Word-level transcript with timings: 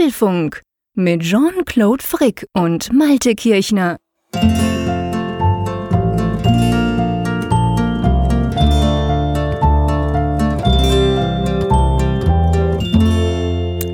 Apfelfunk 0.00 0.62
mit 0.94 1.20
Jean-Claude 1.20 2.02
Frick 2.02 2.46
und 2.54 2.90
Malte 2.90 3.34
Kirchner. 3.34 3.98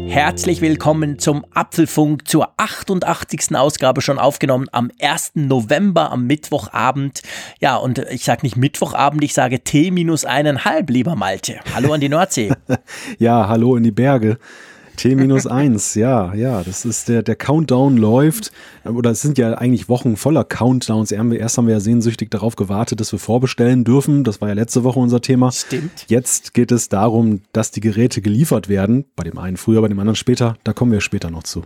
Herzlich 0.07 0.61
willkommen 0.61 1.19
zum 1.19 1.45
Apfelfunk 1.53 2.29
zur 2.29 2.53
88. 2.57 3.57
Ausgabe 3.57 4.01
schon 4.01 4.21
aufgenommen 4.21 4.69
am 4.71 4.93
1. 5.01 5.33
November 5.35 6.13
am 6.13 6.29
Mittwochabend. 6.29 7.23
Ja, 7.61 7.75
und 7.75 7.99
ich 7.99 8.25
sage 8.25 8.43
nicht 8.45 8.57
Mittwochabend, 8.57 9.25
ich 9.25 9.35
sage 9.35 9.65
T 9.65 9.91
minus 9.91 10.25
eineinhalb, 10.25 10.89
lieber 10.89 11.17
Malte. 11.17 11.59
Hallo 11.75 11.93
an 11.93 12.01
die 12.01 12.09
Nordsee. 12.09 12.53
ja, 13.19 13.49
hallo 13.49 13.75
in 13.75 13.83
die 13.83 13.91
Berge. 13.91 14.39
T-1, 14.97 15.99
ja, 15.99 16.35
ja, 16.35 16.63
das 16.63 16.85
ist 16.85 17.09
der, 17.09 17.23
der 17.23 17.37
Countdown 17.37 17.97
läuft, 17.97 18.53
oder 18.85 19.11
es 19.11 19.21
sind 19.21 19.39
ja 19.39 19.55
eigentlich 19.55 19.89
Wochen 19.89 20.17
voller 20.17 20.45
Countdowns. 20.45 21.13
Erst 21.13 21.59
haben 21.59 21.67
wir 21.67 21.75
ja 21.75 21.81
sehnsüchtig 21.81 22.31
darauf 22.31 22.57
gewartet, 22.57 23.01
dass 23.01 23.13
wir 23.13 23.19
vorbestellen 23.19 23.85
dürfen. 23.85 24.25
Das 24.25 24.41
war 24.41 24.49
ja 24.49 24.55
letzte 24.55 24.85
Woche 24.85 24.99
unser 24.99 25.21
Thema. 25.21 25.53
Stimmt. 25.53 26.07
Jetzt 26.09 26.55
geht 26.55 26.73
es 26.73 26.89
darum, 26.89 27.43
dass 27.53 27.71
die 27.71 27.81
Geräte 27.81 28.21
geliefert 28.23 28.69
werden. 28.69 29.05
Bei 29.17 29.25
dem 29.25 29.39
einen 29.39 29.57
früher, 29.57 29.83
bei 29.83 29.89
dem 29.89 29.99
anderen 29.99 30.17
später. 30.17 30.57
Da 30.65 30.73
kommen 30.73 30.93
wir 30.93 31.01
später 31.01 31.31
noch 31.31 31.45
zu. 31.45 31.63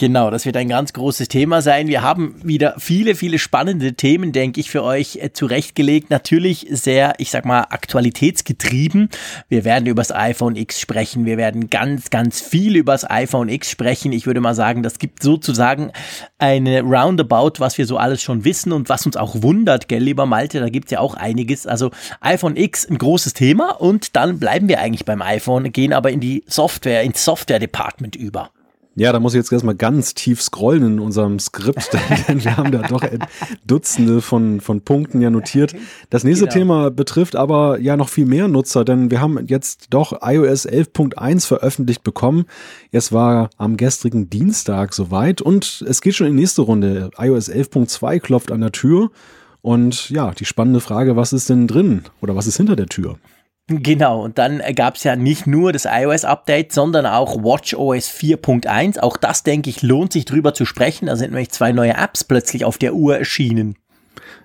Genau, 0.00 0.30
das 0.30 0.46
wird 0.46 0.56
ein 0.56 0.70
ganz 0.70 0.94
großes 0.94 1.28
Thema 1.28 1.60
sein. 1.60 1.86
Wir 1.86 2.00
haben 2.00 2.34
wieder 2.42 2.72
viele, 2.78 3.14
viele 3.14 3.38
spannende 3.38 3.92
Themen, 3.92 4.32
denke 4.32 4.58
ich, 4.58 4.70
für 4.70 4.82
euch 4.82 5.16
äh, 5.16 5.34
zurechtgelegt. 5.34 6.08
Natürlich 6.08 6.66
sehr, 6.70 7.12
ich 7.18 7.30
sag 7.30 7.44
mal, 7.44 7.66
aktualitätsgetrieben. 7.68 9.10
Wir 9.50 9.66
werden 9.66 9.84
über 9.84 10.00
das 10.00 10.10
iPhone 10.10 10.56
X 10.56 10.80
sprechen. 10.80 11.26
Wir 11.26 11.36
werden 11.36 11.68
ganz, 11.68 12.08
ganz 12.08 12.40
viel 12.40 12.76
über 12.76 12.92
das 12.92 13.10
iPhone 13.10 13.50
X 13.50 13.70
sprechen. 13.70 14.12
Ich 14.12 14.24
würde 14.24 14.40
mal 14.40 14.54
sagen, 14.54 14.82
das 14.82 14.98
gibt 14.98 15.22
sozusagen 15.22 15.92
eine 16.38 16.80
Roundabout, 16.80 17.58
was 17.58 17.76
wir 17.76 17.84
so 17.84 17.98
alles 17.98 18.22
schon 18.22 18.46
wissen 18.46 18.72
und 18.72 18.88
was 18.88 19.04
uns 19.04 19.18
auch 19.18 19.42
wundert, 19.42 19.86
gell, 19.86 20.02
lieber 20.02 20.24
Malte, 20.24 20.60
da 20.60 20.70
gibt's 20.70 20.92
ja 20.92 21.00
auch 21.00 21.12
einiges. 21.12 21.66
Also 21.66 21.90
iPhone 22.22 22.56
X, 22.56 22.88
ein 22.88 22.96
großes 22.96 23.34
Thema 23.34 23.78
und 23.78 24.16
dann 24.16 24.38
bleiben 24.38 24.66
wir 24.66 24.80
eigentlich 24.80 25.04
beim 25.04 25.20
iPhone, 25.20 25.70
gehen 25.72 25.92
aber 25.92 26.10
in 26.10 26.20
die 26.20 26.42
Software, 26.46 27.02
ins 27.02 27.22
Software-Department 27.22 28.16
über. 28.16 28.50
Ja, 28.96 29.12
da 29.12 29.20
muss 29.20 29.34
ich 29.34 29.38
jetzt 29.38 29.52
erstmal 29.52 29.76
ganz 29.76 30.14
tief 30.14 30.42
scrollen 30.42 30.84
in 30.84 31.00
unserem 31.00 31.38
Skript, 31.38 31.90
denn 32.28 32.42
wir 32.44 32.56
haben 32.56 32.72
da 32.72 32.82
doch 32.82 33.02
Dutzende 33.66 34.20
von, 34.20 34.60
von 34.60 34.80
Punkten 34.80 35.20
ja 35.20 35.30
notiert. 35.30 35.74
Das 36.10 36.24
nächste 36.24 36.46
genau. 36.46 36.54
Thema 36.54 36.90
betrifft 36.90 37.36
aber 37.36 37.78
ja 37.78 37.96
noch 37.96 38.08
viel 38.08 38.26
mehr 38.26 38.48
Nutzer, 38.48 38.84
denn 38.84 39.10
wir 39.10 39.20
haben 39.20 39.46
jetzt 39.46 39.86
doch 39.90 40.20
iOS 40.22 40.68
11.1 40.68 41.46
veröffentlicht 41.46 42.02
bekommen. 42.02 42.46
Es 42.90 43.12
war 43.12 43.50
am 43.58 43.76
gestrigen 43.76 44.28
Dienstag 44.28 44.92
soweit 44.92 45.40
und 45.40 45.84
es 45.88 46.00
geht 46.00 46.16
schon 46.16 46.26
in 46.26 46.34
die 46.34 46.40
nächste 46.40 46.62
Runde. 46.62 47.10
iOS 47.16 47.48
11.2 47.48 48.18
klopft 48.18 48.50
an 48.50 48.60
der 48.60 48.72
Tür 48.72 49.10
und 49.62 50.10
ja, 50.10 50.32
die 50.32 50.46
spannende 50.46 50.80
Frage, 50.80 51.16
was 51.16 51.32
ist 51.32 51.48
denn 51.48 51.66
drin 51.66 52.02
oder 52.20 52.34
was 52.34 52.46
ist 52.46 52.56
hinter 52.56 52.76
der 52.76 52.86
Tür? 52.86 53.18
Genau, 53.72 54.24
und 54.24 54.36
dann 54.38 54.60
gab 54.74 54.96
es 54.96 55.04
ja 55.04 55.14
nicht 55.14 55.46
nur 55.46 55.72
das 55.72 55.84
iOS-Update, 55.84 56.72
sondern 56.72 57.06
auch 57.06 57.44
WatchOS 57.44 58.10
4.1. 58.10 58.98
Auch 58.98 59.16
das, 59.16 59.44
denke 59.44 59.70
ich, 59.70 59.82
lohnt 59.82 60.12
sich 60.12 60.24
drüber 60.24 60.54
zu 60.54 60.64
sprechen. 60.64 61.06
Da 61.06 61.14
sind 61.14 61.30
nämlich 61.30 61.50
zwei 61.50 61.70
neue 61.70 61.94
Apps 61.94 62.24
plötzlich 62.24 62.64
auf 62.64 62.78
der 62.78 62.94
Uhr 62.94 63.16
erschienen. 63.16 63.76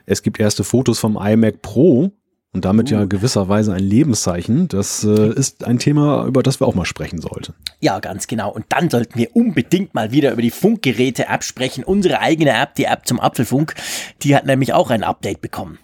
Es 0.06 0.22
gibt 0.22 0.40
erste 0.40 0.64
Fotos 0.64 1.00
vom 1.00 1.18
iMac 1.20 1.64
Pro 1.64 2.12
und 2.54 2.66
damit 2.66 2.92
ja 2.92 3.06
gewisserweise 3.06 3.74
ein 3.74 3.84
Lebenszeichen. 3.84 4.68
Das 4.68 5.04
äh, 5.04 5.34
ist 5.34 5.66
ein 5.66 5.80
Thema, 5.80 6.26
über 6.28 6.44
das 6.44 6.62
wir 6.62 6.68
auch 6.68 6.76
mal 6.76 6.86
sprechen 6.86 7.20
sollten. 7.20 7.56
Ja, 7.80 8.00
ganz 8.00 8.28
genau. 8.28 8.52
Und 8.52 8.66
dann 8.70 8.92
sollten 8.92 9.18
wir 9.18 9.36
unbedingt 9.36 9.96
mal 9.96 10.12
wieder 10.12 10.32
über 10.34 10.44
die 10.44 10.52
Funkgeräte-App 10.52 11.44
sprechen. 11.44 11.84
Unsere 11.84 12.20
eigene 12.20 12.52
App, 12.52 12.76
die 12.76 12.86
App 12.86 13.08
zum 13.08 13.20
Apfelfunk, 13.20 13.74
die 14.22 14.36
hat 14.36 14.46
nämlich 14.46 14.72
auch 14.72 14.92
ein 14.92 15.04
Update 15.04 15.42
bekommen. 15.42 15.80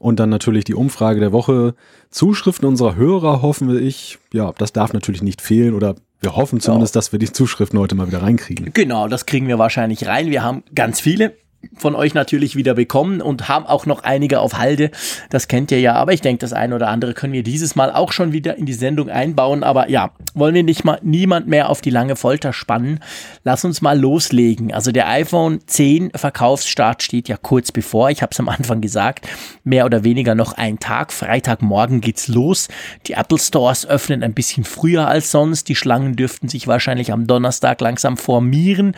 Und 0.00 0.18
dann 0.18 0.30
natürlich 0.30 0.64
die 0.64 0.74
Umfrage 0.74 1.20
der 1.20 1.30
Woche. 1.30 1.74
Zuschriften 2.08 2.66
unserer 2.66 2.96
Hörer 2.96 3.42
hoffen 3.42 3.68
wir 3.68 3.80
ich. 3.80 4.18
Ja, 4.32 4.52
das 4.56 4.72
darf 4.72 4.94
natürlich 4.94 5.22
nicht 5.22 5.42
fehlen 5.42 5.74
oder 5.74 5.94
wir 6.20 6.36
hoffen 6.36 6.58
zumindest, 6.58 6.96
dass 6.96 7.12
wir 7.12 7.18
die 7.18 7.30
Zuschriften 7.30 7.78
heute 7.78 7.94
mal 7.94 8.06
wieder 8.06 8.22
reinkriegen. 8.22 8.72
Genau, 8.72 9.08
das 9.08 9.26
kriegen 9.26 9.46
wir 9.46 9.58
wahrscheinlich 9.58 10.06
rein. 10.06 10.30
Wir 10.30 10.42
haben 10.42 10.64
ganz 10.74 11.00
viele 11.00 11.36
von 11.76 11.94
euch 11.94 12.14
natürlich 12.14 12.56
wieder 12.56 12.74
bekommen 12.74 13.20
und 13.20 13.48
haben 13.48 13.66
auch 13.66 13.86
noch 13.86 14.02
einige 14.02 14.40
auf 14.40 14.58
Halde. 14.58 14.90
Das 15.30 15.48
kennt 15.48 15.70
ihr 15.70 15.80
ja, 15.80 15.94
aber 15.94 16.12
ich 16.12 16.20
denke, 16.20 16.40
das 16.40 16.52
eine 16.52 16.74
oder 16.74 16.88
andere 16.88 17.14
können 17.14 17.32
wir 17.32 17.42
dieses 17.42 17.76
Mal 17.76 17.92
auch 17.92 18.12
schon 18.12 18.32
wieder 18.32 18.56
in 18.56 18.66
die 18.66 18.74
Sendung 18.74 19.08
einbauen. 19.08 19.62
Aber 19.62 19.88
ja, 19.88 20.12
wollen 20.34 20.54
wir 20.54 20.62
nicht 20.62 20.84
mal 20.84 20.98
niemand 21.02 21.48
mehr 21.48 21.68
auf 21.68 21.80
die 21.80 21.90
lange 21.90 22.16
Folter 22.16 22.52
spannen. 22.52 23.00
Lass 23.44 23.64
uns 23.64 23.82
mal 23.82 23.98
loslegen. 23.98 24.72
Also 24.72 24.92
der 24.92 25.08
iPhone 25.08 25.60
10 25.66 26.12
Verkaufsstart 26.14 27.02
steht 27.02 27.28
ja 27.28 27.36
kurz 27.36 27.72
bevor. 27.72 28.10
Ich 28.10 28.22
habe 28.22 28.30
es 28.32 28.40
am 28.40 28.48
Anfang 28.48 28.80
gesagt. 28.80 29.28
Mehr 29.64 29.84
oder 29.84 30.04
weniger 30.04 30.34
noch 30.34 30.54
ein 30.54 30.78
Tag. 30.78 31.12
Freitagmorgen 31.12 32.00
geht's 32.00 32.28
los. 32.28 32.68
Die 33.06 33.12
Apple 33.12 33.38
Stores 33.38 33.86
öffnen 33.86 34.22
ein 34.22 34.34
bisschen 34.34 34.64
früher 34.64 35.08
als 35.08 35.30
sonst. 35.30 35.68
Die 35.68 35.76
Schlangen 35.76 36.16
dürften 36.16 36.48
sich 36.48 36.66
wahrscheinlich 36.66 37.12
am 37.12 37.26
Donnerstag 37.26 37.80
langsam 37.80 38.16
formieren. 38.16 38.94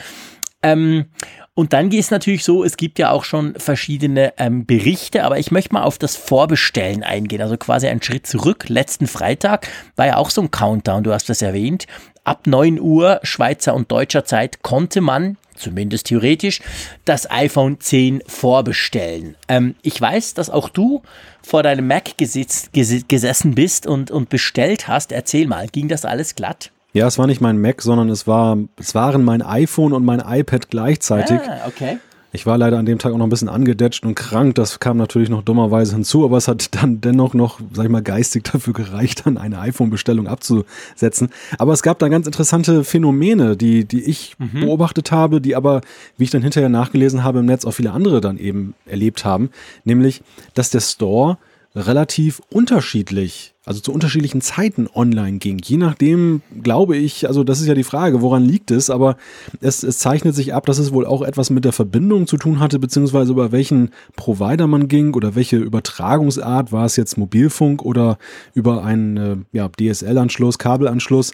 Ähm, 0.62 1.06
und 1.54 1.74
dann 1.74 1.90
geht 1.90 2.00
es 2.00 2.10
natürlich 2.10 2.44
so, 2.44 2.64
es 2.64 2.78
gibt 2.78 2.98
ja 2.98 3.10
auch 3.10 3.24
schon 3.24 3.54
verschiedene 3.56 4.32
ähm, 4.38 4.64
Berichte, 4.64 5.24
aber 5.24 5.38
ich 5.38 5.50
möchte 5.50 5.74
mal 5.74 5.82
auf 5.82 5.98
das 5.98 6.16
Vorbestellen 6.16 7.02
eingehen, 7.02 7.42
also 7.42 7.58
quasi 7.58 7.88
einen 7.88 8.02
Schritt 8.02 8.26
zurück. 8.26 8.70
Letzten 8.70 9.06
Freitag 9.06 9.68
war 9.96 10.06
ja 10.06 10.16
auch 10.16 10.30
so 10.30 10.40
ein 10.40 10.50
Countdown, 10.50 11.04
du 11.04 11.12
hast 11.12 11.28
das 11.28 11.42
erwähnt. 11.42 11.86
Ab 12.24 12.46
9 12.46 12.80
Uhr 12.80 13.20
Schweizer 13.22 13.74
und 13.74 13.90
deutscher 13.92 14.24
Zeit 14.24 14.62
konnte 14.62 15.02
man, 15.02 15.36
zumindest 15.54 16.06
theoretisch, 16.06 16.62
das 17.04 17.30
iPhone 17.30 17.80
10 17.80 18.22
vorbestellen. 18.26 19.36
Ähm, 19.48 19.74
ich 19.82 20.00
weiß, 20.00 20.32
dass 20.32 20.48
auch 20.48 20.70
du 20.70 21.02
vor 21.42 21.62
deinem 21.62 21.86
Mac 21.86 22.16
gesitzt, 22.16 22.70
gesessen 22.72 23.54
bist 23.54 23.86
und, 23.86 24.10
und 24.10 24.30
bestellt 24.30 24.88
hast. 24.88 25.12
Erzähl 25.12 25.46
mal, 25.46 25.66
ging 25.66 25.88
das 25.88 26.06
alles 26.06 26.34
glatt? 26.34 26.70
Ja, 26.92 27.06
es 27.06 27.18
war 27.18 27.26
nicht 27.26 27.40
mein 27.40 27.60
Mac, 27.60 27.80
sondern 27.80 28.10
es 28.10 28.26
war, 28.26 28.58
es 28.76 28.94
waren 28.94 29.24
mein 29.24 29.40
iPhone 29.40 29.92
und 29.92 30.04
mein 30.04 30.20
iPad 30.20 30.68
gleichzeitig. 30.68 31.40
Ah, 31.46 31.66
okay. 31.66 31.98
Ich 32.34 32.46
war 32.46 32.56
leider 32.56 32.78
an 32.78 32.86
dem 32.86 32.98
Tag 32.98 33.12
auch 33.12 33.18
noch 33.18 33.26
ein 33.26 33.30
bisschen 33.30 33.50
angedetscht 33.50 34.06
und 34.06 34.14
krank. 34.14 34.54
Das 34.54 34.80
kam 34.80 34.96
natürlich 34.96 35.28
noch 35.28 35.42
dummerweise 35.42 35.94
hinzu, 35.94 36.24
aber 36.24 36.38
es 36.38 36.48
hat 36.48 36.74
dann 36.74 37.02
dennoch 37.02 37.34
noch, 37.34 37.60
sag 37.74 37.84
ich 37.84 37.90
mal, 37.90 38.02
geistig 38.02 38.44
dafür 38.52 38.72
gereicht, 38.72 39.26
dann 39.26 39.36
eine 39.36 39.58
iPhone-Bestellung 39.58 40.26
abzusetzen. 40.26 41.28
Aber 41.58 41.74
es 41.74 41.82
gab 41.82 41.98
da 41.98 42.08
ganz 42.08 42.26
interessante 42.26 42.84
Phänomene, 42.84 43.56
die, 43.56 43.84
die 43.84 44.02
ich 44.02 44.34
mhm. 44.38 44.60
beobachtet 44.60 45.12
habe, 45.12 45.42
die 45.42 45.54
aber, 45.54 45.82
wie 46.16 46.24
ich 46.24 46.30
dann 46.30 46.42
hinterher 46.42 46.70
nachgelesen 46.70 47.22
habe 47.22 47.40
im 47.40 47.46
Netz, 47.46 47.66
auch 47.66 47.72
viele 47.72 47.92
andere 47.92 48.22
dann 48.22 48.38
eben 48.38 48.74
erlebt 48.86 49.26
haben. 49.26 49.50
Nämlich, 49.84 50.22
dass 50.54 50.70
der 50.70 50.80
Store 50.80 51.36
relativ 51.74 52.40
unterschiedlich 52.50 53.51
also 53.64 53.80
zu 53.80 53.92
unterschiedlichen 53.92 54.40
Zeiten 54.40 54.88
online 54.92 55.38
ging. 55.38 55.60
Je 55.62 55.76
nachdem, 55.76 56.42
glaube 56.62 56.96
ich, 56.96 57.28
also 57.28 57.44
das 57.44 57.60
ist 57.60 57.68
ja 57.68 57.74
die 57.74 57.84
Frage, 57.84 58.20
woran 58.20 58.44
liegt 58.44 58.72
es, 58.72 58.90
aber 58.90 59.16
es, 59.60 59.84
es 59.84 59.98
zeichnet 59.98 60.34
sich 60.34 60.52
ab, 60.52 60.66
dass 60.66 60.78
es 60.78 60.92
wohl 60.92 61.06
auch 61.06 61.22
etwas 61.22 61.50
mit 61.50 61.64
der 61.64 61.72
Verbindung 61.72 62.26
zu 62.26 62.36
tun 62.36 62.58
hatte, 62.58 62.80
beziehungsweise 62.80 63.30
über 63.30 63.52
welchen 63.52 63.90
Provider 64.16 64.66
man 64.66 64.88
ging 64.88 65.14
oder 65.14 65.36
welche 65.36 65.58
Übertragungsart, 65.58 66.72
war 66.72 66.86
es 66.86 66.96
jetzt 66.96 67.16
Mobilfunk 67.16 67.82
oder 67.82 68.18
über 68.52 68.82
einen 68.82 69.16
äh, 69.16 69.36
ja, 69.52 69.68
DSL-Anschluss, 69.68 70.58
Kabelanschluss, 70.58 71.30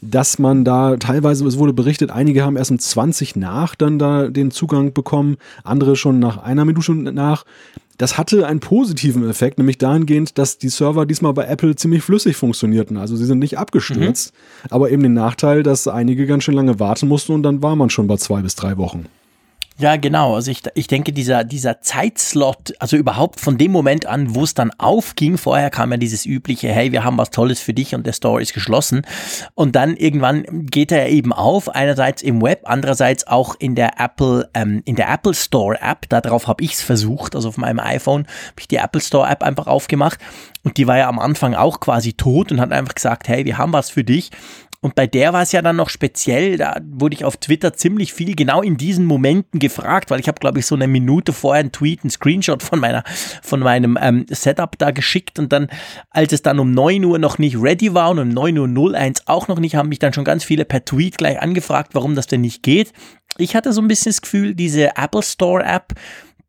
dass 0.00 0.40
man 0.40 0.64
da 0.64 0.96
teilweise, 0.96 1.46
es 1.46 1.58
wurde 1.58 1.72
berichtet, 1.72 2.10
einige 2.10 2.44
haben 2.44 2.56
erst 2.56 2.72
um 2.72 2.80
20 2.80 3.36
nach 3.36 3.76
dann 3.76 4.00
da 4.00 4.26
den 4.26 4.50
Zugang 4.50 4.92
bekommen, 4.92 5.36
andere 5.62 5.94
schon 5.94 6.18
nach 6.18 6.38
einer 6.38 6.64
Minute 6.64 6.92
nach. 6.92 7.44
Das 7.98 8.16
hatte 8.16 8.46
einen 8.46 8.60
positiven 8.60 9.28
Effekt, 9.28 9.58
nämlich 9.58 9.76
dahingehend, 9.76 10.38
dass 10.38 10.56
die 10.56 10.68
Server 10.68 11.04
diesmal 11.04 11.34
bei 11.34 11.46
Apple 11.46 11.74
ziemlich 11.74 12.04
flüssig 12.04 12.36
funktionierten. 12.36 12.96
Also 12.96 13.16
sie 13.16 13.24
sind 13.24 13.40
nicht 13.40 13.58
abgestürzt, 13.58 14.32
mhm. 14.32 14.68
aber 14.70 14.90
eben 14.90 15.02
den 15.02 15.14
Nachteil, 15.14 15.64
dass 15.64 15.88
einige 15.88 16.26
ganz 16.26 16.44
schön 16.44 16.54
lange 16.54 16.78
warten 16.78 17.08
mussten 17.08 17.32
und 17.32 17.42
dann 17.42 17.60
war 17.60 17.74
man 17.74 17.90
schon 17.90 18.06
bei 18.06 18.16
zwei 18.16 18.40
bis 18.40 18.54
drei 18.54 18.76
Wochen. 18.76 19.06
Ja, 19.80 19.94
genau. 19.96 20.34
Also 20.34 20.50
ich, 20.50 20.62
ich 20.74 20.88
denke, 20.88 21.12
dieser, 21.12 21.44
dieser 21.44 21.80
Zeitslot, 21.80 22.74
also 22.80 22.96
überhaupt 22.96 23.38
von 23.38 23.58
dem 23.58 23.70
Moment 23.70 24.06
an, 24.06 24.34
wo 24.34 24.42
es 24.42 24.52
dann 24.52 24.72
aufging, 24.76 25.38
vorher 25.38 25.70
kam 25.70 25.92
ja 25.92 25.96
dieses 25.96 26.26
übliche, 26.26 26.68
hey, 26.68 26.90
wir 26.90 27.04
haben 27.04 27.16
was 27.16 27.30
Tolles 27.30 27.60
für 27.60 27.72
dich 27.72 27.94
und 27.94 28.04
der 28.04 28.12
Store 28.12 28.42
ist 28.42 28.54
geschlossen. 28.54 29.02
Und 29.54 29.76
dann 29.76 29.96
irgendwann 29.96 30.66
geht 30.66 30.90
er 30.90 31.08
eben 31.08 31.32
auf, 31.32 31.68
einerseits 31.68 32.22
im 32.22 32.42
Web, 32.42 32.62
andererseits 32.64 33.28
auch 33.28 33.54
in 33.60 33.76
der 33.76 34.00
Apple, 34.00 34.50
ähm, 34.52 34.82
in 34.84 34.96
der 34.96 35.12
Apple 35.12 35.34
Store 35.34 35.80
App. 35.80 36.08
Darauf 36.08 36.48
habe 36.48 36.64
ich 36.64 36.72
es 36.72 36.82
versucht. 36.82 37.36
Also 37.36 37.50
auf 37.50 37.56
meinem 37.56 37.78
iPhone 37.78 38.22
habe 38.22 38.60
ich 38.60 38.66
die 38.66 38.76
Apple 38.78 39.00
Store 39.00 39.28
App 39.28 39.44
einfach 39.44 39.68
aufgemacht. 39.68 40.18
Und 40.64 40.76
die 40.76 40.88
war 40.88 40.98
ja 40.98 41.08
am 41.08 41.20
Anfang 41.20 41.54
auch 41.54 41.78
quasi 41.78 42.14
tot 42.14 42.50
und 42.50 42.60
hat 42.60 42.72
einfach 42.72 42.96
gesagt, 42.96 43.28
hey, 43.28 43.44
wir 43.44 43.58
haben 43.58 43.72
was 43.72 43.90
für 43.90 44.02
dich. 44.02 44.32
Und 44.80 44.94
bei 44.94 45.08
der 45.08 45.32
war 45.32 45.42
es 45.42 45.50
ja 45.50 45.60
dann 45.60 45.74
noch 45.74 45.88
speziell, 45.88 46.56
da 46.56 46.76
wurde 46.88 47.16
ich 47.16 47.24
auf 47.24 47.36
Twitter 47.36 47.72
ziemlich 47.72 48.12
viel 48.12 48.36
genau 48.36 48.62
in 48.62 48.76
diesen 48.76 49.06
Momenten 49.06 49.58
gefragt, 49.58 50.08
weil 50.10 50.20
ich 50.20 50.28
habe, 50.28 50.38
glaube 50.38 50.60
ich, 50.60 50.66
so 50.66 50.76
eine 50.76 50.86
Minute 50.86 51.32
vorher 51.32 51.60
einen 51.60 51.72
Tweet, 51.72 52.04
einen 52.04 52.10
Screenshot 52.10 52.62
von 52.62 52.78
meiner, 52.78 53.02
von 53.42 53.58
meinem 53.58 53.98
ähm, 54.00 54.24
Setup 54.30 54.78
da 54.78 54.92
geschickt 54.92 55.40
und 55.40 55.52
dann, 55.52 55.66
als 56.10 56.32
es 56.32 56.42
dann 56.42 56.60
um 56.60 56.70
9 56.70 57.04
Uhr 57.04 57.18
noch 57.18 57.38
nicht 57.38 57.60
ready 57.60 57.92
war 57.92 58.10
und 58.10 58.20
um 58.20 58.28
9 58.28 58.56
Uhr 58.56 58.94
01 58.94 59.26
auch 59.26 59.48
noch 59.48 59.58
nicht, 59.58 59.74
haben 59.74 59.88
mich 59.88 59.98
dann 59.98 60.12
schon 60.12 60.24
ganz 60.24 60.44
viele 60.44 60.64
per 60.64 60.84
Tweet 60.84 61.18
gleich 61.18 61.42
angefragt, 61.42 61.94
warum 61.94 62.14
das 62.14 62.28
denn 62.28 62.42
nicht 62.42 62.62
geht. 62.62 62.92
Ich 63.36 63.56
hatte 63.56 63.72
so 63.72 63.80
ein 63.80 63.88
bisschen 63.88 64.10
das 64.10 64.22
Gefühl, 64.22 64.54
diese 64.54 64.96
Apple 64.96 65.22
Store 65.22 65.64
App, 65.64 65.94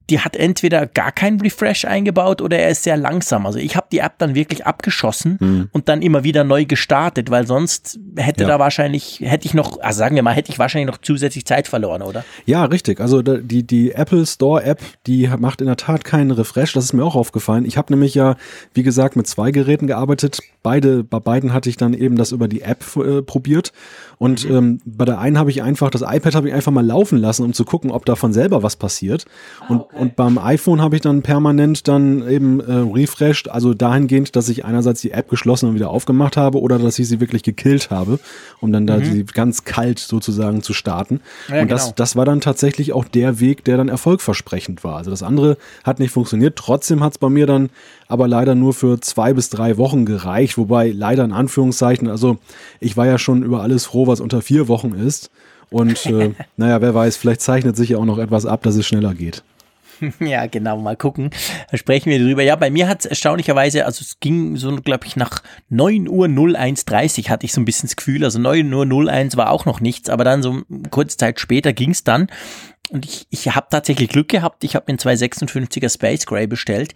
die 0.10 0.20
hat 0.20 0.36
entweder 0.36 0.88
gar 0.88 1.12
keinen 1.12 1.40
Refresh 1.42 1.86
eingebaut 1.86 2.42
oder 2.42 2.58
er 2.58 2.70
ist 2.70 2.84
sehr 2.84 2.98
langsam. 2.98 3.46
Also 3.46 3.60
ich 3.60 3.76
habe 3.76 3.88
die 3.92 4.00
App 4.00 4.14
dann 4.18 4.36
wirklich 4.36 4.66
abgeschossen 4.66 5.38
mhm. 5.40 5.70
und 5.72 5.90
dann 5.90 6.02
immer 6.02 6.24
wieder 6.24 6.44
neu 6.44 6.66
gestartet, 6.66 7.30
weil 7.30 7.46
sonst 7.46 8.00
hätte 8.16 8.44
ja. 8.44 8.50
da 8.50 8.60
wahrscheinlich, 8.60 9.22
hätte 9.24 9.46
ich 9.46 9.54
noch, 9.54 9.80
also 9.82 10.00
sagen 10.00 10.16
wir 10.16 10.24
mal, 10.24 10.34
hätte 10.34 10.52
ich 10.52 10.60
wahrscheinlich 10.60 10.88
noch 10.88 10.98
zusätzlich 11.02 11.46
Zeit 11.46 11.68
verloren, 11.68 12.02
oder? 12.02 12.24
Ja, 12.46 12.66
richtig. 12.66 13.00
Also 13.00 13.22
die, 13.22 13.64
die 13.64 13.92
Apple 13.92 14.26
Store 14.26 14.64
App, 14.64 14.82
die 15.08 15.30
macht 15.38 15.62
in 15.62 15.68
der 15.68 15.78
Tat 15.78 16.04
keinen 16.04 16.32
Refresh. 16.32 16.74
Das 16.74 16.86
ist 16.86 16.94
mir 16.94 17.04
auch 17.04 17.16
aufgefallen. 17.16 17.66
Ich 17.66 17.78
habe 17.78 17.94
nämlich 17.94 18.16
ja, 18.16 18.36
wie 18.74 18.84
gesagt, 18.84 19.16
mit 19.16 19.28
zwei 19.28 19.52
Geräten 19.52 19.88
gearbeitet. 19.88 20.40
Beide, 20.64 21.04
bei 21.04 21.20
beiden 21.20 21.54
hatte 21.54 21.70
ich 21.70 21.78
dann 21.78 21.94
eben 21.94 22.16
das 22.16 22.32
über 22.32 22.48
die 22.48 22.62
App 22.62 22.84
äh, 22.98 23.22
probiert. 23.22 23.72
Und 24.18 24.48
mhm. 24.48 24.56
ähm, 24.56 24.82
bei 24.86 25.06
der 25.06 25.20
einen 25.20 25.38
habe 25.38 25.50
ich 25.50 25.64
einfach, 25.64 25.90
das 25.90 26.02
iPad 26.02 26.36
habe 26.36 26.50
ich 26.50 26.54
einfach 26.54 26.72
mal 26.72 26.86
laufen 26.86 27.18
lassen, 27.18 27.46
um 27.46 27.54
zu 27.54 27.64
gucken, 27.64 27.90
ob 27.90 28.06
da 28.06 28.16
von 28.16 28.34
selber 28.34 28.64
was 28.64 28.76
passiert. 28.76 29.26
Und, 29.70 29.82
ah, 29.82 29.86
okay. 29.86 29.99
Und 30.00 30.16
beim 30.16 30.38
iPhone 30.38 30.82
habe 30.82 30.96
ich 30.96 31.02
dann 31.02 31.22
permanent 31.22 31.88
dann 31.88 32.28
eben 32.28 32.60
äh, 32.60 32.74
refreshed, 32.74 33.50
also 33.50 33.74
dahingehend, 33.74 34.36
dass 34.36 34.50
ich 34.50 34.66
einerseits 34.66 35.02
die 35.02 35.12
App 35.12 35.30
geschlossen 35.30 35.70
und 35.70 35.76
wieder 35.76 35.90
aufgemacht 35.90 36.38
habe 36.38 36.60
oder 36.60 36.80
dass 36.80 36.98
ich 37.00 37.08
sie 37.08 37.20
wirklich 37.20 37.44
gekillt 37.44 37.90
habe, 37.90 38.20
um 38.62 38.72
dann 38.72 38.88
da 38.88 38.98
mhm. 38.98 39.06
sie 39.06 39.26
ganz 39.26 39.66
kalt 39.66 40.00
sozusagen 40.00 40.62
zu 40.62 40.74
starten. 40.74 41.22
Ja, 41.50 41.62
und 41.62 41.72
das, 41.72 41.84
genau. 41.84 41.94
das 41.98 42.16
war 42.16 42.26
dann 42.26 42.42
tatsächlich 42.42 42.94
auch 42.94 43.06
der 43.06 43.40
Weg, 43.40 43.64
der 43.66 43.78
dann 43.78 43.90
erfolgversprechend 43.90 44.84
war. 44.84 44.98
Also 44.98 45.12
das 45.12 45.24
andere 45.24 45.58
hat 45.84 46.00
nicht 46.00 46.12
funktioniert. 46.12 46.56
Trotzdem 46.56 47.04
hat 47.04 47.14
es 47.14 47.18
bei 47.18 47.30
mir 47.30 47.46
dann 47.46 47.70
aber 48.08 48.28
leider 48.28 48.56
nur 48.56 48.74
für 48.74 49.00
zwei 49.02 49.34
bis 49.34 49.50
drei 49.50 49.78
Wochen 49.78 50.06
gereicht, 50.06 50.58
wobei 50.58 50.90
leider 50.90 51.24
in 51.24 51.34
Anführungszeichen, 51.34 52.08
also 52.08 52.38
ich 52.80 52.98
war 52.98 53.06
ja 53.06 53.18
schon 53.18 53.44
über 53.44 53.62
alles 53.62 53.86
froh, 53.86 54.08
was 54.08 54.20
unter 54.20 54.42
vier 54.42 54.68
Wochen 54.68 54.94
ist. 54.94 55.30
Und 55.70 56.06
äh, 56.08 56.32
naja, 56.58 56.82
wer 56.82 56.96
weiß, 56.96 57.18
vielleicht 57.18 57.42
zeichnet 57.42 57.76
sich 57.76 57.90
ja 57.90 57.98
auch 57.98 58.06
noch 58.06 58.18
etwas 58.18 58.46
ab, 58.46 58.64
dass 58.64 58.76
es 58.76 58.88
schneller 58.88 59.14
geht. 59.14 59.44
Ja, 60.20 60.48
genau, 60.48 60.78
mal 60.78 60.96
gucken. 60.96 61.30
Da 61.72 61.78
sprechen 61.78 62.10
wir 62.10 62.20
drüber. 62.20 62.44
Ja, 62.44 62.56
bei 62.56 62.70
mir 62.70 62.88
hat 62.88 63.02
es 63.02 63.06
erstaunlicherweise, 63.06 63.86
also 63.86 64.02
es 64.02 64.20
ging 64.20 64.56
so, 64.58 64.76
glaube 64.78 65.06
ich, 65.06 65.16
nach 65.16 65.42
9 65.70 66.08
Uhr 66.08 66.28
01.30 66.28 67.30
hatte 67.30 67.46
ich 67.46 67.54
so 67.54 67.62
ein 67.62 67.66
bisschen 67.66 67.88
das 67.88 67.96
Gefühl, 67.96 68.24
also 68.24 68.40
9 68.40 68.74
Uhr 68.74 69.10
01 69.10 69.38
war 69.38 69.52
auch 69.52 69.66
noch 69.66 69.80
nichts, 69.80 70.10
aber 70.10 70.24
dann 70.24 70.44
so 70.44 70.62
kurze 70.90 71.18
Zeit 71.18 71.40
später 71.40 71.74
ging 71.74 71.92
es 71.92 72.04
dann. 72.04 72.28
Und 72.90 73.06
ich, 73.06 73.28
ich 73.30 73.56
habe 73.56 73.68
tatsächlich 73.70 74.10
Glück 74.10 74.30
gehabt. 74.30 74.64
Ich 74.64 74.76
habe 74.76 74.86
mir 74.88 75.00
einen 75.00 75.18
256er 75.18 75.94
Space 75.94 76.26
Gray 76.26 76.48
bestellt 76.48 76.94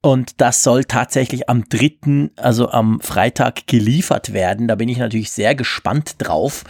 und 0.00 0.40
das 0.40 0.62
soll 0.62 0.84
tatsächlich 0.84 1.48
am 1.48 1.68
3., 1.68 2.30
also 2.36 2.70
am 2.70 3.00
Freitag 3.00 3.66
geliefert 3.66 4.32
werden. 4.32 4.68
Da 4.68 4.76
bin 4.76 4.88
ich 4.88 4.98
natürlich 4.98 5.30
sehr 5.32 5.54
gespannt 5.54 6.16
drauf. 6.18 6.64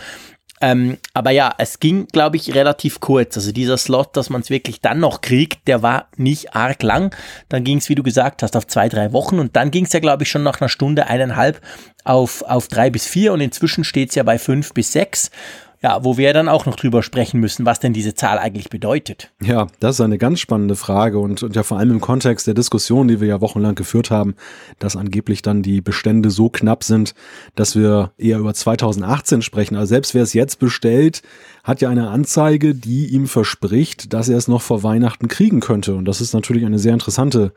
Ähm, 0.60 0.98
aber 1.14 1.30
ja, 1.30 1.54
es 1.58 1.78
ging, 1.78 2.06
glaube 2.08 2.36
ich, 2.36 2.54
relativ 2.54 3.00
kurz. 3.00 3.36
Also 3.36 3.52
dieser 3.52 3.76
Slot, 3.76 4.16
dass 4.16 4.30
man 4.30 4.40
es 4.40 4.50
wirklich 4.50 4.80
dann 4.80 5.00
noch 5.00 5.20
kriegt, 5.20 5.68
der 5.68 5.82
war 5.82 6.08
nicht 6.16 6.54
arg 6.54 6.82
lang. 6.82 7.14
Dann 7.48 7.64
ging 7.64 7.78
es, 7.78 7.88
wie 7.88 7.94
du 7.94 8.02
gesagt 8.02 8.42
hast, 8.42 8.56
auf 8.56 8.66
zwei, 8.66 8.88
drei 8.88 9.12
Wochen 9.12 9.38
und 9.38 9.56
dann 9.56 9.70
ging 9.70 9.84
es 9.84 9.92
ja, 9.92 10.00
glaube 10.00 10.24
ich, 10.24 10.30
schon 10.30 10.42
nach 10.42 10.60
einer 10.60 10.68
Stunde, 10.68 11.06
eineinhalb 11.06 11.60
auf, 12.04 12.42
auf 12.42 12.68
drei 12.68 12.90
bis 12.90 13.06
vier 13.06 13.32
und 13.32 13.40
inzwischen 13.40 13.84
steht 13.84 14.10
es 14.10 14.14
ja 14.14 14.22
bei 14.22 14.38
fünf 14.38 14.72
bis 14.72 14.92
sechs. 14.92 15.30
Ja, 15.80 16.02
wo 16.02 16.16
wir 16.16 16.32
dann 16.32 16.48
auch 16.48 16.66
noch 16.66 16.74
drüber 16.74 17.04
sprechen 17.04 17.38
müssen, 17.38 17.64
was 17.64 17.78
denn 17.78 17.92
diese 17.92 18.14
Zahl 18.14 18.38
eigentlich 18.38 18.68
bedeutet. 18.68 19.30
Ja, 19.40 19.68
das 19.78 19.96
ist 19.96 20.00
eine 20.00 20.18
ganz 20.18 20.40
spannende 20.40 20.74
Frage 20.74 21.20
und, 21.20 21.44
und 21.44 21.54
ja 21.54 21.62
vor 21.62 21.78
allem 21.78 21.92
im 21.92 22.00
Kontext 22.00 22.48
der 22.48 22.54
Diskussion, 22.54 23.06
die 23.06 23.20
wir 23.20 23.28
ja 23.28 23.40
wochenlang 23.40 23.76
geführt 23.76 24.10
haben, 24.10 24.34
dass 24.80 24.96
angeblich 24.96 25.40
dann 25.40 25.62
die 25.62 25.80
Bestände 25.80 26.30
so 26.30 26.48
knapp 26.48 26.82
sind, 26.82 27.14
dass 27.54 27.76
wir 27.76 28.10
eher 28.18 28.38
über 28.38 28.54
2018 28.54 29.40
sprechen. 29.42 29.76
Also 29.76 29.90
selbst 29.90 30.14
wer 30.14 30.24
es 30.24 30.32
jetzt 30.32 30.58
bestellt, 30.58 31.22
hat 31.62 31.80
ja 31.80 31.90
eine 31.90 32.10
Anzeige, 32.10 32.74
die 32.74 33.06
ihm 33.06 33.28
verspricht, 33.28 34.12
dass 34.12 34.28
er 34.28 34.38
es 34.38 34.48
noch 34.48 34.62
vor 34.62 34.82
Weihnachten 34.82 35.28
kriegen 35.28 35.60
könnte. 35.60 35.94
Und 35.94 36.06
das 36.06 36.20
ist 36.20 36.32
natürlich 36.32 36.66
eine 36.66 36.80
sehr 36.80 36.94
interessante 36.94 37.52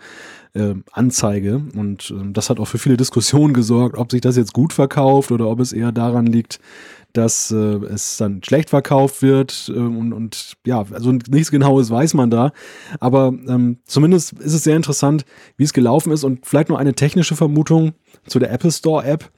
äh, 0.54 0.76
Anzeige. 0.92 1.62
Und 1.76 2.12
äh, 2.12 2.32
das 2.32 2.50
hat 2.50 2.60
auch 2.60 2.66
für 2.66 2.78
viele 2.78 2.98
Diskussionen 2.98 3.54
gesorgt, 3.54 3.98
ob 3.98 4.12
sich 4.12 4.22
das 4.22 4.38
jetzt 4.38 4.54
gut 4.54 4.74
verkauft 4.74 5.32
oder 5.32 5.48
ob 5.48 5.60
es 5.60 5.74
eher 5.74 5.92
daran 5.92 6.26
liegt, 6.26 6.60
dass 7.14 7.52
äh, 7.52 7.56
es 7.56 8.18
dann 8.18 8.42
schlecht 8.44 8.70
verkauft 8.70 9.22
wird 9.22 9.72
äh, 9.74 9.78
und, 9.78 10.14
und 10.14 10.54
ja, 10.66 10.86
also 10.92 11.12
nichts 11.12 11.52
Genaues 11.52 11.90
weiß 11.90 12.14
man 12.14 12.30
da. 12.30 12.52
Aber 13.00 13.34
ähm, 13.48 13.80
zumindest 13.86 14.34
ist 14.34 14.54
es 14.54 14.64
sehr 14.64 14.76
interessant, 14.76 15.26
wie 15.58 15.64
es 15.64 15.74
gelaufen 15.74 16.12
ist 16.12 16.24
und 16.24 16.46
vielleicht 16.46 16.70
noch 16.70 16.78
eine 16.78 16.94
technische 16.94 17.36
Vermutung 17.36 17.94
zu 18.28 18.40
der 18.40 18.52
Apple 18.52 18.72
Store 18.72 19.04
App. 19.06 19.32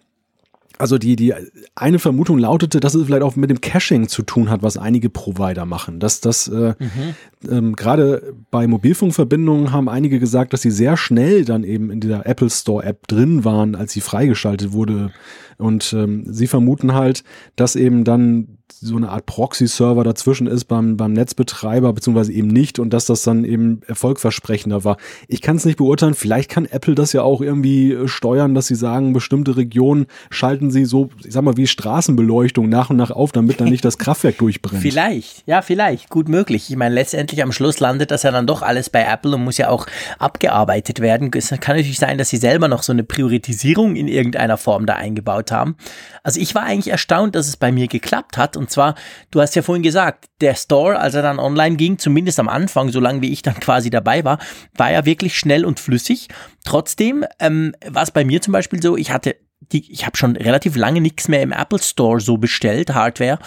Also 0.80 0.98
die, 0.98 1.16
die 1.16 1.34
eine 1.76 2.00
Vermutung 2.00 2.40
lautete, 2.40 2.80
dass 2.80 2.96
es 2.96 3.06
vielleicht 3.06 3.22
auch 3.22 3.36
mit 3.36 3.50
dem 3.50 3.62
Caching 3.62 4.08
zu 4.08 4.24
tun 4.24 4.50
hat, 4.50 4.64
was 4.64 4.78
einige 4.78 5.10
Provider 5.10 5.66
machen. 5.66 6.00
Dass 6.00 6.20
das 6.20 6.48
äh, 6.48 6.74
mhm. 6.80 7.50
ähm, 7.50 7.76
gerade 7.76 8.34
bei 8.50 8.66
Mobilfunkverbindungen 8.68 9.72
haben 9.72 9.88
einige 9.88 10.20
gesagt, 10.20 10.54
dass 10.54 10.62
sie 10.62 10.72
sehr 10.72 10.98
schnell 10.98 11.46
dann 11.46 11.64
eben 11.64 11.92
in 11.92 12.00
dieser 12.00 12.26
Apple 12.26 12.50
Store 12.50 12.84
App 12.84 13.08
drin 13.08 13.46
waren, 13.46 13.76
als 13.76 13.94
sie 13.94 14.02
freigeschaltet 14.02 14.74
wurde. 14.74 15.12
Und 15.58 15.94
ähm, 15.94 16.24
sie 16.28 16.48
vermuten 16.48 16.94
halt, 16.94 17.24
dass 17.56 17.76
eben 17.76 18.04
dann 18.04 18.58
so 18.84 18.98
eine 18.98 19.10
Art 19.10 19.26
Proxy-Server 19.26 20.04
dazwischen 20.04 20.48
ist 20.48 20.66
beim, 20.66 20.98
beim 20.98 21.14
Netzbetreiber, 21.14 21.94
beziehungsweise 21.94 22.34
eben 22.34 22.48
nicht 22.48 22.80
und 22.80 22.92
dass 22.92 23.06
das 23.06 23.24
dann 23.24 23.46
eben 23.46 23.82
erfolgversprechender 23.88 24.84
war. 24.84 24.98
Ich 25.28 25.42
kann 25.42 25.56
es 25.56 25.66
nicht 25.66 25.78
beurteilen, 25.78 26.14
vielleicht 26.14 26.50
kann 26.50 26.66
Apple 26.66 26.96
das 26.96 27.14
ja 27.14 27.22
auch 27.22 27.42
irgendwie 27.42 27.94
äh, 27.94 28.08
steuern, 28.08 28.54
dass 28.54 28.68
sie 28.68 28.76
sagen, 28.76 29.14
bestimmte 29.14 29.58
Regionen 29.58 30.08
schalten 30.30 30.72
sie 30.72 30.86
so, 30.86 31.10
ich 31.24 31.34
sag 31.34 31.44
mal, 31.44 31.58
wie 31.58 31.68
Straßenbeleuchtung 31.68 32.68
nach 32.70 32.90
und 32.90 32.98
nach 32.98 33.12
auf, 33.12 33.32
damit 33.32 33.62
dann 33.62 33.70
nicht 33.70 33.86
das 33.86 33.98
Kraftwerk 33.98 34.38
durchbrennt. 34.40 34.82
Vielleicht, 34.82 35.44
ja, 35.48 35.62
vielleicht, 35.62 36.10
gut 36.10 36.28
möglich. 36.28 36.70
Ich 36.70 36.76
meine, 36.76 36.96
letztendlich 36.96 37.42
am 37.44 37.52
Schluss 37.52 37.80
landet 37.80 38.12
das 38.12 38.24
ja 38.24 38.32
dann 38.32 38.48
doch 38.48 38.62
alles 38.62 38.90
bei 38.90 39.04
Apple 39.04 39.36
und 39.36 39.44
muss 39.44 39.58
ja 39.58 39.70
auch 39.70 39.86
abgearbeitet 40.20 41.00
werden. 41.00 41.32
Es 41.34 41.50
kann 41.50 41.76
natürlich 41.76 42.00
sein, 42.00 42.18
dass 42.18 42.30
sie 42.30 42.38
selber 42.38 42.68
noch 42.68 42.84
so 42.84 42.92
eine 42.92 43.04
Priorisierung 43.04 43.96
in 43.96 44.08
irgendeiner 44.08 44.58
Form 44.58 44.86
da 44.86 44.96
eingebaut 44.96 45.43
haben. 45.52 45.76
Also 46.24 46.40
ich 46.40 46.56
war 46.56 46.64
eigentlich 46.64 46.92
erstaunt, 46.92 47.36
dass 47.36 47.48
es 47.48 47.58
bei 47.58 47.72
mir 47.72 47.88
geklappt 47.88 48.38
hat 48.38 48.58
und 48.58 48.70
zwar, 48.70 48.96
du 49.32 49.42
hast 49.42 49.56
ja 49.56 49.62
vorhin 49.62 49.84
gesagt, 49.84 50.26
der 50.42 50.56
Store, 50.56 51.00
als 51.00 51.16
er 51.16 51.22
dann 51.22 51.40
online 51.40 51.76
ging, 51.76 51.98
zumindest 51.98 52.40
am 52.40 52.50
Anfang, 52.50 52.90
solange 52.90 53.22
wie 53.22 53.32
ich 53.32 53.42
dann 53.42 53.56
quasi 53.60 53.90
dabei 53.90 54.24
war, 54.24 54.40
war 54.76 54.92
ja 54.92 55.06
wirklich 55.06 55.38
schnell 55.38 55.66
und 55.66 55.80
flüssig. 55.80 56.28
Trotzdem 56.66 57.26
ähm, 57.40 57.76
war 57.86 58.04
es 58.04 58.12
bei 58.12 58.24
mir 58.24 58.42
zum 58.42 58.54
Beispiel 58.54 58.82
so, 58.82 58.98
ich 58.98 59.12
hatte 59.12 59.36
die, 59.72 59.92
ich 59.92 60.06
habe 60.06 60.18
schon 60.18 60.36
relativ 60.36 60.76
lange 60.76 61.02
nichts 61.02 61.28
mehr 61.28 61.42
im 61.42 61.52
Apple 61.52 61.80
Store 61.80 62.20
so 62.20 62.38
bestellt, 62.38 62.94
Hardware, 62.94 63.40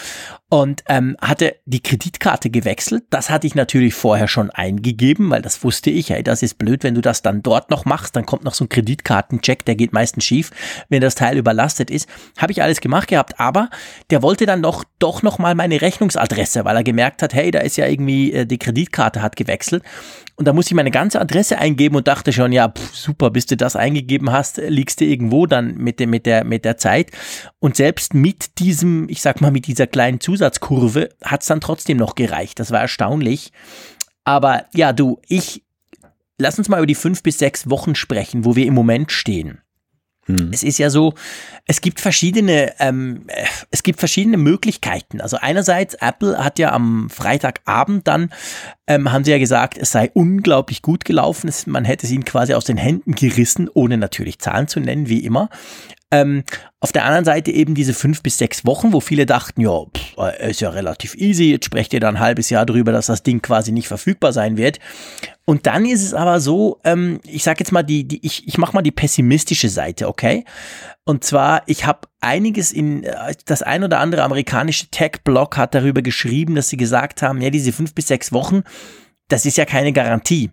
und 0.48 0.84
ähm, 0.88 1.16
hatte 1.20 1.56
die 1.64 1.82
Kreditkarte 1.82 2.50
gewechselt. 2.50 3.04
Das 3.10 3.30
hatte 3.30 3.46
ich 3.46 3.56
natürlich 3.56 3.94
vorher 3.94 4.28
schon 4.28 4.50
eingegeben, 4.50 5.28
weil 5.30 5.42
das 5.42 5.64
wusste 5.64 5.90
ich. 5.90 6.10
Hey, 6.10 6.22
das 6.22 6.42
ist 6.42 6.58
blöd, 6.58 6.84
wenn 6.84 6.94
du 6.94 7.00
das 7.00 7.22
dann 7.22 7.42
dort 7.42 7.70
noch 7.70 7.84
machst, 7.84 8.14
dann 8.14 8.26
kommt 8.26 8.44
noch 8.44 8.54
so 8.54 8.64
ein 8.64 8.68
Kreditkartencheck, 8.68 9.64
der 9.64 9.74
geht 9.74 9.92
meistens 9.92 10.24
schief, 10.24 10.50
wenn 10.88 11.00
das 11.00 11.16
Teil 11.16 11.36
überlastet 11.36 11.90
ist. 11.90 12.08
Habe 12.38 12.52
ich 12.52 12.62
alles 12.62 12.80
gemacht 12.80 13.08
gehabt, 13.08 13.40
aber 13.40 13.70
der 14.10 14.22
wollte 14.22 14.46
dann 14.46 14.62
doch 14.62 14.84
doch 14.98 15.22
noch 15.22 15.38
mal 15.38 15.54
meine 15.54 15.80
Rechnungsadresse, 15.80 16.64
weil 16.64 16.76
er 16.76 16.84
gemerkt 16.84 17.22
hat, 17.22 17.34
hey, 17.34 17.50
da 17.50 17.58
ist 17.60 17.76
ja 17.76 17.86
irgendwie 17.86 18.32
äh, 18.32 18.46
die 18.46 18.58
Kreditkarte 18.58 19.22
hat 19.22 19.36
gewechselt. 19.36 19.82
Und 20.36 20.46
da 20.46 20.52
musste 20.52 20.70
ich 20.70 20.76
meine 20.76 20.90
ganze 20.90 21.18
Adresse 21.18 21.58
eingeben 21.58 21.96
und 21.96 22.06
dachte 22.06 22.30
schon, 22.32 22.52
ja, 22.52 22.68
pff, 22.68 22.94
super, 22.94 23.30
bis 23.30 23.46
du 23.46 23.56
das 23.56 23.74
eingegeben 23.74 24.30
hast, 24.30 24.58
liegst 24.58 25.00
du 25.00 25.06
irgendwo 25.06 25.46
dann 25.46 25.76
mit, 25.76 25.98
dem, 25.98 26.10
mit, 26.10 26.26
der, 26.26 26.44
mit 26.44 26.66
der 26.66 26.76
Zeit. 26.76 27.10
Und 27.58 27.76
selbst 27.76 28.12
mit 28.12 28.58
diesem, 28.58 29.08
ich 29.08 29.22
sag 29.22 29.40
mal, 29.40 29.50
mit 29.50 29.66
dieser 29.66 29.86
kleinen 29.86 30.20
Zusatzkurve 30.20 31.08
hat 31.24 31.40
es 31.40 31.48
dann 31.48 31.62
trotzdem 31.62 31.96
noch 31.96 32.14
gereicht. 32.14 32.60
Das 32.60 32.70
war 32.70 32.80
erstaunlich. 32.80 33.52
Aber 34.24 34.66
ja, 34.74 34.92
du, 34.92 35.20
ich, 35.26 35.64
lass 36.38 36.58
uns 36.58 36.68
mal 36.68 36.78
über 36.78 36.86
die 36.86 36.94
fünf 36.94 37.22
bis 37.22 37.38
sechs 37.38 37.70
Wochen 37.70 37.94
sprechen, 37.94 38.44
wo 38.44 38.56
wir 38.56 38.66
im 38.66 38.74
Moment 38.74 39.12
stehen. 39.12 39.62
Hm. 40.26 40.50
Es 40.52 40.62
ist 40.62 40.78
ja 40.78 40.90
so, 40.90 41.14
es 41.66 41.80
gibt 41.80 42.00
verschiedene, 42.00 42.72
ähm, 42.80 43.26
es 43.70 43.82
gibt 43.82 43.98
verschiedene 43.98 44.36
Möglichkeiten. 44.36 45.20
Also 45.20 45.38
einerseits, 45.40 45.94
Apple 45.94 46.42
hat 46.42 46.58
ja 46.58 46.72
am 46.72 47.08
Freitagabend 47.10 48.06
dann, 48.06 48.30
ähm, 48.86 49.12
haben 49.12 49.24
sie 49.24 49.30
ja 49.30 49.38
gesagt, 49.38 49.78
es 49.78 49.90
sei 49.90 50.10
unglaublich 50.14 50.82
gut 50.82 51.04
gelaufen. 51.04 51.48
Es, 51.48 51.66
man 51.66 51.84
hätte 51.84 52.06
es 52.06 52.12
ihnen 52.12 52.24
quasi 52.24 52.54
aus 52.54 52.64
den 52.64 52.76
Händen 52.76 53.14
gerissen, 53.14 53.68
ohne 53.72 53.98
natürlich 53.98 54.38
Zahlen 54.38 54.68
zu 54.68 54.80
nennen, 54.80 55.08
wie 55.08 55.24
immer. 55.24 55.48
Ähm, 56.12 56.44
auf 56.78 56.92
der 56.92 57.04
anderen 57.04 57.24
Seite 57.24 57.50
eben 57.50 57.74
diese 57.74 57.92
fünf 57.92 58.22
bis 58.22 58.38
sechs 58.38 58.64
Wochen, 58.64 58.92
wo 58.92 59.00
viele 59.00 59.26
dachten, 59.26 59.60
ja, 59.60 59.82
äh, 60.18 60.50
ist 60.50 60.60
ja 60.60 60.70
relativ 60.70 61.16
easy, 61.16 61.50
jetzt 61.50 61.64
sprecht 61.64 61.92
ihr 61.92 61.98
dann 61.98 62.16
ein 62.16 62.20
halbes 62.20 62.48
Jahr 62.48 62.64
drüber, 62.64 62.92
dass 62.92 63.06
das 63.06 63.24
Ding 63.24 63.42
quasi 63.42 63.72
nicht 63.72 63.88
verfügbar 63.88 64.32
sein 64.32 64.56
wird. 64.56 64.78
Und 65.44 65.66
dann 65.66 65.84
ist 65.84 66.04
es 66.04 66.14
aber 66.14 66.38
so, 66.38 66.78
ähm, 66.84 67.20
ich 67.24 67.42
sag 67.42 67.58
jetzt 67.58 67.72
mal 67.72 67.82
die, 67.82 68.06
die 68.06 68.24
ich, 68.24 68.46
ich 68.46 68.56
mach 68.56 68.72
mal 68.72 68.82
die 68.82 68.92
pessimistische 68.92 69.68
Seite, 69.68 70.06
okay? 70.06 70.44
Und 71.04 71.24
zwar, 71.24 71.62
ich 71.66 71.86
habe 71.86 72.08
einiges 72.20 72.72
in, 72.72 73.02
äh, 73.02 73.34
das 73.44 73.62
ein 73.62 73.82
oder 73.82 73.98
andere 73.98 74.22
amerikanische 74.22 74.88
Tech-Blog 74.88 75.56
hat 75.56 75.74
darüber 75.74 76.02
geschrieben, 76.02 76.54
dass 76.54 76.68
sie 76.68 76.76
gesagt 76.76 77.22
haben, 77.22 77.40
ja, 77.40 77.50
diese 77.50 77.72
fünf 77.72 77.94
bis 77.94 78.06
sechs 78.06 78.32
Wochen, 78.32 78.62
das 79.28 79.44
ist 79.44 79.56
ja 79.56 79.64
keine 79.64 79.92
Garantie. 79.92 80.50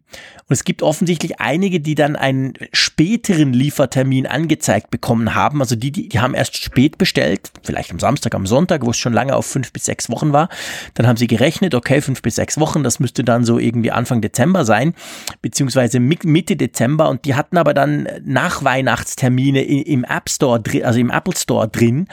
Und 0.48 0.54
es 0.54 0.64
gibt 0.64 0.82
offensichtlich 0.82 1.40
einige, 1.40 1.80
die 1.80 1.94
dann 1.94 2.16
einen 2.16 2.54
späteren 2.72 3.54
Liefertermin 3.54 4.26
angezeigt 4.26 4.90
bekommen 4.90 5.36
haben. 5.36 5.62
Also 5.62 5.76
die, 5.76 5.92
die, 5.92 6.10
die 6.10 6.20
haben 6.20 6.34
erst 6.34 6.58
spät 6.58 6.98
bestellt, 6.98 7.52
vielleicht 7.64 7.92
am 7.92 8.00
Samstag, 8.00 8.34
am 8.34 8.48
Sonntag, 8.48 8.84
wo 8.84 8.90
es 8.90 8.98
schon 8.98 9.14
lange 9.14 9.36
auf 9.36 9.46
fünf 9.46 9.72
bis 9.72 9.86
sechs 9.86 10.10
Wochen 10.10 10.34
war. 10.34 10.50
Dann 10.96 11.06
haben 11.06 11.18
sie 11.18 11.28
gerechnet, 11.28 11.76
okay, 11.76 12.02
fünf 12.02 12.24
bis 12.24 12.36
sechs 12.36 12.60
Wochen, 12.60 12.84
das 12.84 13.00
müsste 13.00 13.24
dann 13.24 13.46
so 13.46 13.60
irgendwie 13.60 13.92
Anfang 13.92 14.22
Dezember 14.22 14.66
sein, 14.66 14.96
beziehungsweise 15.42 16.00
Mitte 16.00 16.56
Dezember. 16.56 17.10
Und 17.10 17.26
die 17.26 17.36
hatten 17.36 17.58
aber 17.58 17.76
dann 17.76 18.08
Nachweihnachtstermine 18.24 19.64
im 19.64 20.04
App 20.04 20.30
Store, 20.30 20.62
also 20.84 21.00
im 21.00 21.12
Apple 21.12 21.36
Store 21.38 21.68
drin. 21.68 22.08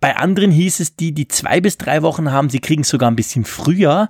Bei 0.00 0.16
anderen 0.16 0.50
hieß 0.50 0.80
es, 0.80 0.96
die, 0.96 1.12
die 1.12 1.28
zwei 1.28 1.60
bis 1.60 1.76
drei 1.76 2.02
Wochen 2.02 2.30
haben, 2.30 2.50
sie 2.50 2.60
kriegen 2.60 2.82
es 2.82 2.88
sogar 2.88 3.10
ein 3.10 3.16
bisschen 3.16 3.44
früher. 3.44 4.08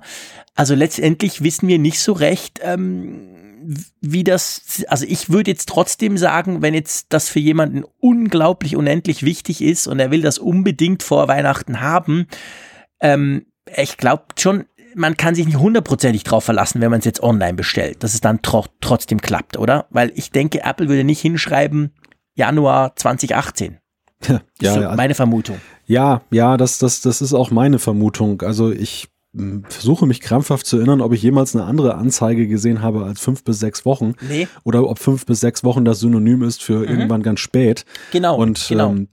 Also 0.55 0.75
letztendlich 0.75 1.43
wissen 1.43 1.67
wir 1.67 1.79
nicht 1.79 1.99
so 1.99 2.13
recht, 2.13 2.59
ähm, 2.63 3.39
wie 4.01 4.23
das, 4.23 4.83
also 4.87 5.05
ich 5.07 5.29
würde 5.29 5.51
jetzt 5.51 5.69
trotzdem 5.69 6.17
sagen, 6.17 6.61
wenn 6.61 6.73
jetzt 6.73 7.07
das 7.09 7.29
für 7.29 7.39
jemanden 7.39 7.83
unglaublich 7.99 8.75
unendlich 8.75 9.23
wichtig 9.23 9.61
ist 9.61 9.87
und 9.87 9.99
er 9.99 10.11
will 10.11 10.21
das 10.21 10.37
unbedingt 10.37 11.03
vor 11.03 11.27
Weihnachten 11.27 11.81
haben, 11.81 12.27
ähm, 13.01 13.45
ich 13.75 13.97
glaube 13.97 14.23
schon, 14.37 14.65
man 14.95 15.17
kann 15.17 15.35
sich 15.35 15.45
nicht 15.45 15.57
hundertprozentig 15.57 16.23
drauf 16.23 16.43
verlassen, 16.43 16.81
wenn 16.81 16.89
man 16.89 16.99
es 16.99 17.05
jetzt 17.05 17.21
online 17.21 17.53
bestellt, 17.53 18.03
dass 18.03 18.13
es 18.13 18.21
dann 18.21 18.41
tro 18.41 18.65
trotzdem 18.81 19.21
klappt, 19.21 19.57
oder? 19.57 19.85
Weil 19.89 20.11
ich 20.15 20.31
denke, 20.31 20.63
Apple 20.63 20.89
würde 20.89 21.03
nicht 21.03 21.21
hinschreiben 21.21 21.93
Januar 22.35 22.95
2018. 22.95 23.77
Ja, 24.27 24.41
ja, 24.61 24.73
so 24.73 24.95
meine 24.97 25.15
Vermutung. 25.15 25.61
Ja, 25.89 26.21
ja, 26.29 26.55
das, 26.55 26.77
das, 26.77 27.01
das 27.01 27.19
ist 27.19 27.33
auch 27.33 27.49
meine 27.49 27.79
Vermutung. 27.79 28.43
Also 28.43 28.71
ich 28.71 29.07
hm, 29.35 29.63
versuche 29.67 30.05
mich 30.05 30.21
krampfhaft 30.21 30.67
zu 30.67 30.77
erinnern, 30.77 31.01
ob 31.01 31.13
ich 31.13 31.23
jemals 31.23 31.55
eine 31.55 31.65
andere 31.65 31.95
Anzeige 31.95 32.47
gesehen 32.47 32.83
habe 32.83 33.05
als 33.05 33.19
fünf 33.19 33.43
bis 33.43 33.59
sechs 33.59 33.85
Wochen. 33.85 34.13
Nee. 34.29 34.47
Oder 34.63 34.87
ob 34.87 34.99
fünf 34.99 35.25
bis 35.25 35.39
sechs 35.39 35.63
Wochen 35.63 35.85
das 35.85 35.99
Synonym 35.99 36.43
ist 36.43 36.61
für 36.61 36.77
mhm. 36.77 36.85
irgendwann 36.85 37.23
ganz 37.23 37.39
spät. 37.39 37.85
Genau. 38.11 38.37
Und 38.37 38.67
genau. 38.69 38.91
Ähm, 38.91 39.07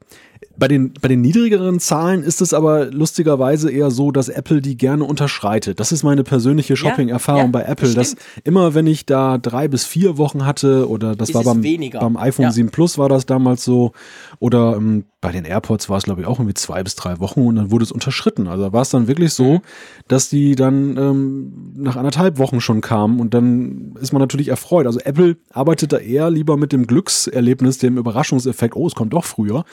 bei 0.59 0.69
den, 0.69 0.95
bei 1.01 1.09
den 1.09 1.21
niedrigeren 1.21 1.81
Zahlen 1.81 2.23
ist 2.23 2.41
es 2.41 2.55
aber 2.55 2.87
lustigerweise 2.87 3.71
eher 3.71 3.91
so, 3.91 4.11
dass 4.11 4.29
Apple 4.29 4.61
die 4.61 4.77
gerne 4.77 5.05
unterschreitet. 5.05 5.81
Das 5.81 5.93
ist 5.93 6.03
meine 6.03 6.25
persönliche 6.25 6.77
Shopping-Erfahrung 6.77 7.39
ja, 7.39 7.47
ja, 7.47 7.53
bei 7.53 7.63
Apple, 7.65 7.95
dass 7.95 8.17
immer 8.45 8.75
wenn 8.75 8.87
ich 8.87 9.07
da 9.07 9.39
drei 9.39 9.69
bis 9.69 9.85
vier 9.85 10.17
Wochen 10.19 10.47
hatte 10.47 10.89
oder 10.89 11.15
das 11.15 11.31
ist 11.31 11.35
war 11.35 11.45
beim, 11.45 11.63
beim 11.93 12.17
iPhone 12.17 12.45
ja. 12.45 12.53
7 12.53 12.71
Plus 12.71 12.99
war 12.99 13.09
das 13.09 13.27
damals 13.27 13.65
so 13.65 13.93
oder 14.39 14.77
ähm, 14.77 15.05
bei 15.21 15.33
den 15.33 15.45
AirPods 15.45 15.89
war 15.89 15.99
es 15.99 16.05
glaube 16.05 16.23
ich 16.23 16.27
auch 16.27 16.39
irgendwie 16.39 16.55
zwei 16.55 16.83
bis 16.83 16.95
drei 16.95 17.19
Wochen 17.21 17.41
und 17.47 17.57
dann 17.57 17.71
wurde 17.71 17.85
es 17.85 17.93
unterschritten. 17.93 18.47
Also 18.47 18.73
war 18.73 18.83
es 18.83 18.91
dann 18.91 19.09
wirklich 19.09 19.35
so, 19.35 19.55
mhm. 19.55 19.61
dass 20.09 20.29
die 20.31 20.55
dann 20.55 20.97
ähm, 20.97 21.73
nach 21.77 21.97
anderthalb 21.97 22.39
Wochen 22.39 22.61
schon 22.61 22.81
kamen 22.81 23.21
und 23.21 23.35
dann 23.35 23.95
ist 24.01 24.13
man 24.13 24.21
natürlich 24.21 24.49
erfreut. 24.49 24.87
Also 24.87 25.01
Apple 25.01 25.37
arbeitet 25.51 25.93
da 25.93 25.99
eher 25.99 26.31
lieber 26.31 26.57
mit 26.57 26.73
dem 26.73 26.87
Glückserlebnis, 26.87 27.79
dem 27.79 27.99
Überraschungseffekt, 27.99 28.77
oh, 28.77 28.87
es 28.87 28.95
kommt 28.95 29.13
doch 29.13 29.25
früher 29.25 29.65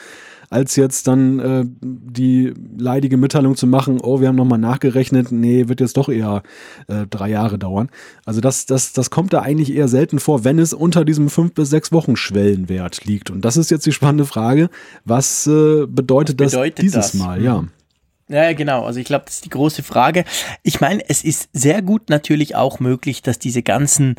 als 0.50 0.76
jetzt 0.76 1.06
dann 1.06 1.38
äh, 1.38 1.64
die 1.82 2.54
leidige 2.76 3.16
Mitteilung 3.16 3.56
zu 3.56 3.66
machen, 3.66 4.00
oh, 4.00 4.20
wir 4.20 4.28
haben 4.28 4.36
nochmal 4.36 4.58
nachgerechnet, 4.58 5.32
nee, 5.32 5.68
wird 5.68 5.80
jetzt 5.80 5.96
doch 5.96 6.08
eher 6.08 6.42
äh, 6.88 7.06
drei 7.08 7.30
Jahre 7.30 7.58
dauern. 7.58 7.88
Also 8.24 8.40
das, 8.40 8.66
das, 8.66 8.92
das 8.92 9.10
kommt 9.10 9.32
da 9.32 9.40
eigentlich 9.42 9.74
eher 9.74 9.88
selten 9.88 10.18
vor, 10.18 10.44
wenn 10.44 10.58
es 10.58 10.72
unter 10.72 11.04
diesem 11.04 11.30
fünf 11.30 11.54
bis 11.54 11.70
sechs 11.70 11.92
Wochen 11.92 12.16
Schwellenwert 12.16 13.04
liegt. 13.04 13.30
Und 13.30 13.44
das 13.44 13.56
ist 13.56 13.70
jetzt 13.70 13.86
die 13.86 13.92
spannende 13.92 14.24
Frage, 14.24 14.70
was 15.04 15.46
äh, 15.46 15.86
bedeutet, 15.86 16.40
was 16.40 16.52
bedeutet 16.52 16.78
das 16.78 16.82
dieses 16.82 17.12
das? 17.12 17.14
Mal, 17.14 17.42
ja. 17.42 17.64
Ja, 18.28 18.52
genau. 18.54 18.84
Also 18.84 19.00
ich 19.00 19.06
glaube, 19.06 19.26
das 19.26 19.36
ist 19.36 19.44
die 19.44 19.50
große 19.50 19.82
Frage. 19.82 20.24
Ich 20.62 20.80
meine, 20.80 21.02
es 21.08 21.24
ist 21.24 21.48
sehr 21.52 21.82
gut 21.82 22.08
natürlich 22.08 22.56
auch 22.56 22.80
möglich, 22.80 23.20
dass 23.20 23.38
diese 23.38 23.62
ganzen 23.62 24.14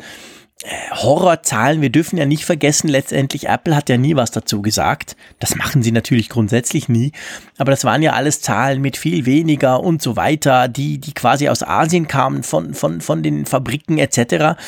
Horrorzahlen, 0.92 1.80
wir 1.80 1.90
dürfen 1.90 2.16
ja 2.16 2.26
nicht 2.26 2.44
vergessen, 2.44 2.88
letztendlich 2.88 3.48
Apple 3.48 3.76
hat 3.76 3.88
ja 3.88 3.96
nie 3.96 4.16
was 4.16 4.30
dazu 4.30 4.62
gesagt. 4.62 5.16
Das 5.38 5.54
machen 5.54 5.82
sie 5.82 5.92
natürlich 5.92 6.28
grundsätzlich 6.28 6.88
nie. 6.88 7.12
Aber 7.58 7.70
das 7.70 7.84
waren 7.84 8.02
ja 8.02 8.12
alles 8.12 8.40
Zahlen 8.40 8.80
mit 8.80 8.96
viel 8.96 9.26
weniger 9.26 9.80
und 9.80 10.02
so 10.02 10.16
weiter, 10.16 10.68
die, 10.68 10.98
die 10.98 11.14
quasi 11.14 11.48
aus 11.48 11.62
Asien 11.62 12.08
kamen, 12.08 12.42
von, 12.42 12.74
von, 12.74 13.00
von 13.00 13.22
den 13.22 13.46
Fabriken 13.46 13.98
etc. 13.98 14.58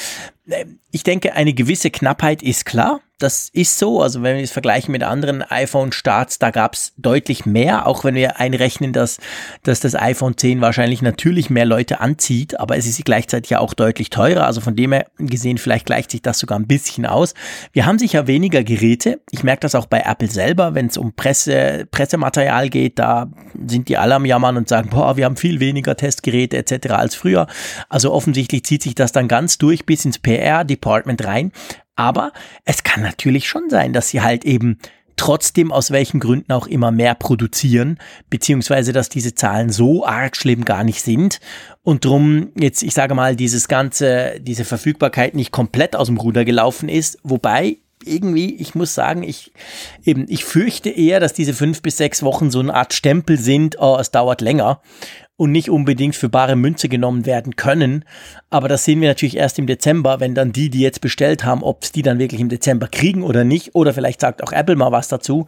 Ich 0.90 1.02
denke, 1.02 1.34
eine 1.34 1.52
gewisse 1.52 1.90
Knappheit 1.90 2.42
ist 2.42 2.64
klar 2.64 3.00
das 3.18 3.50
ist 3.52 3.78
so. 3.78 4.00
Also 4.00 4.22
wenn 4.22 4.36
wir 4.36 4.44
es 4.44 4.52
vergleichen 4.52 4.92
mit 4.92 5.02
anderen 5.02 5.42
iPhone-Starts, 5.42 6.38
da 6.38 6.50
gab 6.50 6.74
es 6.74 6.92
deutlich 6.96 7.46
mehr, 7.46 7.86
auch 7.86 8.04
wenn 8.04 8.14
wir 8.14 8.38
einrechnen, 8.38 8.92
dass, 8.92 9.18
dass 9.64 9.80
das 9.80 9.94
iPhone 9.94 10.36
10 10.36 10.60
wahrscheinlich 10.60 11.02
natürlich 11.02 11.50
mehr 11.50 11.64
Leute 11.64 12.00
anzieht, 12.00 12.58
aber 12.58 12.76
es 12.76 12.86
ist 12.86 13.04
gleichzeitig 13.04 13.50
ja 13.50 13.58
auch 13.58 13.74
deutlich 13.74 14.10
teurer. 14.10 14.46
Also 14.46 14.60
von 14.60 14.76
dem 14.76 14.92
her 14.92 15.06
gesehen, 15.18 15.58
vielleicht 15.58 15.86
gleicht 15.86 16.12
sich 16.12 16.22
das 16.22 16.38
sogar 16.38 16.58
ein 16.58 16.66
bisschen 16.66 17.06
aus. 17.06 17.34
Wir 17.72 17.86
haben 17.86 17.98
sicher 17.98 18.26
weniger 18.26 18.62
Geräte. 18.62 19.20
Ich 19.30 19.42
merke 19.42 19.60
das 19.60 19.74
auch 19.74 19.86
bei 19.86 20.00
Apple 20.00 20.28
selber, 20.28 20.74
wenn 20.74 20.86
es 20.86 20.96
um 20.96 21.12
Presse, 21.14 21.86
Pressematerial 21.90 22.68
geht, 22.68 22.98
da 22.98 23.30
sind 23.66 23.88
die 23.88 23.98
alle 23.98 24.14
am 24.14 24.24
Jammern 24.24 24.56
und 24.56 24.68
sagen, 24.68 24.90
boah, 24.90 25.16
wir 25.16 25.24
haben 25.24 25.36
viel 25.36 25.60
weniger 25.60 25.96
Testgeräte 25.96 26.56
etc. 26.56 26.90
als 26.90 27.14
früher. 27.14 27.48
Also 27.88 28.12
offensichtlich 28.12 28.64
zieht 28.64 28.82
sich 28.82 28.94
das 28.94 29.12
dann 29.12 29.26
ganz 29.26 29.58
durch 29.58 29.86
bis 29.86 30.04
ins 30.04 30.18
PR-Department 30.18 31.24
rein. 31.24 31.52
Aber 31.98 32.32
es 32.64 32.84
kann 32.84 33.02
natürlich 33.02 33.48
schon 33.48 33.70
sein, 33.70 33.92
dass 33.92 34.08
sie 34.08 34.22
halt 34.22 34.44
eben 34.44 34.78
trotzdem 35.16 35.72
aus 35.72 35.90
welchen 35.90 36.20
Gründen 36.20 36.52
auch 36.52 36.68
immer 36.68 36.92
mehr 36.92 37.16
produzieren, 37.16 37.98
beziehungsweise 38.30 38.92
dass 38.92 39.08
diese 39.08 39.34
Zahlen 39.34 39.70
so 39.70 40.06
arg 40.06 40.36
schlimm 40.36 40.64
gar 40.64 40.84
nicht 40.84 41.02
sind 41.02 41.40
und 41.82 42.04
drum 42.04 42.52
jetzt, 42.56 42.84
ich 42.84 42.94
sage 42.94 43.16
mal, 43.16 43.34
dieses 43.34 43.66
ganze, 43.66 44.38
diese 44.40 44.64
Verfügbarkeit 44.64 45.34
nicht 45.34 45.50
komplett 45.50 45.96
aus 45.96 46.06
dem 46.06 46.18
Ruder 46.18 46.44
gelaufen 46.44 46.88
ist, 46.88 47.18
wobei 47.24 47.78
irgendwie, 48.04 48.54
ich 48.54 48.76
muss 48.76 48.94
sagen, 48.94 49.24
ich 49.24 49.52
eben, 50.04 50.26
ich 50.28 50.44
fürchte 50.44 50.90
eher, 50.90 51.18
dass 51.18 51.32
diese 51.32 51.52
fünf 51.52 51.82
bis 51.82 51.96
sechs 51.96 52.22
Wochen 52.22 52.52
so 52.52 52.60
eine 52.60 52.74
Art 52.74 52.94
Stempel 52.94 53.40
sind, 53.40 53.74
oh, 53.80 53.98
es 53.98 54.12
dauert 54.12 54.40
länger 54.40 54.80
und 55.38 55.52
nicht 55.52 55.70
unbedingt 55.70 56.16
für 56.16 56.28
bare 56.28 56.56
Münze 56.56 56.88
genommen 56.88 57.24
werden 57.24 57.54
können. 57.54 58.04
Aber 58.50 58.68
das 58.68 58.84
sehen 58.84 59.00
wir 59.00 59.08
natürlich 59.08 59.36
erst 59.36 59.58
im 59.60 59.68
Dezember, 59.68 60.18
wenn 60.18 60.34
dann 60.34 60.52
die, 60.52 60.68
die 60.68 60.80
jetzt 60.80 61.00
bestellt 61.00 61.44
haben, 61.44 61.62
ob 61.62 61.84
es 61.84 61.92
die 61.92 62.02
dann 62.02 62.18
wirklich 62.18 62.40
im 62.40 62.48
Dezember 62.48 62.88
kriegen 62.88 63.22
oder 63.22 63.44
nicht. 63.44 63.74
Oder 63.76 63.94
vielleicht 63.94 64.20
sagt 64.20 64.42
auch 64.42 64.52
Apple 64.52 64.74
mal 64.74 64.90
was 64.90 65.06
dazu. 65.06 65.46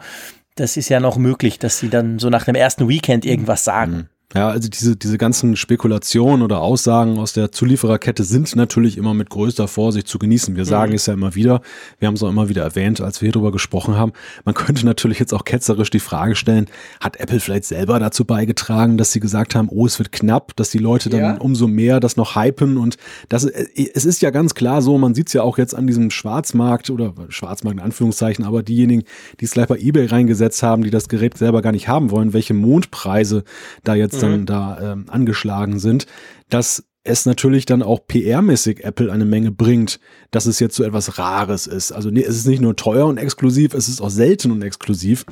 Das 0.55 0.77
ist 0.77 0.89
ja 0.89 1.01
noch 1.01 1.19
möglich, 1.19 1.59
dass 1.59 1.81
sie 1.81 1.91
dann 1.91 2.21
so 2.21 2.31
nach 2.31 2.45
dem 2.45 2.55
ersten 2.55 2.89
Weekend 2.89 3.27
irgendwas 3.27 3.65
sagen. 3.65 3.93
Mhm. 3.93 4.20
Ja, 4.33 4.49
also 4.49 4.69
diese, 4.69 4.97
diese 4.97 5.19
ganzen 5.19 5.57
Spekulationen 5.57 6.43
oder 6.43 6.61
Aussagen 6.61 7.19
aus 7.19 7.33
der 7.33 7.51
Zuliefererkette 7.51 8.23
sind 8.23 8.55
natürlich 8.55 8.97
immer 8.97 9.13
mit 9.13 9.29
größter 9.29 9.67
Vorsicht 9.67 10.07
zu 10.07 10.21
genießen. 10.21 10.55
Wir 10.55 10.65
sagen 10.65 10.93
mhm. 10.93 10.97
es 10.97 11.07
ja 11.07 11.15
immer 11.15 11.35
wieder, 11.35 11.63
wir 11.99 12.07
haben 12.07 12.15
es 12.15 12.23
auch 12.23 12.29
immer 12.29 12.49
wieder 12.49 12.63
erwähnt, 12.63 13.01
als 13.01 13.21
wir 13.21 13.27
hier 13.27 13.33
drüber 13.33 13.51
gesprochen 13.51 13.97
haben. 13.97 14.13
Man 14.45 14.55
könnte 14.55 14.87
natürlich 14.87 15.19
jetzt 15.19 15.35
auch 15.35 15.45
ketzerisch 15.45 15.91
die 15.91 15.99
Frage 15.99 16.37
stellen, 16.37 16.67
hat 17.01 17.19
Apple 17.19 17.41
vielleicht 17.41 17.65
selber 17.65 17.99
dazu 17.99 18.25
beigetragen, 18.25 18.99
dass 18.99 19.11
sie 19.11 19.19
gesagt 19.19 19.57
haben, 19.57 19.69
oh, 19.69 19.85
es 19.85 19.99
wird 19.99 20.13
knapp, 20.13 20.55
dass 20.55 20.71
die 20.71 20.79
Leute 20.79 21.11
dann 21.11 21.21
ja. 21.21 21.37
umso 21.39 21.67
mehr 21.67 21.99
das 21.99 22.17
noch 22.17 22.37
hypen 22.37 22.77
und 22.77 22.99
das, 23.29 23.47
äh, 23.47 23.67
es 23.95 24.05
ist 24.05 24.23
ja 24.23 24.31
ganz 24.31 24.55
klar 24.55 24.81
so, 24.81 24.97
man 24.97 25.13
sieht 25.13 25.27
es 25.27 25.33
ja 25.33 25.43
auch 25.43 25.59
jetzt 25.59 25.75
an 25.75 25.89
diesem 25.89 26.11
Schwarzmarkt 26.11 26.91
oder 26.91 27.15
Schwarzmarkt 27.31 27.81
in 27.81 27.85
Anführungszeichen, 27.85 28.45
aber 28.45 28.63
diejenigen, 28.63 29.03
die 29.41 29.47
es 29.47 29.51
gleich 29.51 29.67
bei 29.67 29.79
eBay 29.79 30.07
reingesetzt 30.07 30.63
haben, 30.63 30.85
die 30.85 30.91
das 30.91 31.09
Gerät 31.09 31.37
selber 31.37 31.63
gar 31.63 31.73
nicht 31.73 31.89
haben 31.89 32.13
wollen, 32.13 32.33
welche 32.33 32.55
Mondpreise 32.55 33.43
da 33.83 33.97
jetzt 33.97 34.20
dann 34.21 34.41
mhm. 34.41 34.47
da 34.47 34.93
ähm, 34.93 35.05
angeschlagen 35.09 35.79
sind, 35.79 36.07
dass 36.49 36.85
es 37.03 37.25
natürlich 37.25 37.65
dann 37.65 37.83
auch 37.83 38.00
PR-mäßig 38.07 38.85
Apple 38.85 39.11
eine 39.11 39.25
Menge 39.25 39.50
bringt, 39.50 40.00
dass 40.31 40.45
es 40.45 40.61
jetzt 40.61 40.77
so 40.77 40.85
etwas 40.85 41.19
Rares 41.19 41.67
ist. 41.67 41.93
Also 41.93 42.11
es 42.11 42.29
ist 42.29 42.47
nicht 42.47 42.61
nur 42.61 42.77
teuer 42.77 43.07
und 43.07 43.17
exklusiv, 43.17 43.73
es 43.73 43.89
ist 43.89 44.03
auch 44.03 44.11
selten 44.11 44.50
und 44.50 44.61
exklusiv. 44.61 45.25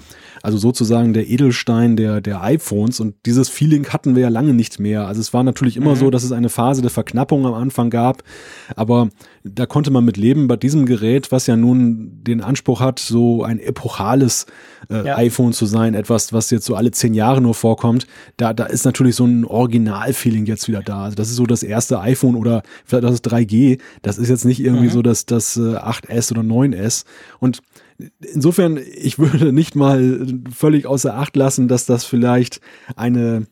Also 0.42 0.56
sozusagen 0.56 1.12
der 1.12 1.28
Edelstein 1.28 1.96
der, 1.96 2.22
der 2.22 2.42
iPhones 2.42 3.00
und 3.00 3.16
dieses 3.26 3.50
Feeling 3.50 3.86
hatten 3.88 4.16
wir 4.16 4.22
ja 4.22 4.28
lange 4.30 4.54
nicht 4.54 4.80
mehr. 4.80 5.06
Also 5.06 5.20
es 5.20 5.34
war 5.34 5.42
natürlich 5.42 5.76
immer 5.76 5.94
mhm. 5.94 5.98
so, 5.98 6.10
dass 6.10 6.24
es 6.24 6.32
eine 6.32 6.48
Phase 6.48 6.80
der 6.80 6.90
Verknappung 6.90 7.44
am 7.44 7.54
Anfang 7.54 7.90
gab, 7.90 8.22
aber 8.74 9.10
da 9.54 9.66
konnte 9.66 9.90
man 9.90 10.04
mit 10.04 10.16
leben 10.16 10.48
bei 10.48 10.56
diesem 10.56 10.86
Gerät, 10.86 11.32
was 11.32 11.46
ja 11.46 11.56
nun 11.56 12.22
den 12.24 12.40
Anspruch 12.40 12.80
hat, 12.80 12.98
so 12.98 13.42
ein 13.42 13.58
epochales 13.58 14.46
äh, 14.90 15.06
ja. 15.06 15.16
iPhone 15.16 15.52
zu 15.52 15.66
sein, 15.66 15.94
etwas, 15.94 16.32
was 16.32 16.50
jetzt 16.50 16.64
so 16.64 16.74
alle 16.74 16.90
zehn 16.90 17.14
Jahre 17.14 17.40
nur 17.40 17.54
vorkommt. 17.54 18.06
Da, 18.36 18.52
da 18.52 18.64
ist 18.64 18.84
natürlich 18.84 19.16
so 19.16 19.24
ein 19.24 19.44
Original-Feeling 19.44 20.46
jetzt 20.46 20.68
wieder 20.68 20.82
da. 20.82 21.04
Also 21.04 21.16
das 21.16 21.30
ist 21.30 21.36
so 21.36 21.46
das 21.46 21.62
erste 21.62 22.00
iPhone 22.00 22.36
oder 22.36 22.62
vielleicht 22.84 23.04
das 23.04 23.24
3G. 23.24 23.80
Das 24.02 24.18
ist 24.18 24.28
jetzt 24.28 24.44
nicht 24.44 24.60
irgendwie 24.60 24.86
mhm. 24.86 24.92
so 24.92 25.02
das, 25.02 25.26
das 25.26 25.56
äh, 25.56 25.76
8S 25.76 26.30
oder 26.32 26.42
9S. 26.42 27.04
Und 27.38 27.60
insofern, 28.20 28.78
ich 28.78 29.18
würde 29.18 29.52
nicht 29.52 29.74
mal 29.74 30.26
völlig 30.54 30.86
außer 30.86 31.14
Acht 31.14 31.36
lassen, 31.36 31.68
dass 31.68 31.86
das 31.86 32.04
vielleicht 32.04 32.60
eine 32.96 33.46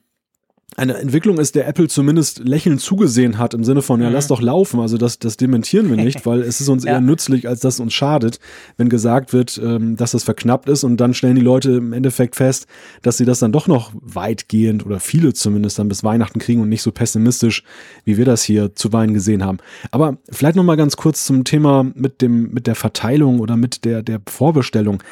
eine 0.77 0.95
Entwicklung 0.99 1.39
ist, 1.39 1.55
der 1.55 1.67
Apple 1.67 1.89
zumindest 1.89 2.41
lächelnd 2.41 2.81
zugesehen 2.81 3.39
hat, 3.39 3.55
im 3.55 3.65
Sinne 3.65 3.81
von, 3.81 4.01
ja, 4.01 4.09
mhm. 4.09 4.15
lass 4.15 4.27
doch 4.29 4.43
laufen. 4.43 4.79
Also 4.79 4.99
das, 4.99 5.19
das 5.19 5.37
dementieren 5.37 5.89
wir 5.89 5.97
nicht, 5.97 6.27
weil 6.27 6.43
es 6.43 6.61
ist 6.61 6.69
uns 6.69 6.85
ja. 6.85 6.93
eher 6.93 7.01
nützlich, 7.01 7.49
als 7.49 7.61
dass 7.61 7.75
es 7.75 7.81
uns 7.81 7.95
schadet, 7.95 8.39
wenn 8.77 8.89
gesagt 8.89 9.33
wird, 9.33 9.59
ähm, 9.63 9.97
dass 9.97 10.11
das 10.13 10.25
verknappt 10.25 10.69
ist 10.69 10.85
und 10.85 10.99
dann 10.99 11.15
stellen 11.15 11.37
die 11.37 11.43
Leute 11.43 11.73
im 11.73 11.93
Endeffekt 11.95 12.37
fest, 12.37 12.67
dass 13.03 13.17
sie 13.17 13.25
das 13.25 13.39
dann 13.39 13.53
doch 13.53 13.69
noch 13.69 13.93
weitgehend 13.95 14.85
oder 14.85 15.01
viele 15.01 15.33
zumindest 15.33 15.79
dann 15.79 15.89
bis 15.89 16.05
Weihnachten 16.05 16.39
kriegen 16.39 16.61
und 16.61 16.69
nicht 16.69 16.83
so 16.83 16.93
pessimistisch, 16.93 17.63
wie 18.05 18.19
wir 18.19 18.27
das 18.27 18.43
hier 18.43 18.75
zu 18.75 18.93
Weinen 18.93 19.15
gesehen 19.15 19.45
haben. 19.45 19.59
Aber 19.91 20.19
vielleicht 20.31 20.57
nochmal 20.57 20.77
ganz 20.77 20.97
kurz 20.97 21.25
zum 21.25 21.45
Thema 21.45 21.91
mit 21.95 22.21
dem, 22.21 22.53
mit 22.53 22.67
der 22.67 22.75
Verteilung 22.75 23.41
oder 23.41 23.57
mit 23.57 23.85
der, 23.87 24.03
der 24.03 24.21
Vorbestellung 24.29 25.03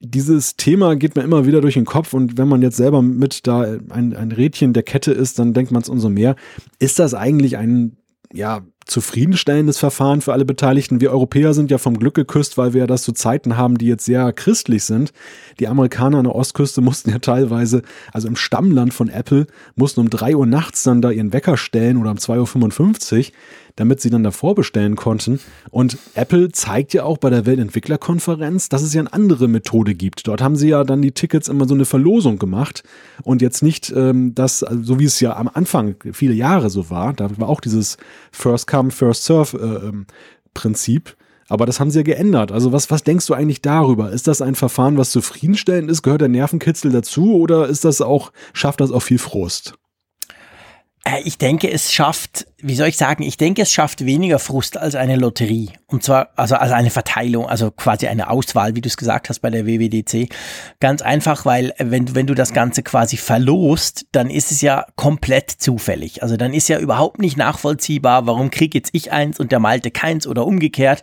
dieses 0.00 0.56
Thema 0.56 0.96
geht 0.96 1.16
mir 1.16 1.22
immer 1.22 1.46
wieder 1.46 1.60
durch 1.60 1.74
den 1.74 1.84
Kopf 1.84 2.12
und 2.12 2.36
wenn 2.36 2.48
man 2.48 2.62
jetzt 2.62 2.76
selber 2.76 3.02
mit 3.02 3.46
da 3.46 3.62
ein, 3.88 4.14
ein 4.14 4.32
Rädchen 4.32 4.72
der 4.72 4.82
Kette 4.82 5.12
ist, 5.12 5.38
dann 5.38 5.54
denkt 5.54 5.72
man 5.72 5.82
es 5.82 5.88
umso 5.88 6.08
mehr. 6.08 6.36
Ist 6.78 6.98
das 6.98 7.14
eigentlich 7.14 7.56
ein, 7.56 7.96
ja, 8.32 8.62
zufriedenstellendes 8.86 9.78
Verfahren 9.78 10.20
für 10.20 10.32
alle 10.32 10.44
Beteiligten. 10.44 11.00
Wir 11.00 11.10
Europäer 11.10 11.54
sind 11.54 11.72
ja 11.72 11.78
vom 11.78 11.98
Glück 11.98 12.14
geküsst, 12.14 12.56
weil 12.56 12.72
wir 12.72 12.82
ja 12.82 12.86
das 12.86 13.02
zu 13.02 13.12
Zeiten 13.12 13.56
haben, 13.56 13.78
die 13.78 13.86
jetzt 13.86 14.04
sehr 14.04 14.32
christlich 14.32 14.84
sind. 14.84 15.12
Die 15.58 15.66
Amerikaner 15.66 16.18
an 16.18 16.24
der 16.24 16.34
Ostküste 16.34 16.80
mussten 16.82 17.10
ja 17.10 17.18
teilweise, 17.18 17.82
also 18.12 18.28
im 18.28 18.36
Stammland 18.36 18.94
von 18.94 19.08
Apple, 19.08 19.46
mussten 19.74 20.00
um 20.00 20.10
drei 20.10 20.36
Uhr 20.36 20.46
nachts 20.46 20.84
dann 20.84 21.02
da 21.02 21.10
ihren 21.10 21.32
Wecker 21.32 21.56
stellen 21.56 21.96
oder 21.96 22.12
um 22.12 22.16
2.55 22.16 23.18
Uhr 23.18 23.32
damit 23.76 24.00
sie 24.00 24.10
dann 24.10 24.24
davor 24.24 24.54
bestellen 24.54 24.96
konnten. 24.96 25.38
Und 25.70 25.98
Apple 26.14 26.50
zeigt 26.50 26.94
ja 26.94 27.04
auch 27.04 27.18
bei 27.18 27.30
der 27.30 27.46
Weltentwicklerkonferenz, 27.46 28.68
dass 28.68 28.82
es 28.82 28.94
ja 28.94 29.00
eine 29.00 29.12
andere 29.12 29.48
Methode 29.48 29.94
gibt. 29.94 30.26
Dort 30.26 30.42
haben 30.42 30.56
sie 30.56 30.68
ja 30.68 30.82
dann 30.84 31.02
die 31.02 31.12
Tickets 31.12 31.48
immer 31.48 31.68
so 31.68 31.74
eine 31.74 31.84
Verlosung 31.84 32.38
gemacht 32.38 32.82
und 33.22 33.42
jetzt 33.42 33.62
nicht 33.62 33.92
ähm, 33.94 34.34
das, 34.34 34.62
also 34.62 34.82
so 34.82 34.98
wie 34.98 35.04
es 35.04 35.20
ja 35.20 35.36
am 35.36 35.48
Anfang 35.52 35.96
viele 36.12 36.34
Jahre 36.34 36.70
so 36.70 36.90
war, 36.90 37.12
da 37.12 37.28
war 37.38 37.48
auch 37.48 37.60
dieses 37.60 37.96
First 38.32 38.66
Come, 38.66 38.90
First 38.90 39.24
Serve 39.24 39.56
äh, 39.58 39.88
ähm, 39.88 40.06
Prinzip. 40.54 41.16
Aber 41.48 41.64
das 41.64 41.78
haben 41.78 41.90
sie 41.90 42.00
ja 42.00 42.02
geändert. 42.02 42.50
Also 42.50 42.72
was, 42.72 42.90
was 42.90 43.04
denkst 43.04 43.26
du 43.26 43.34
eigentlich 43.34 43.62
darüber? 43.62 44.10
Ist 44.10 44.26
das 44.26 44.42
ein 44.42 44.56
Verfahren, 44.56 44.98
was 44.98 45.12
zufriedenstellend 45.12 45.90
ist? 45.90 46.02
Gehört 46.02 46.22
der 46.22 46.28
Nervenkitzel 46.28 46.90
dazu 46.90 47.36
oder 47.36 47.68
ist 47.68 47.84
das 47.84 48.00
auch, 48.00 48.32
schafft 48.52 48.80
das 48.80 48.90
auch 48.90 49.02
viel 49.02 49.18
Frust? 49.18 49.74
Äh, 51.06 51.20
ich 51.24 51.38
denke, 51.38 51.70
es 51.70 51.92
schafft, 51.92 52.46
wie 52.58 52.74
soll 52.74 52.88
ich 52.88 52.96
sagen, 52.96 53.22
ich 53.22 53.36
denke, 53.36 53.62
es 53.62 53.72
schafft 53.72 54.04
weniger 54.04 54.38
Frust 54.38 54.76
als 54.76 54.94
eine 54.94 55.16
Lotterie. 55.16 55.70
Und 55.86 56.02
zwar, 56.02 56.30
also 56.36 56.56
als 56.56 56.72
eine 56.72 56.90
Verteilung, 56.90 57.48
also 57.48 57.70
quasi 57.70 58.08
eine 58.08 58.28
Auswahl, 58.28 58.74
wie 58.74 58.80
du 58.80 58.88
es 58.88 58.96
gesagt 58.96 59.28
hast 59.28 59.38
bei 59.38 59.50
der 59.50 59.66
WWDC. 59.66 60.28
Ganz 60.80 61.02
einfach, 61.02 61.46
weil 61.46 61.72
wenn, 61.78 62.14
wenn 62.14 62.26
du 62.26 62.34
das 62.34 62.52
Ganze 62.52 62.82
quasi 62.82 63.16
verlost, 63.16 64.06
dann 64.12 64.30
ist 64.30 64.50
es 64.50 64.60
ja 64.60 64.86
komplett 64.96 65.50
zufällig. 65.50 66.22
Also 66.22 66.36
dann 66.36 66.52
ist 66.52 66.68
ja 66.68 66.78
überhaupt 66.78 67.20
nicht 67.20 67.36
nachvollziehbar, 67.36 68.26
warum 68.26 68.50
krieg 68.50 68.74
jetzt 68.74 68.90
ich 68.92 69.12
eins 69.12 69.38
und 69.38 69.52
der 69.52 69.60
Malte 69.60 69.90
keins 69.90 70.26
oder 70.26 70.44
umgekehrt 70.44 71.02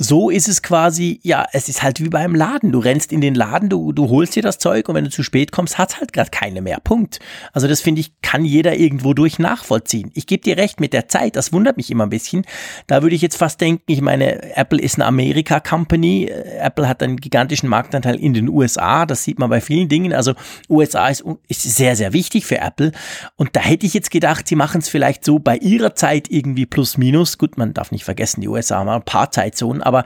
so 0.00 0.30
ist 0.30 0.48
es 0.48 0.62
quasi, 0.62 1.18
ja, 1.24 1.44
es 1.52 1.68
ist 1.68 1.82
halt 1.82 2.00
wie 2.00 2.08
beim 2.08 2.36
Laden. 2.36 2.70
Du 2.70 2.78
rennst 2.78 3.12
in 3.12 3.20
den 3.20 3.34
Laden, 3.34 3.68
du, 3.68 3.92
du 3.92 4.08
holst 4.08 4.36
dir 4.36 4.42
das 4.44 4.58
Zeug 4.58 4.88
und 4.88 4.94
wenn 4.94 5.02
du 5.02 5.10
zu 5.10 5.24
spät 5.24 5.50
kommst, 5.50 5.76
hat's 5.76 5.98
halt 5.98 6.12
gerade 6.12 6.30
keine 6.30 6.62
mehr. 6.62 6.78
Punkt. 6.78 7.18
Also 7.52 7.66
das 7.66 7.80
finde 7.80 8.00
ich, 8.00 8.12
kann 8.22 8.44
jeder 8.44 8.76
irgendwo 8.76 9.12
durch 9.12 9.40
nachvollziehen. 9.40 10.12
Ich 10.14 10.28
gebe 10.28 10.42
dir 10.42 10.56
recht 10.56 10.78
mit 10.78 10.92
der 10.92 11.08
Zeit, 11.08 11.34
das 11.34 11.52
wundert 11.52 11.76
mich 11.76 11.90
immer 11.90 12.06
ein 12.06 12.10
bisschen. 12.10 12.46
Da 12.86 13.02
würde 13.02 13.16
ich 13.16 13.22
jetzt 13.22 13.36
fast 13.36 13.60
denken, 13.60 13.82
ich 13.86 14.00
meine, 14.00 14.56
Apple 14.56 14.80
ist 14.80 14.94
eine 14.94 15.06
Amerika-Company. 15.06 16.26
Apple 16.60 16.88
hat 16.88 17.02
einen 17.02 17.16
gigantischen 17.16 17.68
Marktanteil 17.68 18.14
in 18.14 18.34
den 18.34 18.48
USA. 18.48 19.04
Das 19.04 19.24
sieht 19.24 19.40
man 19.40 19.50
bei 19.50 19.60
vielen 19.60 19.88
Dingen. 19.88 20.12
Also 20.12 20.34
USA 20.68 21.08
ist, 21.08 21.24
ist 21.48 21.62
sehr, 21.62 21.96
sehr 21.96 22.12
wichtig 22.12 22.46
für 22.46 22.58
Apple. 22.58 22.92
Und 23.34 23.56
da 23.56 23.60
hätte 23.60 23.84
ich 23.84 23.94
jetzt 23.94 24.12
gedacht, 24.12 24.46
sie 24.46 24.54
machen 24.54 24.80
es 24.80 24.88
vielleicht 24.88 25.24
so 25.24 25.40
bei 25.40 25.56
ihrer 25.56 25.96
Zeit 25.96 26.30
irgendwie 26.30 26.66
plus 26.66 26.98
minus. 26.98 27.36
Gut, 27.36 27.58
man 27.58 27.74
darf 27.74 27.90
nicht 27.90 28.04
vergessen, 28.04 28.42
die 28.42 28.48
USA 28.48 28.76
haben 28.78 28.88
ein 28.88 29.02
paar 29.02 29.32
Zeitzonen 29.32 29.82
aber 29.88 30.04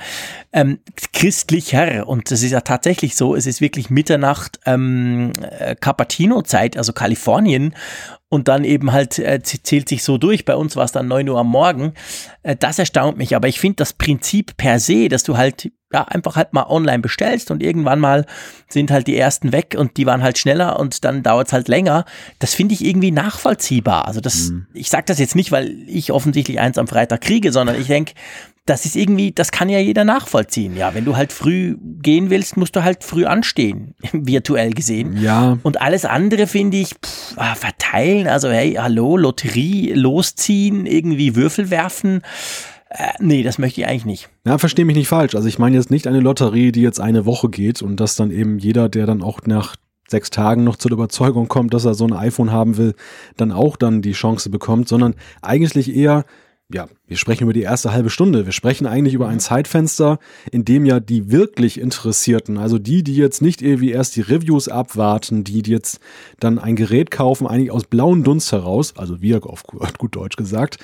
ähm, 0.53 0.79
christlicher. 1.13 2.07
Und 2.07 2.31
das 2.31 2.43
ist 2.43 2.53
ja 2.53 2.61
tatsächlich 2.61 3.15
so, 3.17 3.35
es 3.35 3.47
ist 3.47 3.61
wirklich 3.61 3.91
Mitternacht 3.91 4.61
ähm, 4.65 5.33
äh, 5.59 5.75
Cappuccino-Zeit, 5.75 6.77
also 6.77 6.93
Kalifornien. 6.93 7.75
Und 8.29 8.49
dann 8.49 8.65
eben 8.65 8.93
halt 8.93 9.19
äh, 9.19 9.43
zählt 9.43 9.91
sich 9.91 10.03
so 10.03 10.17
durch. 10.17 10.47
Bei 10.47 10.57
uns 10.57 10.75
war 10.75 10.87
es 10.87 10.93
dann 10.93 11.07
neun 11.07 11.29
Uhr 11.29 11.39
am 11.39 11.49
Morgen. 11.49 11.93
Äh, 12.43 12.57
das 12.57 12.79
erstaunt 12.79 13.19
mich. 13.19 13.37
Aber 13.37 13.47
ich 13.49 13.61
finde 13.61 13.77
das 13.77 13.93
Prinzip 13.93 14.57
per 14.57 14.81
se, 14.81 15.09
dass 15.09 15.23
du 15.23 15.37
halt 15.37 15.71
ja, 15.93 16.05
einfach 16.05 16.37
halt 16.37 16.53
mal 16.53 16.67
online 16.69 17.01
bestellst 17.01 17.51
und 17.51 17.63
irgendwann 17.63 18.01
mal 18.01 18.25
sind 18.69 18.91
halt 18.91 19.07
die 19.07 19.17
ersten 19.17 19.53
weg 19.53 19.77
und 19.79 19.97
die 19.97 20.07
waren 20.07 20.23
halt 20.23 20.39
schneller 20.39 20.79
und 20.79 21.05
dann 21.05 21.23
dauert 21.23 21.49
es 21.49 21.53
halt 21.53 21.69
länger. 21.69 22.05
Das 22.39 22.55
finde 22.55 22.75
ich 22.75 22.85
irgendwie 22.85 23.11
nachvollziehbar. 23.11 24.09
Also 24.09 24.21
das, 24.21 24.51
mhm. 24.51 24.67
ich 24.73 24.89
sage 24.89 25.05
das 25.07 25.19
jetzt 25.19 25.37
nicht, 25.37 25.53
weil 25.53 25.77
ich 25.87 26.11
offensichtlich 26.13 26.59
eins 26.59 26.79
am 26.79 26.89
Freitag 26.89 27.21
kriege, 27.21 27.53
sondern 27.53 27.79
ich 27.79 27.89
denke, 27.89 28.15
das 28.67 28.85
ist 28.85 28.95
irgendwie, 28.95 29.33
das 29.33 29.51
kann 29.51 29.69
ja 29.69 29.81
jeder 29.81 30.05
nachvollziehen. 30.05 30.77
Ja, 30.77 30.95
wenn 30.95 31.05
du 31.05 31.17
halt 31.17 31.33
früh 31.33 31.77
gehen 31.81 32.31
willst, 32.31 32.57
musst 32.57 32.77
du 32.77 32.85
halt 32.85 33.03
früh 33.03 33.25
anstehen, 33.25 33.95
virtuell 34.13 34.71
gesehen. 34.71 35.17
Ja. 35.21 35.59
Und 35.63 35.81
alles 35.81 36.05
andere 36.05 36.47
finde 36.47 36.77
ich, 36.77 36.91
pff, 36.91 37.35
ah, 37.37 37.55
verteilen, 37.55 38.29
also 38.29 38.49
hey, 38.51 38.75
hallo, 38.75 39.17
Lotterie, 39.17 39.93
losziehen, 39.95 40.87
irgendwie 40.87 41.35
Würfel 41.35 41.71
werfen. 41.71 42.23
Äh, 42.89 43.09
nee, 43.19 43.43
das 43.43 43.59
möchte 43.59 43.81
ich 43.81 43.89
eigentlich 43.89 44.05
nicht. 44.05 44.29
Ja, 44.47 44.59
verstehe 44.59 44.85
mich 44.85 44.97
nicht 44.97 45.09
falsch. 45.09 45.35
Also 45.35 45.49
ich 45.49 45.59
meine 45.59 45.77
jetzt 45.77 45.91
nicht 45.91 46.07
eine 46.07 46.21
Lotterie, 46.21 46.71
die 46.71 46.83
jetzt 46.83 47.01
eine 47.01 47.27
Woche 47.27 47.49
geht 47.49 47.83
und 47.83 47.99
dass 47.99 48.15
dann 48.15 48.31
eben 48.31 48.59
jeder, 48.59 48.89
der 48.89 49.07
dann 49.07 49.23
auch 49.23 49.41
nach 49.45 49.75
sechs 50.09 50.31
Tagen 50.31 50.63
noch 50.63 50.77
zur 50.77 50.93
Überzeugung 50.93 51.49
kommt, 51.49 51.75
dass 51.75 51.85
er 51.85 51.95
so 51.95 52.07
ein 52.07 52.13
iPhone 52.13 52.53
haben 52.53 52.77
will, 52.77 52.95
dann 53.37 53.51
auch 53.51 53.77
dann 53.77 54.03
die 54.03 54.13
Chance 54.13 54.51
bekommt, 54.51 54.89
sondern 54.89 55.15
eigentlich 55.41 55.97
eher 55.97 56.25
ja, 56.73 56.89
wir 57.07 57.17
sprechen 57.17 57.45
über 57.45 57.53
die 57.53 57.63
erste 57.63 57.93
halbe 57.93 58.11
Stunde. 58.11 58.45
Wir 58.47 58.53
sprechen 58.53 58.87
eigentlich 58.87 59.15
über 59.15 59.29
ein 59.29 59.41
Zeitfenster, 59.41 60.19
in 60.51 60.65
dem 60.65 60.85
ja 60.85 61.01
die 61.01 61.31
wirklich 61.31 61.79
Interessierten, 61.79 62.59
also 62.59 62.79
die, 62.79 63.03
die 63.03 63.17
jetzt 63.17 63.43
nicht 63.43 63.63
irgendwie 63.63 63.91
erst 63.91 64.17
die 64.17 64.23
Reviews 64.23 64.69
abwarten, 64.69 65.45
die, 65.45 65.63
jetzt 65.63 66.01
dann 66.41 66.59
ein 66.59 66.77
Gerät 66.77 67.11
kaufen, 67.11 67.47
eigentlich 67.47 67.71
aus 67.71 67.85
blauen 67.85 68.25
Dunst 68.25 68.53
heraus, 68.53 68.95
also 68.97 69.21
wir 69.21 69.45
auf 69.47 69.65
gut 69.99 70.17
Deutsch 70.17 70.37
gesagt, 70.37 70.79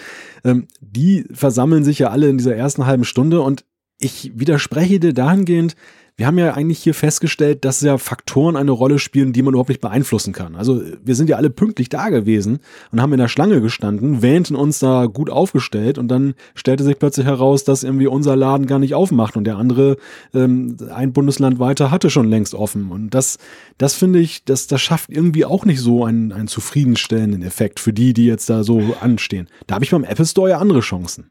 ähm, 0.44 0.68
die 0.80 1.24
versammeln 1.32 1.84
sich 1.84 1.98
ja 1.98 2.10
alle 2.10 2.28
in 2.28 2.38
dieser 2.38 2.54
ersten 2.54 2.86
halben 2.86 3.04
Stunde 3.04 3.40
und 3.40 3.64
ich 4.00 4.32
widerspreche 4.38 5.00
dir 5.00 5.12
dahingehend, 5.12 5.74
wir 6.18 6.26
haben 6.26 6.36
ja 6.36 6.52
eigentlich 6.52 6.80
hier 6.80 6.94
festgestellt, 6.94 7.64
dass 7.64 7.80
ja 7.80 7.96
Faktoren 7.96 8.56
eine 8.56 8.72
Rolle 8.72 8.98
spielen, 8.98 9.32
die 9.32 9.40
man 9.40 9.54
überhaupt 9.54 9.68
nicht 9.68 9.80
beeinflussen 9.80 10.32
kann. 10.32 10.56
Also 10.56 10.82
wir 11.04 11.14
sind 11.14 11.30
ja 11.30 11.36
alle 11.36 11.48
pünktlich 11.48 11.90
da 11.90 12.08
gewesen 12.08 12.58
und 12.90 13.00
haben 13.00 13.12
in 13.12 13.20
der 13.20 13.28
Schlange 13.28 13.60
gestanden, 13.60 14.20
wähnten 14.20 14.56
uns 14.56 14.80
da 14.80 15.06
gut 15.06 15.30
aufgestellt 15.30 15.96
und 15.96 16.08
dann 16.08 16.34
stellte 16.56 16.82
sich 16.82 16.98
plötzlich 16.98 17.24
heraus, 17.24 17.62
dass 17.62 17.84
irgendwie 17.84 18.08
unser 18.08 18.34
Laden 18.34 18.66
gar 18.66 18.80
nicht 18.80 18.96
aufmacht 18.96 19.36
und 19.36 19.44
der 19.44 19.58
andere 19.58 19.96
ähm, 20.34 20.76
ein 20.92 21.12
Bundesland 21.12 21.60
weiter 21.60 21.92
hatte 21.92 22.10
schon 22.10 22.28
längst 22.28 22.52
offen. 22.52 22.90
Und 22.90 23.10
das, 23.10 23.38
das 23.78 23.94
finde 23.94 24.18
ich, 24.18 24.44
das, 24.44 24.66
das 24.66 24.82
schafft 24.82 25.10
irgendwie 25.10 25.44
auch 25.44 25.64
nicht 25.64 25.80
so 25.80 26.04
einen, 26.04 26.32
einen 26.32 26.48
zufriedenstellenden 26.48 27.42
Effekt 27.42 27.78
für 27.78 27.92
die, 27.92 28.12
die 28.12 28.26
jetzt 28.26 28.50
da 28.50 28.64
so 28.64 28.96
anstehen. 29.00 29.48
Da 29.68 29.76
habe 29.76 29.84
ich 29.84 29.92
beim 29.92 30.02
Apple 30.02 30.26
Store 30.26 30.50
ja 30.50 30.58
andere 30.58 30.80
Chancen. 30.80 31.30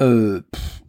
Äh, 0.00 0.40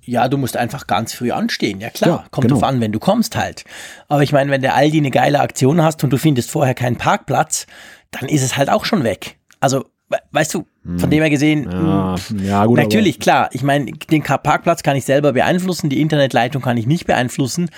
ja, 0.04 0.28
du 0.28 0.38
musst 0.38 0.58
einfach 0.58 0.88
ganz 0.88 1.14
früh 1.14 1.32
anstehen. 1.32 1.80
Ja 1.80 1.90
klar, 1.90 2.10
ja, 2.10 2.26
kommt 2.32 2.48
genau. 2.48 2.60
drauf 2.60 2.70
an, 2.70 2.82
wenn 2.82 2.92
du 2.92 3.00
kommst 3.00 3.36
halt. 3.36 3.64
Aber 4.08 4.24
ich 4.24 4.32
meine, 4.32 4.52
wenn 4.52 4.62
der 4.62 4.76
Aldi 4.76 4.98
eine 4.98 5.12
geile 5.12 5.40
Aktion 5.40 5.82
hast 5.82 6.04
und 6.04 6.12
du 6.12 6.18
findest 6.18 6.50
vorher 6.50 6.74
keinen 6.74 6.98
Parkplatz, 6.98 7.68
dann 8.12 8.28
ist 8.28 8.42
es 8.42 8.58
halt 8.58 8.70
auch 8.70 8.86
schon 8.86 9.04
weg. 9.04 9.38
Also, 9.60 9.86
weißt 10.32 10.54
du, 10.54 10.66
von 10.84 11.04
hm. 11.04 11.10
dem 11.10 11.22
her 11.22 11.30
gesehen, 11.30 11.70
ja, 11.72 12.16
hm, 12.28 12.46
ja, 12.46 12.66
gut, 12.66 12.78
natürlich, 12.78 13.20
klar. 13.20 13.50
Ich 13.54 13.64
meine, 13.64 13.92
den 13.92 14.24
Parkplatz 14.24 14.84
kann 14.84 14.98
ich 14.98 15.06
selber 15.06 15.34
beeinflussen, 15.34 15.90
die 15.90 16.02
Internetleitung 16.02 16.62
kann 16.62 16.78
ich 16.78 16.88
nicht 16.88 17.06
beeinflussen. 17.06 17.70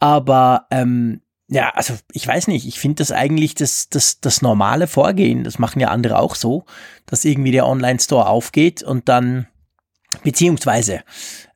Aber 0.00 0.66
ähm, 0.70 1.20
ja, 1.48 1.70
also 1.74 1.94
ich 2.12 2.26
weiß 2.26 2.48
nicht, 2.48 2.66
ich 2.66 2.80
finde 2.80 2.96
das 2.96 3.12
eigentlich 3.12 3.54
das, 3.54 3.88
das, 3.88 4.20
das 4.20 4.42
normale 4.42 4.88
Vorgehen, 4.88 5.44
das 5.44 5.58
machen 5.58 5.80
ja 5.80 5.88
andere 5.88 6.18
auch 6.18 6.34
so, 6.34 6.64
dass 7.06 7.24
irgendwie 7.24 7.52
der 7.52 7.66
Online-Store 7.66 8.26
aufgeht 8.26 8.82
und 8.82 9.08
dann 9.08 9.46
Beziehungsweise, 10.22 11.00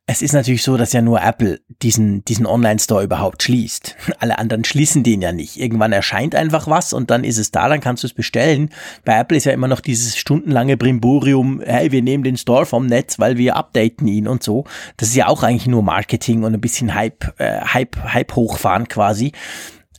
es 0.09 0.23
ist 0.23 0.33
natürlich 0.33 0.63
so, 0.63 0.77
dass 0.77 0.93
ja 0.93 1.03
nur 1.03 1.21
Apple 1.21 1.61
diesen, 1.83 2.25
diesen 2.25 2.47
Online-Store 2.47 3.03
überhaupt 3.03 3.43
schließt. 3.43 3.97
Alle 4.21 4.39
anderen 4.39 4.65
schließen 4.65 5.03
den 5.03 5.21
ja 5.21 5.33
nicht. 5.33 5.57
Irgendwann 5.59 5.93
erscheint 5.93 6.37
einfach 6.37 6.69
was 6.69 6.93
und 6.93 7.11
dann 7.11 7.25
ist 7.25 7.39
es 7.39 7.51
da, 7.51 7.69
dann 7.69 7.81
kannst 7.81 8.05
du 8.05 8.07
es 8.07 8.15
bestellen. 8.15 8.71
Bei 9.05 9.19
Apple 9.19 9.37
ist 9.37 9.45
ja 9.45 9.53
immer 9.53 9.67
noch 9.67 9.81
dieses 9.81 10.17
stundenlange 10.17 10.77
Brimborium, 10.77 11.61
hey, 11.61 11.91
wir 11.91 12.03
nehmen 12.03 12.23
den 12.23 12.37
Store 12.37 12.67
vom 12.67 12.87
Netz, 12.87 13.19
weil 13.19 13.37
wir 13.37 13.57
updaten 13.57 14.07
ihn 14.07 14.29
und 14.29 14.45
so. 14.45 14.65
Das 14.97 15.09
ist 15.09 15.17
ja 15.17 15.27
auch 15.27 15.43
eigentlich 15.43 15.67
nur 15.67 15.83
Marketing 15.83 16.45
und 16.45 16.55
ein 16.55 16.61
bisschen 16.61 16.95
Hype, 16.95 17.35
äh, 17.41 17.63
Hype, 17.63 17.97
Hype 18.05 18.37
hochfahren 18.37 18.87
quasi. 18.87 19.33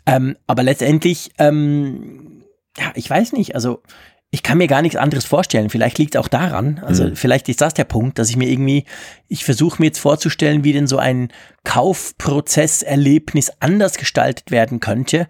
Ähm, 0.06 0.38
aber 0.48 0.64
letztendlich, 0.64 1.32
ähm, 1.38 2.44
ja, 2.78 2.92
ich 2.96 3.10
weiß 3.10 3.34
nicht, 3.34 3.56
also 3.56 3.82
ich 4.38 4.44
kann 4.44 4.60
mir 4.60 4.68
gar 4.68 4.84
nichts 4.84 4.98
anderes 4.98 5.26
vorstellen. 5.26 5.72
Vielleicht 5.72 5.98
liegt 5.98 6.14
es 6.14 6.22
auch 6.22 6.28
daran, 6.28 6.80
also 6.86 7.06
mhm. 7.06 7.16
vielleicht 7.16 7.50
ist 7.50 7.60
das 7.60 7.74
der 7.74 7.86
Punkt, 7.86 8.20
dass 8.20 8.30
ich 8.30 8.38
mir 8.38 8.48
irgendwie, 8.48 8.86
ich 9.28 9.44
versuche 9.44 9.82
mir 9.82 9.88
jetzt 9.88 9.98
vorzustellen, 9.98 10.64
wie 10.64 10.74
denn 10.74 10.86
so 10.86 11.00
ein 11.00 11.30
Kaufprozesserlebnis 11.64 13.52
anders 13.60 13.98
gestaltet 13.98 14.52
werden 14.52 14.80
könnte. 14.80 15.26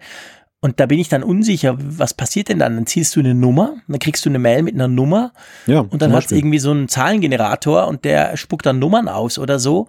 Und 0.60 0.78
da 0.78 0.84
bin 0.84 0.98
ich 0.98 1.08
dann 1.08 1.22
unsicher, 1.22 1.76
was 1.78 2.12
passiert 2.12 2.50
denn 2.50 2.58
dann? 2.58 2.74
Dann 2.74 2.86
ziehst 2.86 3.16
du 3.16 3.20
eine 3.20 3.34
Nummer, 3.34 3.76
dann 3.88 3.98
kriegst 3.98 4.26
du 4.26 4.28
eine 4.28 4.38
Mail 4.38 4.62
mit 4.62 4.74
einer 4.74 4.88
Nummer 4.88 5.32
ja, 5.64 5.80
und 5.80 6.02
dann 6.02 6.12
hat 6.12 6.26
es 6.26 6.32
irgendwie 6.32 6.58
so 6.58 6.70
einen 6.70 6.88
Zahlengenerator 6.88 7.88
und 7.88 8.04
der 8.04 8.36
spuckt 8.36 8.66
dann 8.66 8.78
Nummern 8.78 9.08
aus 9.08 9.38
oder 9.38 9.58
so. 9.58 9.86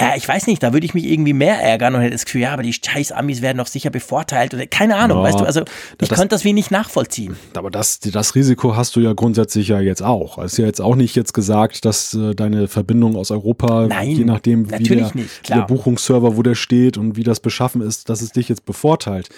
Ja, 0.00 0.14
ich 0.16 0.26
weiß 0.26 0.46
nicht, 0.46 0.62
da 0.62 0.72
würde 0.72 0.86
ich 0.86 0.94
mich 0.94 1.04
irgendwie 1.04 1.34
mehr 1.34 1.60
ärgern 1.62 1.94
und 1.94 2.00
hätte 2.00 2.12
das 2.12 2.24
Gefühl, 2.24 2.40
ja, 2.40 2.52
aber 2.52 2.62
die 2.62 2.72
scheiß 2.72 3.12
Amis 3.12 3.42
werden 3.42 3.58
doch 3.58 3.66
sicher 3.66 3.90
bevorteilt 3.90 4.54
oder 4.54 4.66
keine 4.66 4.96
Ahnung, 4.96 5.18
ja, 5.18 5.24
weißt 5.24 5.40
du, 5.40 5.44
also 5.44 5.60
ich 5.60 6.08
das, 6.08 6.08
könnte 6.08 6.28
das 6.28 6.44
wie 6.44 6.54
nicht 6.54 6.70
nachvollziehen. 6.70 7.36
Aber 7.54 7.70
das, 7.70 8.00
das 8.00 8.34
Risiko 8.34 8.76
hast 8.76 8.96
du 8.96 9.00
ja 9.00 9.12
grundsätzlich 9.12 9.68
ja 9.68 9.78
jetzt 9.80 10.02
auch. 10.02 10.38
Es 10.38 10.52
ist 10.52 10.58
ja 10.58 10.64
jetzt 10.64 10.80
auch 10.80 10.96
nicht 10.96 11.16
jetzt 11.16 11.34
gesagt, 11.34 11.84
dass 11.84 12.14
äh, 12.14 12.34
deine 12.34 12.66
Verbindung 12.66 13.14
aus 13.14 13.30
Europa, 13.30 13.88
Nein, 13.88 14.08
je 14.10 14.24
nachdem, 14.24 14.70
wie 14.70 14.84
der, 14.84 15.10
nicht, 15.14 15.48
der 15.50 15.62
Buchungsserver, 15.62 16.36
wo 16.36 16.42
der 16.42 16.54
steht 16.54 16.96
und 16.96 17.16
wie 17.16 17.22
das 17.22 17.40
beschaffen 17.40 17.82
ist, 17.82 18.08
dass 18.08 18.22
es 18.22 18.30
dich 18.30 18.48
jetzt 18.48 18.64
bevorteilt. 18.64 19.28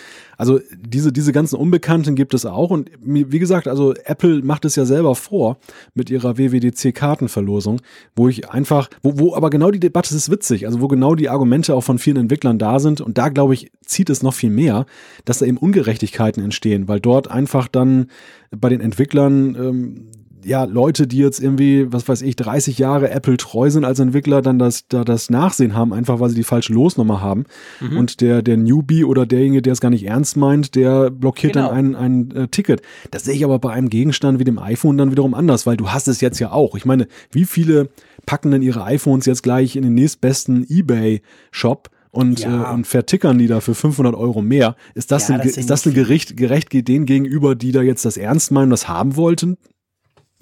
Also 0.42 0.58
diese, 0.76 1.12
diese 1.12 1.32
ganzen 1.32 1.54
Unbekannten 1.56 2.16
gibt 2.16 2.34
es 2.34 2.46
auch. 2.46 2.70
Und 2.70 2.90
wie 3.00 3.38
gesagt, 3.38 3.68
also 3.68 3.94
Apple 3.94 4.42
macht 4.42 4.64
es 4.64 4.74
ja 4.74 4.84
selber 4.84 5.14
vor 5.14 5.58
mit 5.94 6.10
ihrer 6.10 6.36
WWDC-Kartenverlosung, 6.36 7.80
wo 8.16 8.28
ich 8.28 8.50
einfach, 8.50 8.90
wo, 9.02 9.20
wo 9.20 9.34
aber 9.36 9.50
genau 9.50 9.70
die 9.70 9.78
Debatte 9.78 10.14
ist 10.14 10.30
witzig, 10.30 10.51
also 10.66 10.80
wo 10.80 10.88
genau 10.88 11.14
die 11.14 11.28
Argumente 11.28 11.74
auch 11.74 11.82
von 11.82 11.98
vielen 11.98 12.16
Entwicklern 12.16 12.58
da 12.58 12.78
sind. 12.78 13.00
Und 13.00 13.18
da, 13.18 13.28
glaube 13.28 13.54
ich, 13.54 13.70
zieht 13.84 14.10
es 14.10 14.22
noch 14.22 14.34
viel 14.34 14.50
mehr, 14.50 14.86
dass 15.24 15.38
da 15.38 15.46
eben 15.46 15.56
Ungerechtigkeiten 15.56 16.42
entstehen, 16.42 16.88
weil 16.88 17.00
dort 17.00 17.30
einfach 17.30 17.68
dann 17.68 18.06
bei 18.50 18.68
den 18.68 18.80
Entwicklern 18.80 19.54
ähm, 19.54 20.08
ja, 20.44 20.64
Leute, 20.64 21.06
die 21.06 21.18
jetzt 21.18 21.40
irgendwie, 21.40 21.92
was 21.92 22.08
weiß 22.08 22.22
ich, 22.22 22.36
30 22.36 22.78
Jahre 22.78 23.10
Apple 23.10 23.36
treu 23.36 23.70
sind 23.70 23.84
als 23.84 23.98
Entwickler, 23.98 24.42
dann 24.42 24.58
das, 24.58 24.88
da 24.88 25.04
das 25.04 25.30
Nachsehen 25.30 25.74
haben, 25.74 25.92
einfach 25.92 26.20
weil 26.20 26.30
sie 26.30 26.34
die 26.34 26.42
falsche 26.42 26.72
Losnummer 26.72 27.20
haben. 27.20 27.44
Mhm. 27.80 27.96
Und 27.96 28.20
der, 28.20 28.42
der 28.42 28.56
Newbie 28.56 29.04
oder 29.04 29.26
derjenige, 29.26 29.62
der 29.62 29.72
es 29.72 29.80
gar 29.80 29.90
nicht 29.90 30.06
ernst 30.06 30.36
meint, 30.36 30.74
der 30.74 31.10
blockiert 31.10 31.54
genau. 31.54 31.68
dann 31.68 31.94
ein, 31.94 32.30
ein 32.32 32.36
äh, 32.36 32.48
Ticket. 32.48 32.82
Das 33.10 33.24
sehe 33.24 33.34
ich 33.34 33.44
aber 33.44 33.58
bei 33.58 33.72
einem 33.72 33.88
Gegenstand 33.88 34.38
wie 34.38 34.44
dem 34.44 34.58
iPhone 34.58 34.98
dann 34.98 35.10
wiederum 35.10 35.34
anders, 35.34 35.66
weil 35.66 35.76
du 35.76 35.90
hast 35.90 36.08
es 36.08 36.20
jetzt 36.20 36.38
ja 36.38 36.52
auch. 36.52 36.74
Ich 36.76 36.84
meine, 36.84 37.06
wie 37.30 37.44
viele 37.44 37.88
packen 38.26 38.50
denn 38.50 38.62
ihre 38.62 38.84
iPhones 38.84 39.26
jetzt 39.26 39.42
gleich 39.42 39.76
in 39.76 39.82
den 39.82 39.94
nächstbesten 39.94 40.66
Ebay-Shop? 40.68 41.90
und, 42.12 42.40
ja. 42.40 42.70
äh, 42.70 42.74
und 42.74 42.86
vertickern 42.86 43.38
die 43.38 43.48
da 43.48 43.60
für 43.60 43.74
500 43.74 44.14
Euro 44.14 44.42
mehr. 44.42 44.76
Ist 44.94 45.10
das, 45.10 45.28
ja, 45.28 45.38
denn, 45.38 45.46
das 45.46 45.56
ist 45.56 45.70
das 45.70 45.86
ein 45.86 45.94
Gericht, 45.94 46.36
gerecht 46.36 46.72
denen 46.72 47.06
gegenüber, 47.06 47.54
die 47.54 47.72
da 47.72 47.82
jetzt 47.82 48.04
das 48.04 48.16
ernst 48.16 48.52
meinen, 48.52 48.70
das 48.70 48.86
haben 48.86 49.16
wollten? 49.16 49.56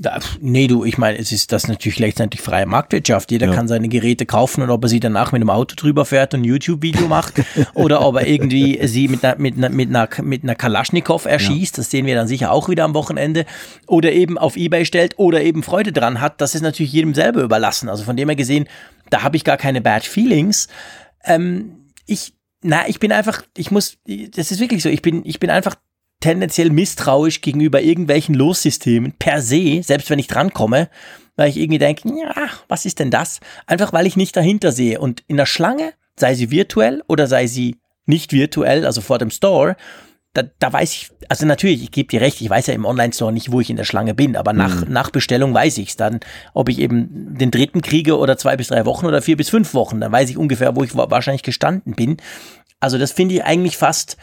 Da, 0.02 0.18
nee, 0.40 0.66
du, 0.66 0.86
ich 0.86 0.96
meine, 0.96 1.18
es 1.18 1.30
ist 1.30 1.52
das 1.52 1.68
natürlich 1.68 1.98
letztendlich 1.98 2.40
freie 2.40 2.64
Marktwirtschaft. 2.64 3.30
Jeder 3.30 3.48
ja. 3.48 3.54
kann 3.54 3.68
seine 3.68 3.86
Geräte 3.86 4.24
kaufen 4.24 4.62
und 4.62 4.70
ob 4.70 4.82
er 4.82 4.88
sie 4.88 4.98
danach 4.98 5.32
mit 5.32 5.42
einem 5.42 5.50
Auto 5.50 5.74
drüber 5.76 6.06
fährt 6.06 6.32
und 6.32 6.40
ein 6.40 6.44
YouTube-Video 6.44 7.06
macht 7.06 7.42
oder 7.74 8.00
ob 8.00 8.16
er 8.16 8.26
irgendwie 8.26 8.80
sie 8.86 9.08
mit 9.08 9.22
einer, 9.22 9.38
mit 9.38 9.58
einer, 9.58 9.68
mit 9.68 9.90
einer, 9.90 10.08
mit 10.22 10.42
einer 10.42 10.54
Kalaschnikow 10.54 11.26
erschießt, 11.26 11.76
ja. 11.76 11.82
das 11.82 11.90
sehen 11.90 12.06
wir 12.06 12.14
dann 12.14 12.28
sicher 12.28 12.50
auch 12.50 12.70
wieder 12.70 12.84
am 12.84 12.94
Wochenende, 12.94 13.44
oder 13.86 14.10
eben 14.12 14.38
auf 14.38 14.56
Ebay 14.56 14.86
stellt 14.86 15.18
oder 15.18 15.42
eben 15.42 15.62
Freude 15.62 15.92
dran 15.92 16.22
hat, 16.22 16.40
das 16.40 16.54
ist 16.54 16.62
natürlich 16.62 16.94
jedem 16.94 17.12
selber 17.12 17.42
überlassen. 17.42 17.90
Also 17.90 18.04
von 18.04 18.16
dem 18.16 18.30
her 18.30 18.36
gesehen, 18.36 18.68
da 19.10 19.22
habe 19.22 19.36
ich 19.36 19.44
gar 19.44 19.58
keine 19.58 19.82
Bad 19.82 20.06
Feelings. 20.06 20.68
Ähm, 21.24 21.90
ich, 22.06 22.32
na, 22.62 22.88
ich 22.88 23.00
bin 23.00 23.12
einfach, 23.12 23.42
ich 23.54 23.70
muss, 23.70 23.98
das 24.06 24.50
ist 24.50 24.60
wirklich 24.60 24.82
so, 24.82 24.88
ich 24.88 25.02
bin, 25.02 25.26
ich 25.26 25.40
bin 25.40 25.50
einfach 25.50 25.76
tendenziell 26.20 26.70
misstrauisch 26.70 27.40
gegenüber 27.40 27.80
irgendwelchen 27.80 28.34
Lossystemen 28.34 29.12
per 29.18 29.40
se, 29.42 29.82
selbst 29.82 30.10
wenn 30.10 30.18
ich 30.18 30.26
drankomme, 30.26 30.88
weil 31.36 31.48
ich 31.48 31.56
irgendwie 31.56 31.78
denke, 31.78 32.08
ja, 32.08 32.48
was 32.68 32.84
ist 32.84 32.98
denn 32.98 33.10
das? 33.10 33.40
Einfach 33.66 33.92
weil 33.92 34.06
ich 34.06 34.16
nicht 34.16 34.36
dahinter 34.36 34.72
sehe. 34.72 35.00
Und 35.00 35.22
in 35.26 35.38
der 35.38 35.46
Schlange, 35.46 35.94
sei 36.16 36.34
sie 36.34 36.50
virtuell 36.50 37.02
oder 37.08 37.26
sei 37.26 37.46
sie 37.46 37.76
nicht 38.06 38.32
virtuell, 38.32 38.84
also 38.84 39.00
vor 39.00 39.18
dem 39.18 39.30
Store, 39.30 39.76
da, 40.32 40.42
da 40.60 40.72
weiß 40.72 40.92
ich, 40.92 41.10
also 41.28 41.44
natürlich, 41.44 41.82
ich 41.82 41.90
gebe 41.90 42.08
dir 42.08 42.20
recht, 42.20 42.40
ich 42.40 42.48
weiß 42.48 42.68
ja 42.68 42.74
im 42.74 42.84
Online-Store 42.84 43.32
nicht, 43.32 43.50
wo 43.50 43.60
ich 43.60 43.70
in 43.70 43.76
der 43.76 43.84
Schlange 43.84 44.14
bin, 44.14 44.36
aber 44.36 44.52
nach, 44.52 44.86
mhm. 44.86 44.92
nach 44.92 45.10
Bestellung 45.10 45.52
weiß 45.54 45.78
ich 45.78 45.90
es 45.90 45.96
dann, 45.96 46.20
ob 46.54 46.68
ich 46.68 46.78
eben 46.78 47.36
den 47.36 47.50
dritten 47.50 47.82
kriege 47.82 48.16
oder 48.16 48.36
zwei 48.36 48.56
bis 48.56 48.68
drei 48.68 48.84
Wochen 48.84 49.06
oder 49.06 49.22
vier 49.22 49.36
bis 49.36 49.48
fünf 49.48 49.74
Wochen, 49.74 50.00
dann 50.00 50.12
weiß 50.12 50.30
ich 50.30 50.36
ungefähr, 50.36 50.76
wo 50.76 50.84
ich 50.84 50.94
wahrscheinlich 50.94 51.42
gestanden 51.42 51.94
bin. 51.94 52.18
Also 52.78 52.96
das 52.96 53.10
finde 53.10 53.34
ich 53.34 53.44
eigentlich 53.44 53.76
fast, 53.76 54.16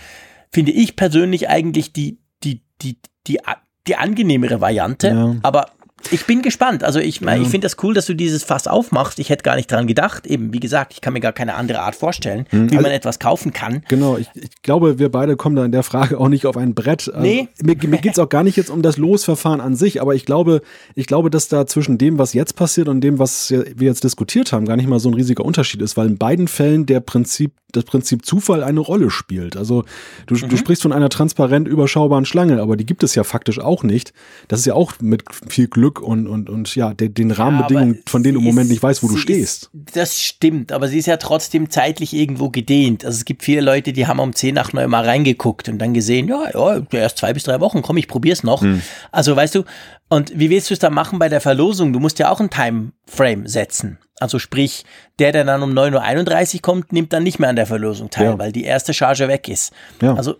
finde 0.51 0.71
ich 0.71 0.95
persönlich 0.95 1.49
eigentlich 1.49 1.93
die, 1.93 2.19
die, 2.43 2.61
die, 2.81 2.97
die, 3.27 3.39
die 3.87 3.95
angenehmere 3.95 4.61
Variante. 4.61 5.07
Ja. 5.09 5.35
Aber 5.43 5.71
ich 6.11 6.25
bin 6.25 6.41
gespannt. 6.41 6.83
Also 6.83 6.99
ich, 6.99 7.19
ja. 7.21 7.35
ich 7.35 7.47
finde 7.47 7.65
das 7.65 7.77
cool, 7.83 7.93
dass 7.93 8.05
du 8.05 8.13
dieses 8.13 8.43
Fass 8.43 8.67
aufmachst. 8.67 9.19
Ich 9.19 9.29
hätte 9.29 9.43
gar 9.43 9.55
nicht 9.55 9.71
dran 9.71 9.87
gedacht. 9.87 10.27
Eben, 10.27 10.53
wie 10.53 10.59
gesagt, 10.59 10.93
ich 10.93 11.01
kann 11.01 11.13
mir 11.13 11.19
gar 11.19 11.33
keine 11.33 11.55
andere 11.55 11.79
Art 11.79 11.95
vorstellen, 11.95 12.45
hm. 12.49 12.71
wie 12.71 12.77
also, 12.77 12.83
man 12.83 12.91
etwas 12.91 13.19
kaufen 13.19 13.51
kann. 13.51 13.83
Genau, 13.87 14.17
ich, 14.17 14.27
ich, 14.35 14.61
glaube, 14.61 14.99
wir 14.99 15.09
beide 15.09 15.35
kommen 15.35 15.55
da 15.55 15.65
in 15.65 15.71
der 15.71 15.83
Frage 15.83 16.19
auch 16.19 16.29
nicht 16.29 16.45
auf 16.45 16.55
ein 16.55 16.75
Brett. 16.75 17.07
Also, 17.07 17.19
nee. 17.19 17.47
mir 17.61 17.75
mir 17.87 17.97
geht 17.97 18.13
es 18.13 18.19
auch 18.19 18.29
gar 18.29 18.43
nicht 18.43 18.55
jetzt 18.55 18.69
um 18.69 18.81
das 18.81 18.97
Losverfahren 18.97 19.59
an 19.59 19.75
sich, 19.75 20.01
aber 20.01 20.15
ich 20.15 20.25
glaube, 20.25 20.61
ich 20.95 21.07
glaube, 21.07 21.29
dass 21.29 21.47
da 21.47 21.65
zwischen 21.65 21.97
dem, 21.97 22.17
was 22.17 22.33
jetzt 22.33 22.55
passiert 22.55 22.87
und 22.87 23.01
dem, 23.01 23.19
was 23.19 23.51
wir 23.51 23.87
jetzt 23.87 24.03
diskutiert 24.03 24.51
haben, 24.53 24.65
gar 24.65 24.77
nicht 24.77 24.87
mal 24.87 24.99
so 24.99 25.09
ein 25.09 25.15
riesiger 25.15 25.43
Unterschied 25.43 25.81
ist, 25.81 25.97
weil 25.97 26.07
in 26.07 26.17
beiden 26.17 26.47
Fällen 26.47 26.85
der 26.85 26.99
Prinzip, 26.99 27.53
das 27.71 27.83
Prinzip 27.83 28.25
Zufall 28.25 28.63
eine 28.63 28.79
Rolle 28.79 29.09
spielt. 29.09 29.57
Also 29.57 29.83
du, 30.27 30.35
mhm. 30.35 30.49
du 30.49 30.57
sprichst 30.57 30.83
von 30.83 30.93
einer 30.93 31.09
transparent 31.09 31.67
überschaubaren 31.67 32.25
Schlange, 32.25 32.61
aber 32.61 32.77
die 32.77 32.85
gibt 32.85 33.03
es 33.03 33.15
ja 33.15 33.23
faktisch 33.23 33.59
auch 33.59 33.83
nicht. 33.83 34.13
Das 34.47 34.59
ist 34.59 34.65
ja 34.65 34.73
auch 34.73 34.93
mit 35.01 35.23
viel 35.49 35.67
Glück 35.67 35.86
und, 35.89 36.27
und, 36.27 36.49
und 36.49 36.73
ja, 36.75 36.93
den, 36.93 37.13
den 37.13 37.31
Rahmenbedingungen, 37.31 37.95
ja, 37.95 38.01
von 38.07 38.23
denen 38.23 38.35
du 38.35 38.39
im 38.41 38.45
Moment 38.45 38.69
nicht 38.69 38.83
weißt, 38.83 39.03
wo 39.03 39.07
du 39.07 39.17
stehst. 39.17 39.63
Ist, 39.63 39.95
das 39.95 40.21
stimmt, 40.21 40.71
aber 40.71 40.87
sie 40.87 40.99
ist 40.99 41.05
ja 41.05 41.17
trotzdem 41.17 41.69
zeitlich 41.69 42.13
irgendwo 42.13 42.49
gedehnt. 42.49 43.05
Also 43.05 43.17
es 43.17 43.25
gibt 43.25 43.43
viele 43.43 43.61
Leute, 43.61 43.93
die 43.93 44.07
haben 44.07 44.19
um 44.19 44.33
10 44.33 44.53
nach 44.53 44.73
9 44.73 44.89
mal 44.89 45.03
reingeguckt 45.03 45.69
und 45.69 45.79
dann 45.79 45.93
gesehen, 45.93 46.27
ja, 46.27 46.49
ja, 46.53 46.81
erst 46.91 47.17
zwei 47.17 47.33
bis 47.33 47.43
drei 47.43 47.59
Wochen, 47.59 47.81
komm, 47.81 47.97
ich 47.97 48.07
probier's 48.07 48.43
noch. 48.43 48.61
Hm. 48.61 48.81
Also 49.11 49.35
weißt 49.35 49.55
du, 49.55 49.63
und 50.09 50.37
wie 50.37 50.49
willst 50.49 50.69
du 50.69 50.73
es 50.73 50.79
dann 50.79 50.93
machen 50.93 51.19
bei 51.19 51.29
der 51.29 51.41
Verlosung? 51.41 51.91
Du 51.91 51.99
musst 51.99 52.19
ja 52.19 52.29
auch 52.29 52.39
ein 52.39 52.49
Timeframe 52.49 53.47
setzen. 53.47 53.97
Also 54.19 54.39
sprich, 54.39 54.83
der, 55.19 55.31
der 55.31 55.43
dann 55.43 55.61
um 55.61 55.71
9.31 55.71 56.55
Uhr 56.55 56.61
kommt, 56.61 56.91
nimmt 56.91 57.13
dann 57.13 57.23
nicht 57.23 57.39
mehr 57.39 57.49
an 57.49 57.55
der 57.55 57.67
Verlosung 57.67 58.09
teil, 58.09 58.25
ja. 58.25 58.39
weil 58.39 58.51
die 58.51 58.63
erste 58.63 58.93
Charge 58.93 59.27
weg 59.27 59.47
ist. 59.47 59.73
Ja. 60.01 60.15
Also 60.15 60.35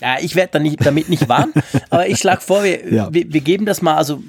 ja, 0.00 0.16
ich 0.20 0.36
werde 0.36 0.60
nicht, 0.60 0.84
damit 0.84 1.08
nicht 1.08 1.28
warm, 1.28 1.52
aber 1.90 2.08
ich 2.08 2.18
schlage 2.18 2.40
vor, 2.40 2.64
wir, 2.64 2.92
ja. 2.92 3.12
wir, 3.12 3.32
wir 3.32 3.40
geben 3.40 3.66
das 3.66 3.82
mal, 3.82 3.96
also 3.96 4.22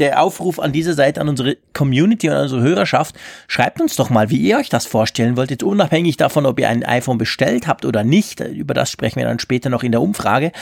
der 0.00 0.22
Aufruf 0.22 0.58
an 0.58 0.72
dieser 0.72 0.94
Seite 0.94 1.20
an 1.20 1.28
unsere 1.28 1.58
Community 1.74 2.28
und 2.28 2.34
an 2.34 2.42
unsere 2.44 2.62
Hörerschaft, 2.62 3.14
schreibt 3.46 3.80
uns 3.80 3.96
doch 3.96 4.10
mal, 4.10 4.30
wie 4.30 4.38
ihr 4.38 4.56
euch 4.56 4.70
das 4.70 4.86
vorstellen 4.86 5.36
wollt, 5.36 5.50
jetzt 5.50 5.62
unabhängig 5.62 6.16
davon, 6.16 6.46
ob 6.46 6.58
ihr 6.58 6.68
ein 6.68 6.84
iPhone 6.84 7.18
bestellt 7.18 7.66
habt 7.66 7.84
oder 7.84 8.02
nicht, 8.02 8.40
über 8.40 8.74
das 8.74 8.90
sprechen 8.90 9.16
wir 9.16 9.26
dann 9.26 9.38
später 9.38 9.68
noch 9.68 9.82
in 9.82 9.92
der 9.92 10.00
Umfrage. 10.00 10.52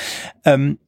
Ähm, 0.45 0.79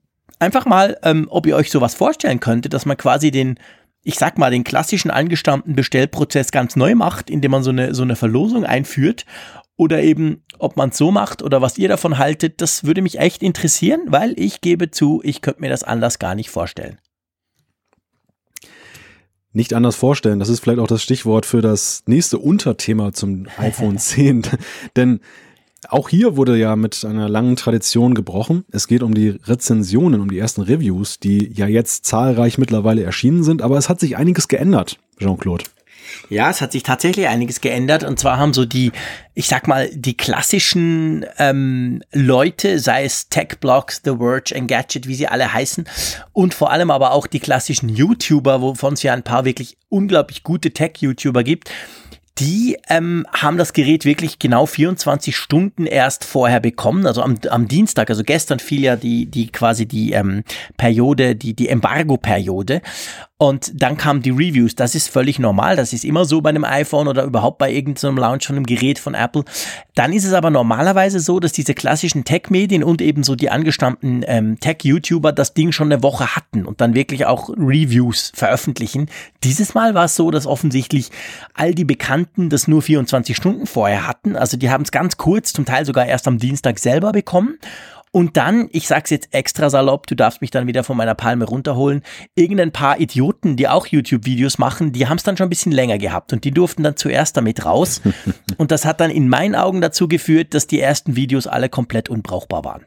einfach 0.40 0.66
mal, 0.66 0.98
ähm, 1.04 1.28
ob 1.30 1.46
ihr 1.46 1.56
euch 1.56 1.70
sowas 1.70 1.94
vorstellen 1.94 2.40
könntet, 2.40 2.74
dass 2.74 2.86
man 2.86 2.96
quasi 2.96 3.30
den, 3.30 3.58
ich 4.02 4.16
sag 4.16 4.36
mal, 4.36 4.50
den 4.50 4.64
klassischen 4.64 5.12
angestammten 5.12 5.76
Bestellprozess 5.76 6.50
ganz 6.50 6.74
neu 6.74 6.96
macht, 6.96 7.30
indem 7.30 7.52
man 7.52 7.62
so 7.62 7.70
eine, 7.70 7.94
so 7.94 8.02
eine 8.02 8.16
Verlosung 8.16 8.64
einführt 8.64 9.26
oder 9.76 10.02
eben, 10.02 10.42
ob 10.60 10.76
man 10.76 10.90
es 10.90 10.98
so 10.98 11.10
macht 11.10 11.42
oder 11.42 11.60
was 11.60 11.78
ihr 11.78 11.88
davon 11.88 12.18
haltet, 12.18 12.60
das 12.60 12.84
würde 12.84 13.02
mich 13.02 13.18
echt 13.18 13.42
interessieren, 13.42 14.00
weil 14.06 14.38
ich 14.38 14.60
gebe 14.60 14.90
zu, 14.90 15.20
ich 15.24 15.42
könnte 15.42 15.60
mir 15.60 15.70
das 15.70 15.82
anders 15.82 16.18
gar 16.18 16.34
nicht 16.34 16.50
vorstellen. 16.50 16.98
Nicht 19.52 19.74
anders 19.74 19.96
vorstellen, 19.96 20.38
das 20.38 20.48
ist 20.48 20.60
vielleicht 20.60 20.78
auch 20.78 20.86
das 20.86 21.02
Stichwort 21.02 21.44
für 21.44 21.60
das 21.60 22.04
nächste 22.06 22.38
Unterthema 22.38 23.12
zum 23.12 23.46
iPhone 23.56 23.98
10. 23.98 24.42
Denn 24.94 25.20
auch 25.88 26.08
hier 26.08 26.36
wurde 26.36 26.56
ja 26.56 26.76
mit 26.76 27.04
einer 27.04 27.28
langen 27.28 27.56
Tradition 27.56 28.14
gebrochen. 28.14 28.64
Es 28.70 28.86
geht 28.86 29.02
um 29.02 29.14
die 29.14 29.30
Rezensionen, 29.30 30.20
um 30.20 30.30
die 30.30 30.38
ersten 30.38 30.60
Reviews, 30.60 31.18
die 31.18 31.52
ja 31.52 31.66
jetzt 31.66 32.04
zahlreich 32.04 32.58
mittlerweile 32.58 33.02
erschienen 33.02 33.42
sind, 33.42 33.62
aber 33.62 33.78
es 33.78 33.88
hat 33.88 33.98
sich 33.98 34.16
einiges 34.16 34.46
geändert, 34.46 34.98
Jean-Claude. 35.18 35.64
Ja, 36.30 36.48
es 36.48 36.60
hat 36.60 36.70
sich 36.70 36.84
tatsächlich 36.84 37.26
einiges 37.26 37.60
geändert. 37.60 38.04
Und 38.04 38.18
zwar 38.20 38.38
haben 38.38 38.54
so 38.54 38.64
die, 38.64 38.92
ich 39.34 39.48
sag 39.48 39.66
mal, 39.66 39.90
die 39.92 40.16
klassischen 40.16 41.26
ähm, 41.38 42.02
Leute, 42.12 42.78
sei 42.78 43.04
es 43.04 43.28
Tech-Blogs, 43.28 44.02
The 44.04 44.16
Verge, 44.16 44.54
Engadget, 44.54 45.08
wie 45.08 45.16
sie 45.16 45.26
alle 45.26 45.52
heißen, 45.52 45.86
und 46.32 46.54
vor 46.54 46.70
allem 46.70 46.92
aber 46.92 47.10
auch 47.10 47.26
die 47.26 47.40
klassischen 47.40 47.88
YouTuber, 47.88 48.62
wovon 48.62 48.94
es 48.94 49.02
ja 49.02 49.12
ein 49.12 49.24
paar 49.24 49.44
wirklich 49.44 49.76
unglaublich 49.88 50.44
gute 50.44 50.70
Tech-YouTuber 50.70 51.42
gibt, 51.42 51.68
die 52.38 52.78
ähm, 52.88 53.26
haben 53.32 53.58
das 53.58 53.74
Gerät 53.74 54.04
wirklich 54.06 54.38
genau 54.38 54.64
24 54.64 55.36
Stunden 55.36 55.84
erst 55.84 56.24
vorher 56.24 56.60
bekommen, 56.60 57.06
also 57.06 57.22
am, 57.22 57.36
am 57.50 57.68
Dienstag, 57.68 58.08
also 58.08 58.22
gestern 58.22 58.60
fiel 58.60 58.82
ja 58.82 58.96
die, 58.96 59.26
die 59.26 59.52
quasi 59.52 59.84
die 59.84 60.12
ähm, 60.12 60.44
Periode, 60.78 61.36
die, 61.36 61.54
die 61.54 61.68
Embargo-Periode. 61.68 62.80
Und 63.42 63.72
dann 63.74 63.96
kamen 63.96 64.20
die 64.20 64.28
Reviews. 64.28 64.74
Das 64.74 64.94
ist 64.94 65.08
völlig 65.08 65.38
normal. 65.38 65.74
Das 65.74 65.94
ist 65.94 66.04
immer 66.04 66.26
so 66.26 66.42
bei 66.42 66.50
einem 66.50 66.62
iPhone 66.62 67.08
oder 67.08 67.24
überhaupt 67.24 67.56
bei 67.56 67.72
irgendeinem 67.72 68.18
Launch 68.18 68.46
von 68.46 68.54
einem 68.54 68.66
Gerät 68.66 68.98
von 68.98 69.14
Apple. 69.14 69.44
Dann 69.94 70.12
ist 70.12 70.26
es 70.26 70.34
aber 70.34 70.50
normalerweise 70.50 71.20
so, 71.20 71.40
dass 71.40 71.52
diese 71.52 71.72
klassischen 71.72 72.24
Tech-Medien 72.24 72.84
und 72.84 73.00
eben 73.00 73.22
so 73.22 73.36
die 73.36 73.48
angestammten 73.48 74.26
ähm, 74.26 74.60
Tech-YouTuber 74.60 75.32
das 75.32 75.54
Ding 75.54 75.72
schon 75.72 75.90
eine 75.90 76.02
Woche 76.02 76.36
hatten 76.36 76.66
und 76.66 76.82
dann 76.82 76.94
wirklich 76.94 77.24
auch 77.24 77.48
Reviews 77.48 78.30
veröffentlichen. 78.34 79.08
Dieses 79.42 79.72
Mal 79.72 79.94
war 79.94 80.04
es 80.04 80.16
so, 80.16 80.30
dass 80.30 80.46
offensichtlich 80.46 81.10
all 81.54 81.74
die 81.74 81.86
Bekannten 81.86 82.50
das 82.50 82.68
nur 82.68 82.82
24 82.82 83.34
Stunden 83.34 83.66
vorher 83.66 84.06
hatten. 84.06 84.36
Also 84.36 84.58
die 84.58 84.68
haben 84.68 84.82
es 84.82 84.92
ganz 84.92 85.16
kurz, 85.16 85.54
zum 85.54 85.64
Teil 85.64 85.86
sogar 85.86 86.04
erst 86.04 86.28
am 86.28 86.36
Dienstag 86.36 86.78
selber 86.78 87.12
bekommen. 87.12 87.56
Und 88.12 88.36
dann, 88.36 88.68
ich 88.72 88.88
sag's 88.88 89.10
jetzt 89.10 89.32
extra 89.32 89.70
salopp, 89.70 90.08
du 90.08 90.16
darfst 90.16 90.40
mich 90.40 90.50
dann 90.50 90.66
wieder 90.66 90.82
von 90.82 90.96
meiner 90.96 91.14
Palme 91.14 91.44
runterholen, 91.44 92.02
irgendein 92.34 92.72
paar 92.72 92.98
Idioten, 92.98 93.56
die 93.56 93.68
auch 93.68 93.86
YouTube-Videos 93.86 94.58
machen, 94.58 94.92
die 94.92 95.06
haben 95.06 95.16
es 95.16 95.22
dann 95.22 95.36
schon 95.36 95.46
ein 95.46 95.50
bisschen 95.50 95.70
länger 95.70 95.98
gehabt 95.98 96.32
und 96.32 96.44
die 96.44 96.50
durften 96.50 96.82
dann 96.82 96.96
zuerst 96.96 97.36
damit 97.36 97.64
raus. 97.64 98.00
und 98.56 98.72
das 98.72 98.84
hat 98.84 99.00
dann 99.00 99.10
in 99.10 99.28
meinen 99.28 99.54
Augen 99.54 99.80
dazu 99.80 100.08
geführt, 100.08 100.54
dass 100.54 100.66
die 100.66 100.80
ersten 100.80 101.14
Videos 101.14 101.46
alle 101.46 101.68
komplett 101.68 102.08
unbrauchbar 102.08 102.64
waren. 102.64 102.84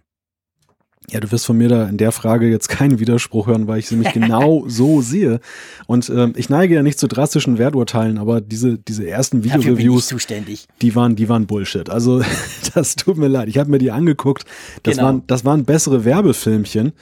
Ja, 1.13 1.19
du 1.19 1.31
wirst 1.31 1.45
von 1.45 1.55
mir 1.55 1.69
da 1.69 1.87
in 1.87 1.97
der 1.97 2.11
Frage 2.11 2.49
jetzt 2.49 2.69
keinen 2.69 2.99
Widerspruch 2.99 3.45
hören, 3.45 3.67
weil 3.67 3.77
ich 3.77 3.87
sie 3.87 3.95
mich 3.95 4.11
genau 4.13 4.63
so 4.67 5.01
sehe. 5.01 5.41
Und 5.85 6.09
ähm, 6.09 6.33
ich 6.35 6.49
neige 6.49 6.73
ja 6.73 6.81
nicht 6.81 6.97
zu 6.97 7.07
drastischen 7.07 7.59
Werturteilen, 7.59 8.17
aber 8.17 8.41
diese, 8.41 8.79
diese 8.79 9.07
ersten 9.07 9.43
Video-Reviews, 9.43 10.15
die 10.81 10.95
waren, 10.95 11.15
die 11.15 11.29
waren 11.29 11.45
Bullshit. 11.45 11.91
Also 11.91 12.23
das 12.73 12.95
tut 12.95 13.17
mir 13.17 13.27
leid. 13.27 13.47
Ich 13.47 13.59
habe 13.59 13.69
mir 13.69 13.77
die 13.77 13.91
angeguckt. 13.91 14.45
Das, 14.81 14.95
genau. 14.95 15.05
waren, 15.05 15.23
das 15.27 15.45
waren 15.45 15.65
bessere 15.65 16.03
Werbefilmchen. 16.03 16.93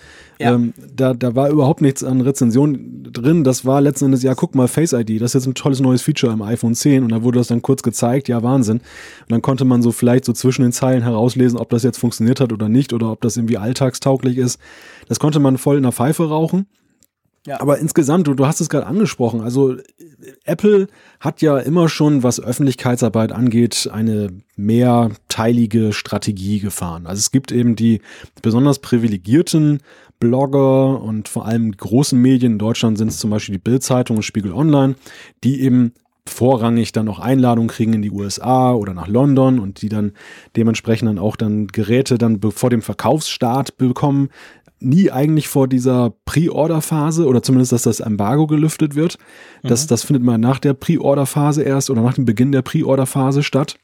Ja. 0.42 0.56
Ähm, 0.56 0.74
da, 0.96 1.14
da 1.14 1.36
war 1.36 1.50
überhaupt 1.50 1.82
nichts 1.82 2.04
an 2.04 2.22
Rezension 2.22 3.04
drin. 3.04 3.44
Das 3.44 3.64
war 3.64 3.80
letzten 3.80 4.06
Endes, 4.06 4.24
ja, 4.24 4.34
guck 4.34 4.56
mal, 4.56 4.68
Face 4.68 4.94
ID, 4.94 5.22
das 5.22 5.32
ist 5.32 5.46
jetzt 5.46 5.48
ein 5.48 5.54
tolles 5.54 5.80
neues 5.80 6.02
Feature 6.02 6.34
im 6.34 6.42
iPhone 6.42 6.74
10 6.74 7.04
und 7.04 7.12
da 7.12 7.22
wurde 7.22 7.40
das 7.40 7.48
dann 7.48 7.62
kurz 7.62 7.84
gezeigt, 7.84 8.28
ja, 8.28 8.42
Wahnsinn. 8.42 8.78
Und 8.78 9.30
dann 9.30 9.42
konnte 9.42 9.66
man 9.66 9.82
so 9.82 9.92
vielleicht 9.92 10.26
so 10.26 10.34
zwischen 10.34 10.64
den 10.64 10.72
Zeilen 10.72 11.04
herauslesen, 11.04 11.60
ob 11.60 11.70
das 11.70 11.84
jetzt 11.84 12.00
funktioniert 12.00 12.40
hat 12.40 12.52
oder 12.52 12.70
nicht 12.70 12.94
oder 12.94 13.12
ob 13.12 13.22
das 13.22 13.38
irgendwie 13.38 13.58
alltagstauglich 14.02 14.38
ist. 14.38 14.60
Das 15.08 15.20
konnte 15.20 15.40
man 15.40 15.58
voll 15.58 15.78
in 15.78 15.84
der 15.84 15.92
Pfeife 15.92 16.28
rauchen. 16.28 16.68
Ja. 17.48 17.60
Aber 17.60 17.80
insgesamt, 17.80 18.28
du, 18.28 18.36
du 18.36 18.46
hast 18.46 18.62
es 18.62 18.70
gerade 18.70 18.86
angesprochen, 18.86 19.42
also 19.42 19.76
Apple 20.44 20.86
hat 21.20 21.42
ja 21.42 21.58
immer 21.58 21.90
schon, 21.90 22.22
was 22.22 22.40
Öffentlichkeitsarbeit 22.40 23.32
angeht, 23.32 23.90
eine 23.92 24.30
mehrteilige 24.56 25.92
Strategie 25.92 26.60
gefahren. 26.60 27.08
Also 27.08 27.20
es 27.20 27.32
gibt 27.32 27.52
eben 27.52 27.76
die 27.76 28.02
besonders 28.44 28.78
privilegierten 28.78 29.80
Blogger 30.20 31.02
und 31.02 31.30
vor 31.30 31.48
allem 31.48 31.72
großen 31.72 32.22
Medien 32.22 32.54
in 32.54 32.60
Deutschland 32.60 33.00
sind 33.00 33.08
es 33.08 33.18
zum 33.18 33.32
Beispiel 33.32 33.54
die 33.54 33.64
Bild-Zeitung 33.64 34.18
und 34.18 34.24
Spiegel 34.24 34.54
Online, 34.54 34.94
die 35.44 35.62
eben 35.62 35.94
vorrangig 36.32 36.92
dann 36.92 37.06
noch 37.06 37.20
Einladungen 37.20 37.70
kriegen 37.70 37.94
in 37.94 38.02
die 38.02 38.12
USA 38.12 38.74
oder 38.74 38.94
nach 38.94 39.08
London 39.08 39.60
und 39.60 39.82
die 39.82 39.90
dann 39.90 40.14
dementsprechend 40.56 41.10
dann 41.10 41.20
auch 41.20 41.36
dann 41.36 41.68
Geräte 41.68 42.18
dann 42.18 42.40
vor 42.52 42.70
dem 42.70 42.82
Verkaufsstart 42.82 43.78
bekommen, 43.78 44.30
nie 44.80 45.12
eigentlich 45.12 45.48
vor 45.48 45.68
dieser 45.68 46.14
Pre-Order-Phase 46.26 47.28
oder 47.28 47.44
zumindest, 47.44 47.72
dass 47.72 47.84
das 47.84 48.00
Embargo 48.00 48.48
gelüftet 48.48 48.96
wird. 48.96 49.18
Das, 49.64 49.84
mhm. 49.84 49.88
das 49.90 50.04
findet 50.04 50.24
man 50.24 50.42
nach 50.42 50.60
der 50.60 50.74
Pre-Order-Phase 50.74 51.62
erst 51.64 51.90
oder 51.90 52.02
nach 52.02 52.16
dem 52.16 52.26
Beginn 52.26 52.52
der 52.52 52.64
Pre-Order-Phase 52.64 53.44
statt. 53.44 53.78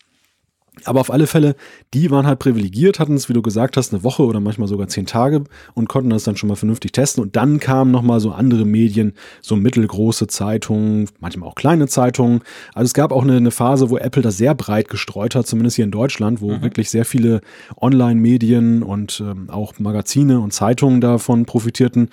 Aber 0.86 1.00
auf 1.00 1.12
alle 1.12 1.28
Fälle, 1.28 1.56
die 1.94 2.12
waren 2.12 2.28
halt 2.28 2.40
privilegiert, 2.40 3.00
hatten 3.00 3.16
es, 3.16 3.30
wie 3.30 3.34
du 3.34 3.42
gesagt 3.42 3.78
hast, 3.78 3.94
eine 3.94 4.04
Woche 4.04 4.24
oder 4.24 4.40
manchmal 4.40 4.68
sogar 4.68 4.88
zehn 4.88 5.06
Tage 5.06 5.44
und 5.74 5.90
konnten 5.90 6.10
das 6.10 6.24
dann 6.24 6.36
schon 6.36 6.50
mal 6.50 6.56
vernünftig 6.56 6.92
testen. 6.92 7.24
Und 7.24 7.36
dann 7.36 7.60
kamen 7.60 7.92
nochmal 7.92 8.20
so 8.20 8.32
andere 8.32 8.66
Medien, 8.66 9.14
so 9.42 9.56
mittelgroße 9.56 10.28
Zeitungen, 10.28 11.10
manchmal 11.20 11.50
auch 11.50 11.56
kleine 11.56 11.88
Zeitungen. 11.88 12.42
Also 12.74 12.86
es 12.86 12.94
gab 12.94 13.12
auch 13.12 13.24
eine, 13.24 13.38
eine 13.38 13.52
Phase, 13.52 13.90
wo 13.90 13.98
Apple 13.98 14.22
das 14.22 14.38
sehr 14.38 14.56
breit 14.56 14.90
gestreut 14.90 15.36
hat, 15.36 15.48
zumindest 15.48 15.76
hier 15.76 15.86
in 15.86 15.92
Deutschland, 15.92 16.42
wo 16.42 16.52
mhm. 16.52 16.62
wirklich 16.62 16.90
sehr 16.90 17.06
viele 17.06 17.42
Online-Medien 17.80 18.84
und 18.84 19.22
ähm, 19.26 19.50
auch 19.50 19.80
Magazine 19.80 20.40
und 20.40 20.54
Zeitungen 20.54 21.02
davon 21.02 21.46
profitierten. 21.46 22.10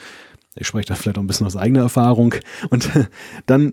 Ich 0.57 0.67
spreche 0.67 0.87
da 0.87 0.95
vielleicht 0.95 1.19
auch 1.19 1.23
ein 1.23 1.27
bisschen 1.27 1.47
aus 1.47 1.57
eigener 1.57 1.81
Erfahrung. 1.81 2.35
Und 2.71 2.91
dann 3.47 3.73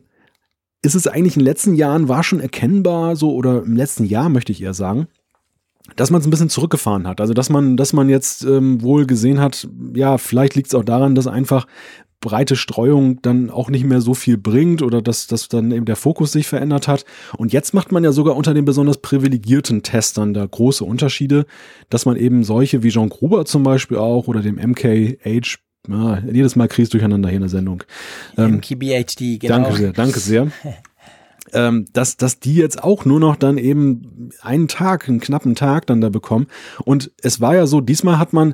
ist 0.82 0.96
es 0.96 1.08
eigentlich 1.08 1.36
in 1.36 1.42
den 1.42 1.48
letzten 1.48 1.76
Jahren, 1.76 2.08
war 2.08 2.24
schon 2.24 2.40
erkennbar 2.40 3.16
so, 3.16 3.34
oder 3.34 3.64
im 3.64 3.76
letzten 3.76 4.06
Jahr 4.06 4.30
möchte 4.30 4.52
ich 4.52 4.62
eher 4.62 4.74
sagen, 4.74 5.08
dass 5.96 6.10
man 6.10 6.22
es 6.22 6.28
ein 6.28 6.32
bisschen 6.32 6.50
zurückgefahren 6.50 7.08
hat. 7.08 7.22
Also 7.22 7.34
dass 7.34 7.50
man, 7.50 7.78
dass 7.78 7.94
man 7.94 8.10
jetzt 8.10 8.44
ähm, 8.44 8.82
wohl 8.82 9.06
gesehen 9.06 9.40
hat, 9.40 9.68
ja, 9.94 10.18
vielleicht 10.18 10.56
liegt 10.56 10.68
es 10.68 10.76
auch 10.76 10.84
daran, 10.84 11.16
dass 11.16 11.28
einfach 11.28 11.68
breite 12.22 12.56
Streuung 12.56 13.22
dann 13.24 13.50
auch 13.50 13.70
nicht 13.70 13.84
mehr 13.84 14.00
so 14.00 14.14
viel 14.14 14.38
bringt 14.38 14.84
oder 14.84 15.02
dass, 15.02 15.26
dass 15.26 15.50
dann 15.50 15.72
eben 15.72 15.86
der 15.86 15.96
Fokus 15.96 16.32
sich 16.32 16.48
verändert 16.48 16.88
hat. 16.88 17.04
Und 17.36 17.52
jetzt 17.52 17.74
macht 17.74 17.92
man 17.92 18.04
ja 18.04 18.12
sogar 18.12 18.36
unter 18.36 18.54
den 18.54 18.64
besonders 18.64 19.00
privilegierten 19.00 19.82
Testern 19.82 20.34
da 20.34 20.46
große 20.46 20.86
Unterschiede, 20.86 21.46
dass 21.90 22.06
man 22.06 22.16
eben 22.16 22.44
solche 22.44 22.84
wie 22.84 22.92
Jean 22.92 23.10
Gruber 23.10 23.46
zum 23.46 23.64
Beispiel 23.64 23.98
auch 23.98 24.28
oder 24.28 24.42
dem 24.42 24.56
MKH 24.56 25.58
ja, 25.88 26.20
jedes 26.20 26.56
Mal 26.56 26.68
kriegst 26.68 26.94
durcheinander 26.94 27.30
hier 27.30 27.38
in 27.38 27.44
der 27.44 27.50
Sendung. 27.50 27.84
Ähm, 28.38 28.56
MKBHD, 28.58 29.40
genau. 29.40 29.56
Danke 29.56 29.74
sehr, 29.76 29.94
danke 29.94 30.20
sehr. 30.20 30.48
ähm, 31.54 31.86
dass, 31.94 32.18
dass 32.18 32.40
die 32.40 32.56
jetzt 32.56 32.84
auch 32.84 33.06
nur 33.06 33.20
noch 33.20 33.36
dann 33.36 33.58
eben 33.58 34.30
einen 34.42 34.68
Tag, 34.68 35.10
einen 35.10 35.20
knappen 35.20 35.56
Tag 35.56 35.88
dann 35.88 36.02
da 36.02 36.10
bekommen. 36.10 36.48
Und 36.86 37.12
es 37.22 37.42
war 37.42 37.56
ja 37.56 37.66
so, 37.66 37.82
diesmal 37.82 38.20
hat 38.20 38.34
man 38.34 38.54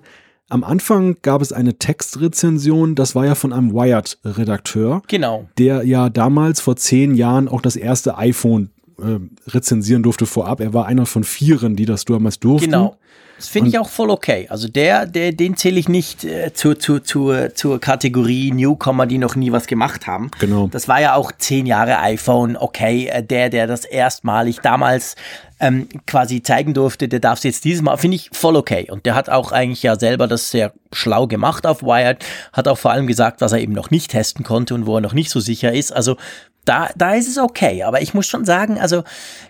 am 0.49 0.63
Anfang 0.63 1.17
gab 1.21 1.41
es 1.41 1.51
eine 1.51 1.77
Textrezension, 1.77 2.95
das 2.95 3.15
war 3.15 3.25
ja 3.25 3.35
von 3.35 3.51
einem 3.51 3.73
Wired-Redakteur. 3.73 5.01
Genau. 5.07 5.49
Der 5.57 5.83
ja 5.83 6.09
damals 6.09 6.61
vor 6.61 6.77
zehn 6.77 7.15
Jahren 7.15 7.49
auch 7.49 7.61
das 7.61 7.75
erste 7.75 8.17
iPhone 8.17 8.69
äh, 8.97 9.19
rezensieren 9.49 10.03
durfte 10.03 10.25
vorab. 10.25 10.61
Er 10.61 10.73
war 10.73 10.85
einer 10.85 11.05
von 11.05 11.25
vieren, 11.25 11.75
die 11.75 11.85
das 11.85 12.05
damals 12.05 12.39
durften. 12.39 12.71
Genau. 12.71 12.97
Das 13.37 13.47
finde 13.47 13.69
ich 13.69 13.77
auch 13.77 13.89
voll 13.89 14.09
okay. 14.09 14.47
Also 14.49 14.67
der, 14.67 15.05
der, 15.05 15.31
den 15.31 15.55
zähle 15.55 15.79
ich 15.79 15.87
nicht 15.87 16.23
äh, 16.23 16.53
zur, 16.53 16.79
zur, 16.79 17.03
zur, 17.03 17.53
zur 17.53 17.79
Kategorie 17.79 18.51
Newcomer, 18.51 19.05
die 19.05 19.19
noch 19.19 19.35
nie 19.35 19.51
was 19.51 19.67
gemacht 19.67 20.07
haben. 20.07 20.31
Genau. 20.39 20.67
Das 20.67 20.87
war 20.87 20.99
ja 20.99 21.13
auch 21.15 21.31
zehn 21.31 21.65
Jahre 21.67 21.99
iPhone, 21.99 22.57
okay. 22.57 23.07
Äh, 23.07 23.23
der, 23.23 23.49
der 23.49 23.67
das 23.67 23.85
erstmalig 23.85 24.59
damals 24.61 25.15
ähm, 25.59 25.87
quasi 26.05 26.41
zeigen 26.41 26.73
durfte, 26.73 27.07
der 27.07 27.19
darf 27.19 27.39
es 27.39 27.43
jetzt 27.43 27.65
dieses 27.65 27.81
Mal, 27.81 27.97
finde 27.97 28.15
ich 28.15 28.29
voll 28.33 28.55
okay. 28.55 28.87
Und 28.89 29.05
der 29.05 29.15
hat 29.15 29.29
auch 29.29 29.51
eigentlich 29.51 29.83
ja 29.83 29.97
selber 29.97 30.27
das 30.27 30.49
sehr 30.49 30.73
schlau 30.91 31.27
gemacht 31.27 31.65
auf 31.65 31.83
Wired, 31.83 32.25
hat 32.53 32.67
auch 32.67 32.77
vor 32.77 32.91
allem 32.91 33.07
gesagt, 33.07 33.41
was 33.41 33.51
er 33.51 33.59
eben 33.59 33.73
noch 33.73 33.91
nicht 33.91 34.11
testen 34.11 34.43
konnte 34.43 34.73
und 34.73 34.85
wo 34.85 34.95
er 34.97 35.01
noch 35.01 35.13
nicht 35.13 35.29
so 35.29 35.39
sicher 35.39 35.73
ist. 35.73 35.91
Also 35.91 36.17
da, 36.67 36.89
da 36.95 37.13
ist 37.13 37.27
es 37.27 37.37
okay. 37.37 37.83
Aber 37.83 38.01
ich 38.01 38.13
muss 38.13 38.27
schon 38.27 38.45
sagen, 38.45 38.79
also 38.79 39.03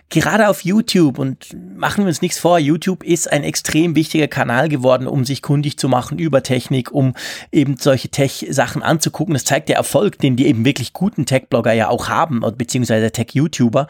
gerade 0.08 0.48
auf 0.48 0.64
YouTube 0.64 1.18
und 1.18 1.56
machen 1.76 2.04
wir 2.04 2.08
uns 2.08 2.22
nichts 2.22 2.38
vor, 2.38 2.58
YouTube 2.58 3.02
ist 3.02 3.30
ein 3.30 3.44
extrem 3.44 3.94
wichtiger 3.96 4.28
Kanal 4.28 4.68
geworden, 4.68 5.06
um 5.06 5.24
sich 5.24 5.42
kundig 5.42 5.78
zu 5.78 5.88
machen 5.88 6.18
über 6.18 6.42
Technik, 6.42 6.92
um 6.92 7.14
eben 7.50 7.76
solche 7.76 8.08
Tech-Sachen 8.08 8.82
anzugucken. 8.82 9.34
Das 9.34 9.44
zeigt 9.44 9.68
der 9.68 9.76
Erfolg, 9.76 10.18
den 10.18 10.36
die 10.36 10.46
eben 10.46 10.64
wirklich 10.64 10.92
guten 10.92 11.26
Tech-Blogger 11.26 11.72
ja 11.72 11.88
auch 11.88 12.08
haben, 12.08 12.42
beziehungsweise 12.56 13.10
Tech-YouTuber. 13.10 13.88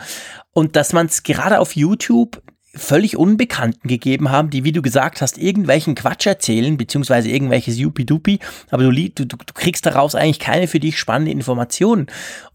Und 0.52 0.74
dass 0.74 0.92
man 0.92 1.06
es 1.06 1.22
gerade 1.22 1.60
auf 1.60 1.76
YouTube 1.76 2.42
völlig 2.74 3.16
Unbekannten 3.16 3.88
gegeben 3.88 4.30
haben, 4.30 4.50
die, 4.50 4.62
wie 4.62 4.72
du 4.72 4.82
gesagt 4.82 5.22
hast, 5.22 5.38
irgendwelchen 5.38 5.94
Quatsch 5.94 6.26
erzählen, 6.26 6.76
beziehungsweise 6.76 7.30
irgendwelches 7.30 7.78
Yupi-Dupi, 7.78 8.40
aber 8.70 8.84
du, 8.84 8.92
du, 8.92 9.24
du 9.24 9.36
kriegst 9.54 9.86
daraus 9.86 10.14
eigentlich 10.14 10.38
keine 10.38 10.68
für 10.68 10.78
dich 10.78 10.98
spannende 10.98 11.32
Informationen. 11.32 12.06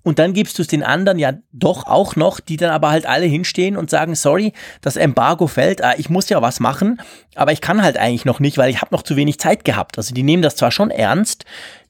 Und 0.03 0.19
dann 0.19 0.33
gibst 0.33 0.57
du 0.57 0.61
es 0.61 0.67
den 0.67 0.83
anderen 0.83 1.17
ja 1.17 1.33
doch 1.51 1.87
auch 1.87 2.15
noch, 2.15 2.39
die 2.39 2.57
dann 2.57 2.69
aber 2.69 2.91
halt 2.91 3.05
alle 3.05 3.25
hinstehen 3.25 3.75
und 3.77 3.89
sagen, 3.89 4.15
sorry, 4.15 4.53
das 4.81 4.97
Embargo 4.97 5.47
fällt, 5.47 5.83
ah, 5.83 5.95
ich 5.97 6.09
muss 6.09 6.29
ja 6.29 6.41
was 6.41 6.59
machen, 6.59 7.01
aber 7.35 7.51
ich 7.51 7.61
kann 7.61 7.81
halt 7.81 7.97
eigentlich 7.97 8.25
noch 8.25 8.39
nicht, 8.39 8.57
weil 8.57 8.69
ich 8.69 8.81
habe 8.81 8.93
noch 8.93 9.03
zu 9.03 9.15
wenig 9.15 9.39
Zeit 9.39 9.65
gehabt. 9.65 9.97
Also 9.97 10.13
die 10.13 10.23
nehmen 10.23 10.43
das 10.43 10.55
zwar 10.55 10.71
schon 10.71 10.91
ernst, 10.91 11.45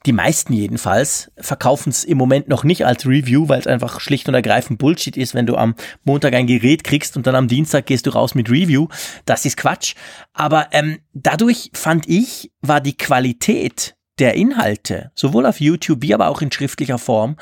die 0.05 0.13
meisten 0.13 0.53
jedenfalls 0.53 1.31
verkaufen 1.37 1.89
es 1.89 2.03
im 2.03 2.17
Moment 2.17 2.49
noch 2.49 2.63
nicht 2.63 2.85
als 2.85 3.05
Review, 3.05 3.47
weil 3.47 3.59
es 3.59 3.67
einfach 3.67 3.99
schlicht 3.99 4.27
und 4.27 4.33
ergreifend 4.33 4.79
Bullshit 4.79 5.15
ist, 5.15 5.33
wenn 5.33 5.45
du 5.45 5.55
am 5.55 5.75
Montag 6.03 6.33
ein 6.33 6.47
Gerät 6.47 6.83
kriegst 6.83 7.15
und 7.15 7.25
dann 7.25 7.35
am 7.35 7.47
Dienstag 7.47 7.85
gehst 7.85 8.05
du 8.05 8.09
raus 8.09 8.35
mit 8.35 8.49
Review. 8.49 8.87
Das 9.25 9.45
ist 9.45 9.57
Quatsch. 9.57 9.95
Aber 10.33 10.67
ähm, 10.71 10.99
dadurch 11.13 11.71
fand 11.73 12.07
ich, 12.09 12.51
war 12.61 12.81
die 12.81 12.97
Qualität 12.97 13.95
der 14.19 14.35
Inhalte, 14.35 15.11
sowohl 15.15 15.45
auf 15.45 15.59
YouTube 15.59 16.01
wie 16.01 16.13
aber 16.13 16.27
auch 16.27 16.41
in 16.41 16.51
schriftlicher 16.51 16.97
Form, 16.97 17.37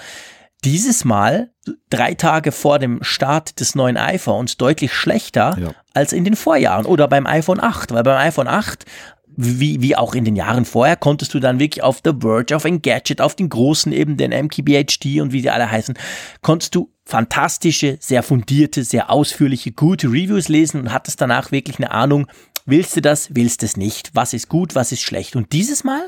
dieses 0.63 1.06
Mal 1.06 1.52
drei 1.89 2.13
Tage 2.13 2.52
vor 2.52 2.78
dem 2.78 3.04
Start 3.04 3.60
des 3.60 3.76
neuen 3.76 3.97
iPhones 3.97 4.58
deutlich 4.58 4.93
schlechter 4.93 5.58
ja. 5.60 5.71
als 5.93 6.13
in 6.13 6.24
den 6.24 6.36
Vorjahren 6.36 6.86
oder 6.86 7.08
beim 7.08 7.26
iPhone 7.26 7.60
8, 7.60 7.91
weil 7.91 8.04
beim 8.04 8.17
iPhone 8.17 8.47
8 8.47 8.86
wie, 9.36 9.82
wie 9.82 9.96
auch 9.96 10.13
in 10.13 10.26
den 10.26 10.36
Jahren 10.36 10.65
vorher, 10.65 10.96
konntest 10.96 11.34
du 11.34 11.39
dann 11.39 11.60
wirklich 11.60 11.84
auf 11.84 12.02
The 12.04 12.13
Verge, 12.20 12.56
auf 12.56 12.65
Engadget, 12.65 13.22
auf 13.22 13.36
den 13.36 13.50
großen 13.50 13.91
eben, 13.91 14.17
den 14.17 14.32
MKBHD 14.32 15.22
und 15.22 15.32
wie 15.32 15.41
sie 15.41 15.50
alle 15.50 15.70
heißen, 15.70 15.96
konntest 16.41 16.76
du 16.76 16.91
fantastische, 17.06 17.98
sehr 18.00 18.24
fundierte, 18.24 18.84
sehr 18.84 19.10
ausführliche, 19.10 19.72
gute 19.72 20.08
Reviews 20.08 20.48
lesen 20.48 20.82
und 20.82 20.94
hattest 20.94 21.22
danach 21.22 21.52
wirklich 21.52 21.78
eine 21.78 21.91
Ahnung, 21.91 22.28
willst 22.65 22.96
du 22.96 23.02
das, 23.02 23.34
willst 23.34 23.62
du 23.62 23.65
es 23.65 23.78
nicht, 23.78 24.12
was 24.13 24.34
ist 24.34 24.50
gut, 24.50 24.76
was 24.76 24.91
ist 24.91 25.02
schlecht. 25.02 25.36
Und 25.36 25.52
dieses 25.54 25.84
Mal 25.84 26.04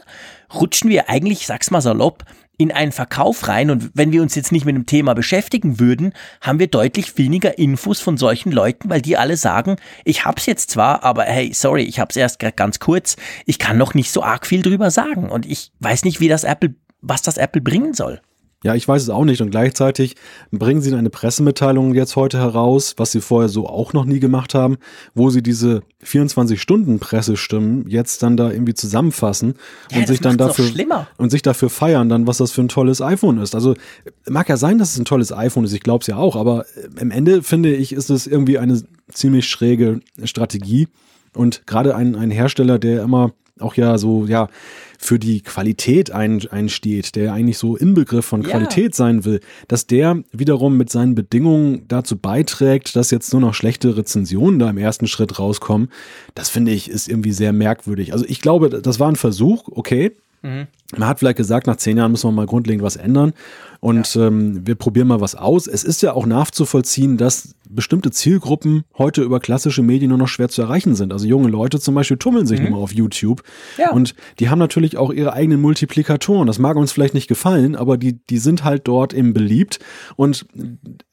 rutschen 0.53 0.89
wir 0.89 1.09
eigentlich, 1.09 1.45
sag's 1.45 1.71
mal 1.71 1.81
salopp, 1.81 2.23
in 2.57 2.71
einen 2.71 2.91
Verkauf 2.91 3.47
rein. 3.47 3.69
Und 3.71 3.91
wenn 3.93 4.11
wir 4.11 4.21
uns 4.21 4.35
jetzt 4.35 4.51
nicht 4.51 4.65
mit 4.65 4.75
dem 4.75 4.85
Thema 4.85 5.13
beschäftigen 5.13 5.79
würden, 5.79 6.13
haben 6.41 6.59
wir 6.59 6.67
deutlich 6.67 7.17
weniger 7.17 7.57
Infos 7.57 7.99
von 7.99 8.17
solchen 8.17 8.51
Leuten, 8.51 8.89
weil 8.89 9.01
die 9.01 9.17
alle 9.17 9.37
sagen, 9.37 9.77
ich 10.05 10.25
hab's 10.25 10.45
jetzt 10.45 10.69
zwar, 10.71 11.03
aber 11.03 11.23
hey, 11.23 11.51
sorry, 11.53 11.83
ich 11.83 11.99
hab's 11.99 12.15
erst 12.15 12.39
ganz 12.55 12.79
kurz, 12.79 13.15
ich 13.45 13.59
kann 13.59 13.77
noch 13.77 13.93
nicht 13.93 14.11
so 14.11 14.23
arg 14.23 14.45
viel 14.45 14.61
drüber 14.61 14.91
sagen. 14.91 15.29
Und 15.29 15.45
ich 15.45 15.71
weiß 15.79 16.05
nicht, 16.05 16.19
wie 16.19 16.27
das 16.27 16.43
Apple, 16.43 16.75
was 17.01 17.21
das 17.21 17.37
Apple 17.37 17.61
bringen 17.61 17.93
soll. 17.93 18.21
Ja, 18.63 18.75
ich 18.75 18.87
weiß 18.87 19.03
es 19.03 19.09
auch 19.09 19.25
nicht. 19.25 19.41
Und 19.41 19.51
gleichzeitig 19.51 20.15
bringen 20.51 20.81
sie 20.81 20.95
eine 20.95 21.09
Pressemitteilung 21.09 21.93
jetzt 21.93 22.15
heute 22.15 22.37
heraus, 22.39 22.95
was 22.97 23.11
sie 23.11 23.21
vorher 23.21 23.49
so 23.49 23.67
auch 23.67 23.93
noch 23.93 24.05
nie 24.05 24.19
gemacht 24.19 24.55
haben, 24.55 24.77
wo 25.13 25.29
sie 25.29 25.43
diese 25.43 25.83
24-Stunden-Pressestimmen 26.05 27.87
jetzt 27.89 28.23
dann 28.23 28.37
da 28.37 28.51
irgendwie 28.51 28.73
zusammenfassen 28.73 29.55
ja, 29.91 29.99
und 29.99 30.07
sich 30.07 30.21
dann 30.21 30.37
dafür 30.37 30.65
und 31.17 31.29
sich 31.29 31.41
dafür 31.41 31.69
feiern, 31.69 32.07
dann 32.09 32.25
was 32.25 32.37
das 32.37 32.51
für 32.51 32.61
ein 32.61 32.69
tolles 32.69 33.01
iPhone 33.01 33.37
ist. 33.37 33.53
Also 33.53 33.75
mag 34.29 34.47
ja 34.47 34.57
sein, 34.57 34.77
dass 34.77 34.91
es 34.91 34.97
ein 34.97 35.05
tolles 35.05 35.33
iPhone 35.33 35.65
ist. 35.65 35.73
Ich 35.73 35.81
glaube 35.81 36.01
es 36.01 36.07
ja 36.07 36.15
auch. 36.15 36.35
Aber 36.37 36.65
im 36.99 37.11
Ende 37.11 37.43
finde 37.43 37.73
ich, 37.75 37.91
ist 37.91 38.09
es 38.09 38.27
irgendwie 38.27 38.57
eine 38.57 38.81
ziemlich 39.11 39.47
schräge 39.47 39.99
Strategie. 40.23 40.87
Und 41.35 41.67
gerade 41.67 41.95
ein, 41.95 42.15
ein 42.15 42.31
Hersteller, 42.31 42.79
der 42.79 43.03
immer 43.03 43.31
auch 43.59 43.75
ja 43.75 43.97
so, 43.97 44.25
ja, 44.25 44.49
für 44.97 45.19
die 45.19 45.41
Qualität 45.41 46.11
ein, 46.11 46.41
einsteht, 46.49 47.15
der 47.15 47.33
eigentlich 47.33 47.57
so 47.57 47.75
Inbegriff 47.75 48.25
von 48.25 48.41
Qualität 48.43 48.91
ja. 48.91 48.95
sein 48.95 49.25
will, 49.25 49.41
dass 49.67 49.85
der 49.85 50.23
wiederum 50.31 50.77
mit 50.77 50.89
seinen 50.89 51.13
Bedingungen 51.13 51.85
dazu 51.87 52.17
beiträgt, 52.17 52.95
dass 52.95 53.11
jetzt 53.11 53.31
nur 53.33 53.41
noch 53.41 53.53
schlechte 53.53 53.97
Rezensionen 53.97 54.59
da 54.59 54.69
im 54.69 54.77
ersten 54.77 55.07
Schritt 55.07 55.39
rauskommen, 55.39 55.89
das 56.35 56.49
finde 56.49 56.71
ich 56.71 56.89
ist 56.89 57.09
irgendwie 57.09 57.33
sehr 57.33 57.53
merkwürdig. 57.53 58.13
Also 58.13 58.25
ich 58.27 58.41
glaube, 58.41 58.69
das 58.69 58.99
war 58.99 59.09
ein 59.09 59.15
Versuch, 59.15 59.67
okay. 59.71 60.11
Mhm. 60.41 60.67
Man 60.95 61.07
hat 61.07 61.19
vielleicht 61.19 61.37
gesagt, 61.37 61.67
nach 61.67 61.77
zehn 61.77 61.97
Jahren 61.97 62.11
müssen 62.11 62.27
wir 62.27 62.33
mal 62.33 62.45
grundlegend 62.45 62.83
was 62.83 62.95
ändern 62.95 63.33
und 63.83 64.15
ja. 64.15 64.27
ähm, 64.27 64.65
wir 64.65 64.75
probieren 64.75 65.09
mal 65.09 65.19
was 65.19 65.35
aus. 65.35 65.67
Es 65.67 65.83
ist 65.83 66.01
ja 66.01 66.13
auch 66.13 66.25
nachzuvollziehen, 66.25 67.17
dass 67.17 67.53
bestimmte 67.69 68.11
Zielgruppen 68.11 68.85
heute 68.97 69.23
über 69.23 69.41
klassische 69.41 69.83
Medien 69.83 70.07
nur 70.07 70.17
noch 70.17 70.29
schwer 70.29 70.47
zu 70.47 70.61
erreichen 70.61 70.95
sind. 70.95 71.11
Also 71.11 71.27
junge 71.27 71.49
Leute 71.49 71.81
zum 71.81 71.93
Beispiel 71.93 72.15
tummeln 72.15 72.47
sich 72.47 72.61
mhm. 72.61 72.69
nur 72.69 72.77
auf 72.77 72.93
YouTube 72.93 73.43
ja. 73.77 73.91
und 73.91 74.15
die 74.39 74.49
haben 74.49 74.59
natürlich 74.59 74.95
auch 74.95 75.11
ihre 75.11 75.33
eigenen 75.33 75.59
Multiplikatoren. 75.59 76.47
Das 76.47 76.59
mag 76.59 76.77
uns 76.77 76.93
vielleicht 76.93 77.13
nicht 77.13 77.27
gefallen, 77.27 77.75
aber 77.75 77.97
die, 77.97 78.25
die 78.25 78.37
sind 78.37 78.63
halt 78.63 78.87
dort 78.87 79.13
eben 79.13 79.33
beliebt 79.33 79.79
und 80.15 80.45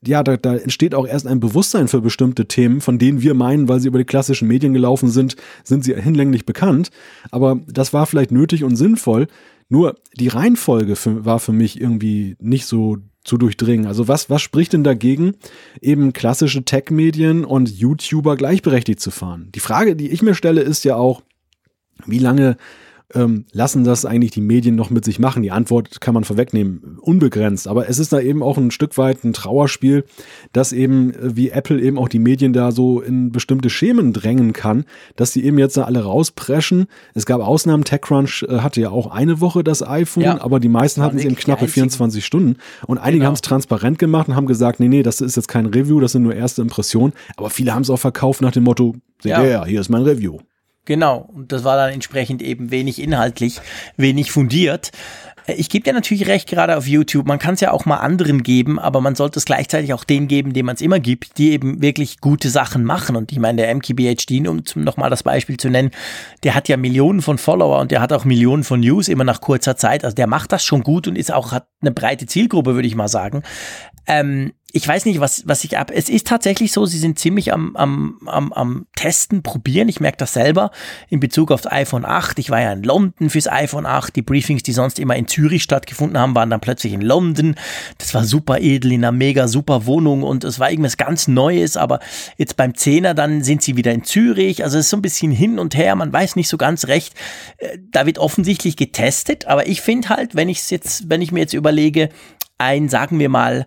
ja, 0.06 0.22
da, 0.22 0.37
da 0.37 0.54
entsteht 0.54 0.94
auch 0.94 1.09
erst 1.09 1.26
ein 1.26 1.40
Bewusstsein 1.40 1.88
für 1.88 2.00
bestimmte 2.00 2.46
Themen, 2.46 2.80
von 2.80 3.00
denen 3.00 3.20
wir 3.20 3.35
meinen, 3.35 3.68
weil 3.68 3.80
sie 3.80 3.88
über 3.88 3.98
die 3.98 4.04
klassischen 4.04 4.46
Medien 4.46 4.74
gelaufen 4.74 5.09
sind, 5.09 5.35
sind 5.64 5.83
sie 5.83 5.96
hinlänglich 5.96 6.46
bekannt. 6.46 6.90
Aber 7.33 7.59
das 7.66 7.92
war 7.92 8.06
vielleicht 8.06 8.30
nötig 8.30 8.62
und 8.62 8.76
sinnvoll. 8.76 9.26
Nur 9.70 9.94
die 10.14 10.28
Reihenfolge 10.28 10.96
für, 10.96 11.24
war 11.24 11.38
für 11.38 11.52
mich 11.52 11.80
irgendwie 11.80 12.37
nicht 12.40 12.66
so 12.66 12.98
zu 13.22 13.38
durchdringen. 13.38 13.87
Also 13.87 14.09
was, 14.09 14.28
was 14.28 14.42
spricht 14.42 14.72
denn 14.72 14.83
dagegen, 14.83 15.37
eben 15.80 16.12
klassische 16.12 16.64
Tech-Medien 16.64 17.44
und 17.44 17.70
YouTuber 17.70 18.37
gleichberechtigt 18.37 19.00
zu 19.00 19.12
fahren? 19.12 19.50
Die 19.54 19.61
Frage, 19.61 19.94
die 19.94 20.11
ich 20.11 20.22
mir 20.22 20.35
stelle, 20.35 20.62
ist 20.62 20.85
ja 20.85 20.96
auch, 20.96 21.22
wie 22.04 22.18
lange 22.18 22.56
ähm, 23.14 23.44
lassen 23.53 23.85
das 23.85 24.05
eigentlich 24.05 24.31
die 24.31 24.40
Medien 24.40 24.75
noch 24.77 24.90
mit 24.90 25.05
sich 25.05 25.18
machen? 25.18 25.42
Die 25.42 25.51
Antwort 25.51 26.01
kann 26.01 26.14
man 26.14 26.25
vorwegnehmen, 26.25 26.99
unbegrenzt. 27.01 27.68
Aber 27.68 27.88
es 27.88 27.99
ist 27.99 28.12
da 28.12 28.20
eben 28.20 28.42
auch 28.42 28.59
ein 28.59 28.70
Stück 28.70 28.96
weit 28.99 29.25
ein 29.25 29.33
Trauerspiel, 29.33 30.05
dass 30.53 30.73
eben 30.73 31.12
äh, 31.14 31.37
wie 31.37 31.51
Apple 31.51 31.81
eben 31.81 31.99
auch 31.99 32.09
die 32.09 32.18
Medien 32.18 32.53
da 32.53 32.73
so 32.73 33.01
in 33.01 33.33
bestimmte 33.33 33.70
Schemen 33.70 34.12
drängen 34.12 34.53
kann, 34.53 34.85
dass 35.16 35.33
die 35.33 35.44
eben 35.44 35.59
jetzt 35.59 35.77
da 35.77 35.85
alle 35.85 36.03
rauspreschen. 36.03 36.87
Es 37.14 37.27
gab 37.27 37.40
Ausnahmen, 37.40 37.85
TechCrunch 37.85 38.46
äh, 38.49 38.59
hatte 38.59 38.81
ja 38.81 38.90
auch 38.90 39.11
eine 39.11 39.40
Woche 39.40 39.64
das 39.64 39.87
iPhone, 39.87 40.25
ja, 40.25 40.40
aber 40.40 40.61
die 40.61 40.68
meisten 40.68 41.03
hatten 41.03 41.18
es 41.18 41.25
eben 41.25 41.37
knappe 41.37 41.68
24 41.68 42.25
Stunden. 42.25 42.57
Und 42.87 42.99
einige 42.99 43.18
genau. 43.18 43.27
haben 43.29 43.35
es 43.35 43.42
transparent 43.42 43.99
gemacht 43.99 44.29
und 44.29 44.37
haben 44.37 44.46
gesagt, 44.46 44.81
nee, 44.81 44.88
nee, 44.88 45.03
das 45.03 45.20
ist 45.20 45.37
jetzt 45.37 45.49
kein 45.49 45.66
Review, 45.66 46.01
das 46.01 46.12
sind 46.12 46.23
nur 46.23 46.35
erste 46.35 46.62
Impressionen. 46.62 47.12
Aber 47.37 47.51
viele 47.51 47.75
haben 47.75 47.83
es 47.83 47.90
auch 47.90 47.99
verkauft 47.99 48.40
nach 48.40 48.53
dem 48.53 48.64
Motto, 48.64 48.94
ja. 49.25 49.44
ja, 49.44 49.64
hier 49.64 49.81
ist 49.81 49.88
mein 49.88 50.03
Review. 50.03 50.38
Genau, 50.90 51.18
und 51.18 51.53
das 51.53 51.62
war 51.62 51.76
dann 51.76 51.92
entsprechend 51.92 52.42
eben 52.42 52.72
wenig 52.72 53.00
inhaltlich, 53.00 53.61
wenig 53.96 54.33
fundiert. 54.33 54.90
Äh, 55.46 55.53
ich 55.53 55.70
gebe 55.70 55.85
dir 55.85 55.92
natürlich 55.92 56.26
recht, 56.26 56.48
gerade 56.48 56.76
auf 56.76 56.88
YouTube, 56.88 57.29
man 57.29 57.38
kann 57.38 57.55
es 57.55 57.61
ja 57.61 57.70
auch 57.70 57.87
mal 57.87 57.98
anderen 57.98 58.42
geben, 58.42 58.81
aber 58.81 59.00
man 59.00 59.14
sollte 59.14 59.38
es 59.38 59.44
gleichzeitig 59.44 59.94
auch 59.94 60.03
denen 60.03 60.26
geben, 60.26 60.53
denen 60.53 60.66
man 60.66 60.74
es 60.74 60.81
immer 60.81 60.98
gibt, 60.98 61.38
die 61.38 61.53
eben 61.53 61.81
wirklich 61.81 62.20
gute 62.20 62.50
Sachen 62.50 62.83
machen. 62.83 63.14
Und 63.14 63.31
ich 63.31 63.38
meine, 63.38 63.62
der 63.62 63.72
MKBHD, 63.72 64.48
um 64.48 64.64
nochmal 64.74 65.11
das 65.11 65.22
Beispiel 65.22 65.59
zu 65.59 65.70
nennen, 65.70 65.92
der 66.42 66.57
hat 66.57 66.68
ja 66.68 66.76
Millionen 66.76 67.22
von 67.22 67.38
Follower 67.38 67.79
und 67.79 67.92
der 67.92 68.00
hat 68.00 68.12
auch 68.12 68.24
Millionen 68.24 68.64
von 68.64 68.81
News 68.81 69.07
immer 69.07 69.22
nach 69.22 69.40
kurzer 69.40 69.76
Zeit. 69.76 70.05
Also 70.05 70.16
der 70.16 70.26
macht 70.26 70.50
das 70.50 70.64
schon 70.64 70.83
gut 70.83 71.07
und 71.07 71.16
ist 71.16 71.33
auch, 71.33 71.53
hat 71.53 71.68
eine 71.81 71.93
breite 71.93 72.27
Zielgruppe, 72.27 72.75
würde 72.75 72.88
ich 72.88 72.95
mal 72.95 73.09
sagen. 73.09 73.43
Ähm, 74.07 74.53
ich 74.73 74.87
weiß 74.87 75.05
nicht, 75.05 75.21
was, 75.21 75.43
was 75.47 75.64
ich 75.64 75.79
ab. 75.79 75.90
Es 75.93 76.09
ist 76.09 76.27
tatsächlich 76.27 76.73
so, 76.73 76.87
sie 76.87 76.99
sind 76.99 77.19
ziemlich 77.19 77.53
am, 77.53 77.75
am, 77.77 78.19
am, 78.27 78.53
am 78.53 78.87
Testen, 78.95 79.43
probieren. 79.43 79.88
Ich 79.88 80.01
merke 80.01 80.19
das 80.19 80.33
selber 80.33 80.71
in 81.09 81.21
Bezug 81.21 81.51
auf 81.51 81.62
das 81.62 81.73
iPhone 81.73 82.05
8. 82.05 82.38
Ich 82.38 82.51
war 82.51 82.61
ja 82.61 82.73
in 82.73 82.83
London 82.83 83.31
fürs 83.31 83.49
iPhone 83.49 83.87
8. 83.87 84.14
Die 84.14 84.23
Briefings, 84.23 84.62
die 84.62 84.73
sonst 84.73 84.99
immer 84.99 85.16
in 85.16 85.27
Zürich 85.27 85.62
stattgefunden 85.62 86.19
haben, 86.19 86.35
waren 86.35 86.51
dann 86.51 86.61
plötzlich 86.61 86.93
in 86.93 87.01
London. 87.01 87.57
Das 87.99 88.14
war 88.14 88.25
super 88.25 88.61
edel, 88.61 88.93
in 88.93 89.05
einer 89.05 89.12
mega 89.12 89.49
super 89.49 89.87
Wohnung 89.87 90.23
und 90.23 90.45
es 90.45 90.61
war 90.61 90.71
irgendwas 90.71 90.97
ganz 90.97 91.27
Neues. 91.27 91.77
Aber 91.77 92.01
jetzt 92.37 92.57
beim 92.57 92.75
Zehner, 92.75 93.14
dann 93.14 93.43
sind 93.43 93.62
sie 93.62 93.77
wieder 93.77 93.93
in 93.93 94.05
Zürich. 94.05 94.62
Also 94.62 94.79
es 94.79 94.87
ist 94.87 94.90
so 94.90 94.97
ein 94.97 95.03
bisschen 95.03 95.33
hin 95.33 95.59
und 95.59 95.77
her. 95.77 95.97
Man 95.97 96.12
weiß 96.12 96.37
nicht 96.37 96.49
so 96.49 96.57
ganz 96.57 96.87
recht. 96.87 97.14
Äh, 97.59 97.79
da 97.90 98.07
wird 98.07 98.19
offensichtlich 98.19 98.77
getestet. 98.77 99.47
Aber 99.47 99.66
ich 99.66 99.81
finde 99.81 100.11
halt, 100.11 100.37
wenn 100.37 100.49
ich 100.49 100.71
jetzt, 100.71 101.09
wenn 101.11 101.23
ich 101.23 101.33
mir 101.33 101.40
jetzt 101.40 101.55
überlege, 101.70 102.09
ein, 102.59 102.88
sagen 102.88 103.18
wir 103.18 103.28
mal, 103.28 103.66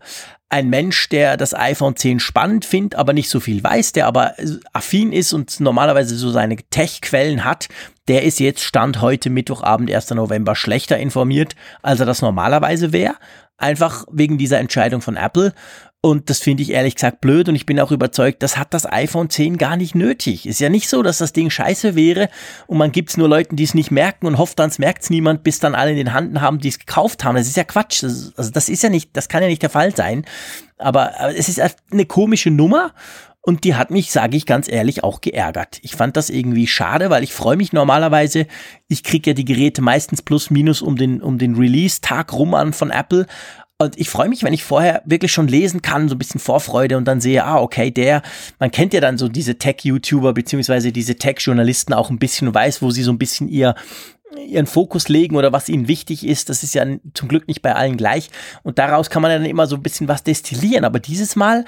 ein 0.49 0.69
Mensch, 0.69 1.09
der 1.09 1.35
das 1.35 1.55
iPhone 1.55 1.95
10 1.95 2.19
spannend 2.19 2.63
findet, 2.63 2.93
aber 2.93 3.13
nicht 3.13 3.29
so 3.29 3.39
viel 3.39 3.63
weiß, 3.63 3.93
der 3.93 4.05
aber 4.05 4.35
affin 4.71 5.11
ist 5.11 5.33
und 5.33 5.59
normalerweise 5.59 6.15
so 6.15 6.29
seine 6.29 6.57
Tech-Quellen 6.57 7.43
hat, 7.43 7.69
der 8.07 8.21
ist 8.21 8.39
jetzt 8.39 8.61
Stand 8.61 9.01
heute 9.01 9.31
Mittwochabend, 9.31 9.91
1. 9.91 10.11
November, 10.11 10.55
schlechter 10.55 10.97
informiert, 10.97 11.55
als 11.81 12.01
er 12.01 12.05
das 12.05 12.21
normalerweise 12.21 12.91
wäre. 12.91 13.15
Einfach 13.57 14.05
wegen 14.11 14.37
dieser 14.37 14.59
Entscheidung 14.59 15.01
von 15.01 15.15
Apple. 15.15 15.53
Und 16.05 16.29
das 16.29 16.39
finde 16.39 16.63
ich 16.63 16.71
ehrlich 16.71 16.95
gesagt 16.95 17.21
blöd 17.21 17.47
und 17.47 17.55
ich 17.55 17.65
bin 17.65 17.79
auch 17.79 17.89
überzeugt, 17.89 18.43
das 18.43 18.57
hat 18.57 18.73
das 18.73 18.85
iPhone 18.85 19.29
10 19.29 19.57
gar 19.57 19.77
nicht 19.77 19.95
nötig. 19.95 20.45
Ist 20.45 20.59
ja 20.59 20.67
nicht 20.67 20.89
so, 20.89 21.01
dass 21.01 21.19
das 21.19 21.31
Ding 21.31 21.49
scheiße 21.49 21.95
wäre 21.95 22.27
und 22.67 22.77
man 22.77 22.91
gibt 22.91 23.11
es 23.11 23.15
nur 23.15 23.29
Leuten, 23.29 23.55
die 23.55 23.63
es 23.63 23.73
nicht 23.73 23.89
merken 23.89 24.27
und 24.27 24.37
hofft, 24.37 24.59
dann 24.59 24.69
merkt 24.79 25.03
es 25.03 25.09
niemand, 25.09 25.43
bis 25.43 25.59
dann 25.59 25.75
alle 25.75 25.91
in 25.91 25.95
den 25.95 26.11
Handen 26.11 26.41
haben, 26.41 26.59
die 26.59 26.67
es 26.67 26.77
gekauft 26.77 27.23
haben. 27.23 27.37
Das 27.37 27.47
ist 27.47 27.55
ja 27.55 27.63
Quatsch. 27.63 28.03
Das, 28.03 28.33
also 28.35 28.51
das 28.51 28.67
ist 28.67 28.83
ja 28.83 28.89
nicht, 28.89 29.11
das 29.15 29.29
kann 29.29 29.43
ja 29.43 29.47
nicht 29.47 29.61
der 29.61 29.69
Fall 29.69 29.95
sein. 29.95 30.25
Aber, 30.77 31.17
aber 31.17 31.37
es 31.37 31.47
ist 31.47 31.61
eine 31.89 32.05
komische 32.05 32.51
Nummer 32.51 32.91
und 33.45 33.63
die 33.65 33.75
hat 33.75 33.89
mich, 33.89 34.11
sage 34.11 34.37
ich 34.37 34.45
ganz 34.45 34.69
ehrlich, 34.69 35.03
auch 35.03 35.21
geärgert. 35.21 35.79
Ich 35.83 35.95
fand 35.95 36.17
das 36.17 36.29
irgendwie 36.29 36.65
schade, 36.65 37.09
weil 37.09 37.23
ich 37.23 37.33
freue 37.33 37.57
mich 37.57 37.71
normalerweise. 37.71 38.47
Ich 38.87 39.03
kriege 39.03 39.31
ja 39.31 39.33
die 39.33 39.43
Geräte 39.43 39.81
meistens 39.81 40.21
plus 40.21 40.49
minus 40.49 40.81
um 40.81 40.97
den, 40.97 41.21
um 41.21 41.37
den 41.37 41.55
Release-Tag 41.55 42.31
rum 42.31 42.53
an 42.55 42.71
von 42.71 42.89
Apple. 42.89 43.25
Und 43.83 43.99
ich 43.99 44.09
freue 44.09 44.29
mich, 44.29 44.43
wenn 44.43 44.53
ich 44.53 44.63
vorher 44.63 45.01
wirklich 45.05 45.31
schon 45.31 45.47
lesen 45.47 45.81
kann, 45.81 46.09
so 46.09 46.15
ein 46.15 46.17
bisschen 46.17 46.39
Vorfreude 46.39 46.97
und 46.97 47.05
dann 47.05 47.21
sehe, 47.21 47.43
ah, 47.43 47.59
okay, 47.59 47.91
der, 47.91 48.21
man 48.59 48.71
kennt 48.71 48.93
ja 48.93 49.01
dann 49.01 49.17
so 49.17 49.27
diese 49.27 49.57
Tech-YouTuber 49.57 50.33
beziehungsweise 50.33 50.91
diese 50.91 51.15
Tech-Journalisten 51.15 51.93
auch 51.93 52.09
ein 52.09 52.19
bisschen 52.19 52.47
und 52.47 52.53
weiß, 52.53 52.81
wo 52.81 52.91
sie 52.91 53.03
so 53.03 53.11
ein 53.11 53.17
bisschen 53.17 53.47
ihr, 53.47 53.75
ihren 54.47 54.65
Fokus 54.65 55.09
legen 55.09 55.35
oder 55.35 55.51
was 55.51 55.69
ihnen 55.69 55.87
wichtig 55.87 56.25
ist. 56.25 56.49
Das 56.49 56.63
ist 56.63 56.73
ja 56.73 56.85
zum 57.13 57.27
Glück 57.27 57.47
nicht 57.47 57.61
bei 57.61 57.75
allen 57.75 57.97
gleich. 57.97 58.29
Und 58.63 58.79
daraus 58.79 59.09
kann 59.09 59.21
man 59.21 59.31
dann 59.31 59.45
immer 59.45 59.67
so 59.67 59.75
ein 59.75 59.83
bisschen 59.83 60.07
was 60.07 60.23
destillieren. 60.23 60.85
Aber 60.85 60.99
dieses 60.99 61.35
Mal, 61.35 61.65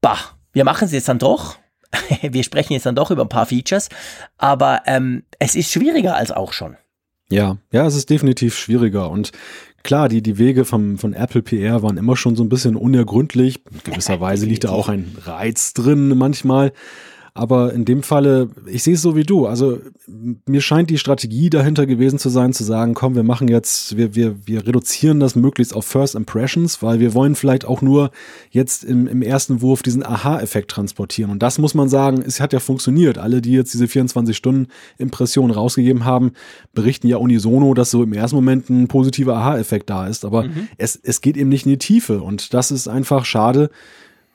bah, 0.00 0.18
wir 0.52 0.64
machen 0.64 0.84
es 0.84 0.92
jetzt 0.92 1.08
dann 1.08 1.18
doch. 1.18 1.58
wir 2.22 2.44
sprechen 2.44 2.74
jetzt 2.74 2.86
dann 2.86 2.94
doch 2.94 3.10
über 3.10 3.22
ein 3.22 3.28
paar 3.28 3.46
Features. 3.46 3.88
Aber 4.38 4.82
ähm, 4.86 5.24
es 5.38 5.54
ist 5.54 5.72
schwieriger 5.72 6.16
als 6.16 6.32
auch 6.32 6.52
schon. 6.52 6.76
Ja, 7.30 7.58
ja, 7.72 7.86
es 7.86 7.94
ist 7.94 8.10
definitiv 8.10 8.58
schwieriger 8.58 9.08
und 9.08 9.30
klar, 9.82 10.08
die, 10.08 10.22
die 10.22 10.38
Wege 10.38 10.64
vom, 10.64 10.98
von 10.98 11.12
Apple 11.12 11.42
PR 11.42 11.82
waren 11.82 11.96
immer 11.96 12.16
schon 12.16 12.36
so 12.36 12.42
ein 12.42 12.48
bisschen 12.48 12.76
unergründlich. 12.76 13.60
In 13.70 13.92
gewisser 13.92 14.20
Weise 14.20 14.46
liegt 14.46 14.64
da 14.64 14.70
auch 14.70 14.88
ein 14.88 15.16
Reiz 15.24 15.72
drin 15.74 16.16
manchmal. 16.16 16.72
Aber 17.34 17.72
in 17.72 17.84
dem 17.84 18.02
Falle, 18.02 18.48
ich 18.66 18.82
sehe 18.82 18.94
es 18.94 19.02
so 19.02 19.14
wie 19.16 19.22
du. 19.22 19.46
Also 19.46 19.78
mir 20.46 20.60
scheint 20.60 20.90
die 20.90 20.98
Strategie 20.98 21.50
dahinter 21.50 21.86
gewesen 21.86 22.18
zu 22.18 22.28
sein, 22.28 22.52
zu 22.52 22.64
sagen, 22.64 22.94
komm, 22.94 23.14
wir 23.14 23.22
machen 23.22 23.48
jetzt, 23.48 23.96
wir, 23.96 24.14
wir, 24.14 24.36
wir 24.46 24.66
reduzieren 24.66 25.20
das 25.20 25.36
möglichst 25.36 25.74
auf 25.74 25.86
First 25.86 26.14
Impressions, 26.14 26.82
weil 26.82 26.98
wir 27.00 27.14
wollen 27.14 27.34
vielleicht 27.34 27.64
auch 27.64 27.82
nur 27.82 28.10
jetzt 28.50 28.84
im, 28.84 29.06
im 29.06 29.22
ersten 29.22 29.62
Wurf 29.62 29.82
diesen 29.82 30.04
Aha-Effekt 30.04 30.70
transportieren. 30.70 31.30
Und 31.30 31.42
das 31.42 31.58
muss 31.58 31.74
man 31.74 31.88
sagen, 31.88 32.22
es 32.26 32.40
hat 32.40 32.52
ja 32.52 32.60
funktioniert. 32.60 33.18
Alle, 33.18 33.40
die 33.40 33.52
jetzt 33.52 33.72
diese 33.72 33.84
24-Stunden-Impression 33.84 35.50
rausgegeben 35.50 36.04
haben, 36.04 36.32
berichten 36.74 37.06
ja 37.06 37.18
unisono, 37.18 37.74
dass 37.74 37.90
so 37.90 38.02
im 38.02 38.12
ersten 38.12 38.36
Moment 38.36 38.70
ein 38.70 38.88
positiver 38.88 39.36
Aha-Effekt 39.36 39.88
da 39.90 40.06
ist. 40.06 40.24
Aber 40.24 40.44
mhm. 40.44 40.68
es, 40.78 40.98
es 41.02 41.20
geht 41.20 41.36
eben 41.36 41.48
nicht 41.48 41.66
in 41.66 41.72
die 41.72 41.78
Tiefe. 41.78 42.22
Und 42.22 42.54
das 42.54 42.70
ist 42.70 42.88
einfach 42.88 43.24
schade 43.24 43.70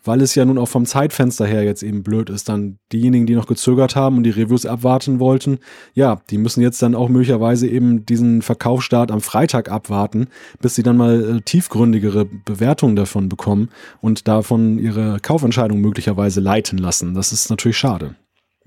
weil 0.06 0.22
es 0.22 0.36
ja 0.36 0.46
nun 0.46 0.58
auch 0.58 0.68
vom 0.68 0.86
Zeitfenster 0.86 1.46
her 1.46 1.64
jetzt 1.64 1.84
eben 1.84 2.04
blöd 2.04 2.30
ist, 2.30 2.50
dann 2.50 2.80
diejenigen, 2.92 3.26
die 3.26 3.36
noch 3.36 3.48
gezögert 3.48 3.96
haben 3.96 4.18
und 4.18 4.24
die 4.24 4.30
Reviews 4.30 4.66
abwarten 4.66 5.20
wollten, 5.20 5.60
ja, 5.94 6.22
die 6.30 6.38
müssen 6.38 6.62
jetzt 6.62 6.82
dann 6.82 6.96
auch 6.96 7.10
möglicherweise 7.10 7.68
eben 7.68 8.06
diesen 8.06 8.42
Verkaufsstart 8.42 9.12
am 9.12 9.22
Freitag 9.22 9.70
abwarten, 9.70 10.28
bis 10.62 10.76
sie 10.76 10.84
dann 10.84 10.98
mal 10.98 11.38
äh, 11.38 11.42
tiefgründigere 11.42 12.26
Bewertungen 12.26 12.96
davon 12.96 13.30
bekommen 13.30 13.70
und 14.02 14.28
davon 14.28 14.80
ihre 14.80 15.20
Kaufentscheidung 15.20 15.82
möglicherweise 15.82 16.40
leiten 16.40 16.78
lassen. 16.78 17.14
Das 17.14 17.32
ist 17.32 17.50
natürlich 17.50 17.78
schade. 17.78 18.16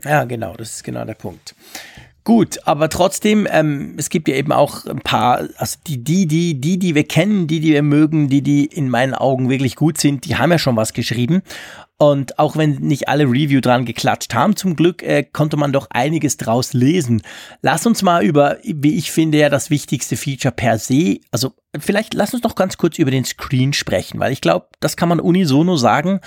Ja, 0.05 0.24
genau, 0.24 0.55
das 0.55 0.76
ist 0.76 0.84
genau 0.84 1.05
der 1.05 1.14
Punkt. 1.14 1.55
Gut, 2.29 2.59
aber 2.66 2.91
trotzdem, 2.91 3.49
ähm, 3.51 3.95
es 3.97 4.11
gibt 4.11 4.29
ja 4.29 4.35
eben 4.35 4.53
auch 4.53 4.85
ein 4.85 5.01
paar, 5.01 5.49
also 5.57 5.79
die, 5.87 6.05
die, 6.05 6.26
die, 6.26 6.61
die, 6.61 6.79
die 6.79 6.95
wir 6.95 7.05
kennen, 7.05 7.47
die, 7.47 7.59
die 7.59 7.72
wir 7.72 7.83
mögen, 7.83 8.29
die, 8.29 8.43
die 8.43 8.66
in 8.66 8.91
meinen 8.91 9.14
Augen 9.14 9.49
wirklich 9.49 9.76
gut 9.76 9.97
sind, 9.97 10.26
die 10.26 10.37
haben 10.37 10.51
ja 10.51 10.59
schon 10.59 10.76
was 10.76 10.93
geschrieben. 10.93 11.41
Und 11.97 12.39
auch 12.39 12.55
wenn 12.59 12.81
nicht 12.81 13.09
alle 13.09 13.24
Review 13.24 13.62
dran 13.62 13.87
geklatscht 13.87 14.35
haben, 14.35 14.57
zum 14.57 14.76
Glück 14.76 15.03
äh, 15.03 15.22
konnte 15.22 15.57
man 15.57 15.72
doch 15.72 15.87
einiges 15.89 16.37
draus 16.37 16.74
lesen. 16.74 17.22
Lass 17.62 17.87
uns 17.87 18.03
mal 18.03 18.22
über, 18.22 18.59
wie 18.62 18.99
ich 18.99 19.11
finde, 19.11 19.39
ja 19.39 19.49
das 19.49 19.70
wichtigste 19.70 20.18
Feature 20.18 20.53
per 20.53 20.79
se, 20.79 21.20
also 21.31 21.55
vielleicht 21.79 22.12
lass 22.12 22.35
uns 22.35 22.43
doch 22.43 22.57
ganz 22.57 22.76
kurz 22.76 22.99
über 22.99 23.11
den 23.11 23.24
Screen 23.24 23.72
sprechen, 23.72 24.20
weil 24.20 24.33
ich 24.33 24.43
glaube, 24.43 24.66
das 24.81 24.99
kann 24.99 25.09
man 25.09 25.18
unisono 25.18 25.79
sagen 25.79 26.20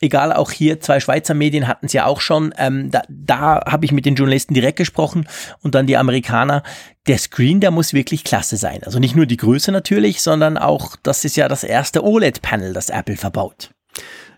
egal, 0.00 0.32
auch 0.32 0.50
hier 0.50 0.80
zwei 0.80 1.00
Schweizer 1.00 1.34
Medien 1.34 1.68
hatten 1.68 1.86
es 1.86 1.92
ja 1.92 2.06
auch 2.06 2.20
schon. 2.20 2.52
Ähm, 2.58 2.90
da 2.90 3.02
da 3.08 3.60
habe 3.66 3.84
ich 3.84 3.92
mit 3.92 4.06
den 4.06 4.14
Journalisten 4.14 4.54
direkt 4.54 4.78
gesprochen 4.78 5.28
und 5.62 5.74
dann 5.74 5.86
die 5.86 5.96
Amerikaner. 5.96 6.62
Der 7.06 7.18
Screen, 7.18 7.60
der 7.60 7.70
muss 7.70 7.92
wirklich 7.94 8.24
klasse 8.24 8.56
sein. 8.56 8.82
Also 8.84 8.98
nicht 8.98 9.16
nur 9.16 9.26
die 9.26 9.36
Größe 9.36 9.72
natürlich, 9.72 10.22
sondern 10.22 10.58
auch, 10.58 10.96
das 11.02 11.24
ist 11.24 11.36
ja 11.36 11.48
das 11.48 11.64
erste 11.64 12.04
OLED-Panel, 12.04 12.72
das 12.72 12.90
Apple 12.90 13.16
verbaut. 13.16 13.70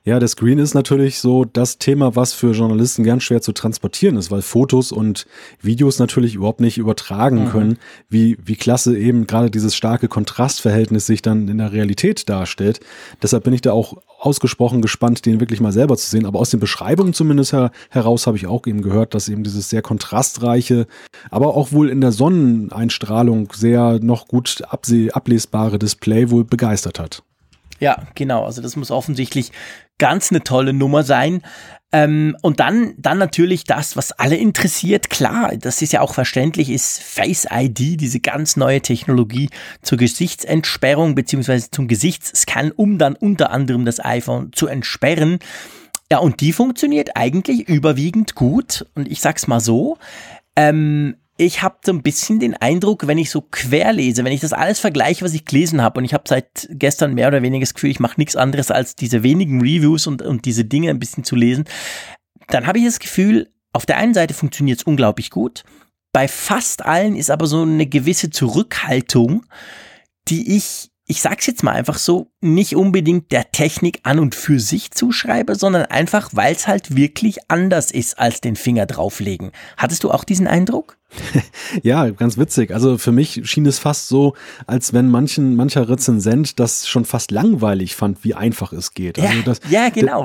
Ja, 0.05 0.19
der 0.19 0.29
Screen 0.29 0.59
ist 0.59 0.75
natürlich 0.75 1.21
so 1.21 1.45
das 1.45 1.79
Thema, 1.79 2.17
was 2.17 2.33
für 2.33 2.51
Journalisten 2.53 3.05
ganz 3.05 3.23
schwer 3.23 3.41
zu 3.41 3.53
transportieren 3.53 4.17
ist, 4.17 4.33
weil 4.33 4.43
Fotos 4.43 4.91
und 4.91 5.27
Videos 5.61 6.01
natürlich 6.01 6.35
überhaupt 6.35 6.61
nicht 6.61 6.77
übertragen 6.77 7.45
mhm. 7.45 7.49
können, 7.51 7.79
wie, 8.09 8.37
wie 8.43 8.57
klasse 8.57 8.99
eben 8.99 9.29
gerade 9.29 9.49
dieses 9.49 9.77
starke 9.77 10.09
Kontrastverhältnis 10.09 11.07
sich 11.07 11.23
dann 11.23 11.47
in 11.47 11.59
der 11.59 11.73
Realität 11.73 12.29
darstellt. 12.29 12.81
Deshalb 13.23 13.45
bin 13.45 13.53
ich 13.53 13.61
da 13.61 13.71
auch 13.71 13.97
ausgesprochen 14.23 14.83
gespannt, 14.83 15.27
den 15.27 15.41
wirklich 15.41 15.61
mal 15.61 15.73
selber 15.73 15.97
zu 15.97 16.09
sehen. 16.09 16.27
Aber 16.27 16.39
aus 16.39 16.51
den 16.51 16.61
Beschreibungen 16.61 17.13
zumindest 17.13 17.53
her 17.53 17.73
heraus 17.91 18.27
habe 18.27 18.37
ich 18.37 18.47
auch 18.47 18.67
eben 18.67 18.83
gehört, 18.83 19.15
dass 19.15 19.29
eben 19.29 19.43
dieses 19.43 19.69
sehr 19.69 19.83
kontrastreiche, 19.83 20.87
aber 21.31 21.57
auch 21.57 21.73
wohl 21.73 21.91
in 21.91 22.01
der 22.01 22.13
Sonneneinstrahlung 22.13 23.53
sehr 23.53 23.99
noch 24.01 24.29
gut 24.29 24.63
ablesbare 24.71 25.79
Display 25.79 26.31
wohl 26.31 26.45
begeistert 26.45 27.01
hat. 27.01 27.23
Ja, 27.81 28.07
genau. 28.15 28.45
Also 28.45 28.63
das 28.63 28.77
muss 28.77 28.93
offensichtlich 28.93 29.51
ganz 29.99 30.31
eine 30.31 30.45
tolle 30.45 30.73
Nummer 30.73 31.03
sein. 31.03 31.43
Ähm, 31.93 32.37
und 32.41 32.59
dann, 32.59 32.95
dann 32.97 33.19
natürlich 33.19 33.65
das, 33.65 33.97
was 33.97 34.13
alle 34.13 34.37
interessiert. 34.37 35.11
Klar, 35.11 35.53
das 35.59 35.83
ist 35.83 35.93
ja 35.93 36.01
auch 36.01 36.15
verständlich, 36.15 36.71
ist 36.71 37.03
Face 37.03 37.47
ID, 37.51 38.01
diese 38.01 38.21
ganz 38.21 38.57
neue 38.57 38.81
Technologie 38.81 39.51
zur 39.83 39.99
Gesichtsentsperrung 39.99 41.15
beziehungsweise 41.15 41.71
zum 41.71 41.89
Gesichtsscan, 41.89 42.73
um 42.73 42.97
dann 42.97 43.15
unter 43.15 43.51
anderem 43.51 43.85
das 43.85 44.03
iPhone 44.03 44.53
zu 44.55 44.69
entsperren. 44.69 45.39
Ja, 46.11 46.19
und 46.19 46.41
die 46.41 46.53
funktioniert 46.53 47.11
eigentlich 47.15 47.69
überwiegend 47.69 48.35
gut. 48.35 48.87
Und 48.95 49.11
ich 49.11 49.21
sag's 49.21 49.47
mal 49.47 49.61
so, 49.61 49.99
ähm, 50.57 51.17
ich 51.43 51.63
habe 51.63 51.77
so 51.85 51.93
ein 51.93 52.03
bisschen 52.03 52.41
den 52.41 52.55
Eindruck, 52.55 53.07
wenn 53.07 53.19
ich 53.19 53.31
so 53.31 53.43
quer 53.43 53.93
lese, 53.93 54.25
wenn 54.25 54.33
ich 54.33 54.41
das 54.41 54.53
alles 54.53 54.79
vergleiche, 54.81 55.25
was 55.25 55.35
ich 55.35 55.45
gelesen 55.45 55.83
habe, 55.83 55.99
und 55.99 56.05
ich 56.05 56.15
habe 56.15 56.25
seit 56.27 56.69
gestern 56.71 57.15
mehr 57.15 57.29
oder 57.29 57.43
weniger 57.43 57.63
das 57.63 57.75
Gefühl, 57.75 57.91
ich 57.91 58.01
mache 58.01 58.19
nichts 58.21 58.37
anderes 58.37 58.71
als 58.71 58.97
diese 58.97 59.23
wenigen 59.23 59.61
Reviews 59.61 60.07
und, 60.07 60.23
und 60.23 60.45
diese 60.45 60.65
Dinge 60.65 60.91
ein 60.91 60.99
bisschen 60.99 61.25
zu 61.25 61.37
lesen, 61.37 61.65
dann 62.49 62.67
habe 62.67 62.79
ich 62.79 62.85
das 62.85 62.99
Gefühl, 62.99 63.51
auf 63.73 63.87
der 63.87 63.97
einen 63.97 64.15
Seite 64.15 64.35
funktioniert 64.35 64.81
es 64.81 64.85
unglaublich 64.85 65.31
gut, 65.31 65.65
bei 66.13 66.29
fast 66.29 66.85
allen 66.85 67.17
ist 67.17 67.31
aber 67.31 67.47
so 67.47 67.63
eine 67.63 67.87
gewisse 67.87 68.31
Zurückhaltung, 68.31 69.47
die 70.29 70.57
ich 70.57 70.93
ich 71.07 71.21
sag's 71.21 71.47
jetzt 71.47 71.63
mal 71.63 71.73
einfach 71.73 71.99
so, 71.99 72.31
nicht 72.41 72.75
unbedingt 72.75 73.33
der 73.33 73.51
Technik 73.51 74.01
an 74.05 74.19
und 74.19 74.35
für 74.35 74.61
sich 74.61 74.93
zuschreibe, 74.93 75.57
sondern 75.57 75.85
einfach, 75.85 76.31
weil 76.33 76.55
es 76.55 76.67
halt 76.67 76.97
wirklich 76.97 77.51
anders 77.51 77.91
ist 77.91 78.19
als 78.19 78.41
den 78.41 78.57
Finger 78.57 78.87
drauflegen. 78.87 79.53
Hattest 79.77 80.05
du 80.05 80.11
auch 80.11 80.25
diesen 80.25 80.47
Eindruck? 80.47 80.97
ja, 81.83 82.11
ganz 82.11 82.39
witzig. 82.39 82.73
Also 82.73 82.99
für 82.99 83.13
mich 83.13 83.43
schien 83.45 83.67
es 83.67 83.79
fast 83.79 84.09
so, 84.09 84.35
als 84.67 84.93
wenn 84.93 85.11
manchen, 85.11 85.57
mancher 85.57 85.89
Rezensent 85.89 86.59
das 86.59 86.89
schon 86.89 87.05
fast 87.05 87.31
langweilig 87.31 87.95
fand, 87.95 88.25
wie 88.25 88.35
einfach 88.35 88.73
es 88.73 88.95
geht. 88.95 89.19
Also 89.19 89.43
das, 89.45 89.61
ja, 89.71 89.89
genau. 89.89 90.25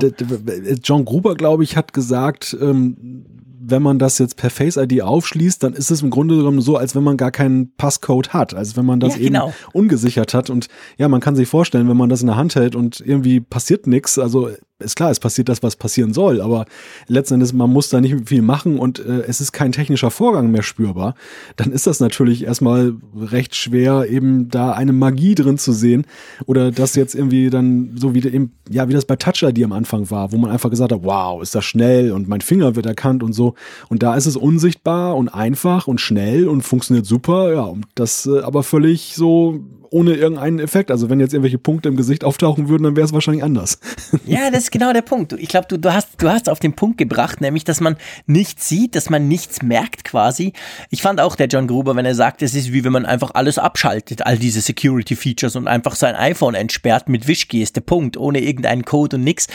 John 0.84 1.06
Gruber, 1.06 1.36
glaube 1.36 1.64
ich, 1.64 1.76
hat 1.76 1.94
gesagt, 1.94 2.56
ähm, 2.60 3.26
wenn 3.70 3.82
man 3.82 4.00
das 4.00 4.18
jetzt 4.18 4.38
per 4.38 4.50
Face 4.50 4.78
ID 4.78 5.02
aufschließt, 5.02 5.62
dann 5.62 5.74
ist 5.74 5.92
es 5.92 6.02
im 6.02 6.10
Grunde 6.10 6.38
genommen 6.38 6.62
so, 6.62 6.78
als 6.78 6.96
wenn 6.96 7.04
man 7.04 7.18
gar 7.18 7.32
keinen 7.32 7.74
Passcode 7.76 8.30
hat, 8.30 8.54
als 8.54 8.78
wenn 8.78 8.86
man 8.86 9.00
das 9.00 9.18
ja, 9.18 9.24
genau. 9.24 9.48
eben 9.48 9.56
ungesichert 9.74 10.34
hat. 10.34 10.50
Und 10.50 10.68
ja, 10.98 11.10
man 11.10 11.20
kann 11.20 11.36
sich 11.36 11.50
vorstellen, 11.50 11.90
wenn 11.90 11.98
man 11.98 12.10
das 12.10 12.22
in 12.22 12.28
der 12.28 12.38
Hand 12.38 12.56
hält 12.56 12.76
und 12.76 13.02
irgendwie 13.02 13.42
passiert 13.42 13.86
nichts, 13.86 14.18
also 14.20 14.50
ist 14.80 14.96
klar, 14.96 15.10
es 15.10 15.20
passiert 15.20 15.50
das, 15.50 15.64
was 15.64 15.76
passieren 15.76 16.14
soll, 16.14 16.42
aber 16.42 16.66
letzten 17.08 17.36
Endes, 17.36 17.52
man 17.52 17.72
muss 17.72 17.90
da 17.90 18.00
nicht 18.00 18.30
viel 18.30 18.42
machen 18.44 18.78
und 18.78 19.00
äh, 19.00 19.24
es 19.28 19.42
ist 19.42 19.52
kein 19.52 19.72
technischer 19.72 20.12
Vorgang 20.12 20.52
mehr 20.52 20.62
spürbar, 20.62 21.16
dann 21.56 21.72
ist 21.72 21.88
das 21.88 22.00
natürlich 22.00 22.44
erstmal 22.44 22.94
recht 23.16 23.56
schwer, 23.56 24.08
eben 24.10 24.50
da 24.50 24.74
eine 24.74 24.94
Magie 24.94 25.34
drin 25.34 25.58
zu 25.58 25.72
sehen 25.72 26.06
oder 26.46 26.72
das 26.72 26.96
jetzt 26.96 27.16
irgendwie 27.16 27.50
dann 27.50 27.92
so 27.96 28.14
wie, 28.14 28.28
eben, 28.28 28.54
ja, 28.70 28.88
wie 28.88 28.94
das 28.94 29.06
bei 29.06 29.16
Touch 29.16 29.42
ID 29.42 29.64
am 29.64 29.72
Anfang 29.72 30.12
war, 30.12 30.32
wo 30.32 30.38
man 30.38 30.52
einfach 30.52 30.70
gesagt 30.70 30.92
hat, 30.92 31.04
wow, 31.04 31.42
ist 31.42 31.56
das 31.56 31.66
schnell 31.66 32.12
und 32.12 32.28
mein 32.28 32.42
Finger 32.42 32.76
wird 32.76 32.86
erkannt 32.86 33.24
und 33.24 33.34
so. 33.34 33.56
Und 33.90 34.04
da 34.04 34.16
ist 34.16 34.28
es 34.28 34.36
unsichtbar 34.36 35.16
und 35.16 35.30
einfach 35.30 35.88
und 35.88 36.02
schnell 36.02 36.48
und 36.48 36.62
funktioniert 36.62 37.06
super, 37.06 37.52
ja, 37.54 37.62
und 37.62 37.86
das 37.96 38.28
äh, 38.28 38.42
aber 38.42 38.62
völlig 38.62 39.16
so 39.16 39.60
ohne 39.92 40.14
irgendeinen 40.14 40.60
Effekt. 40.60 40.92
Also 40.92 41.10
wenn 41.10 41.20
jetzt 41.20 41.34
irgendwelche 41.34 41.58
Punkte 41.58 41.90
im 41.90 41.96
Gesicht 41.96 42.24
auftauchen 42.24 42.70
würden, 42.70 42.84
dann 42.84 42.96
wäre 42.96 43.06
es 43.06 43.14
wahrscheinlich 43.14 43.44
anders. 43.44 43.80
Ja, 44.26 44.52
das 44.52 44.64
ist 44.64 44.72
genau 44.72 44.92
der 44.92 45.04
Punkt. 45.04 45.34
Ich 45.34 45.48
glaube, 45.48 45.68
du, 45.70 45.78
du, 45.78 45.94
hast, 45.94 46.22
du 46.22 46.30
hast 46.30 46.50
auf 46.50 46.60
den 46.60 46.74
Punkt 46.74 46.98
gebracht, 46.98 47.40
nämlich, 47.40 47.64
dass 47.64 47.80
man 47.80 47.96
nichts 48.26 48.68
sieht, 48.68 48.96
dass 48.96 49.10
man 49.10 49.28
nichts 49.28 49.62
merkt 49.62 50.04
quasi. 50.04 50.54
Ich 50.90 51.02
fand 51.02 51.22
auch 51.22 51.36
der 51.36 51.48
John 51.48 51.68
Gruber, 51.68 51.96
wenn 51.96 52.06
er 52.06 52.16
sagt, 52.16 52.42
es 52.42 52.54
ist 52.54 52.74
wie 52.74 52.84
wenn 52.84 52.92
man 52.92 53.06
einfach 53.06 53.32
alles 53.34 53.58
abschaltet, 53.58 54.26
all 54.26 54.38
diese 54.38 54.60
Security-Features 54.60 55.56
und 55.56 55.68
einfach 55.68 55.96
sein 55.96 56.16
iPhone 56.16 56.56
entsperrt 56.56 57.08
mit 57.10 57.28
Wischgeste, 57.28 57.80
Punkt, 57.80 58.18
ohne 58.18 58.42
irgendeinen 58.42 58.84
Code 58.84 59.16
und 59.16 59.24
nix. 59.24 59.48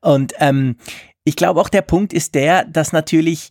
Und 0.00 0.34
ähm, 0.38 0.76
ich 1.24 1.36
glaube 1.36 1.60
auch 1.60 1.68
der 1.68 1.82
Punkt 1.82 2.12
ist 2.12 2.34
der, 2.34 2.64
dass 2.64 2.92
natürlich 2.92 3.50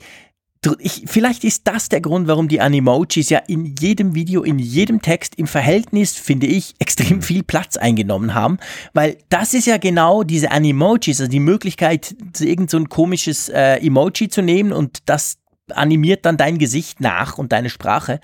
ich, 0.80 1.04
vielleicht 1.06 1.44
ist 1.44 1.68
das 1.68 1.90
der 1.90 2.02
Grund, 2.02 2.28
warum 2.28 2.48
die 2.48 2.62
Animojis 2.62 3.30
ja 3.30 3.40
in 3.48 3.76
jedem 3.80 4.16
Video, 4.16 4.44
in 4.44 4.60
jedem 4.60 5.02
Text 5.02 5.36
im 5.36 5.48
Verhältnis, 5.48 6.14
finde 6.14 6.48
ich, 6.48 6.74
extrem 6.80 7.22
viel 7.22 7.44
Platz 7.44 7.78
eingenommen 7.78 8.34
haben, 8.34 8.58
weil 8.94 9.18
das 9.30 9.54
ist 9.54 9.68
ja 9.68 9.78
genau 9.78 10.24
diese 10.24 10.52
Animojis, 10.52 11.20
also 11.20 11.30
die 11.30 11.40
Möglichkeit, 11.40 12.16
irgend 12.40 12.70
so 12.70 12.78
ein 12.78 12.90
komisches 12.90 13.50
äh, 13.50 13.76
Emoji 13.76 14.30
zu 14.30 14.42
nehmen 14.42 14.74
und 14.74 15.00
das 15.06 15.38
animiert 15.74 16.26
dann 16.26 16.38
dein 16.38 16.58
Gesicht 16.58 17.02
nach 17.02 17.38
und 17.38 17.52
deine 17.52 17.70
Sprache. 17.70 18.20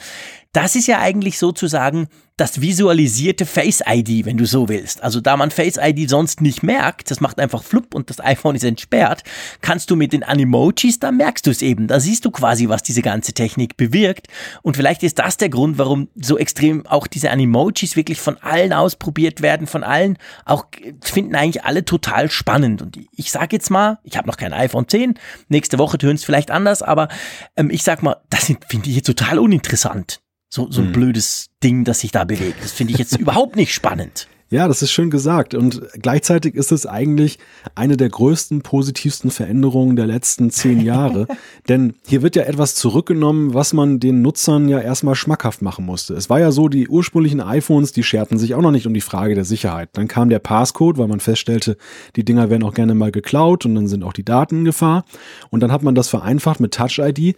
Das 0.54 0.76
ist 0.76 0.88
ja 0.88 1.00
eigentlich 1.00 1.38
sozusagen 1.38 2.08
das 2.38 2.62
visualisierte 2.62 3.46
Face 3.46 3.84
ID, 3.88 4.26
wenn 4.26 4.38
du 4.38 4.46
so 4.46 4.68
willst. 4.68 5.04
Also 5.04 5.22
da 5.22 5.38
man 5.38 5.52
Face 5.52 5.78
ID 5.78 6.10
sonst 6.10 6.42
nicht 6.42 6.64
merkt, 6.64 7.12
das 7.12 7.22
macht 7.22 7.40
einfach 7.40 7.64
flupp 7.64 7.94
und 7.94 8.10
das 8.10 8.20
iPhone 8.24 8.56
ist 8.56 8.64
entsperrt, 8.64 9.24
kannst 9.62 9.92
du 9.92 9.96
mit 9.96 10.14
den 10.14 10.24
Animojis, 10.24 11.00
da 11.00 11.12
merkst 11.12 11.46
du 11.46 11.52
es 11.52 11.62
eben. 11.62 11.88
Da 11.88 12.00
siehst 12.00 12.26
du 12.26 12.32
quasi, 12.32 12.70
was 12.70 12.82
diese 12.82 13.04
ganze 13.04 13.34
Technik 13.34 13.78
bewirkt. 13.78 14.28
Und 14.64 14.78
vielleicht 14.78 15.04
ist 15.04 15.20
das 15.20 15.38
der 15.38 15.50
Grund, 15.50 15.78
warum 15.78 16.10
so 16.16 16.38
extrem 16.38 16.86
auch 16.88 17.06
diese 17.06 17.30
Animojis 17.30 17.96
wirklich 17.96 18.20
von 18.20 18.38
allen 18.38 18.74
ausprobiert 18.74 19.42
werden, 19.42 19.68
von 19.68 19.84
allen 19.84 20.18
auch 20.46 20.66
finden 21.02 21.36
eigentlich 21.36 21.64
alle 21.64 21.86
total 21.86 22.32
spannend. 22.32 22.82
Und 22.82 22.98
ich 23.16 23.32
sag 23.32 23.54
jetzt 23.54 23.70
mal, 23.70 24.00
ich 24.04 24.18
habe 24.18 24.28
noch 24.28 24.38
kein 24.38 24.54
iPhone 24.54 24.88
10, 24.88 25.20
nächste 25.50 25.78
Woche 25.78 26.00
tönt 26.00 26.20
es 26.20 26.26
vielleicht 26.26 26.50
anders, 26.50 26.82
aber 26.82 27.10
ähm, 27.56 27.70
ich 27.70 27.84
sag 27.84 28.02
mal, 28.02 28.18
das 28.30 28.46
finde 28.46 28.90
ich 28.90 28.96
jetzt 28.96 29.06
total 29.06 29.38
uninteressant. 29.38 30.23
So, 30.56 30.70
so 30.70 30.82
ein 30.82 30.88
hm. 30.90 30.94
blödes 30.94 31.48
Ding, 31.64 31.84
das 31.84 32.02
sich 32.02 32.12
da 32.12 32.26
bewegt. 32.26 32.64
Das 32.64 32.72
finde 32.74 32.94
ich 32.94 33.00
jetzt 33.00 33.18
überhaupt 33.20 33.56
nicht 33.56 33.74
spannend. 33.74 34.28
Ja, 34.54 34.68
das 34.68 34.84
ist 34.84 34.92
schön 34.92 35.10
gesagt. 35.10 35.56
Und 35.56 35.82
gleichzeitig 36.00 36.54
ist 36.54 36.72
es 36.72 36.86
eigentlich 36.86 37.40
eine 37.74 37.98
der 37.98 38.10
größten, 38.10 38.62
positivsten 38.62 39.32
Veränderungen 39.32 39.96
der 39.96 40.06
letzten 40.06 40.52
zehn 40.52 40.80
Jahre. 40.80 41.26
Denn 41.70 41.96
hier 42.06 42.22
wird 42.22 42.36
ja 42.36 42.44
etwas 42.44 42.76
zurückgenommen, 42.76 43.56
was 43.56 43.74
man 43.74 44.00
den 44.00 44.22
Nutzern 44.22 44.70
ja 44.70 44.80
erstmal 44.80 45.16
schmackhaft 45.16 45.64
machen 45.64 45.86
musste. 45.86 46.14
Es 46.14 46.30
war 46.30 46.40
ja 46.40 46.52
so, 46.52 46.70
die 46.70 46.88
ursprünglichen 46.88 47.42
iPhones, 47.42 47.94
die 47.94 48.04
scherten 48.04 48.38
sich 48.38 48.54
auch 48.54 48.62
noch 48.62 48.70
nicht 48.70 48.86
um 48.86 48.94
die 48.94 49.02
Frage 49.02 49.34
der 49.34 49.44
Sicherheit. 49.44 49.90
Dann 49.94 50.08
kam 50.08 50.30
der 50.30 50.38
Passcode, 50.38 51.00
weil 51.00 51.08
man 51.08 51.20
feststellte, 51.20 51.76
die 52.16 52.24
Dinger 52.24 52.52
werden 52.52 52.62
auch 52.62 52.76
gerne 52.76 52.94
mal 52.94 53.12
geklaut 53.12 53.66
und 53.66 53.74
dann 53.74 53.88
sind 53.88 54.04
auch 54.04 54.14
die 54.14 54.24
Daten 54.24 54.60
in 54.60 54.66
Gefahr. 54.66 55.04
Und 55.50 55.62
dann 55.62 55.72
hat 55.72 55.82
man 55.82 55.96
das 55.96 56.10
vereinfacht 56.10 56.60
mit 56.60 56.76
Touch 56.76 57.00
ID. 57.00 57.36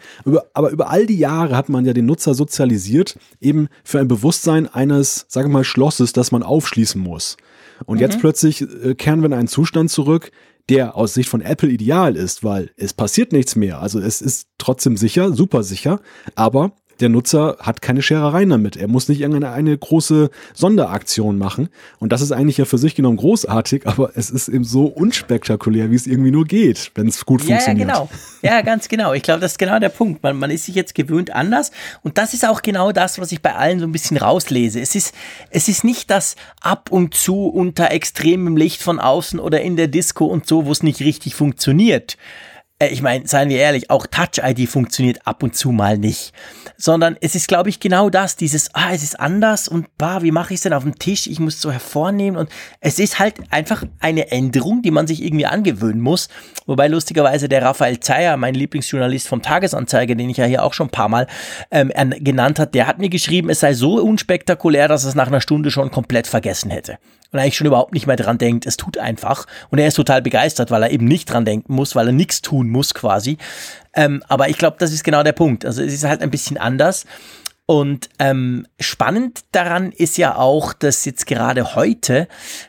Aber 0.54 0.70
über 0.70 0.90
all 0.90 1.06
die 1.06 1.18
Jahre 1.18 1.56
hat 1.56 1.70
man 1.70 1.86
ja 1.86 1.94
den 1.94 2.08
Nutzer 2.08 2.34
sozialisiert, 2.34 3.18
eben 3.40 3.70
für 3.86 4.02
ein 4.02 4.10
Bewusstsein 4.10 4.68
eines, 4.68 5.28
sage 5.30 5.48
mal, 5.48 5.64
Schlosses, 5.64 6.12
das 6.12 6.34
man 6.34 6.44
aufschließen 6.44 7.05
muss. 7.06 7.38
Und 7.86 7.96
mhm. 7.98 8.02
jetzt 8.02 8.20
plötzlich 8.20 8.62
äh, 8.62 8.96
kehren 8.96 9.22
wir 9.22 9.28
in 9.28 9.34
einen 9.34 9.48
Zustand 9.48 9.90
zurück, 9.90 10.32
der 10.70 10.96
aus 10.96 11.14
Sicht 11.14 11.30
von 11.30 11.42
Apple 11.42 11.70
ideal 11.70 12.16
ist, 12.16 12.44
weil 12.44 12.72
es 12.76 12.94
passiert 12.94 13.32
nichts 13.32 13.56
mehr. 13.56 13.80
Also 13.80 14.00
es 14.00 14.22
ist 14.22 14.48
trotzdem 14.58 14.98
sicher, 14.98 15.32
super 15.32 15.64
sicher, 15.64 16.02
aber 16.36 16.74
der 17.00 17.10
Nutzer 17.10 17.58
hat 17.60 17.82
keine 17.82 18.02
Scherereien 18.02 18.50
damit. 18.50 18.78
Er 18.78 18.88
muss 18.88 19.10
nicht 19.10 19.22
irgendeine 19.22 19.52
eine 19.54 19.78
große 19.78 20.30
Sonderaktion 20.54 21.38
machen. 21.38 21.70
Und 22.00 22.12
das 22.12 22.22
ist 22.22 22.32
eigentlich 22.32 22.58
ja 22.58 22.66
für 22.66 22.78
sich 22.78 22.96
genommen 22.96 23.18
großartig, 23.18 23.88
aber 23.88 24.12
es 24.16 24.30
ist 24.30 24.48
eben 24.48 24.64
so 24.64 24.86
unspektakulär, 24.86 25.92
wie 25.92 25.96
es 25.96 26.08
irgendwie 26.08 26.32
nur 26.32 26.46
geht, 26.46 26.92
wenn 26.96 27.08
es 27.08 27.26
gut 27.26 27.42
ja, 27.42 27.58
funktioniert. 27.58 27.90
Ja, 27.90 27.94
genau. 27.96 28.10
Ja, 28.42 28.62
ganz 28.62 28.88
genau. 28.88 29.14
Ich 29.14 29.24
glaube, 29.24 29.42
das 29.42 29.54
ist 29.54 29.58
genau 29.58 29.80
der 29.80 29.90
Punkt. 29.90 30.24
Man, 30.24 30.38
man 30.38 30.52
ist 30.52 30.66
sich 30.66 30.76
jetzt 30.76 30.96
gewöhnt 30.96 31.32
anders. 31.32 31.72
Und 32.04 32.18
das 32.18 32.34
ist 32.34 32.48
auch 32.48 32.62
genau 32.62 32.92
das, 32.92 33.20
was 33.20 33.32
ich 33.32 33.42
bei 33.42 33.56
allen 33.56 33.80
so 33.80 33.86
ein 33.86 33.92
bisschen 33.92 34.18
rauslese. 34.18 34.80
Es 34.80 34.96
ist, 34.96 35.14
es 35.50 35.68
ist 35.68 35.84
nicht 35.84 36.10
das 36.10 36.36
ab 36.62 36.92
und 36.92 37.14
zu 37.14 37.48
unter 37.48 37.92
extremem 37.92 38.58
Licht 38.58 38.82
von 38.82 39.00
außen 39.00 39.40
oder 39.40 39.62
in 39.62 39.76
der 39.76 39.88
Disco 39.88 40.26
und 40.26 40.48
so, 40.48 40.66
wo 40.66 40.72
es 40.72 40.84
nicht 40.84 41.02
richtig 41.02 41.36
funktioniert 41.36 42.18
ich 42.84 43.02
meine, 43.02 43.26
seien 43.26 43.48
wir 43.48 43.58
ehrlich, 43.58 43.90
auch 43.90 44.06
Touch 44.06 44.44
ID 44.44 44.68
funktioniert 44.68 45.26
ab 45.26 45.44
und 45.44 45.56
zu 45.56 45.72
mal 45.72 45.98
nicht. 45.98 46.34
Sondern 46.76 47.16
es 47.22 47.34
ist, 47.34 47.48
glaube 47.48 47.70
ich, 47.70 47.80
genau 47.80 48.10
das, 48.10 48.36
dieses, 48.36 48.76
ah, 48.76 48.92
es 48.92 49.02
ist 49.02 49.18
anders 49.18 49.70
und 49.70 49.98
bah, 49.98 50.24
wie 50.24 50.32
mache 50.32 50.54
ich 50.54 50.58
es 50.58 50.64
denn 50.64 50.74
auf 50.74 50.84
dem 50.84 51.00
Tisch? 51.00 51.26
Ich 51.28 51.40
muss 51.40 51.56
es 51.56 51.62
so 51.62 51.72
hervornehmen 51.72 52.38
und 52.38 52.50
es 52.82 53.00
ist 53.00 53.18
halt 53.18 53.36
einfach 53.50 53.86
eine 54.02 54.30
Änderung, 54.30 54.82
die 54.82 54.92
man 54.92 55.08
sich 55.08 55.24
irgendwie 55.24 55.46
angewöhnen 55.46 56.02
muss. 56.02 56.28
Wobei 56.66 56.90
lustigerweise 56.90 57.48
der 57.48 57.62
Raphael 57.62 58.02
Zeyer, 58.02 58.36
mein 58.36 58.56
Lieblingsjournalist 58.56 59.30
vom 59.30 59.42
Tagesanzeiger, 59.42 60.16
den 60.16 60.30
ich 60.30 60.38
ja 60.38 60.46
hier 60.46 60.64
auch 60.64 60.74
schon 60.74 60.88
ein 60.88 60.92
paar 60.92 61.08
Mal 61.10 61.28
ähm, 61.72 61.94
genannt 62.20 62.60
hat, 62.60 62.76
der 62.76 62.88
hat 62.88 63.00
mir 63.00 63.10
geschrieben, 63.10 63.50
es 63.50 63.62
sei 63.62 63.74
so 63.74 64.02
unspektakulär, 64.02 64.90
dass 64.90 65.06
es 65.06 65.16
nach 65.16 65.28
einer 65.28 65.40
Stunde 65.40 65.72
schon 65.72 65.92
komplett 65.92 66.28
vergessen 66.28 66.72
hätte 66.72 66.98
und 67.32 67.40
eigentlich 67.40 67.58
schon 67.58 67.68
überhaupt 67.68 67.94
nicht 67.94 68.08
mehr 68.08 68.16
dran 68.16 68.38
denkt. 68.38 68.66
Es 68.66 68.78
tut 68.78 68.98
einfach. 68.98 69.46
Und 69.70 69.80
er 69.80 69.88
ist 69.88 69.96
total 69.96 70.22
begeistert, 70.22 70.72
weil 70.72 70.84
er 70.84 70.92
eben 70.92 71.06
nicht 71.06 71.26
dran 71.26 71.46
denken 71.46 71.74
muss, 71.74 71.96
weil 71.96 72.08
er 72.08 72.14
nichts 72.14 72.42
tun 72.42 72.70
muss 72.70 72.94
quasi. 72.94 73.38
Ähm, 73.94 74.24
aber 74.28 74.50
ich 74.50 74.58
glaube, 74.58 74.78
das 74.80 74.92
ist 74.92 75.04
genau 75.04 75.24
der 75.24 75.34
Punkt. 75.34 75.66
Also 75.66 75.82
es 75.82 75.94
ist 75.94 76.04
halt 76.04 76.22
ein 76.22 76.32
bisschen 76.32 76.58
anders. 76.58 77.06
Und 77.68 78.10
ähm, 78.20 78.68
spannend 78.80 79.44
daran 79.52 79.92
ist 79.92 80.18
ja 80.18 80.36
auch, 80.36 80.72
dass 80.74 81.04
jetzt 81.06 81.26
gerade 81.26 81.74
heute 81.76 82.28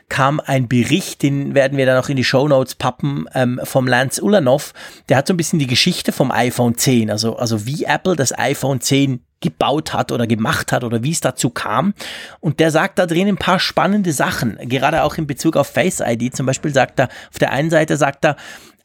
kam 0.09 0.39
ein 0.43 0.67
Bericht, 0.67 1.21
den 1.21 1.53
werden 1.53 1.77
wir 1.77 1.85
dann 1.85 1.97
noch 1.97 2.09
in 2.09 2.15
die 2.15 2.23
Show 2.23 2.47
Notes 2.47 2.73
pappen, 2.73 3.27
ähm, 3.35 3.59
vom 3.63 3.87
Lance 3.87 4.23
Ulanov. 4.23 4.73
Der 5.07 5.17
hat 5.17 5.27
so 5.27 5.35
ein 5.35 5.37
bisschen 5.37 5.59
die 5.59 5.67
Geschichte 5.67 6.11
vom 6.11 6.31
iPhone 6.31 6.77
10, 6.77 7.11
also, 7.11 7.35
also 7.35 7.67
wie 7.67 7.83
Apple 7.83 8.15
das 8.15 8.37
iPhone 8.37 8.81
10 8.81 9.21
gebaut 9.39 9.93
hat 9.93 10.11
oder 10.11 10.25
gemacht 10.25 10.71
hat 10.71 10.83
oder 10.83 11.03
wie 11.03 11.11
es 11.11 11.21
dazu 11.21 11.51
kam. 11.51 11.93
Und 12.39 12.59
der 12.59 12.71
sagt 12.71 12.97
da 12.97 13.05
drin 13.05 13.27
ein 13.27 13.37
paar 13.37 13.59
spannende 13.59 14.13
Sachen, 14.13 14.57
gerade 14.67 15.03
auch 15.03 15.15
in 15.19 15.27
Bezug 15.27 15.57
auf 15.57 15.67
Face 15.67 16.01
ID. 16.03 16.35
Zum 16.35 16.47
Beispiel 16.47 16.73
sagt 16.73 16.99
er, 16.99 17.09
auf 17.31 17.37
der 17.39 17.51
einen 17.51 17.69
Seite 17.69 17.97
sagt 17.97 18.25
er, 18.25 18.35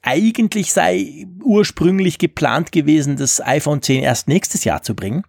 eigentlich 0.03 0.75
sei 0.75 1.27
ursprünglich 1.43 2.19
geplant 2.19 2.71
gewesen, 2.71 3.17
das 3.17 3.41
iPhone 3.41 3.81
10 3.81 4.03
erst 4.03 4.29
nächstes 4.29 4.65
Jahr 4.65 4.83
zu 4.83 4.95
bringen. 4.95 5.23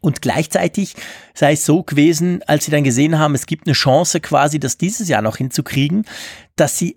Und 0.00 0.22
gleichzeitig 0.22 0.94
sei 1.34 1.52
es 1.52 1.64
so 1.64 1.82
gewesen, 1.82 2.42
als 2.46 2.64
sie 2.64 2.70
dann 2.70 2.84
gesehen 2.84 3.18
haben, 3.18 3.34
es 3.34 3.46
gibt 3.46 3.66
eine 3.66 3.74
Chance 3.74 4.20
quasi, 4.20 4.58
das 4.58 4.78
dieses 4.78 5.08
Jahr 5.08 5.22
noch 5.22 5.36
hinzukriegen, 5.36 6.04
dass 6.56 6.78
sie 6.78 6.96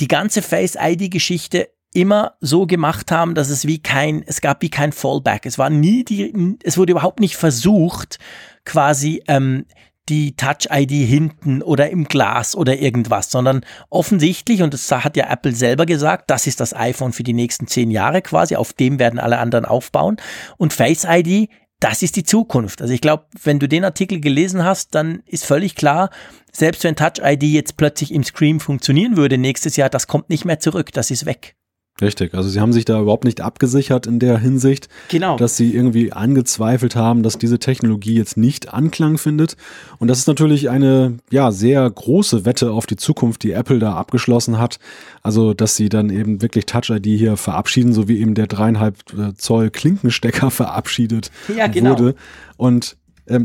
die 0.00 0.08
ganze 0.08 0.42
Face 0.42 0.76
ID 0.80 1.10
Geschichte 1.10 1.70
immer 1.94 2.34
so 2.40 2.66
gemacht 2.66 3.10
haben, 3.10 3.34
dass 3.34 3.48
es 3.48 3.66
wie 3.66 3.78
kein, 3.78 4.22
es 4.26 4.40
gab 4.42 4.60
wie 4.62 4.68
kein 4.68 4.92
Fallback. 4.92 5.46
Es 5.46 5.58
war 5.58 5.70
nie 5.70 6.04
die, 6.04 6.56
es 6.62 6.76
wurde 6.76 6.92
überhaupt 6.92 7.20
nicht 7.20 7.36
versucht, 7.36 8.18
quasi 8.64 9.22
ähm, 9.28 9.64
die 10.08 10.36
Touch-ID 10.36 10.90
hinten 10.90 11.62
oder 11.62 11.90
im 11.90 12.04
Glas 12.04 12.54
oder 12.54 12.78
irgendwas, 12.78 13.30
sondern 13.30 13.62
offensichtlich, 13.90 14.62
und 14.62 14.72
das 14.72 14.90
hat 14.90 15.16
ja 15.16 15.28
Apple 15.30 15.52
selber 15.52 15.86
gesagt, 15.86 16.30
das 16.30 16.46
ist 16.46 16.60
das 16.60 16.74
iPhone 16.74 17.12
für 17.12 17.24
die 17.24 17.32
nächsten 17.32 17.66
zehn 17.66 17.90
Jahre 17.90 18.22
quasi, 18.22 18.56
auf 18.56 18.72
dem 18.72 18.98
werden 18.98 19.18
alle 19.18 19.38
anderen 19.38 19.64
aufbauen. 19.64 20.16
Und 20.58 20.72
Face-ID, 20.72 21.48
das 21.80 22.02
ist 22.02 22.16
die 22.16 22.24
Zukunft. 22.24 22.80
Also 22.80 22.94
ich 22.94 23.00
glaube, 23.00 23.26
wenn 23.42 23.58
du 23.58 23.68
den 23.68 23.84
Artikel 23.84 24.20
gelesen 24.20 24.64
hast, 24.64 24.94
dann 24.94 25.22
ist 25.26 25.44
völlig 25.44 25.74
klar, 25.74 26.10
selbst 26.50 26.84
wenn 26.84 26.96
Touch-ID 26.96 27.42
jetzt 27.42 27.76
plötzlich 27.76 28.12
im 28.12 28.24
Screen 28.24 28.60
funktionieren 28.60 29.16
würde 29.16 29.36
nächstes 29.36 29.76
Jahr, 29.76 29.90
das 29.90 30.06
kommt 30.06 30.30
nicht 30.30 30.44
mehr 30.44 30.58
zurück, 30.58 30.92
das 30.92 31.10
ist 31.10 31.26
weg. 31.26 31.56
Richtig, 32.00 32.34
also 32.34 32.50
sie 32.50 32.60
haben 32.60 32.74
sich 32.74 32.84
da 32.84 33.00
überhaupt 33.00 33.24
nicht 33.24 33.40
abgesichert 33.40 34.06
in 34.06 34.18
der 34.18 34.38
Hinsicht, 34.38 34.90
genau. 35.08 35.38
dass 35.38 35.56
sie 35.56 35.74
irgendwie 35.74 36.12
angezweifelt 36.12 36.94
haben, 36.94 37.22
dass 37.22 37.38
diese 37.38 37.58
Technologie 37.58 38.14
jetzt 38.14 38.36
nicht 38.36 38.74
Anklang 38.74 39.16
findet. 39.16 39.56
Und 39.98 40.08
das 40.08 40.18
ist 40.18 40.26
natürlich 40.26 40.68
eine 40.68 41.16
ja 41.30 41.50
sehr 41.52 41.88
große 41.88 42.44
Wette 42.44 42.70
auf 42.72 42.84
die 42.84 42.96
Zukunft, 42.96 43.42
die 43.44 43.52
Apple 43.52 43.78
da 43.78 43.94
abgeschlossen 43.94 44.58
hat. 44.58 44.78
Also, 45.22 45.54
dass 45.54 45.76
sie 45.76 45.88
dann 45.88 46.10
eben 46.10 46.42
wirklich 46.42 46.66
Touch 46.66 46.90
ID 46.90 47.06
hier 47.06 47.38
verabschieden, 47.38 47.94
so 47.94 48.08
wie 48.08 48.20
eben 48.20 48.34
der 48.34 48.46
dreieinhalb 48.46 48.96
äh, 49.14 49.32
Zoll 49.34 49.70
Klinkenstecker 49.70 50.50
verabschiedet 50.50 51.30
ja, 51.56 51.66
genau. 51.66 51.92
wurde. 51.92 52.14
Und 52.58 52.98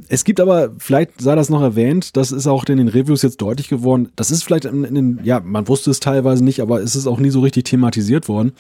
es 0.10 0.24
gibt 0.24 0.40
aber, 0.40 0.72
vielleicht 0.78 1.22
sei 1.22 1.36
das 1.36 1.50
noch 1.50 1.62
erwähnt, 1.62 2.16
das 2.16 2.32
ist 2.32 2.48
auch 2.48 2.66
in 2.66 2.78
den 2.78 2.88
Reviews 2.88 3.24
jetzt 3.24 3.42
deutlich 3.42 3.68
geworden, 3.68 4.12
das 4.16 4.30
ist 4.30 4.44
vielleicht 4.44 4.66
in, 4.66 4.84
in 4.84 4.96
den, 4.96 5.20
ja, 5.24 5.40
man 5.40 5.68
wusste 5.68 5.90
es 5.90 6.00
teilweise 6.00 6.44
nicht, 6.44 6.62
aber 6.62 6.82
es 6.82 6.96
ist 6.96 7.08
auch 7.08 7.20
nie 7.20 7.32
so 7.32 7.40
richtig 7.40 7.66
thematisiert 7.66 8.30
worden 8.30 8.54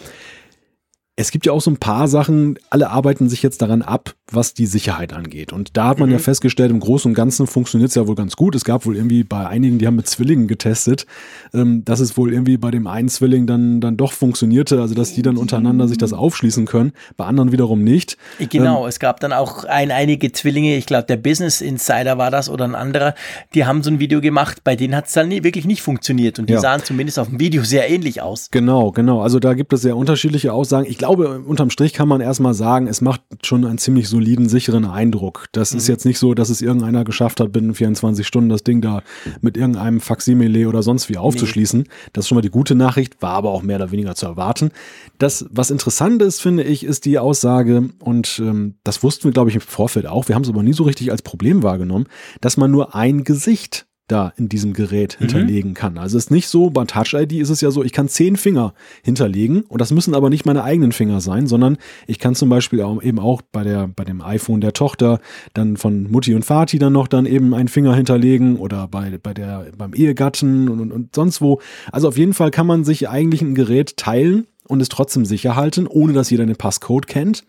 es 1.21 1.31
gibt 1.31 1.45
ja 1.45 1.53
auch 1.53 1.61
so 1.61 1.71
ein 1.71 1.77
paar 1.77 2.07
Sachen, 2.07 2.57
alle 2.69 2.89
arbeiten 2.89 3.29
sich 3.29 3.43
jetzt 3.43 3.61
daran 3.61 3.81
ab, 3.81 4.15
was 4.31 4.53
die 4.53 4.65
Sicherheit 4.65 5.13
angeht. 5.13 5.53
Und 5.53 5.77
da 5.77 5.89
hat 5.89 5.99
man 5.99 6.09
mhm. 6.09 6.13
ja 6.13 6.19
festgestellt, 6.19 6.71
im 6.71 6.79
Großen 6.79 7.09
und 7.11 7.15
Ganzen 7.15 7.47
funktioniert 7.47 7.89
es 7.89 7.95
ja 7.95 8.07
wohl 8.07 8.15
ganz 8.15 8.35
gut. 8.35 8.55
Es 8.55 8.63
gab 8.63 8.85
wohl 8.85 8.95
irgendwie 8.95 9.23
bei 9.23 9.45
einigen, 9.45 9.77
die 9.77 9.87
haben 9.87 9.95
mit 9.95 10.07
Zwillingen 10.07 10.47
getestet, 10.47 11.05
ähm, 11.53 11.83
dass 11.85 11.99
es 11.99 12.17
wohl 12.17 12.33
irgendwie 12.33 12.57
bei 12.57 12.71
dem 12.71 12.87
einen 12.87 13.09
Zwilling 13.09 13.45
dann, 13.45 13.81
dann 13.81 13.97
doch 13.97 14.13
funktionierte, 14.13 14.81
also 14.81 14.95
dass 14.95 15.13
die 15.13 15.21
dann 15.21 15.37
untereinander 15.37 15.87
sich 15.87 15.97
das 15.97 16.13
aufschließen 16.13 16.65
können, 16.65 16.93
bei 17.17 17.25
anderen 17.25 17.51
wiederum 17.51 17.83
nicht. 17.83 18.17
Genau, 18.39 18.83
ähm, 18.83 18.89
es 18.89 18.99
gab 18.99 19.19
dann 19.19 19.33
auch 19.33 19.65
ein, 19.65 19.91
einige 19.91 20.31
Zwillinge, 20.31 20.75
ich 20.75 20.85
glaube 20.85 21.05
der 21.07 21.17
Business 21.17 21.61
Insider 21.61 22.17
war 22.17 22.31
das 22.31 22.49
oder 22.49 22.65
ein 22.65 22.75
anderer, 22.75 23.13
die 23.53 23.65
haben 23.65 23.83
so 23.83 23.91
ein 23.91 23.99
Video 23.99 24.21
gemacht, 24.21 24.63
bei 24.63 24.75
denen 24.75 24.95
hat 24.95 25.07
es 25.07 25.13
dann 25.13 25.27
nie, 25.27 25.43
wirklich 25.43 25.65
nicht 25.65 25.81
funktioniert 25.81 26.39
und 26.39 26.49
die 26.49 26.53
ja. 26.53 26.59
sahen 26.59 26.83
zumindest 26.83 27.19
auf 27.19 27.29
dem 27.29 27.39
Video 27.39 27.63
sehr 27.63 27.89
ähnlich 27.89 28.21
aus. 28.21 28.49
Genau, 28.51 28.91
genau. 28.91 29.21
Also 29.21 29.39
da 29.39 29.53
gibt 29.53 29.73
es 29.73 29.81
sehr 29.81 29.97
unterschiedliche 29.97 30.53
Aussagen. 30.53 30.87
Ich 30.89 30.97
glaube, 30.97 31.10
unterm 31.17 31.69
Strich 31.69 31.93
kann 31.93 32.07
man 32.07 32.21
erstmal 32.21 32.53
sagen, 32.53 32.87
es 32.87 33.01
macht 33.01 33.21
schon 33.43 33.65
einen 33.65 33.77
ziemlich 33.77 34.09
soliden, 34.09 34.49
sicheren 34.49 34.85
Eindruck. 34.85 35.47
Das 35.51 35.71
mhm. 35.71 35.77
ist 35.77 35.87
jetzt 35.87 36.05
nicht 36.05 36.19
so, 36.19 36.33
dass 36.33 36.49
es 36.49 36.61
irgendeiner 36.61 37.03
geschafft 37.03 37.39
hat, 37.39 37.51
binnen 37.51 37.73
24 37.73 38.25
Stunden 38.25 38.49
das 38.49 38.63
Ding 38.63 38.81
da 38.81 39.03
mit 39.41 39.57
irgendeinem 39.57 39.99
Faximile 39.99 40.67
oder 40.67 40.83
sonst 40.83 41.09
wie 41.09 41.17
aufzuschließen. 41.17 41.81
Nee. 41.81 41.89
Das 42.13 42.25
ist 42.25 42.29
schon 42.29 42.35
mal 42.35 42.41
die 42.41 42.49
gute 42.49 42.75
Nachricht, 42.75 43.21
war 43.21 43.33
aber 43.33 43.51
auch 43.51 43.63
mehr 43.63 43.77
oder 43.77 43.91
weniger 43.91 44.15
zu 44.15 44.25
erwarten. 44.25 44.71
Das, 45.17 45.45
was 45.51 45.71
interessant 45.71 46.21
ist, 46.21 46.41
finde 46.41 46.63
ich, 46.63 46.83
ist 46.83 47.05
die 47.05 47.19
Aussage, 47.19 47.89
und 47.99 48.39
ähm, 48.39 48.75
das 48.83 49.03
wussten 49.03 49.25
wir, 49.25 49.31
glaube 49.31 49.49
ich, 49.49 49.55
im 49.55 49.61
Vorfeld 49.61 50.07
auch, 50.07 50.27
wir 50.27 50.35
haben 50.35 50.43
es 50.43 50.49
aber 50.49 50.63
nie 50.63 50.73
so 50.73 50.83
richtig 50.83 51.11
als 51.11 51.21
Problem 51.21 51.63
wahrgenommen, 51.63 52.05
dass 52.41 52.57
man 52.57 52.71
nur 52.71 52.95
ein 52.95 53.23
Gesicht 53.23 53.85
da 54.07 54.33
in 54.35 54.49
diesem 54.49 54.73
Gerät 54.73 55.17
mhm. 55.19 55.25
hinterlegen 55.25 55.73
kann. 55.73 55.97
Also 55.97 56.17
es 56.17 56.25
ist 56.25 56.31
nicht 56.31 56.47
so, 56.47 56.69
bei 56.69 56.83
Touch 56.85 57.13
ID 57.13 57.33
ist 57.33 57.49
es 57.49 57.61
ja 57.61 57.71
so, 57.71 57.83
ich 57.83 57.93
kann 57.93 58.07
zehn 58.07 58.35
Finger 58.35 58.73
hinterlegen 59.03 59.61
und 59.61 59.79
das 59.79 59.91
müssen 59.91 60.13
aber 60.13 60.29
nicht 60.29 60.45
meine 60.45 60.63
eigenen 60.63 60.91
Finger 60.91 61.21
sein, 61.21 61.47
sondern 61.47 61.77
ich 62.07 62.19
kann 62.19 62.35
zum 62.35 62.49
Beispiel 62.49 62.81
auch, 62.81 63.01
eben 63.01 63.19
auch 63.19 63.41
bei 63.41 63.63
der, 63.63 63.87
bei 63.87 64.03
dem 64.03 64.21
iPhone 64.21 64.61
der 64.61 64.73
Tochter 64.73 65.19
dann 65.53 65.77
von 65.77 66.11
Mutti 66.11 66.35
und 66.35 66.47
Vati 66.47 66.77
dann 66.77 66.93
noch 66.93 67.07
dann 67.07 67.25
eben 67.25 67.53
einen 67.53 67.69
Finger 67.69 67.95
hinterlegen 67.95 68.57
oder 68.57 68.87
bei, 68.87 69.17
bei 69.21 69.33
der, 69.33 69.67
beim 69.77 69.93
Ehegatten 69.93 70.69
und, 70.69 70.79
und, 70.79 70.91
und 70.91 71.15
sonst 71.15 71.41
wo. 71.41 71.61
Also 71.91 72.07
auf 72.07 72.17
jeden 72.17 72.33
Fall 72.33 72.51
kann 72.51 72.67
man 72.67 72.83
sich 72.83 73.09
eigentlich 73.09 73.41
ein 73.41 73.55
Gerät 73.55 73.97
teilen 73.97 74.47
und 74.67 74.81
es 74.81 74.89
trotzdem 74.89 75.25
sicher 75.25 75.55
halten, 75.55 75.87
ohne 75.87 76.13
dass 76.13 76.29
jeder 76.29 76.45
den 76.45 76.55
Passcode 76.55 77.07
kennt. 77.07 77.43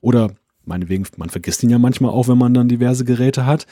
Oder 0.00 0.30
meinetwegen, 0.64 1.06
man 1.16 1.30
vergisst 1.30 1.62
ihn 1.62 1.70
ja 1.70 1.78
manchmal 1.78 2.10
auch, 2.10 2.28
wenn 2.28 2.38
man 2.38 2.54
dann 2.54 2.68
diverse 2.68 3.04
Geräte 3.04 3.46
hat. 3.46 3.66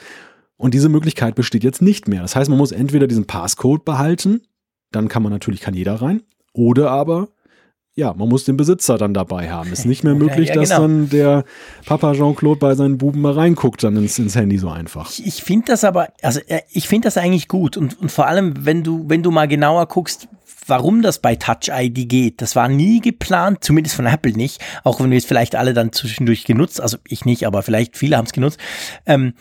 Und 0.61 0.75
diese 0.75 0.89
Möglichkeit 0.89 1.33
besteht 1.33 1.63
jetzt 1.63 1.81
nicht 1.81 2.07
mehr. 2.07 2.21
Das 2.21 2.35
heißt, 2.35 2.47
man 2.47 2.59
muss 2.59 2.71
entweder 2.71 3.07
diesen 3.07 3.25
Passcode 3.25 3.83
behalten, 3.83 4.41
dann 4.91 5.07
kann 5.07 5.23
man 5.23 5.31
natürlich, 5.31 5.59
kann 5.59 5.73
jeder 5.73 5.95
rein, 5.95 6.21
oder 6.53 6.91
aber 6.91 7.29
ja, 7.95 8.13
man 8.13 8.29
muss 8.29 8.45
den 8.45 8.57
Besitzer 8.57 8.99
dann 8.99 9.13
dabei 9.15 9.49
haben. 9.49 9.73
Ist 9.73 9.85
nicht 9.85 10.03
mehr 10.03 10.13
möglich, 10.15 10.49
ja, 10.49 10.55
ja, 10.55 10.61
genau. 10.61 10.69
dass 10.69 10.79
dann 10.79 11.09
der 11.09 11.45
Papa 11.85 12.13
Jean-Claude 12.13 12.59
bei 12.59 12.75
seinen 12.75 12.99
Buben 12.99 13.21
mal 13.21 13.33
reinguckt 13.33 13.83
dann 13.83 13.97
ins, 13.97 14.19
ins 14.19 14.35
Handy 14.35 14.59
so 14.59 14.69
einfach. 14.69 15.09
Ich, 15.09 15.25
ich 15.25 15.43
finde 15.43 15.65
das 15.67 15.83
aber, 15.83 16.09
also 16.21 16.39
äh, 16.47 16.61
ich 16.69 16.87
finde 16.87 17.07
das 17.07 17.17
eigentlich 17.17 17.47
gut 17.47 17.75
und, 17.75 17.99
und 17.99 18.11
vor 18.11 18.27
allem, 18.27 18.53
wenn 18.63 18.83
du, 18.83 19.05
wenn 19.09 19.23
du 19.23 19.31
mal 19.31 19.47
genauer 19.47 19.87
guckst, 19.87 20.27
warum 20.67 21.01
das 21.01 21.19
bei 21.19 21.35
Touch 21.35 21.69
ID 21.69 22.07
geht. 22.07 22.41
Das 22.41 22.55
war 22.55 22.69
nie 22.69 23.01
geplant, 23.01 23.63
zumindest 23.63 23.95
von 23.95 24.05
Apple 24.05 24.33
nicht, 24.33 24.61
auch 24.83 25.01
wenn 25.01 25.09
wir 25.09 25.17
es 25.17 25.25
vielleicht 25.25 25.55
alle 25.55 25.73
dann 25.73 25.91
zwischendurch 25.91 26.45
genutzt, 26.45 26.79
also 26.79 26.97
ich 27.07 27.25
nicht, 27.25 27.47
aber 27.47 27.63
vielleicht 27.63 27.97
viele 27.97 28.15
haben 28.15 28.25
es 28.25 28.31
genutzt. 28.31 28.59
Ähm, 29.05 29.33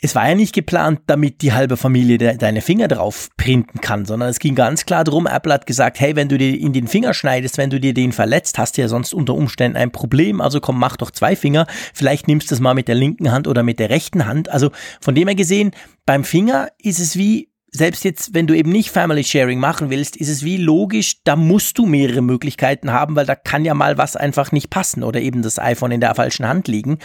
es 0.00 0.14
war 0.14 0.28
ja 0.28 0.34
nicht 0.34 0.54
geplant, 0.54 1.00
damit 1.06 1.42
die 1.42 1.52
halbe 1.52 1.76
Familie 1.76 2.18
de 2.18 2.36
deine 2.36 2.60
Finger 2.60 2.86
drauf 2.86 3.28
printen 3.36 3.80
kann, 3.80 4.04
sondern 4.04 4.28
es 4.28 4.38
ging 4.38 4.54
ganz 4.54 4.86
klar 4.86 5.02
darum, 5.02 5.26
Apple 5.26 5.52
hat 5.52 5.66
gesagt, 5.66 5.98
hey, 5.98 6.14
wenn 6.14 6.28
du 6.28 6.38
dir 6.38 6.58
in 6.58 6.72
den 6.72 6.86
Finger 6.86 7.14
schneidest, 7.14 7.58
wenn 7.58 7.70
du 7.70 7.80
dir 7.80 7.94
den 7.94 8.12
verletzt, 8.12 8.58
hast 8.58 8.76
du 8.76 8.82
ja 8.82 8.88
sonst 8.88 9.12
unter 9.12 9.34
Umständen 9.34 9.76
ein 9.76 9.90
Problem, 9.90 10.40
also 10.40 10.60
komm, 10.60 10.78
mach 10.78 10.96
doch 10.96 11.10
zwei 11.10 11.34
Finger, 11.34 11.66
vielleicht 11.94 12.28
nimmst 12.28 12.50
du 12.50 12.54
es 12.54 12.60
mal 12.60 12.74
mit 12.74 12.86
der 12.86 12.94
linken 12.94 13.32
Hand 13.32 13.48
oder 13.48 13.64
mit 13.64 13.80
der 13.80 13.90
rechten 13.90 14.26
Hand. 14.26 14.48
Also 14.48 14.70
von 15.00 15.16
dem 15.16 15.26
her 15.26 15.34
gesehen, 15.34 15.72
beim 16.06 16.22
Finger 16.22 16.68
ist 16.78 17.00
es 17.00 17.16
wie 17.16 17.48
selbst 17.70 18.02
jetzt, 18.04 18.34
wenn 18.34 18.46
du 18.46 18.54
eben 18.54 18.70
nicht 18.70 18.90
Family 18.90 19.24
Sharing 19.24 19.58
machen 19.58 19.90
willst, 19.90 20.16
ist 20.16 20.30
es 20.30 20.42
wie 20.42 20.56
logisch, 20.56 21.22
da 21.24 21.36
musst 21.36 21.76
du 21.76 21.84
mehrere 21.84 22.22
Möglichkeiten 22.22 22.92
haben, 22.92 23.14
weil 23.14 23.26
da 23.26 23.34
kann 23.34 23.64
ja 23.64 23.74
mal 23.74 23.98
was 23.98 24.16
einfach 24.16 24.52
nicht 24.52 24.70
passen 24.70 25.02
oder 25.02 25.20
eben 25.20 25.42
das 25.42 25.58
iPhone 25.58 25.90
in 25.90 26.00
der 26.00 26.14
falschen 26.14 26.48
Hand 26.48 26.66
liegen. 26.66 26.98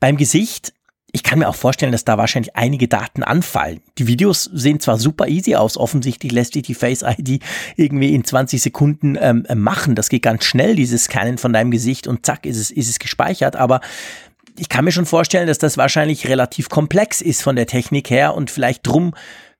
Beim 0.00 0.16
Gesicht, 0.16 0.72
ich 1.12 1.22
kann 1.22 1.38
mir 1.38 1.48
auch 1.48 1.54
vorstellen, 1.54 1.92
dass 1.92 2.04
da 2.04 2.18
wahrscheinlich 2.18 2.54
einige 2.54 2.86
Daten 2.86 3.22
anfallen. 3.22 3.80
Die 3.96 4.06
Videos 4.06 4.44
sehen 4.44 4.78
zwar 4.78 4.98
super 4.98 5.26
easy 5.26 5.54
aus, 5.54 5.78
offensichtlich 5.78 6.32
lässt 6.32 6.52
sich 6.52 6.64
die 6.64 6.74
Face 6.74 7.02
ID 7.02 7.42
irgendwie 7.76 8.14
in 8.14 8.24
20 8.24 8.60
Sekunden 8.60 9.16
ähm, 9.18 9.46
machen. 9.54 9.94
Das 9.94 10.10
geht 10.10 10.22
ganz 10.22 10.44
schnell, 10.44 10.76
dieses 10.76 11.04
Scannen 11.04 11.38
von 11.38 11.52
deinem 11.52 11.70
Gesicht 11.70 12.06
und 12.06 12.26
zack, 12.26 12.44
ist 12.44 12.58
es, 12.58 12.70
ist 12.70 12.90
es 12.90 12.98
gespeichert, 12.98 13.56
aber 13.56 13.80
ich 14.58 14.68
kann 14.68 14.84
mir 14.84 14.92
schon 14.92 15.06
vorstellen, 15.06 15.46
dass 15.46 15.58
das 15.58 15.78
wahrscheinlich 15.78 16.28
relativ 16.28 16.68
komplex 16.68 17.20
ist 17.20 17.42
von 17.42 17.56
der 17.56 17.66
Technik 17.66 18.10
her 18.10 18.34
und 18.34 18.50
vielleicht 18.50 18.86
drum 18.86 19.14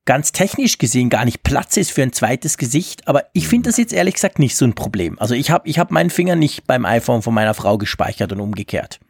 ganz 0.05 0.33
technisch 0.33 0.79
gesehen 0.79 1.11
gar 1.11 1.25
nicht 1.25 1.43
Platz 1.43 1.77
ist 1.77 1.93
für 1.93 2.03
ein 2.03 2.13
zweites 2.13 2.59
Gesicht, 2.59 3.07
aber 3.07 3.25
ich 3.33 3.47
finde 3.47 3.69
das 3.69 3.77
jetzt 3.77 3.93
ehrlich 3.93 4.15
gesagt 4.15 4.39
nicht 4.39 4.57
so 4.57 4.65
ein 4.65 4.75
Problem. 4.75 5.19
Also 5.19 5.35
ich 5.35 5.51
habe 5.51 5.69
ich 5.69 5.79
hab 5.79 5.91
meinen 5.91 6.11
Finger 6.11 6.35
nicht 6.35 6.67
beim 6.67 6.85
iPhone 6.85 7.23
von 7.23 7.35
meiner 7.35 7.55
Frau 7.55 7.79
gespeichert 7.79 8.33
und 8.33 8.41
umgekehrt. 8.41 9.01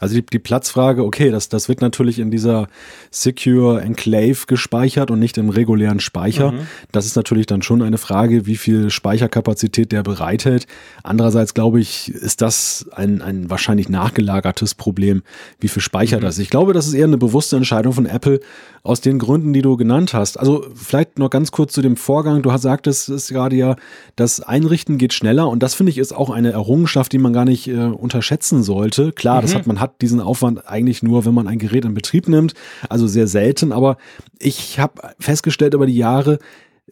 Also 0.00 0.14
die, 0.16 0.26
die 0.26 0.38
Platzfrage, 0.38 1.04
okay, 1.04 1.30
das, 1.30 1.48
das 1.48 1.68
wird 1.68 1.80
natürlich 1.80 2.18
in 2.18 2.30
dieser 2.30 2.68
Secure 3.10 3.80
Enclave 3.80 4.46
gespeichert 4.46 5.10
und 5.10 5.18
nicht 5.18 5.38
im 5.38 5.48
regulären 5.48 6.00
Speicher. 6.00 6.52
Mhm. 6.52 6.66
Das 6.92 7.06
ist 7.06 7.16
natürlich 7.16 7.46
dann 7.46 7.62
schon 7.62 7.82
eine 7.82 7.98
Frage, 7.98 8.46
wie 8.46 8.56
viel 8.56 8.90
Speicherkapazität 8.90 9.92
der 9.92 10.02
bereithält. 10.02 10.66
Andererseits 11.02 11.54
glaube 11.54 11.80
ich, 11.80 12.10
ist 12.10 12.42
das 12.42 12.86
ein, 12.92 13.22
ein 13.22 13.48
wahrscheinlich 13.48 13.88
nachgelagertes 13.88 14.74
Problem, 14.74 15.22
wie 15.60 15.68
viel 15.68 15.82
Speicher 15.82 16.18
mhm. 16.18 16.22
das 16.22 16.36
ist. 16.36 16.42
Ich 16.42 16.50
glaube, 16.50 16.72
das 16.72 16.86
ist 16.86 16.94
eher 16.94 17.04
eine 17.04 17.18
bewusste 17.18 17.56
Entscheidung 17.56 17.92
von 17.92 18.06
Apple 18.06 18.40
aus 18.86 19.00
den 19.00 19.18
Gründen, 19.18 19.52
die 19.52 19.62
du 19.62 19.76
genannt 19.76 20.14
hast. 20.14 20.38
Also 20.38 20.64
vielleicht 20.74 21.18
noch 21.18 21.30
ganz 21.30 21.50
kurz 21.50 21.72
zu 21.72 21.82
dem 21.82 21.96
Vorgang. 21.96 22.42
Du 22.42 22.56
sagtest 22.56 23.08
es 23.08 23.28
gerade 23.28 23.56
ja, 23.56 23.76
das 24.14 24.40
Einrichten 24.40 24.98
geht 24.98 25.12
schneller 25.12 25.48
und 25.48 25.62
das 25.62 25.74
finde 25.74 25.90
ich 25.90 25.98
ist 25.98 26.12
auch 26.12 26.30
eine 26.30 26.52
Errungenschaft, 26.52 27.12
die 27.12 27.18
man 27.18 27.32
gar 27.32 27.44
nicht 27.44 27.68
äh, 27.68 27.76
unterschätzen 27.76 28.62
sollte. 28.62 29.12
Klar, 29.12 29.38
mhm. 29.38 29.42
das 29.42 29.54
hat 29.54 29.66
man 29.66 29.80
hat 29.80 30.00
diesen 30.00 30.20
Aufwand 30.20 30.68
eigentlich 30.68 31.02
nur, 31.02 31.24
wenn 31.24 31.34
man 31.34 31.48
ein 31.48 31.58
Gerät 31.58 31.84
in 31.84 31.94
Betrieb 31.94 32.28
nimmt, 32.28 32.54
also 32.88 33.06
sehr 33.06 33.26
selten, 33.26 33.72
aber 33.72 33.96
ich 34.38 34.78
habe 34.78 35.14
festgestellt 35.18 35.74
über 35.74 35.86
die 35.86 35.96
Jahre, 35.96 36.38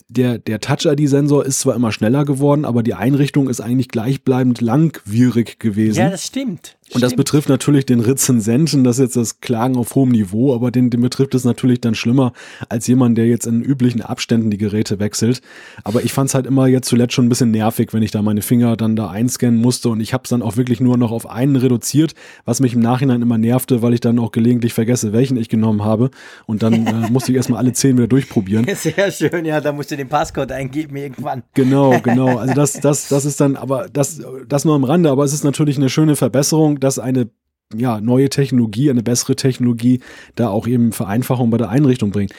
der, 0.09 0.39
der 0.39 0.61
Touch-ID-Sensor 0.61 1.45
ist 1.45 1.61
zwar 1.61 1.77
immer 1.77 1.93
schneller 1.93 2.25
geworden, 2.25 2.65
aber 2.65 2.83
die 2.83 2.95
Einrichtung 2.95 3.49
ist 3.49 3.61
eigentlich 3.61 3.89
gleichbleibend 3.89 4.61
langwierig 4.61 5.61
gewesen. 5.61 5.99
Ja, 5.99 6.11
das 6.11 6.27
stimmt. 6.27 6.77
Und 6.93 7.03
das 7.03 7.17
betrifft 7.17 7.49
natürlich 7.49 7.87
den 7.87 8.01
Rezensenten, 8.01 8.85
das 8.85 8.99
ist 8.99 9.05
jetzt 9.05 9.17
das 9.17 9.41
Klagen 9.41 9.77
auf 9.77 9.95
hohem 9.95 10.11
Niveau, 10.11 10.55
aber 10.55 10.71
den, 10.71 10.91
den 10.91 11.01
betrifft 11.01 11.35
es 11.35 11.45
natürlich 11.45 11.81
dann 11.81 11.95
schlimmer 11.95 12.35
als 12.69 12.87
jemand, 12.87 13.17
der 13.17 13.27
jetzt 13.27 13.47
in 13.47 13.63
üblichen 13.63 14.03
Abständen 14.03 14.51
die 14.51 14.59
Geräte 14.59 14.99
wechselt. 14.99 15.41
Aber 15.83 16.05
ich 16.05 16.13
fand 16.13 16.29
es 16.29 16.35
halt 16.35 16.47
immer 16.47 16.67
jetzt 16.67 16.87
zuletzt 16.87 17.15
schon 17.15 17.25
ein 17.25 17.31
bisschen 17.31 17.51
nervig, 17.51 17.95
wenn 17.95 18.03
ich 18.03 18.11
da 18.11 18.21
meine 18.21 18.43
Finger 18.43 18.77
dann 18.77 18.97
da 18.97 19.09
einscannen 19.09 19.59
musste 19.61 19.89
und 19.89 20.01
ich 20.01 20.13
habe 20.13 20.25
es 20.25 20.31
dann 20.31 20.43
auch 20.43 20.59
wirklich 20.59 20.79
nur 20.81 20.99
noch 20.99 21.11
auf 21.11 21.29
einen 21.29 21.57
reduziert, 21.57 22.15
was 22.45 22.61
mich 22.61 22.75
im 22.75 22.81
Nachhinein 22.81 23.23
immer 23.23 23.39
nervte, 23.39 23.81
weil 23.81 23.95
ich 23.95 24.01
dann 24.01 24.19
auch 24.19 24.31
gelegentlich 24.31 24.75
vergesse, 24.75 25.15
welchen 25.15 25.39
ich 25.39 25.49
genommen 25.49 25.85
habe 25.85 26.11
und 26.45 26.63
dann 26.63 26.87
äh, 26.87 26.93
musste 27.11 27.33
ich 27.33 27.37
erstmal 27.37 27.61
alle 27.61 27.73
zehn 27.73 27.97
wieder 27.97 28.09
durchprobieren. 28.09 28.67
Sehr 28.75 29.11
schön, 29.11 29.47
ja, 29.47 29.63
da 29.63 29.73
musst 29.73 29.91
du 29.91 29.97
den 29.97 30.09
Passcode 30.09 30.53
eingeben 30.53 30.97
irgendwann. 30.97 31.45
Genau, 31.55 31.99
genau. 32.01 32.39
Also 32.45 32.55
das, 32.55 32.73
das, 32.75 33.09
das 33.09 33.25
ist 33.25 33.41
dann, 33.41 33.57
aber 33.57 33.87
das, 33.91 34.21
das 34.49 34.67
nur 34.67 34.75
am 34.75 34.85
Rande, 34.85 35.09
aber 35.09 35.25
es 35.25 35.33
ist 35.33 35.45
natürlich 35.45 35.79
eine 35.79 35.89
schöne 35.89 36.15
Verbesserung 36.15 36.74
dass 36.81 36.99
eine 36.99 37.31
ja, 37.75 38.01
neue 38.01 38.29
Technologie, 38.29 38.91
eine 38.91 39.03
bessere 39.03 39.37
Technologie 39.37 40.01
da 40.35 40.49
auch 40.49 40.67
eben 40.67 40.93
Vereinfachung 40.93 41.51
bei 41.51 41.59
der 41.59 41.71
Einrichtung 41.71 42.11
bringt. 42.11 42.33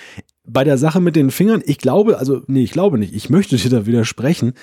Bei 0.47 0.63
der 0.63 0.77
Sache 0.77 1.01
mit 1.01 1.15
den 1.15 1.31
Fingern, 1.31 1.63
ich 1.65 1.79
glaube, 1.79 2.19
also, 2.19 2.41
nee, 2.47 2.63
ich 2.63 2.71
glaube 2.71 2.97
nicht, 2.97 3.15
ich 3.15 3.29
möchte 3.29 3.55
dir 3.57 3.69
da 3.69 3.85
widersprechen. 3.85 4.53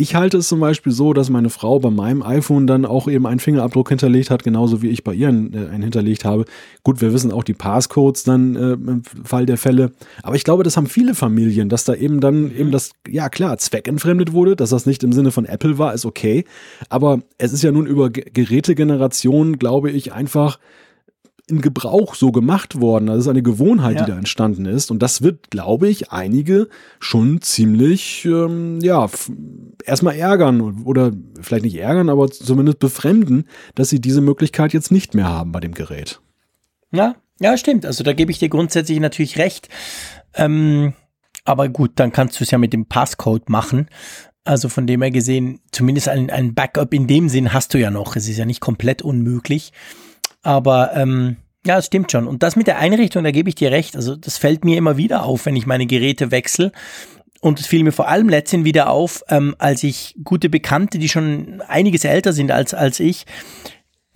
Ich 0.00 0.14
halte 0.14 0.36
es 0.36 0.46
zum 0.46 0.60
Beispiel 0.60 0.92
so, 0.92 1.12
dass 1.12 1.28
meine 1.28 1.50
Frau 1.50 1.80
bei 1.80 1.90
meinem 1.90 2.22
iPhone 2.22 2.68
dann 2.68 2.86
auch 2.86 3.08
eben 3.08 3.26
einen 3.26 3.40
Fingerabdruck 3.40 3.88
hinterlegt 3.88 4.30
hat, 4.30 4.44
genauso 4.44 4.80
wie 4.80 4.90
ich 4.90 5.02
bei 5.02 5.12
ihr 5.12 5.26
einen, 5.26 5.52
äh, 5.52 5.70
einen 5.70 5.82
hinterlegt 5.82 6.24
habe. 6.24 6.44
Gut, 6.84 7.00
wir 7.00 7.12
wissen 7.12 7.32
auch 7.32 7.42
die 7.42 7.52
Passcodes 7.52 8.22
dann 8.22 8.54
äh, 8.54 8.72
im 8.74 9.02
Fall 9.02 9.44
der 9.44 9.56
Fälle. 9.58 9.90
Aber 10.22 10.36
ich 10.36 10.44
glaube, 10.44 10.62
das 10.62 10.76
haben 10.76 10.86
viele 10.86 11.16
Familien, 11.16 11.68
dass 11.68 11.84
da 11.84 11.94
eben 11.94 12.20
dann 12.20 12.56
eben 12.56 12.70
das, 12.70 12.92
ja 13.08 13.28
klar, 13.28 13.58
zweckentfremdet 13.58 14.32
wurde, 14.32 14.54
dass 14.54 14.70
das 14.70 14.86
nicht 14.86 15.02
im 15.02 15.12
Sinne 15.12 15.32
von 15.32 15.46
Apple 15.46 15.78
war, 15.78 15.92
ist 15.92 16.06
okay. 16.06 16.44
Aber 16.88 17.20
es 17.36 17.52
ist 17.52 17.64
ja 17.64 17.72
nun 17.72 17.88
über 17.88 18.08
Gerätegenerationen, 18.08 19.58
glaube 19.58 19.90
ich, 19.90 20.12
einfach 20.12 20.60
in 21.48 21.60
Gebrauch 21.60 22.14
so 22.14 22.30
gemacht 22.30 22.80
worden. 22.80 23.06
Das 23.06 23.18
ist 23.18 23.28
eine 23.28 23.42
Gewohnheit, 23.42 23.96
ja. 23.96 24.04
die 24.04 24.10
da 24.12 24.18
entstanden 24.18 24.66
ist. 24.66 24.90
Und 24.90 25.02
das 25.02 25.22
wird, 25.22 25.50
glaube 25.50 25.88
ich, 25.88 26.12
einige 26.12 26.68
schon 27.00 27.40
ziemlich, 27.40 28.24
ähm, 28.24 28.80
ja, 28.80 29.08
erstmal 29.84 30.16
ärgern 30.16 30.82
oder 30.84 31.12
vielleicht 31.40 31.64
nicht 31.64 31.76
ärgern, 31.76 32.10
aber 32.10 32.30
zumindest 32.30 32.78
befremden, 32.78 33.44
dass 33.74 33.88
sie 33.88 34.00
diese 34.00 34.20
Möglichkeit 34.20 34.72
jetzt 34.72 34.92
nicht 34.92 35.14
mehr 35.14 35.26
haben 35.26 35.52
bei 35.52 35.60
dem 35.60 35.72
Gerät. 35.72 36.20
Ja, 36.92 37.16
ja, 37.40 37.56
stimmt. 37.56 37.86
Also 37.86 38.04
da 38.04 38.12
gebe 38.12 38.30
ich 38.30 38.38
dir 38.38 38.48
grundsätzlich 38.48 39.00
natürlich 39.00 39.38
recht. 39.38 39.68
Ähm, 40.34 40.92
aber 41.44 41.68
gut, 41.68 41.92
dann 41.96 42.12
kannst 42.12 42.38
du 42.38 42.44
es 42.44 42.50
ja 42.50 42.58
mit 42.58 42.72
dem 42.72 42.86
Passcode 42.86 43.48
machen. 43.48 43.88
Also 44.44 44.68
von 44.68 44.86
dem 44.86 45.02
her 45.02 45.10
gesehen, 45.10 45.60
zumindest 45.72 46.08
ein, 46.08 46.30
ein 46.30 46.54
Backup 46.54 46.92
in 46.92 47.06
dem 47.06 47.28
Sinn 47.28 47.52
hast 47.52 47.74
du 47.74 47.78
ja 47.78 47.90
noch. 47.90 48.16
Es 48.16 48.28
ist 48.28 48.38
ja 48.38 48.44
nicht 48.44 48.60
komplett 48.60 49.02
unmöglich. 49.02 49.72
Aber 50.42 50.94
ähm, 50.94 51.36
ja, 51.66 51.78
es 51.78 51.86
stimmt 51.86 52.12
schon. 52.12 52.26
Und 52.26 52.42
das 52.42 52.56
mit 52.56 52.66
der 52.66 52.78
Einrichtung, 52.78 53.24
da 53.24 53.30
gebe 53.30 53.48
ich 53.48 53.54
dir 53.54 53.70
recht. 53.70 53.96
Also 53.96 54.16
das 54.16 54.38
fällt 54.38 54.64
mir 54.64 54.76
immer 54.76 54.96
wieder 54.96 55.24
auf, 55.24 55.46
wenn 55.46 55.56
ich 55.56 55.66
meine 55.66 55.86
Geräte 55.86 56.30
wechsle. 56.30 56.72
Und 57.40 57.60
es 57.60 57.66
fiel 57.66 57.84
mir 57.84 57.92
vor 57.92 58.08
allem 58.08 58.28
letztens 58.28 58.64
wieder 58.64 58.90
auf, 58.90 59.22
ähm, 59.28 59.54
als 59.58 59.84
ich 59.84 60.16
gute 60.24 60.48
Bekannte, 60.48 60.98
die 60.98 61.08
schon 61.08 61.62
einiges 61.68 62.04
älter 62.04 62.32
sind 62.32 62.50
als, 62.50 62.74
als 62.74 62.98
ich, 62.98 63.26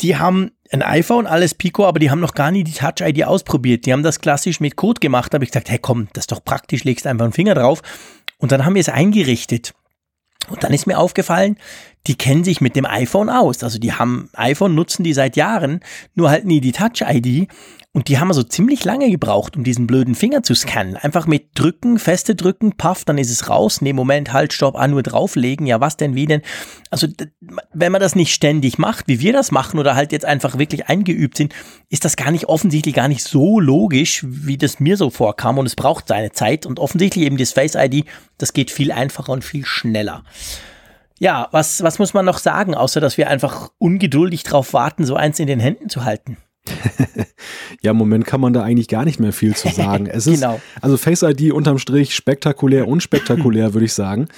die 0.01 0.16
haben 0.16 0.51
ein 0.73 0.83
iPhone, 0.83 1.27
alles 1.27 1.55
Pico, 1.55 1.87
aber 1.87 2.01
die 2.01 2.11
haben 2.11 2.20
noch 2.20 2.35
gar 2.35 2.51
nie 2.51 2.64
die 2.64 2.73
Touch-ID 2.73 3.25
ausprobiert. 3.25 3.87
Die 3.87 3.93
haben 3.93 4.03
das 4.03 4.20
klassisch 4.20 4.59
mit 4.59 4.77
Code 4.77 4.99
gemacht. 4.99 5.33
Da 5.33 5.37
habe 5.37 5.45
ich 5.45 5.51
gesagt, 5.51 5.70
hey 5.70 5.79
komm, 5.79 6.09
das 6.14 6.23
ist 6.23 6.33
doch 6.33 6.45
praktisch, 6.45 6.85
legst 6.85 7.07
einfach 7.07 7.25
einen 7.25 7.33
Finger 7.33 7.55
drauf. 7.55 7.83
Und 8.39 8.51
dann 8.51 8.64
haben 8.64 8.75
wir 8.75 8.81
es 8.81 8.89
eingerichtet. 8.89 9.75
Und 10.49 10.64
dann 10.64 10.72
ist 10.72 10.86
mir 10.86 10.99
aufgefallen, 10.99 11.57
die 12.07 12.16
kennen 12.16 12.45
sich 12.45 12.61
mit 12.61 12.74
dem 12.74 12.84
iPhone 12.84 13.30
aus. 13.30 13.62
Also 13.62 13.78
die 13.78 13.93
haben 13.93 14.28
iPhone, 14.34 14.74
nutzen 14.74 15.05
die 15.05 15.12
seit 15.12 15.36
Jahren, 15.36 15.80
nur 16.14 16.30
halt 16.30 16.45
nie 16.45 16.61
die 16.61 16.72
Touch-ID. 16.72 17.49
Und 17.95 18.09
die 18.09 18.18
haben 18.18 18.28
also 18.28 18.43
ziemlich 18.43 18.84
lange 18.84 19.11
gebraucht, 19.11 19.55
um 19.55 19.64
diesen 19.64 19.86
blöden 19.86 20.14
Finger 20.14 20.43
zu 20.43 20.55
scannen. 20.55 20.97
Einfach 20.97 21.26
mit 21.26 21.51
drücken, 21.55 21.99
feste 21.99 22.34
drücken, 22.34 22.72
paff, 22.72 23.05
dann 23.05 23.18
ist 23.18 23.30
es 23.30 23.51
raus. 23.51 23.82
Nee, 23.82 23.93
Moment, 23.93 24.32
halt, 24.32 24.55
stopp, 24.55 24.76
ah, 24.76 24.88
nur 24.88 25.03
drauflegen. 25.03 25.66
Ja, 25.66 25.78
was 25.82 25.99
denn, 25.99 26.14
wie 26.14 26.24
denn? 26.24 26.40
Also, 26.90 27.07
wenn 27.74 27.93
man 27.93 28.01
das 28.01 28.14
nicht 28.14 28.32
ständig 28.32 28.78
macht, 28.78 29.09
wie 29.09 29.20
wir 29.20 29.34
das 29.34 29.51
machen, 29.51 29.78
oder 29.78 29.95
halt 29.95 30.11
jetzt 30.12 30.24
einfach 30.24 30.57
wirklich 30.57 30.86
eingeübt 30.86 31.36
sind, 31.36 31.55
ist 31.90 32.07
das 32.07 32.16
gar 32.16 32.30
nicht 32.30 32.47
offensichtlich 32.47 32.95
gar 32.95 33.09
nicht 33.09 33.24
so 33.24 33.61
logisch, 33.61 34.24
wie 34.26 34.57
das 34.57 34.80
mir 34.80 34.97
so 34.97 35.11
vorkam. 35.11 35.59
Und 35.59 35.66
es 35.66 35.76
braucht 35.76 36.09
seine 36.09 36.32
Zeit. 36.32 36.64
Und 36.64 36.78
offensichtlich 36.78 37.26
eben 37.26 37.36
das 37.36 37.53
Face 37.53 37.74
ID, 37.74 38.07
das 38.38 38.55
geht 38.55 38.70
viel 38.70 38.90
einfacher 38.90 39.32
und 39.32 39.45
viel 39.45 39.66
schneller. 39.66 40.24
Ja, 41.18 41.49
was, 41.53 41.82
was 41.82 41.99
muss 41.99 42.14
man 42.14 42.24
noch 42.24 42.38
sagen, 42.38 42.74
außer 42.74 43.03
dass 43.03 43.18
wir 43.18 43.28
einfach 43.28 43.68
ungeduldig 43.76 44.45
drauf 44.45 44.72
warten, 44.72 45.05
so 45.05 45.14
eins 45.14 45.38
in 45.38 45.47
den 45.47 45.61
Händen 45.61 45.90
zu 45.90 46.07
halten? 46.07 46.38
Ja, 47.83 47.91
im 47.91 47.97
Moment 47.97 48.27
kann 48.27 48.41
man 48.41 48.53
da 48.53 48.63
eigentlich 48.63 48.89
gar 48.89 49.05
nicht 49.05 49.21
mehr 49.21 49.33
viel 49.33 49.55
zu 49.55 49.69
sagen. 49.75 50.07
Es 50.07 50.27
ist, 50.27 50.41
genau. 50.41 50.61
also 50.81 50.97
Face 50.97 51.23
ID 51.23 51.53
unterm 51.53 51.79
Strich 51.79 52.15
spektakulär, 52.15 52.89
unspektakulär, 52.89 53.75
würde 53.75 53.87
ich 53.87 53.95
sagen. 53.95 54.29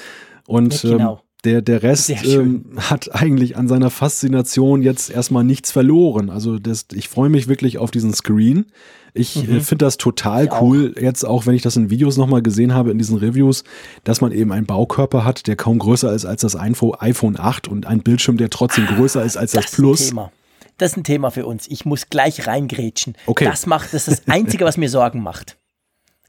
Und 0.47 0.83
ja, 0.83 0.91
genau. 0.91 1.13
ähm, 1.13 1.19
der, 1.45 1.61
der 1.61 1.83
Rest 1.83 2.11
ähm, 2.25 2.65
hat 2.79 3.15
eigentlich 3.15 3.57
an 3.57 3.69
seiner 3.69 3.91
Faszination 3.91 4.83
jetzt 4.83 5.11
erstmal 5.11 5.45
nichts 5.45 5.71
verloren. 5.71 6.31
Also 6.31 6.59
das, 6.59 6.87
ich 6.95 7.09
freue 7.09 7.29
mich 7.29 7.49
wirklich 7.49 7.77
auf 7.77 7.91
diesen 7.91 8.15
Screen. 8.15 8.67
Ich 9.13 9.37
äh, 9.37 9.53
mhm. 9.53 9.61
finde 9.61 9.85
das 9.85 9.99
total 9.99 10.47
ich 10.47 10.61
cool, 10.61 10.95
auch. 10.97 11.01
jetzt 11.01 11.25
auch 11.25 11.47
wenn 11.47 11.55
ich 11.55 11.63
das 11.63 11.77
in 11.77 11.91
Videos 11.91 12.17
nochmal 12.17 12.43
gesehen 12.43 12.73
habe, 12.73 12.91
in 12.91 12.99
diesen 12.99 13.19
Reviews, 13.19 13.63
dass 14.05 14.23
man 14.23 14.33
eben 14.33 14.53
einen 14.53 14.65
Baukörper 14.67 15.25
hat, 15.25 15.47
der 15.47 15.57
kaum 15.57 15.79
größer 15.79 16.13
ist 16.15 16.25
als 16.25 16.41
das 16.41 16.57
iPhone 16.59 17.39
8 17.39 17.69
und 17.69 17.87
ein 17.87 18.03
Bildschirm, 18.03 18.39
der 18.39 18.49
trotzdem 18.49 18.87
größer 18.87 19.23
ist 19.23 19.37
als 19.37 19.53
das, 19.53 19.67
das 19.67 19.75
Plus. 19.75 20.09
Thema. 20.09 20.33
Das 20.79 20.93
ist 20.93 20.97
ein 20.97 21.05
Thema 21.05 21.31
für 21.31 21.47
uns. 21.47 21.67
Ich 21.69 21.85
muss 21.85 22.09
gleich 22.09 22.47
reingrätschen. 22.47 23.17
Okay. 23.27 23.45
Das 23.45 23.67
macht, 23.67 23.95
das 23.95 24.09
ist 24.09 24.27
das 24.27 24.35
Einzige, 24.35 24.65
was 24.65 24.77
mir 24.77 24.89
Sorgen 24.89 25.23
macht. 25.23 25.57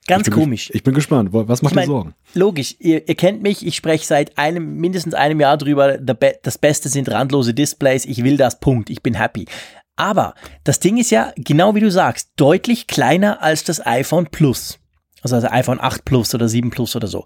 Ganz 0.08 0.28
ich 0.28 0.34
komisch. 0.34 0.70
Ich 0.74 0.84
bin 0.84 0.94
gespannt. 0.94 1.30
Was 1.32 1.64
macht 1.64 1.72
ich 1.72 1.76
mein, 1.76 1.86
dir 1.86 1.94
Sorgen? 1.94 2.16
Logisch. 2.36 2.76
Ihr, 2.80 3.08
ihr, 3.08 3.16
kennt 3.16 3.42
mich. 3.42 3.66
Ich 3.66 3.76
spreche 3.76 4.06
seit 4.06 4.38
einem, 4.38 4.76
mindestens 4.76 5.16
einem 5.16 5.40
Jahr 5.40 5.58
drüber. 5.58 5.98
Das 5.98 6.58
Beste 6.60 6.90
sind 6.90 7.10
randlose 7.10 7.54
Displays. 7.56 8.06
Ich 8.06 8.24
will 8.24 8.38
das. 8.38 8.60
Punkt. 8.60 8.92
Ich 8.92 9.02
bin 9.02 9.16
happy. 9.16 9.48
Aber 9.96 10.36
das 10.64 10.80
Ding 10.80 10.98
ist 10.98 11.10
ja, 11.10 11.34
genau 11.38 11.74
wie 11.74 11.80
du 11.80 11.90
sagst, 11.90 12.32
deutlich 12.36 12.88
kleiner 12.88 13.42
als 13.42 13.64
das 13.64 13.86
iPhone 13.86 14.28
Plus. 14.28 14.78
Also, 15.22 15.38
also 15.38 15.48
iPhone 15.50 15.80
8 15.82 16.06
Plus 16.06 16.36
oder 16.36 16.48
7 16.48 16.70
Plus 16.70 16.96
oder 16.96 17.08
so. 17.08 17.26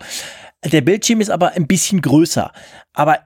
Der 0.64 0.82
Bildschirm 0.82 1.20
ist 1.20 1.30
aber 1.30 1.54
ein 1.54 1.68
bisschen 1.68 2.02
größer. 2.02 2.52
Aber 2.94 3.20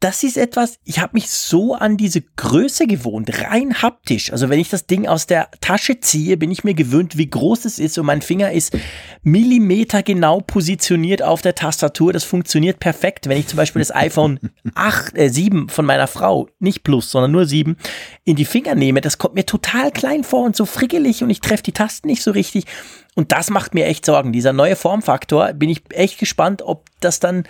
das 0.00 0.22
ist 0.22 0.36
etwas, 0.36 0.78
ich 0.84 1.00
habe 1.00 1.14
mich 1.14 1.30
so 1.30 1.74
an 1.74 1.96
diese 1.96 2.20
Größe 2.20 2.86
gewohnt, 2.86 3.42
rein 3.42 3.82
haptisch. 3.82 4.32
Also 4.32 4.48
wenn 4.48 4.60
ich 4.60 4.68
das 4.68 4.86
Ding 4.86 5.08
aus 5.08 5.26
der 5.26 5.48
Tasche 5.60 5.98
ziehe, 5.98 6.36
bin 6.36 6.52
ich 6.52 6.62
mir 6.62 6.74
gewöhnt, 6.74 7.18
wie 7.18 7.28
groß 7.28 7.64
es 7.64 7.78
ist 7.80 7.98
und 7.98 8.06
mein 8.06 8.22
Finger 8.22 8.52
ist 8.52 8.76
Millimeter 9.22 10.02
genau 10.02 10.40
positioniert 10.40 11.22
auf 11.22 11.42
der 11.42 11.56
Tastatur. 11.56 12.12
Das 12.12 12.22
funktioniert 12.22 12.78
perfekt. 12.78 13.28
Wenn 13.28 13.38
ich 13.38 13.48
zum 13.48 13.56
Beispiel 13.56 13.80
das 13.80 13.94
iPhone 13.94 14.38
8, 14.74 15.18
äh, 15.18 15.28
7 15.28 15.68
von 15.68 15.84
meiner 15.84 16.06
Frau, 16.06 16.48
nicht 16.60 16.84
Plus, 16.84 17.10
sondern 17.10 17.32
nur 17.32 17.46
7, 17.46 17.76
in 18.24 18.36
die 18.36 18.44
Finger 18.44 18.76
nehme, 18.76 19.00
das 19.00 19.18
kommt 19.18 19.34
mir 19.34 19.46
total 19.46 19.90
klein 19.90 20.22
vor 20.22 20.44
und 20.44 20.54
so 20.54 20.64
frickelig 20.64 21.24
und 21.24 21.30
ich 21.30 21.40
treffe 21.40 21.64
die 21.64 21.72
Tasten 21.72 22.06
nicht 22.06 22.22
so 22.22 22.30
richtig. 22.30 22.66
Und 23.14 23.32
das 23.32 23.50
macht 23.50 23.74
mir 23.74 23.86
echt 23.86 24.06
Sorgen. 24.06 24.32
Dieser 24.32 24.52
neue 24.52 24.76
Formfaktor, 24.76 25.52
bin 25.54 25.68
ich 25.70 25.82
echt 25.90 26.18
gespannt, 26.18 26.62
ob 26.62 26.86
das 27.00 27.20
dann 27.20 27.44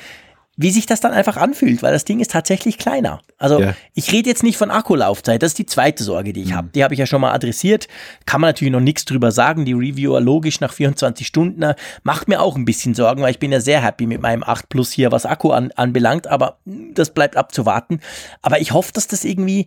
wie 0.63 0.71
sich 0.71 0.87
das 0.87 1.01
dann 1.01 1.13
einfach 1.13 1.37
anfühlt, 1.37 1.83
weil 1.83 1.93
das 1.93 2.05
Ding 2.05 2.21
ist 2.21 2.31
tatsächlich 2.31 2.79
kleiner. 2.79 3.21
Also 3.39 3.61
ja. 3.61 3.75
ich 3.95 4.13
rede 4.13 4.29
jetzt 4.29 4.43
nicht 4.43 4.57
von 4.57 4.71
Akkulaufzeit, 4.71 5.43
das 5.43 5.51
ist 5.53 5.59
die 5.59 5.67
zweite 5.67 6.05
Sorge, 6.05 6.33
die 6.33 6.43
ich 6.43 6.51
mhm. 6.51 6.57
habe. 6.57 6.69
Die 6.75 6.85
habe 6.85 6.95
ich 6.95 7.01
ja 7.01 7.07
schon 7.07 7.21
mal 7.21 7.33
adressiert. 7.33 7.89
Kann 8.27 8.41
man 8.41 8.49
natürlich 8.49 8.73
noch 8.73 8.81
nichts 8.81 9.05
drüber 9.05 9.33
sagen. 9.33 9.65
Die 9.65 9.73
Reviewer 9.73 10.21
logisch 10.21 10.61
nach 10.61 10.73
24 10.73 11.27
Stunden 11.27 11.63
äh, 11.63 11.75
macht 12.03 12.29
mir 12.29 12.41
auch 12.41 12.57
ein 12.57 12.65
bisschen 12.65 12.95
Sorgen, 12.95 13.23
weil 13.23 13.33
ich 13.33 13.39
bin 13.39 13.53
ja 13.53 13.61
sehr 13.61 13.83
happy 13.83 14.07
mit 14.07 14.23
meinem 14.23 14.43
8 14.43 14.69
Plus 14.69 14.93
hier, 14.93 15.13
was 15.13 15.27
Akku 15.27 15.51
an, 15.51 15.73
anbelangt, 15.73 16.27
aber 16.27 16.59
das 16.65 17.11
bleibt 17.11 17.37
abzuwarten. 17.37 18.01
Aber 18.41 18.61
ich 18.61 18.73
hoffe, 18.73 18.93
dass 18.93 19.09
das 19.09 19.25
irgendwie 19.25 19.67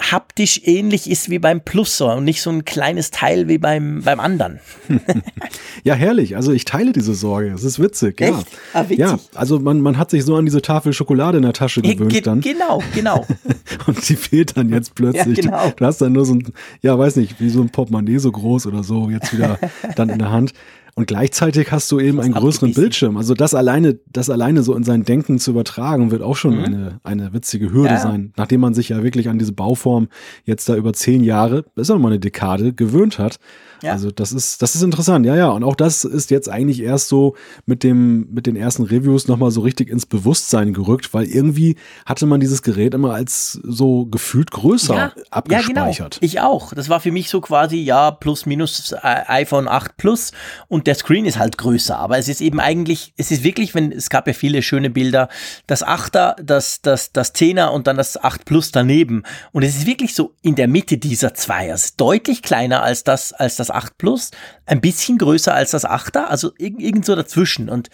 haptisch 0.00 0.62
ähnlich 0.64 1.10
ist 1.10 1.30
wie 1.30 1.38
beim 1.38 1.60
Plusor 1.60 2.16
und 2.16 2.24
nicht 2.24 2.42
so 2.42 2.50
ein 2.50 2.64
kleines 2.64 3.10
Teil 3.10 3.48
wie 3.48 3.58
beim, 3.58 4.02
beim 4.02 4.20
anderen. 4.20 4.60
ja, 5.84 5.94
herrlich. 5.94 6.36
Also 6.36 6.52
ich 6.52 6.64
teile 6.64 6.92
diese 6.92 7.14
Sorge. 7.14 7.50
Es 7.50 7.64
ist 7.64 7.80
witzig. 7.80 8.20
Echt? 8.20 8.32
Ja, 8.32 8.44
ah, 8.72 8.82
witzig. 8.84 8.98
ja 8.98 9.18
also 9.34 9.58
man, 9.58 9.80
man 9.80 9.98
hat 9.98 10.10
sich 10.10 10.24
so 10.24 10.36
an 10.36 10.44
diese 10.44 10.62
Tafel 10.62 10.92
Schokolade 10.92 11.38
in 11.38 11.42
der 11.42 11.52
Tasche 11.52 11.82
gewöhnt 11.82 12.12
Ge 12.12 12.20
dann. 12.20 12.40
Genau, 12.40 12.82
genau. 12.94 13.26
und 13.86 14.02
sie 14.02 14.16
fehlt 14.16 14.56
dann 14.56 14.70
jetzt 14.70 14.94
plötzlich. 14.94 15.38
Ja, 15.38 15.44
genau. 15.44 15.72
Du 15.76 15.84
hast 15.84 16.00
dann 16.00 16.12
nur 16.12 16.24
so 16.24 16.34
ein, 16.34 16.52
ja, 16.82 16.98
weiß 16.98 17.16
nicht, 17.16 17.40
wie 17.40 17.50
so 17.50 17.60
ein 17.60 17.70
Portemonnaie 17.70 18.18
so 18.18 18.32
groß 18.32 18.66
oder 18.66 18.82
so 18.82 19.10
jetzt 19.10 19.32
wieder 19.32 19.58
dann 19.96 20.08
in 20.08 20.18
der 20.18 20.30
Hand. 20.30 20.54
Und 20.94 21.06
gleichzeitig 21.06 21.72
hast 21.72 21.90
du 21.90 22.00
eben 22.00 22.20
einen 22.20 22.34
größeren 22.34 22.74
Bildschirm. 22.74 23.16
Also 23.16 23.34
das 23.34 23.54
alleine, 23.54 23.98
das 24.06 24.30
alleine 24.30 24.62
so 24.62 24.74
in 24.74 24.84
sein 24.84 25.04
Denken 25.04 25.38
zu 25.38 25.52
übertragen, 25.52 26.10
wird 26.10 26.22
auch 26.22 26.36
schon 26.36 26.58
mhm. 26.58 26.64
eine, 26.64 27.00
eine 27.02 27.32
witzige 27.32 27.72
Hürde 27.72 27.94
ja. 27.94 28.00
sein. 28.00 28.32
Nachdem 28.36 28.60
man 28.60 28.74
sich 28.74 28.88
ja 28.88 29.02
wirklich 29.02 29.28
an 29.28 29.38
diese 29.38 29.52
Bauform 29.52 30.08
jetzt 30.44 30.68
da 30.68 30.76
über 30.76 30.92
zehn 30.92 31.24
Jahre, 31.24 31.64
das 31.74 31.88
ist 31.88 31.90
auch 31.90 31.98
mal 31.98 32.08
eine 32.08 32.20
Dekade, 32.20 32.72
gewöhnt 32.72 33.18
hat. 33.18 33.38
Ja. 33.82 33.92
Also 33.92 34.10
das 34.10 34.32
ist, 34.32 34.62
das 34.62 34.74
ist 34.74 34.82
interessant, 34.82 35.26
ja, 35.26 35.36
ja. 35.36 35.48
Und 35.50 35.64
auch 35.64 35.74
das 35.74 36.04
ist 36.04 36.30
jetzt 36.30 36.48
eigentlich 36.48 36.82
erst 36.82 37.08
so 37.08 37.34
mit 37.66 37.82
dem, 37.82 38.28
mit 38.32 38.46
den 38.46 38.56
ersten 38.56 38.84
Reviews 38.84 39.28
nochmal 39.28 39.50
so 39.50 39.60
richtig 39.60 39.88
ins 39.88 40.06
Bewusstsein 40.06 40.72
gerückt, 40.72 41.12
weil 41.14 41.26
irgendwie 41.26 41.76
hatte 42.06 42.26
man 42.26 42.40
dieses 42.40 42.62
Gerät 42.62 42.94
immer 42.94 43.14
als 43.14 43.52
so 43.62 44.06
gefühlt 44.06 44.50
größer 44.50 44.94
ja, 44.94 45.12
abgespeichert. 45.30 45.98
Ja, 45.98 46.08
genau. 46.08 46.18
Ich 46.20 46.40
auch. 46.40 46.74
Das 46.74 46.88
war 46.88 47.00
für 47.00 47.12
mich 47.12 47.30
so 47.30 47.40
quasi, 47.40 47.78
ja, 47.78 48.10
plus 48.10 48.46
minus 48.46 48.92
äh, 48.92 48.98
iPhone 49.26 49.68
8 49.68 49.96
Plus 49.96 50.32
und 50.68 50.86
der 50.86 50.94
Screen 50.94 51.24
ist 51.24 51.38
halt 51.38 51.58
größer. 51.58 51.98
Aber 51.98 52.18
es 52.18 52.28
ist 52.28 52.40
eben 52.40 52.60
eigentlich, 52.60 53.12
es 53.16 53.30
ist 53.30 53.44
wirklich, 53.44 53.74
wenn, 53.74 53.92
es 53.92 54.10
gab 54.10 54.26
ja 54.26 54.32
viele 54.32 54.62
schöne 54.62 54.90
Bilder, 54.90 55.28
das 55.66 55.84
8er, 55.84 56.40
das, 56.42 56.82
das, 56.82 57.12
das 57.12 57.34
10er 57.34 57.68
und 57.68 57.86
dann 57.86 57.96
das 57.96 58.22
8 58.22 58.44
Plus 58.44 58.72
daneben. 58.72 59.22
Und 59.52 59.62
es 59.62 59.76
ist 59.76 59.86
wirklich 59.86 60.14
so 60.14 60.34
in 60.42 60.54
der 60.54 60.68
Mitte 60.68 60.98
dieser 60.98 61.34
zwei. 61.34 61.68
Es 61.68 61.84
ist 61.84 62.00
deutlich 62.00 62.42
kleiner 62.42 62.82
als 62.82 63.04
das, 63.04 63.32
als 63.32 63.56
das 63.56 63.69
8 63.70 63.98
Plus, 63.98 64.30
ein 64.66 64.80
bisschen 64.80 65.18
größer 65.18 65.54
als 65.54 65.70
das 65.70 65.84
8er, 65.84 66.24
also 66.24 66.52
irgend 66.58 67.04
so 67.04 67.14
dazwischen. 67.14 67.68
Und 67.68 67.88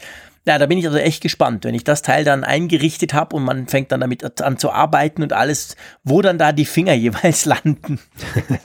ja, 0.47 0.59
da 0.59 0.67
bin 0.67 0.79
ich 0.79 0.87
also 0.87 0.99
echt 0.99 1.23
gespannt, 1.23 1.65
wenn 1.65 1.75
ich 1.75 1.83
das 1.83 2.03
Teil 2.03 2.25
dann 2.25 2.45
eingerichtet 2.45 3.15
habe 3.15 3.35
und 3.35 3.43
man 3.43 3.67
fängt 3.67 3.91
dann 3.91 4.01
damit 4.01 4.41
an 4.41 4.59
zu 4.59 4.71
arbeiten 4.71 5.25
und 5.25 5.33
alles, 5.33 5.75
wo 6.05 6.23
dann 6.23 6.39
da 6.39 6.53
die 6.53 6.65
Finger 6.65 6.95
jeweils 6.95 7.47
landen. 7.47 7.99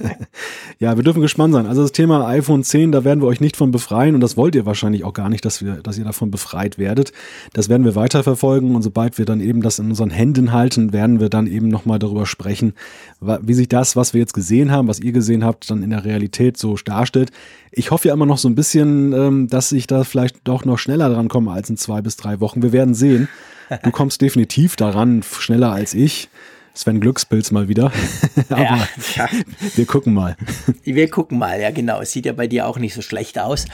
ja, 0.80 0.96
wir 0.96 1.04
dürfen 1.04 1.24
gespannt 1.24 1.56
sein. 1.56 1.66
Also 1.66 1.82
das 1.82 1.92
Thema 1.92 2.28
iPhone 2.28 2.64
10, 2.64 2.92
da 2.92 3.04
werden 3.04 3.22
wir 3.22 3.28
euch 3.28 3.42
nicht 3.42 3.58
von 3.58 3.72
befreien 3.72 4.14
und 4.14 4.22
das 4.22 4.38
wollt 4.38 4.54
ihr 4.54 4.68
wahrscheinlich 4.68 5.04
auch 5.04 5.14
gar 5.14 5.30
nicht, 5.30 5.44
dass 5.44 5.64
wir, 5.66 5.78
dass 5.78 5.98
ihr 5.98 6.06
davon 6.06 6.30
befreit 6.30 6.78
werdet. 6.78 7.14
Das 7.54 7.68
werden 7.68 7.84
wir 7.84 7.96
weiterverfolgen 7.96 8.76
und 8.76 8.84
sobald 8.84 9.18
wir 9.18 9.26
dann 9.26 9.42
eben 9.42 9.64
das 9.64 9.80
in 9.80 9.88
unseren 9.88 10.12
Händen 10.12 10.52
halten, 10.52 10.94
werden 10.94 11.20
wir 11.20 11.30
dann 11.30 11.48
eben 11.48 11.68
nochmal 11.68 11.98
darüber 11.98 12.28
sprechen, 12.28 12.74
wie 13.20 13.54
sich 13.56 13.70
das, 13.70 13.96
was 13.96 14.14
wir 14.14 14.22
jetzt 14.22 14.34
gesehen 14.34 14.72
haben, 14.72 14.88
was 14.88 15.00
ihr 15.00 15.14
gesehen 15.14 15.44
habt, 15.44 15.70
dann 15.72 15.82
in 15.82 15.90
der 15.90 16.06
Realität 16.06 16.58
so 16.58 16.76
darstellt. 16.76 17.32
Ich 17.72 17.90
hoffe 17.90 18.10
ja 18.10 18.14
immer 18.14 18.26
noch 18.26 18.38
so 18.38 18.50
ein 18.50 18.56
bisschen, 18.56 19.14
ähm, 19.14 19.48
dass 19.48 19.72
ich 19.72 19.88
da 19.88 20.04
vielleicht 20.04 20.42
doch 20.44 20.66
noch 20.66 20.78
schneller 20.78 21.10
dran 21.10 21.30
komme 21.30 21.52
als 21.52 21.71
in 21.72 21.78
zwei 21.78 22.02
bis 22.02 22.18
drei 22.18 22.40
Wochen. 22.40 22.62
Wir 22.62 22.72
werden 22.72 22.94
sehen. 22.94 23.28
Du 23.84 23.92
kommst 23.92 24.22
definitiv 24.22 24.76
daran, 24.76 25.24
schneller 25.24 25.72
als 25.72 25.94
ich. 25.94 26.30
Sven 26.74 27.02
Glückspilz 27.02 27.52
mal 27.52 27.68
wieder. 27.68 27.92
Aber 28.50 28.62
ja, 28.62 28.88
ja. 29.16 29.30
wir 29.76 29.86
gucken 29.86 30.14
mal. 30.14 30.38
Wir 30.84 31.10
gucken 31.10 31.38
mal, 31.38 31.60
ja 31.60 31.70
genau. 31.72 32.02
Es 32.02 32.12
sieht 32.12 32.26
ja 32.26 32.34
bei 32.34 32.48
dir 32.48 32.68
auch 32.68 32.78
nicht 32.78 32.94
so 32.94 33.02
schlecht 33.02 33.38
aus. 33.40 33.66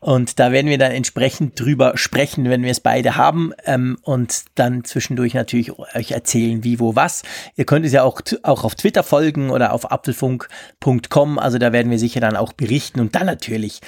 Und 0.00 0.38
da 0.38 0.52
werden 0.52 0.68
wir 0.68 0.78
dann 0.78 0.92
entsprechend 0.92 1.58
drüber 1.58 1.96
sprechen, 1.96 2.48
wenn 2.48 2.62
wir 2.62 2.70
es 2.70 2.80
beide 2.80 3.16
haben. 3.16 3.52
Ähm, 3.64 3.98
und 4.02 4.44
dann 4.56 4.84
zwischendurch 4.84 5.34
natürlich 5.34 5.72
euch 5.78 6.10
erzählen, 6.10 6.64
wie, 6.64 6.80
wo, 6.80 6.96
was. 6.96 7.22
Ihr 7.56 7.64
könnt 7.64 7.86
es 7.86 7.92
ja 7.92 8.02
auch, 8.02 8.20
auch 8.42 8.64
auf 8.64 8.74
Twitter 8.74 9.02
folgen 9.02 9.50
oder 9.50 9.72
auf 9.72 9.90
apfelfunk.com. 9.90 11.38
Also 11.38 11.58
da 11.58 11.72
werden 11.72 11.90
wir 11.90 11.98
sicher 11.98 12.20
dann 12.20 12.36
auch 12.36 12.52
berichten. 12.52 13.00
Und 13.00 13.14
dann 13.14 13.26
natürlich 13.26 13.80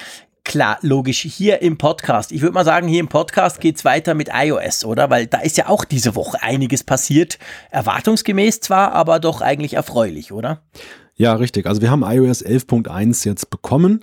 Klar, 0.45 0.77
logisch, 0.81 1.21
hier 1.21 1.61
im 1.61 1.77
Podcast. 1.77 2.33
Ich 2.33 2.41
würde 2.41 2.53
mal 2.53 2.65
sagen, 2.65 2.87
hier 2.87 2.99
im 2.99 3.07
Podcast 3.07 3.61
geht's 3.61 3.85
weiter 3.85 4.13
mit 4.13 4.29
iOS, 4.33 4.83
oder? 4.83 5.09
Weil 5.09 5.25
da 5.25 5.39
ist 5.39 5.57
ja 5.57 5.69
auch 5.69 5.85
diese 5.85 6.15
Woche 6.15 6.43
einiges 6.43 6.83
passiert. 6.83 7.39
Erwartungsgemäß 7.71 8.59
zwar, 8.59 8.91
aber 8.91 9.19
doch 9.19 9.39
eigentlich 9.41 9.75
erfreulich, 9.75 10.33
oder? 10.33 10.61
Ja, 11.15 11.33
richtig. 11.35 11.65
Also 11.65 11.81
wir 11.81 11.89
haben 11.89 12.03
iOS 12.03 12.43
11.1 12.45 13.25
jetzt 13.25 13.49
bekommen. 13.49 14.01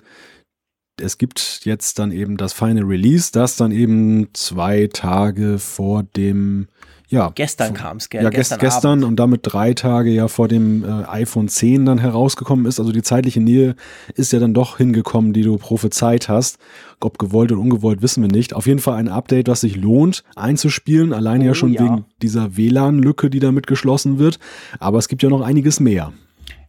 Es 0.99 1.19
gibt 1.19 1.61
jetzt 1.65 1.99
dann 1.99 2.11
eben 2.11 2.37
das 2.39 2.55
Final 2.55 2.85
Release, 2.85 3.33
das 3.33 3.57
dann 3.57 3.71
eben 3.71 4.29
zwei 4.33 4.89
Tage 4.93 5.59
vor 5.59 6.05
dem 6.05 6.69
ja, 7.11 7.33
gestern 7.35 7.75
kam 7.75 7.97
es, 7.97 8.09
gell? 8.09 8.23
Ja, 8.23 8.31
gestern, 8.31 8.61
gestern 8.61 9.03
und 9.03 9.17
damit 9.17 9.41
drei 9.43 9.75
Tage 9.75 10.11
ja 10.11 10.29
vor 10.29 10.47
dem 10.47 10.85
äh, 10.85 11.05
iPhone 11.09 11.49
10 11.49 11.85
dann 11.85 11.99
herausgekommen 11.99 12.67
ist. 12.67 12.79
Also 12.79 12.93
die 12.93 13.03
zeitliche 13.03 13.41
Nähe 13.41 13.75
ist 14.15 14.33
ja 14.33 14.39
dann 14.39 14.55
doch 14.55 14.77
hingekommen, 14.77 15.33
die 15.33 15.43
du 15.43 15.57
prophezeit 15.57 16.29
hast. 16.29 16.59
Ob 17.01 17.19
gewollt 17.19 17.51
oder 17.51 17.61
ungewollt, 17.61 18.01
wissen 18.01 18.23
wir 18.23 18.31
nicht. 18.31 18.55
Auf 18.55 18.69
jeden 18.69 18.79
Fall 18.79 18.95
ein 18.95 19.09
Update, 19.09 19.49
was 19.49 19.63
sich 19.63 19.77
lohnt 19.77 20.23
einzuspielen. 20.37 21.13
Allein 21.13 21.41
oh, 21.41 21.47
ja 21.47 21.55
schon 21.55 21.73
ja. 21.73 21.83
wegen 21.83 22.05
dieser 22.23 22.57
WLAN-Lücke, 22.57 23.29
die 23.29 23.41
damit 23.41 23.67
geschlossen 23.67 24.21
wird. 24.21 24.39
Aber 24.79 24.99
es 24.99 25.09
gibt 25.09 25.25
ja 25.25 25.31
noch 25.31 25.41
einiges 25.41 25.81
mehr. 25.81 26.13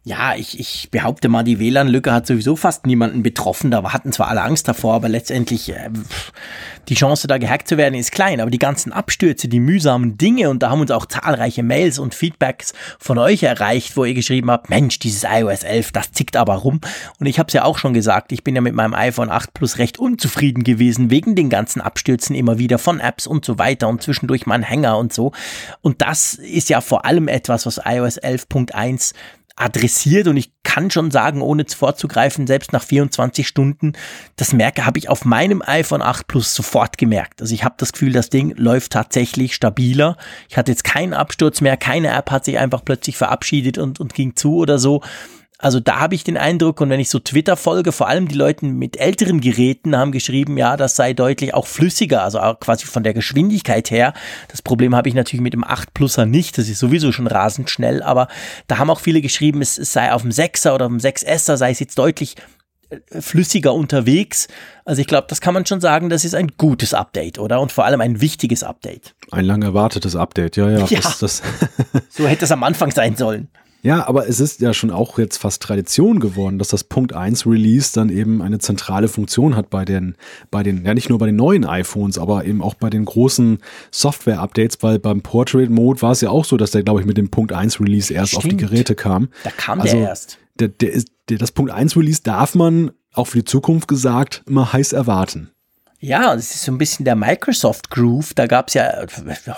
Ja, 0.04 0.34
ich, 0.34 0.58
ich 0.58 0.90
behaupte 0.90 1.28
mal, 1.28 1.44
die 1.44 1.60
WLAN-Lücke 1.60 2.12
hat 2.12 2.26
sowieso 2.26 2.56
fast 2.56 2.86
niemanden 2.86 3.22
betroffen. 3.22 3.70
Da 3.70 3.84
hatten 3.92 4.12
zwar 4.12 4.26
alle 4.26 4.42
Angst 4.42 4.66
davor, 4.66 4.94
aber 4.94 5.08
letztendlich 5.08 5.68
äh, 5.68 5.90
die 6.88 6.96
Chance, 6.96 7.28
da 7.28 7.38
gehackt 7.38 7.68
zu 7.68 7.76
werden, 7.76 7.94
ist 7.94 8.10
klein. 8.10 8.40
Aber 8.40 8.50
die 8.50 8.58
ganzen 8.58 8.92
Abstürze, 8.92 9.46
die 9.46 9.60
mühsamen 9.60 10.18
Dinge, 10.18 10.50
und 10.50 10.64
da 10.64 10.70
haben 10.70 10.80
uns 10.80 10.90
auch 10.90 11.06
zahlreiche 11.06 11.62
Mails 11.62 12.00
und 12.00 12.16
Feedbacks 12.16 12.72
von 12.98 13.16
euch 13.16 13.44
erreicht, 13.44 13.96
wo 13.96 14.04
ihr 14.04 14.14
geschrieben 14.14 14.50
habt, 14.50 14.70
Mensch, 14.70 14.98
dieses 14.98 15.22
iOS 15.22 15.62
11, 15.62 15.92
das 15.92 16.10
zickt 16.10 16.36
aber 16.36 16.54
rum. 16.54 16.80
Und 17.20 17.26
ich 17.26 17.38
habe 17.38 17.46
es 17.46 17.52
ja 17.52 17.62
auch 17.62 17.78
schon 17.78 17.94
gesagt, 17.94 18.32
ich 18.32 18.42
bin 18.42 18.56
ja 18.56 18.60
mit 18.60 18.74
meinem 18.74 18.94
iPhone 18.94 19.30
8 19.30 19.54
Plus 19.54 19.78
recht 19.78 20.00
unzufrieden 20.00 20.64
gewesen, 20.64 21.10
wegen 21.12 21.36
den 21.36 21.48
ganzen 21.48 21.80
Abstürzen 21.80 22.34
immer 22.34 22.58
wieder 22.58 22.78
von 22.78 22.98
Apps 22.98 23.28
und 23.28 23.44
so 23.44 23.56
weiter 23.56 23.86
und 23.86 24.02
zwischendurch 24.02 24.46
mein 24.46 24.64
Hänger 24.64 24.98
und 24.98 25.12
so. 25.12 25.30
Und 25.80 26.02
das 26.02 26.34
ist 26.34 26.70
ja 26.70 26.80
vor 26.80 27.04
allem 27.04 27.28
etwas, 27.28 27.66
was 27.66 27.80
iOS 27.84 28.20
11.1 28.20 29.14
adressiert 29.56 30.26
und 30.28 30.36
ich 30.36 30.52
kann 30.62 30.90
schon 30.90 31.10
sagen, 31.10 31.42
ohne 31.42 31.66
vorzugreifen, 31.68 32.46
selbst 32.46 32.72
nach 32.72 32.82
24 32.82 33.46
Stunden, 33.46 33.92
das 34.36 34.52
merke, 34.52 34.86
habe 34.86 34.98
ich 34.98 35.08
auf 35.08 35.24
meinem 35.24 35.62
iPhone 35.64 36.00
8 36.00 36.26
Plus 36.26 36.54
sofort 36.54 36.96
gemerkt. 36.96 37.42
Also 37.42 37.54
ich 37.54 37.64
habe 37.64 37.74
das 37.78 37.92
Gefühl, 37.92 38.12
das 38.12 38.30
Ding 38.30 38.54
läuft 38.56 38.92
tatsächlich 38.92 39.54
stabiler. 39.54 40.16
Ich 40.48 40.56
hatte 40.56 40.72
jetzt 40.72 40.84
keinen 40.84 41.12
Absturz 41.12 41.60
mehr, 41.60 41.76
keine 41.76 42.08
App 42.08 42.30
hat 42.30 42.44
sich 42.44 42.58
einfach 42.58 42.84
plötzlich 42.84 43.16
verabschiedet 43.16 43.76
und, 43.78 44.00
und 44.00 44.14
ging 44.14 44.34
zu 44.34 44.56
oder 44.56 44.78
so. 44.78 45.02
Also 45.62 45.78
da 45.78 46.00
habe 46.00 46.16
ich 46.16 46.24
den 46.24 46.36
Eindruck, 46.36 46.80
und 46.80 46.90
wenn 46.90 46.98
ich 46.98 47.08
so 47.08 47.20
Twitter 47.20 47.56
folge, 47.56 47.92
vor 47.92 48.08
allem 48.08 48.26
die 48.26 48.34
Leute 48.34 48.66
mit 48.66 48.98
älteren 48.98 49.40
Geräten 49.40 49.96
haben 49.96 50.10
geschrieben, 50.10 50.58
ja, 50.58 50.76
das 50.76 50.96
sei 50.96 51.12
deutlich 51.12 51.54
auch 51.54 51.68
flüssiger, 51.68 52.24
also 52.24 52.40
auch 52.40 52.58
quasi 52.58 52.84
von 52.84 53.04
der 53.04 53.14
Geschwindigkeit 53.14 53.88
her. 53.92 54.12
Das 54.48 54.60
Problem 54.60 54.96
habe 54.96 55.08
ich 55.08 55.14
natürlich 55.14 55.40
mit 55.40 55.52
dem 55.52 55.62
8 55.62 55.94
Pluser 55.94 56.26
nicht, 56.26 56.58
das 56.58 56.68
ist 56.68 56.80
sowieso 56.80 57.12
schon 57.12 57.28
rasend 57.28 57.70
schnell, 57.70 58.02
aber 58.02 58.26
da 58.66 58.78
haben 58.78 58.90
auch 58.90 58.98
viele 58.98 59.20
geschrieben, 59.20 59.62
es, 59.62 59.78
es 59.78 59.92
sei 59.92 60.12
auf 60.12 60.22
dem 60.22 60.32
6er 60.32 60.74
oder 60.74 60.86
auf 60.86 60.90
dem 60.90 60.98
6S 60.98 61.48
er 61.48 61.56
sei 61.56 61.70
es 61.70 61.78
jetzt 61.78 61.96
deutlich 61.96 62.34
äh, 62.90 63.20
flüssiger 63.20 63.72
unterwegs. 63.72 64.48
Also 64.84 65.00
ich 65.00 65.06
glaube, 65.06 65.28
das 65.30 65.40
kann 65.40 65.54
man 65.54 65.64
schon 65.64 65.80
sagen, 65.80 66.08
das 66.08 66.24
ist 66.24 66.34
ein 66.34 66.48
gutes 66.58 66.92
Update, 66.92 67.38
oder? 67.38 67.60
Und 67.60 67.70
vor 67.70 67.84
allem 67.84 68.00
ein 68.00 68.20
wichtiges 68.20 68.64
Update. 68.64 69.14
Ein 69.30 69.44
lang 69.44 69.62
erwartetes 69.62 70.16
Update, 70.16 70.56
ja, 70.56 70.68
ja. 70.68 70.84
ja 70.86 70.98
das, 71.00 71.20
das 71.20 71.42
so 72.08 72.26
hätte 72.26 72.46
es 72.46 72.50
am 72.50 72.64
Anfang 72.64 72.90
sein 72.90 73.14
sollen. 73.14 73.46
Ja, 73.84 74.06
aber 74.06 74.28
es 74.28 74.38
ist 74.38 74.60
ja 74.60 74.72
schon 74.72 74.92
auch 74.92 75.18
jetzt 75.18 75.38
fast 75.38 75.60
Tradition 75.60 76.20
geworden, 76.20 76.58
dass 76.58 76.68
das 76.68 76.84
Punkt 76.84 77.12
1 77.12 77.46
Release 77.46 77.92
dann 77.92 78.10
eben 78.10 78.40
eine 78.40 78.60
zentrale 78.60 79.08
Funktion 79.08 79.56
hat 79.56 79.70
bei 79.70 79.84
den, 79.84 80.16
bei 80.52 80.62
den, 80.62 80.84
ja 80.84 80.94
nicht 80.94 81.08
nur 81.08 81.18
bei 81.18 81.26
den 81.26 81.34
neuen 81.34 81.64
iPhones, 81.64 82.16
aber 82.16 82.44
eben 82.44 82.62
auch 82.62 82.74
bei 82.74 82.90
den 82.90 83.04
großen 83.04 83.58
Software-Updates, 83.90 84.78
weil 84.82 85.00
beim 85.00 85.22
Portrait 85.22 85.68
Mode 85.68 86.00
war 86.00 86.12
es 86.12 86.20
ja 86.20 86.30
auch 86.30 86.44
so, 86.44 86.56
dass 86.56 86.70
der, 86.70 86.84
glaube 86.84 87.00
ich, 87.00 87.06
mit 87.06 87.18
dem 87.18 87.30
Punkt 87.30 87.52
1 87.52 87.80
Release 87.80 88.14
erst 88.14 88.30
Stimmt. 88.30 88.44
auf 88.44 88.50
die 88.50 88.56
Geräte 88.56 88.94
kam. 88.94 89.28
Da 89.42 89.50
kam 89.50 89.80
also, 89.80 89.96
der 89.96 90.08
erst. 90.08 90.38
Der, 90.60 90.68
der 90.68 90.92
ist, 90.92 91.08
der, 91.28 91.38
das 91.38 91.50
Punkt 91.50 91.72
1 91.72 91.96
Release 91.96 92.22
darf 92.22 92.54
man 92.54 92.92
auch 93.12 93.26
für 93.26 93.38
die 93.38 93.44
Zukunft 93.44 93.88
gesagt 93.88 94.42
immer 94.46 94.72
heiß 94.72 94.92
erwarten. 94.92 95.51
Ja, 96.04 96.34
das 96.34 96.52
ist 96.52 96.64
so 96.64 96.72
ein 96.72 96.78
bisschen 96.78 97.04
der 97.04 97.14
Microsoft 97.14 97.88
Groove. 97.88 98.34
Da 98.34 98.48
gab 98.48 98.66
es 98.66 98.74
ja, 98.74 99.06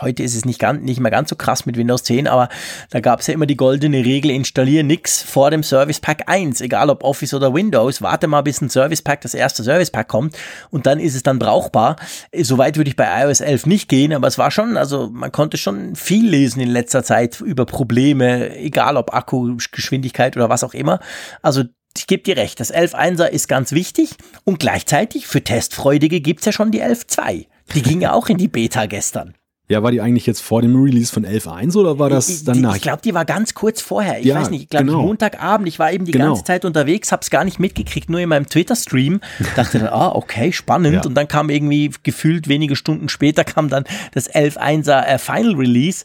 heute 0.03 0.23
ist 0.23 0.35
es 0.35 0.45
nicht, 0.45 0.59
ganz, 0.59 0.83
nicht 0.83 1.01
mehr 1.01 1.11
ganz 1.11 1.31
so 1.31 1.37
krass 1.37 1.65
mit 1.65 1.79
Windows 1.79 2.03
10, 2.03 2.29
aber 2.29 2.51
da 2.91 3.01
gab 3.01 3.21
es 3.21 3.29
ja 3.29 3.33
immer 3.33 3.47
die 3.47 3.57
goldene 3.57 4.05
Regel, 4.05 4.31
installiere 4.31 4.85
nix 4.85 5.23
vor 5.23 5.51
dem 5.51 5.63
Service 5.63 6.01
Pack 6.01 6.25
1, 6.27 6.61
egal 6.61 6.91
ob 6.91 7.03
Office 7.03 7.33
oder 7.33 7.55
Windows. 7.55 8.03
Warte 8.03 8.27
mal, 8.27 8.43
bis 8.43 8.61
ein 8.61 8.69
Service 8.69 9.01
Pack, 9.01 9.23
das 9.23 9.33
erste 9.33 9.65
Service 9.65 9.91
Pack 9.91 10.09
kommt 10.09 10.37
und 10.69 10.85
dann 10.85 11.01
ist 11.01 11.15
es 11.15 11.23
dann 11.23 11.39
brauchbar. 11.39 11.97
Soweit 12.39 12.77
würde 12.77 12.91
ich 12.91 12.97
bei 12.97 13.25
iOS 13.25 13.41
11 13.41 13.65
nicht 13.65 13.89
gehen, 13.89 14.13
aber 14.13 14.27
es 14.27 14.37
war 14.37 14.51
schon, 14.51 14.77
also 14.77 15.09
man 15.11 15.33
konnte 15.33 15.57
schon 15.57 15.97
viel 15.97 16.29
lesen 16.29 16.61
in 16.61 16.69
letzter 16.69 17.03
Zeit 17.03 17.41
über 17.41 17.65
Probleme, 17.65 18.55
egal 18.55 18.99
ob 18.99 19.15
Akku, 19.15 19.57
Geschwindigkeit 19.73 20.37
oder 20.37 20.51
was 20.51 20.63
auch 20.63 20.75
immer. 20.75 21.01
Also 21.41 21.63
ich 21.97 22.07
gebe 22.07 22.23
dir 22.23 22.37
recht, 22.37 22.61
das 22.61 22.73
11.1er 22.73 23.27
ist 23.27 23.49
ganz 23.49 23.73
wichtig 23.73 24.17
und 24.45 24.59
gleichzeitig 24.59 25.27
für 25.27 25.43
Testfreudige 25.43 26.21
gibt's 26.21 26.45
ja 26.45 26.53
schon 26.53 26.71
die 26.71 26.83
11.2. 26.83 27.47
Die 27.75 27.83
ging 27.83 28.01
ja 28.01 28.13
auch 28.13 28.29
in 28.29 28.37
die 28.37 28.49
Beta 28.49 28.87
gestern. 28.87 29.35
Ja, 29.67 29.83
war 29.83 29.91
die 29.91 30.03
eigentlich 30.03 30.27
jetzt 30.27 30.43
vor 30.43 30.61
dem 30.61 30.77
Release 30.77 31.11
von 31.11 31.25
11.1 31.25 31.75
oder 31.77 31.99
war 31.99 32.11
das 32.11 32.45
danach? 32.45 32.77
Ich 32.77 32.83
glaube, 32.83 33.01
die 33.03 33.15
war 33.15 33.25
ganz 33.25 33.55
kurz 33.55 33.81
vorher. 33.81 34.19
Ich 34.19 34.27
ja, 34.27 34.35
weiß 34.39 34.51
nicht, 34.51 34.65
ich 34.65 34.69
glaube 34.69 34.85
genau. 34.85 35.01
Montagabend, 35.01 35.67
ich 35.67 35.79
war 35.79 35.91
eben 35.91 36.05
die 36.05 36.13
genau. 36.13 36.27
ganze 36.27 36.45
Zeit 36.45 36.67
unterwegs, 36.67 37.13
hab's 37.13 37.31
gar 37.31 37.45
nicht 37.45 37.59
mitgekriegt, 37.59 38.11
nur 38.11 38.21
in 38.21 38.29
meinem 38.29 38.47
Twitter-Stream. 38.47 39.21
Dachte 39.57 39.79
dann, 39.79 39.89
ah, 39.89 40.15
okay, 40.15 40.53
spannend. 40.53 40.97
Ja. 40.97 41.03
Und 41.07 41.15
dann 41.15 41.29
kam 41.29 41.49
irgendwie 41.49 41.91
gefühlt 42.03 42.47
wenige 42.47 42.77
Stunden 42.77 43.09
später 43.09 43.43
kam 43.45 43.71
dann 43.71 43.85
das 44.13 44.31
11.1er 44.31 45.07
äh, 45.07 45.19
Final 45.19 45.55
Release. 45.55 46.05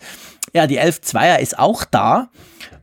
Ja, 0.53 0.65
die 0.65 0.79
11.2er 0.79 1.39
ist 1.39 1.59
auch 1.59 1.83
da. 1.83 2.29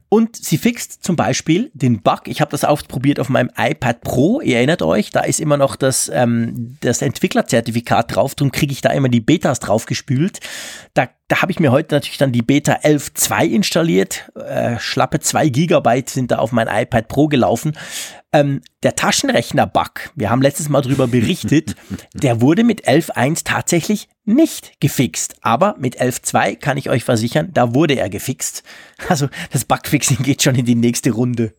Und 0.08 0.36
sie 0.36 0.56
fixt 0.56 1.02
zum 1.02 1.16
Beispiel 1.16 1.70
den 1.74 2.00
Bug. 2.00 2.22
Ich 2.26 2.40
habe 2.40 2.50
das 2.50 2.64
ausprobiert 2.64 3.18
auf 3.18 3.28
meinem 3.28 3.50
iPad 3.56 4.02
Pro. 4.02 4.40
Ihr 4.40 4.56
erinnert 4.58 4.82
euch, 4.82 5.10
da 5.10 5.20
ist 5.20 5.40
immer 5.40 5.56
noch 5.56 5.74
das, 5.74 6.10
ähm, 6.14 6.76
das 6.80 7.02
Entwicklerzertifikat 7.02 8.14
drauf. 8.14 8.36
Darum 8.36 8.52
kriege 8.52 8.72
ich 8.72 8.80
da 8.80 8.90
immer 8.90 9.08
die 9.08 9.20
Betas 9.20 9.58
draufgespült. 9.58 10.38
Da, 10.94 11.08
da 11.28 11.42
habe 11.42 11.50
ich 11.50 11.58
mir 11.58 11.72
heute 11.72 11.94
natürlich 11.94 12.18
dann 12.18 12.30
die 12.30 12.42
Beta 12.42 12.74
11.2 12.74 13.46
installiert. 13.46 14.30
Äh, 14.36 14.78
schlappe 14.78 15.18
2 15.18 15.48
Gigabyte 15.48 16.08
sind 16.08 16.30
da 16.30 16.38
auf 16.38 16.52
mein 16.52 16.68
iPad 16.68 17.08
Pro 17.08 17.26
gelaufen. 17.26 17.76
Ähm, 18.32 18.60
der 18.84 18.94
Taschenrechner-Bug, 18.94 20.12
wir 20.14 20.30
haben 20.30 20.42
letztes 20.42 20.68
Mal 20.68 20.82
darüber 20.82 21.08
berichtet, 21.08 21.74
der 22.14 22.40
wurde 22.40 22.62
mit 22.62 22.88
11.1 22.88 23.42
tatsächlich 23.44 24.08
nicht 24.24 24.78
gefixt. 24.80 25.36
Aber 25.40 25.74
mit 25.78 26.00
11.2 26.00 26.56
kann 26.56 26.76
ich 26.76 26.90
euch 26.90 27.02
versichern, 27.02 27.50
da 27.52 27.74
wurde 27.74 27.94
er 27.94 28.08
gefixt. 28.08 28.62
Also 29.08 29.28
das 29.50 29.64
Bugfixing 29.64 30.22
geht 30.22 30.42
schon 30.42 30.54
in 30.54 30.64
die 30.64 30.74
nächste 30.76 31.10
Runde. 31.10 31.54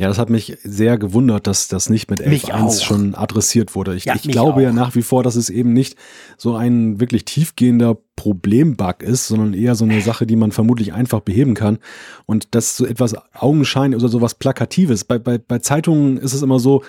Ja, 0.00 0.08
das 0.08 0.18
hat 0.18 0.30
mich 0.30 0.56
sehr 0.64 0.96
gewundert, 0.96 1.46
dass 1.46 1.68
das 1.68 1.90
nicht 1.90 2.10
mit 2.10 2.22
11.1 2.22 2.82
schon 2.82 3.14
adressiert 3.14 3.74
wurde. 3.74 3.94
Ich, 3.94 4.06
ja, 4.06 4.14
ich 4.14 4.22
glaube 4.22 4.54
auch. 4.54 4.60
ja 4.60 4.72
nach 4.72 4.94
wie 4.94 5.02
vor, 5.02 5.22
dass 5.22 5.36
es 5.36 5.50
eben 5.50 5.74
nicht 5.74 5.94
so 6.38 6.56
ein 6.56 7.00
wirklich 7.00 7.26
tiefgehender 7.26 7.98
Problembug 8.16 9.02
ist, 9.02 9.28
sondern 9.28 9.52
eher 9.52 9.74
so 9.74 9.84
eine 9.84 10.00
Sache, 10.00 10.26
die 10.26 10.36
man 10.36 10.52
vermutlich 10.52 10.94
einfach 10.94 11.20
beheben 11.20 11.52
kann. 11.52 11.80
Und 12.24 12.54
das 12.54 12.78
so 12.78 12.86
etwas 12.86 13.14
Augenschein 13.34 13.94
oder 13.94 14.08
sowas 14.08 14.32
Plakatives. 14.32 15.04
Bei, 15.04 15.18
bei, 15.18 15.36
bei 15.36 15.58
Zeitungen 15.58 16.16
ist 16.16 16.32
es 16.32 16.40
immer 16.40 16.60
so, 16.60 16.82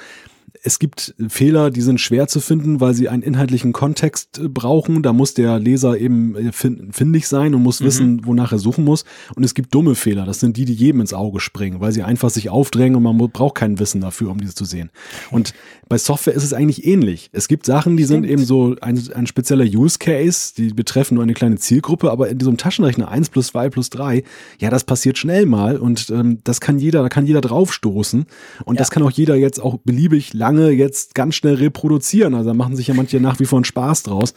es 0.64 0.80
gibt 0.80 1.16
Fehler, 1.28 1.72
die 1.72 1.82
sind 1.82 2.00
schwer 2.00 2.28
zu 2.28 2.40
finden, 2.40 2.80
weil 2.80 2.94
sie 2.94 3.10
einen 3.10 3.24
inhaltlichen 3.24 3.74
Kontext 3.74 4.40
äh, 4.40 4.48
brauchen. 4.48 5.02
Da 5.02 5.14
muss 5.14 5.34
der 5.34 5.60
Leser 5.60 5.98
eben 5.98 6.36
äh, 6.36 6.52
findig 6.52 7.28
sein 7.28 7.56
und 7.56 7.64
muss 7.64 7.80
mhm. 7.80 7.86
wissen, 7.86 8.26
wonach 8.26 8.52
er 8.52 8.60
suchen 8.60 8.84
muss. 8.84 9.06
Und 9.36 9.44
es 9.44 9.54
gibt 9.54 9.74
dumme 9.74 9.96
Fehler. 9.96 10.26
Das 10.26 10.40
sind 10.40 10.58
die, 10.58 10.66
die 10.66 10.74
jedem 10.74 11.02
ins 11.02 11.14
Auge 11.14 11.40
springen, 11.40 11.80
weil 11.80 11.92
sie 11.92 12.04
einfach 12.04 12.30
sich 12.30 12.50
aufdrängen 12.50 12.96
und 12.96 13.04
man 13.04 13.18
braucht 13.32 13.56
kein 13.56 13.80
Wissen 13.80 14.02
dafür, 14.02 14.30
um 14.30 14.40
diese 14.40 14.54
zu 14.54 14.66
sehen. 14.66 14.92
Und 15.32 15.54
bei 15.92 15.98
Software 15.98 16.34
ist 16.34 16.46
es 16.46 16.54
eigentlich 16.54 16.88
ähnlich. 16.88 17.30
Es 17.34 17.50
gibt 17.50 17.66
Sachen, 17.66 17.98
die 17.98 18.06
Stimmt. 18.06 18.24
sind 18.24 18.32
eben 18.32 18.46
so 18.46 18.78
ein, 18.80 18.98
ein 19.14 19.28
spezieller 19.28 19.66
Use 19.66 20.00
Case, 20.00 20.54
die 20.56 20.70
betreffen 20.70 21.16
nur 21.16 21.24
eine 21.24 21.34
kleine 21.34 21.58
Zielgruppe, 21.58 22.10
aber 22.10 22.30
in 22.30 22.38
diesem 22.38 22.56
Taschenrechner 22.56 23.10
1 23.10 23.28
plus 23.28 23.48
2 23.48 23.70
plus 23.70 23.90
3, 23.90 24.24
ja, 24.58 24.70
das 24.70 24.86
passiert 24.86 25.18
schnell 25.18 25.46
mal 25.46 25.76
und 25.76 26.10
ähm, 26.10 26.40
das 26.46 26.62
kann 26.62 26.80
jeder, 26.80 27.02
da 27.02 27.10
kann 27.10 27.26
jeder 27.26 27.42
draufstoßen 27.42 28.26
und 28.64 28.76
ja. 28.76 28.80
das 28.80 28.90
kann 28.90 29.04
auch 29.04 29.12
jeder 29.12 29.36
jetzt 29.36 29.62
auch 29.62 29.80
beliebig 29.84 30.34
lange 30.34 30.70
jetzt 30.70 31.14
ganz 31.14 31.36
schnell 31.36 31.56
reproduzieren. 31.56 32.36
Also 32.36 32.52
da 32.52 32.54
machen 32.54 32.78
sich 32.78 32.88
ja 32.88 32.94
manche 32.94 33.20
nach 33.20 33.42
wie 33.42 33.46
vor 33.46 33.58
einen 33.58 33.66
Spaß 33.66 34.04
draus. 34.04 34.34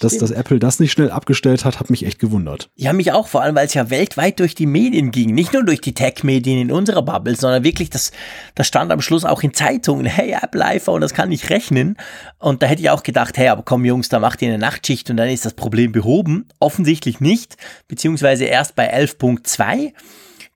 Dass, 0.00 0.18
dass 0.18 0.32
Apple 0.32 0.58
das 0.58 0.80
nicht 0.80 0.90
schnell 0.90 1.12
abgestellt 1.12 1.64
hat, 1.64 1.78
hat 1.78 1.88
mich 1.88 2.04
echt 2.04 2.18
gewundert. 2.18 2.68
Ja, 2.74 2.92
mich 2.92 3.12
auch, 3.12 3.28
vor 3.28 3.42
allem, 3.42 3.54
weil 3.54 3.66
es 3.66 3.74
ja 3.74 3.90
weltweit 3.90 4.40
durch 4.40 4.56
die 4.56 4.66
Medien 4.66 5.12
ging. 5.12 5.32
Nicht 5.34 5.52
nur 5.52 5.64
durch 5.64 5.80
die 5.80 5.94
Tech-Medien 5.94 6.58
in 6.58 6.72
unserer 6.72 7.02
Bubble, 7.02 7.36
sondern 7.36 7.62
wirklich, 7.62 7.90
das, 7.90 8.10
das 8.56 8.66
stand 8.66 8.90
am 8.90 9.00
Schluss 9.00 9.24
auch 9.24 9.42
in 9.44 9.54
Zeitungen. 9.54 10.04
Hey, 10.04 10.36
Apple 10.42 10.64
iPhone, 10.64 10.95
das 11.00 11.14
kann 11.14 11.28
nicht 11.28 11.50
rechnen. 11.50 11.96
Und 12.38 12.62
da 12.62 12.66
hätte 12.66 12.82
ich 12.82 12.90
auch 12.90 13.02
gedacht, 13.02 13.36
hey, 13.38 13.48
aber 13.48 13.62
komm 13.62 13.84
Jungs, 13.84 14.08
da 14.08 14.18
macht 14.18 14.42
ihr 14.42 14.48
eine 14.48 14.58
Nachtschicht 14.58 15.10
und 15.10 15.16
dann 15.16 15.28
ist 15.28 15.44
das 15.44 15.54
Problem 15.54 15.92
behoben. 15.92 16.48
Offensichtlich 16.60 17.20
nicht, 17.20 17.56
beziehungsweise 17.88 18.44
erst 18.44 18.76
bei 18.76 18.92
11.2 18.92 19.92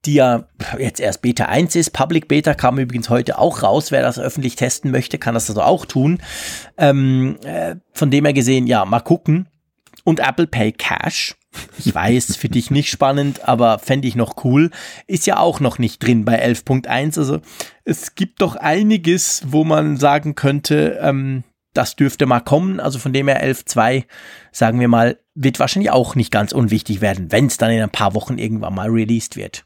die 0.07 0.15
ja 0.15 0.45
jetzt 0.79 1.01
erst 1.01 1.23
Beta 1.23 1.45
1 1.45 1.77
ist. 1.77 1.91
Public 1.91 2.27
Beta 2.29 2.55
kam 2.55 2.79
übrigens 2.79 3.11
heute 3.11 3.39
auch 3.39 3.63
raus. 3.63 3.91
Wer 3.91 4.03
das 4.03 4.19
öffentlich 4.19 4.57
testen 4.57 4.91
möchte, 4.91 5.19
kann 5.19 5.35
das 5.35 5.51
also 5.51 5.63
auch 5.63 5.85
tun. 5.85 6.21
Ähm, 6.79 7.37
äh, 7.45 7.77
von 7.93 8.11
dem 8.11 8.25
her 8.25 8.33
gesehen, 8.33 8.67
ja, 8.67 8.85
mal 8.85 9.01
gucken. 9.01 9.49
Und 10.05 10.21
Apple 10.21 10.47
Pay 10.47 10.73
Cash. 10.73 11.37
Ich 11.79 11.95
weiß, 11.95 12.37
für 12.37 12.49
dich 12.49 12.71
nicht 12.71 12.91
spannend, 12.91 13.49
aber 13.49 13.79
fände 13.79 14.07
ich 14.07 14.15
noch 14.15 14.45
cool. 14.45 14.71
Ist 15.07 15.27
ja 15.27 15.39
auch 15.39 15.59
noch 15.61 15.79
nicht 15.79 16.03
drin 16.03 16.25
bei 16.25 16.45
11.1. 16.45 17.19
Also 17.19 17.41
es 17.85 18.15
gibt 18.15 18.41
doch 18.41 18.57
einiges, 18.57 19.43
wo 19.47 19.65
man 19.65 19.97
sagen 19.97 20.37
könnte, 20.37 20.99
ähm, 21.03 21.43
das 21.75 21.97
dürfte 21.97 22.27
mal 22.27 22.41
kommen. 22.41 22.81
Also 22.81 22.99
von 22.99 23.13
dem 23.13 23.29
her 23.29 23.45
11.2, 23.45 24.05
sagen 24.53 24.81
wir 24.81 24.89
mal, 24.89 25.19
wird 25.35 25.59
wahrscheinlich 25.59 25.91
auch 25.91 26.15
nicht 26.15 26.31
ganz 26.31 26.53
unwichtig 26.53 27.01
werden, 27.01 27.33
wenn 27.33 27.47
es 27.47 27.59
dann 27.59 27.71
in 27.71 27.83
ein 27.83 27.91
paar 27.91 28.15
Wochen 28.15 28.39
irgendwann 28.39 28.75
mal 28.75 28.89
released 28.89 29.37
wird. 29.37 29.65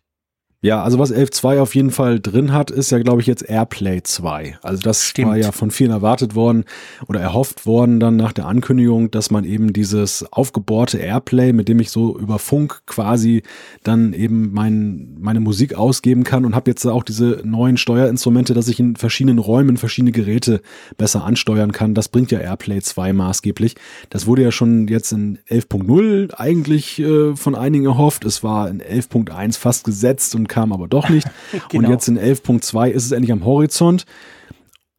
Ja, 0.65 0.83
also 0.83 0.99
was 0.99 1.13
11.2 1.13 1.61
auf 1.61 1.75
jeden 1.75 1.91
Fall 1.91 2.21
drin 2.21 2.55
hat, 2.55 2.71
ist 2.71 2.91
ja, 2.91 2.99
glaube 2.99 3.21
ich, 3.21 3.27
jetzt 3.27 3.47
Airplay 3.47 4.03
2. 4.03 4.57
Also 4.63 4.81
das 4.81 5.05
Stimmt. 5.05 5.29
war 5.29 5.37
ja 5.37 5.53
von 5.53 5.71
vielen 5.71 5.91
erwartet 5.91 6.35
worden 6.35 6.65
oder 7.07 7.21
erhofft 7.21 7.67
worden 7.67 8.01
dann 8.01 8.17
nach 8.17 8.33
der 8.33 8.47
Ankündigung, 8.47 9.11
dass 9.11 9.31
man 9.31 9.45
eben 9.45 9.75
dieses 9.75 10.25
aufgebohrte 10.33 10.97
Airplay, 10.97 11.53
mit 11.53 11.69
dem 11.69 11.81
ich 11.81 11.91
so 11.91 12.19
über 12.19 12.39
Funk 12.39 12.81
quasi 12.87 13.43
dann 13.83 14.15
eben 14.15 14.55
mein, 14.55 15.19
meine 15.21 15.41
Musik 15.41 15.75
ausgeben 15.75 16.25
kann 16.25 16.47
und 16.47 16.55
habe 16.55 16.71
jetzt 16.71 16.87
auch 16.87 17.03
diese 17.03 17.43
neuen 17.45 17.77
Steuerinstrumente, 17.77 18.55
dass 18.55 18.69
ich 18.69 18.81
in 18.81 18.97
verschiedenen 18.97 19.41
Räumen 19.41 19.77
verschiedene 19.77 20.13
Geräte 20.13 20.63
besser 20.97 21.25
ansteuern 21.25 21.73
kann. 21.73 21.93
Das 21.93 22.09
bringt 22.09 22.31
ja 22.31 22.39
Airplay 22.39 22.81
2 22.81 23.13
maßgeblich. 23.13 23.75
Das 24.09 24.27
wurde 24.27 24.41
ja 24.41 24.51
schon 24.51 24.89
jetzt 24.89 25.13
in 25.13 25.41
11.0 25.47 26.33
eigentlich 26.33 27.01
äh, 27.01 27.37
von 27.37 27.55
einigen 27.55 27.85
erhofft. 27.85 28.25
Es 28.25 28.43
war 28.43 28.71
in 28.71 28.81
11.1 28.81 29.59
fast 29.59 29.85
gesetzt 29.85 30.35
und 30.35 30.54
kam 30.55 30.73
aber 30.73 30.87
doch 30.87 31.09
nicht. 31.09 31.27
genau. 31.69 31.89
Und 31.89 31.93
jetzt 31.93 32.07
in 32.09 32.19
11.2 32.19 32.91
ist 32.91 33.05
es 33.05 33.13
endlich 33.13 33.33
am 33.33 33.45
Horizont. 33.45 34.07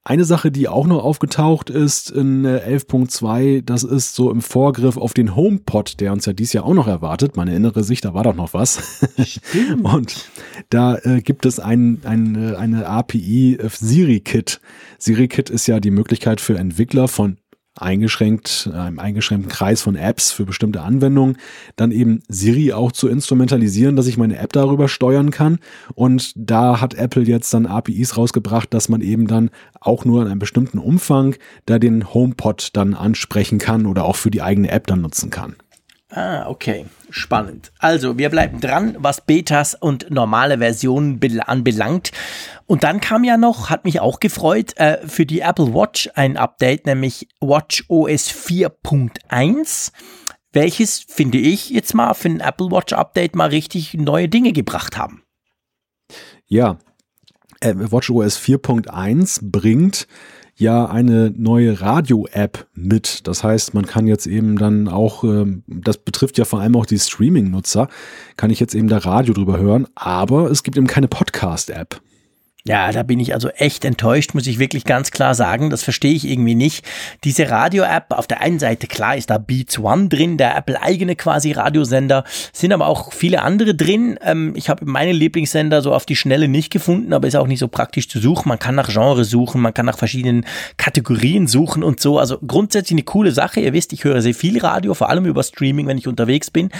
Eine 0.07 0.25
Sache, 0.25 0.51
die 0.51 0.67
auch 0.67 0.85
noch 0.85 1.03
aufgetaucht 1.03 1.71
ist 1.71 2.11
in 2.11 2.45
11.2, 2.45 3.41
äh, 3.41 3.61
das 3.63 3.83
ist 3.83 4.13
so 4.13 4.29
im 4.29 4.41
Vorgriff 4.41 4.97
auf 4.97 5.15
den 5.15 5.35
HomePod, 5.35 5.99
der 5.99 6.11
uns 6.11 6.27
ja 6.27 6.33
dieses 6.33 6.53
Jahr 6.53 6.65
auch 6.65 6.75
noch 6.75 6.87
erwartet. 6.87 7.37
Meine 7.37 7.55
innere 7.55 7.83
Sicht, 7.83 8.05
da 8.05 8.13
war 8.13 8.23
doch 8.23 8.35
noch 8.35 8.53
was. 8.53 9.07
Stimmt. 9.23 9.83
Und 9.93 10.29
da 10.69 10.97
äh, 10.97 11.21
gibt 11.21 11.47
es 11.47 11.59
ein, 11.59 12.01
ein, 12.03 12.35
äh, 12.35 12.55
eine 12.55 12.85
API 12.85 13.57
Siri-Kit. 13.67 14.61
Siri-Kit 14.99 15.49
ist 15.49 15.65
ja 15.65 15.79
die 15.79 15.91
Möglichkeit 15.91 16.39
für 16.39 16.55
Entwickler 16.55 17.07
von 17.07 17.37
eingeschränkt, 17.75 18.69
einem 18.73 18.99
eingeschränkten 18.99 19.51
Kreis 19.51 19.81
von 19.81 19.95
Apps 19.95 20.31
für 20.31 20.45
bestimmte 20.45 20.81
Anwendungen, 20.81 21.37
dann 21.75 21.91
eben 21.91 22.21
Siri 22.27 22.73
auch 22.73 22.91
zu 22.91 23.07
instrumentalisieren, 23.07 23.95
dass 23.95 24.07
ich 24.07 24.17
meine 24.17 24.37
App 24.37 24.53
darüber 24.53 24.87
steuern 24.87 25.31
kann. 25.31 25.59
Und 25.93 26.31
da 26.35 26.79
hat 26.79 26.93
Apple 26.93 27.23
jetzt 27.23 27.53
dann 27.53 27.65
APIs 27.65 28.17
rausgebracht, 28.17 28.73
dass 28.73 28.89
man 28.89 29.01
eben 29.01 29.27
dann 29.27 29.49
auch 29.81 30.05
nur 30.05 30.21
in 30.21 30.27
einem 30.29 30.39
bestimmten 30.39 30.79
Umfang 30.79 31.35
da 31.65 31.79
den 31.79 32.13
HomePod 32.13 32.69
dann 32.73 32.93
ansprechen 32.93 33.59
kann 33.59 33.85
oder 33.85 34.05
auch 34.05 34.15
für 34.15 34.31
die 34.31 34.41
eigene 34.41 34.71
App 34.71 34.87
dann 34.87 35.01
nutzen 35.01 35.29
kann. 35.29 35.55
Ah, 36.15 36.47
okay. 36.47 36.85
Spannend. 37.09 37.73
Also, 37.77 38.17
wir 38.17 38.29
bleiben 38.29 38.61
dran, 38.61 38.95
was 38.99 39.19
Betas 39.19 39.75
und 39.75 40.09
normale 40.09 40.59
Versionen 40.59 41.19
anbelangt. 41.41 42.13
Und 42.67 42.85
dann 42.85 43.01
kam 43.01 43.25
ja 43.25 43.35
noch, 43.35 43.69
hat 43.69 43.83
mich 43.83 43.99
auch 43.99 44.21
gefreut, 44.21 44.77
äh, 44.77 45.05
für 45.05 45.25
die 45.25 45.41
Apple 45.41 45.73
Watch 45.73 46.09
ein 46.15 46.37
Update, 46.37 46.85
nämlich 46.85 47.27
Watch 47.41 47.83
OS 47.89 48.29
4.1, 48.29 49.91
welches, 50.53 50.99
finde 50.99 51.37
ich, 51.37 51.69
jetzt 51.69 51.93
mal 51.93 52.13
für 52.13 52.29
ein 52.29 52.39
Apple 52.39 52.71
Watch 52.71 52.93
Update 52.93 53.35
mal 53.35 53.49
richtig 53.49 53.93
neue 53.93 54.29
Dinge 54.29 54.53
gebracht 54.53 54.97
haben. 54.97 55.21
Ja, 56.47 56.77
äh, 57.59 57.73
WatchOS 57.75 58.37
4.1 58.37 59.39
bringt 59.41 60.07
ja 60.57 60.85
eine 60.85 61.31
neue 61.35 61.81
Radio-App 61.81 62.67
mit. 62.73 63.27
Das 63.27 63.43
heißt, 63.43 63.73
man 63.73 63.85
kann 63.85 64.07
jetzt 64.07 64.25
eben 64.25 64.57
dann 64.57 64.87
auch, 64.87 65.23
ähm, 65.23 65.63
das 65.67 65.97
betrifft 65.97 66.37
ja 66.37 66.45
vor 66.45 66.61
allem 66.61 66.75
auch 66.75 66.85
die 66.85 66.99
Streaming-Nutzer, 66.99 67.89
kann 68.37 68.51
ich 68.51 68.59
jetzt 68.59 68.75
eben 68.75 68.87
da 68.87 68.97
Radio 68.99 69.33
drüber 69.33 69.59
hören, 69.59 69.87
aber 69.95 70.49
es 70.49 70.63
gibt 70.63 70.77
eben 70.77 70.87
keine 70.87 71.07
Podcast-App. 71.07 72.01
Ja, 72.67 72.91
da 72.91 73.03
bin 73.03 73.19
ich 73.19 73.35
also 73.35 73.49
echt 73.49 73.85
enttäuscht, 73.85 74.33
muss 74.33 74.47
ich 74.47 74.57
wirklich 74.57 74.85
ganz 74.85 75.11
klar 75.11 75.35
sagen. 75.35 75.69
Das 75.69 75.83
verstehe 75.83 76.13
ich 76.13 76.27
irgendwie 76.27 76.55
nicht. 76.55 76.83
Diese 77.23 77.51
Radio-App, 77.51 78.05
auf 78.09 78.25
der 78.25 78.41
einen 78.41 78.57
Seite, 78.57 78.87
klar, 78.87 79.15
ist 79.15 79.29
da 79.29 79.37
Beats 79.37 79.77
One 79.77 80.07
drin, 80.07 80.37
der 80.37 80.57
Apple-eigene 80.57 81.15
quasi 81.15 81.51
Radiosender, 81.51 82.23
sind 82.53 82.73
aber 82.73 82.87
auch 82.87 83.13
viele 83.13 83.43
andere 83.43 83.75
drin. 83.75 84.17
Ähm, 84.23 84.53
ich 84.55 84.67
habe 84.67 84.83
meine 84.85 85.11
Lieblingssender 85.11 85.83
so 85.83 85.93
auf 85.93 86.07
die 86.07 86.15
Schnelle 86.15 86.47
nicht 86.47 86.71
gefunden, 86.71 87.13
aber 87.13 87.27
ist 87.27 87.35
auch 87.35 87.45
nicht 87.45 87.59
so 87.59 87.67
praktisch 87.67 88.09
zu 88.09 88.17
suchen. 88.17 88.49
Man 88.49 88.57
kann 88.57 88.73
nach 88.73 88.89
Genre 88.89 89.25
suchen, 89.25 89.61
man 89.61 89.75
kann 89.75 89.85
nach 89.85 89.99
verschiedenen 89.99 90.43
Kategorien 90.77 91.45
suchen 91.45 91.83
und 91.83 91.99
so. 91.99 92.17
Also 92.17 92.39
grundsätzlich 92.39 92.95
eine 92.95 93.03
coole 93.03 93.31
Sache. 93.31 93.59
Ihr 93.59 93.73
wisst, 93.73 93.93
ich 93.93 94.03
höre 94.05 94.23
sehr 94.23 94.33
viel 94.33 94.57
Radio, 94.59 94.95
vor 94.95 95.09
allem 95.09 95.27
über 95.27 95.43
Streaming, 95.43 95.85
wenn 95.85 95.99
ich 95.99 96.07
unterwegs 96.07 96.49
bin. 96.49 96.71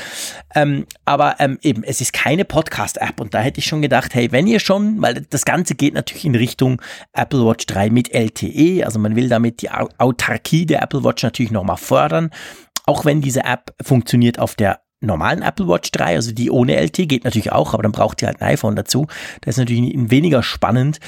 Ähm, 0.55 0.88
aber 1.05 1.36
ähm, 1.38 1.59
eben, 1.61 1.83
es 1.83 2.01
ist 2.01 2.11
keine 2.11 2.43
Podcast-App 2.43 3.21
und 3.21 3.36
da 3.36 3.41
hätte 3.41 3.59
ich 3.59 3.67
schon 3.67 3.83
gedacht, 3.83 4.15
hey, 4.15 4.31
wenn 4.31 4.47
ihr 4.47 4.59
schon, 4.59 4.99
weil 4.99 5.23
das 5.29 5.45
Ganze 5.45 5.74
geht 5.78 5.93
natürlich 5.93 6.26
in 6.26 6.36
Richtung 6.36 6.82
Apple 7.13 7.45
Watch 7.45 7.65
3 7.67 7.89
mit 7.89 8.13
LTE. 8.13 8.84
Also 8.86 8.99
man 8.99 9.15
will 9.15 9.30
damit 9.30 9.61
die 9.61 9.69
Autarkie 9.71 10.65
der 10.65 10.82
Apple 10.82 11.03
Watch 11.03 11.23
natürlich 11.23 11.51
nochmal 11.51 11.78
fördern. 11.78 12.30
Auch 12.86 13.05
wenn 13.05 13.21
diese 13.21 13.43
App 13.43 13.73
funktioniert 13.82 14.39
auf 14.39 14.55
der 14.55 14.82
normalen 15.01 15.41
Apple 15.41 15.67
Watch 15.67 15.91
3, 15.91 16.15
also 16.15 16.32
die 16.32 16.49
ohne 16.49 16.76
LTE 16.76 17.05
geht 17.05 17.23
natürlich 17.23 17.51
auch, 17.51 17.73
aber 17.73 17.84
dann 17.84 17.91
braucht 17.91 18.21
ihr 18.21 18.28
halt 18.28 18.41
ein 18.41 18.49
iPhone 18.49 18.76
dazu. 18.76 19.07
Das 19.41 19.55
ist 19.55 19.59
natürlich 19.59 19.93
weniger 19.95 20.43
spannend. 20.43 20.99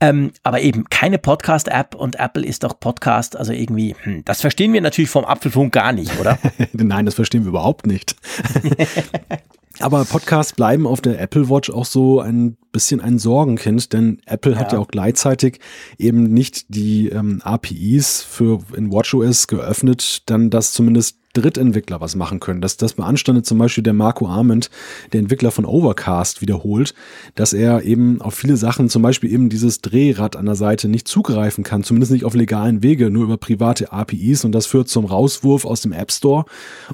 Ähm, 0.00 0.32
aber 0.42 0.60
eben 0.60 0.84
keine 0.88 1.18
Podcast-App 1.18 1.94
und 1.94 2.18
Apple 2.18 2.44
ist 2.44 2.64
doch 2.64 2.78
Podcast, 2.78 3.36
also 3.36 3.52
irgendwie, 3.52 3.94
hm, 4.02 4.24
das 4.24 4.40
verstehen 4.40 4.72
wir 4.72 4.80
natürlich 4.80 5.10
vom 5.10 5.24
Apfelfunk 5.24 5.72
gar 5.72 5.92
nicht, 5.92 6.18
oder? 6.18 6.38
Nein, 6.72 7.06
das 7.06 7.14
verstehen 7.14 7.42
wir 7.44 7.50
überhaupt 7.50 7.86
nicht. 7.86 8.16
Aber 9.80 10.04
Podcasts 10.04 10.52
bleiben 10.52 10.86
auf 10.86 11.00
der 11.00 11.20
Apple 11.20 11.48
Watch 11.48 11.70
auch 11.70 11.86
so 11.86 12.20
ein 12.20 12.56
bisschen 12.72 13.00
ein 13.00 13.18
Sorgenkind, 13.18 13.92
denn 13.92 14.20
Apple 14.26 14.52
ja. 14.52 14.58
hat 14.58 14.72
ja 14.72 14.78
auch 14.78 14.88
gleichzeitig 14.88 15.58
eben 15.98 16.24
nicht 16.24 16.74
die 16.74 17.08
ähm, 17.08 17.40
APIs 17.42 18.22
für 18.22 18.60
in 18.76 18.92
WatchOS 18.92 19.46
geöffnet, 19.46 20.22
dann 20.26 20.50
das 20.50 20.72
zumindest 20.72 21.19
Drittentwickler 21.32 22.00
was 22.00 22.16
machen 22.16 22.40
können. 22.40 22.60
Dass 22.60 22.76
das 22.76 22.94
beanstandet 22.94 23.46
zum 23.46 23.58
Beispiel 23.58 23.84
der 23.84 23.92
Marco 23.92 24.26
Arment, 24.26 24.70
der 25.12 25.20
Entwickler 25.20 25.50
von 25.50 25.64
Overcast, 25.64 26.40
wiederholt, 26.40 26.94
dass 27.34 27.52
er 27.52 27.84
eben 27.84 28.20
auf 28.20 28.34
viele 28.34 28.56
Sachen, 28.56 28.88
zum 28.88 29.02
Beispiel 29.02 29.32
eben 29.32 29.48
dieses 29.48 29.80
Drehrad 29.80 30.36
an 30.36 30.46
der 30.46 30.56
Seite, 30.56 30.88
nicht 30.88 31.06
zugreifen 31.06 31.64
kann, 31.64 31.84
zumindest 31.84 32.12
nicht 32.12 32.24
auf 32.24 32.34
legalen 32.34 32.82
Wege, 32.82 33.10
nur 33.10 33.24
über 33.24 33.36
private 33.36 33.92
APIs 33.92 34.44
und 34.44 34.52
das 34.52 34.66
führt 34.66 34.88
zum 34.88 35.04
Rauswurf 35.04 35.64
aus 35.64 35.82
dem 35.82 35.92
App 35.92 36.10
Store. 36.10 36.44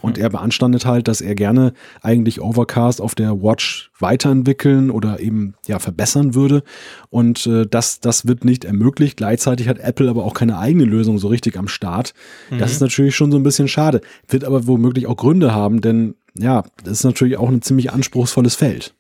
Und 0.01 0.17
mhm. 0.17 0.23
er 0.23 0.31
beanstandet 0.31 0.87
halt, 0.87 1.09
dass 1.09 1.21
er 1.21 1.35
gerne 1.35 1.73
eigentlich 2.03 2.41
Overcast 2.41 3.01
auf 3.01 3.15
der 3.15 3.43
Watch 3.43 3.91
weiterentwickeln 3.99 4.91
oder 4.91 5.21
eben 5.21 5.55
ja 5.67 5.79
verbessern 5.79 6.35
würde. 6.35 6.63
Und 7.11 7.47
äh, 7.47 7.67
das, 7.67 8.01
das 8.01 8.27
wird 8.27 8.45
nicht 8.45 8.65
ermöglicht. 8.65 9.17
Gleichzeitig 9.17 9.69
hat 9.69 9.79
Apple 9.79 10.11
aber 10.11 10.25
auch 10.25 10.35
keine 10.35 10.59
eigene 10.59 10.85
Lösung 10.85 11.19
so 11.19 11.29
richtig 11.29 11.57
am 11.57 11.69
Start. 11.69 12.15
Mhm. 12.51 12.59
Das 12.59 12.73
ist 12.73 12.81
natürlich 12.81 13.15
schon 13.15 13.31
so 13.31 13.39
ein 13.39 13.43
bisschen 13.43 13.69
schade. 13.69 14.01
Wird 14.29 14.45
aber 14.45 14.67
womöglich 14.67 15.07
auch 15.07 15.17
Gründe 15.17 15.55
haben, 15.55 15.81
denn 15.81 16.15
ja, 16.39 16.65
das 16.85 16.99
ist 16.99 17.05
natürlich 17.05 17.39
auch 17.39 17.49
ein 17.49 17.63
ziemlich 17.63 17.93
anspruchsvolles 17.93 18.55
Feld. 18.55 18.96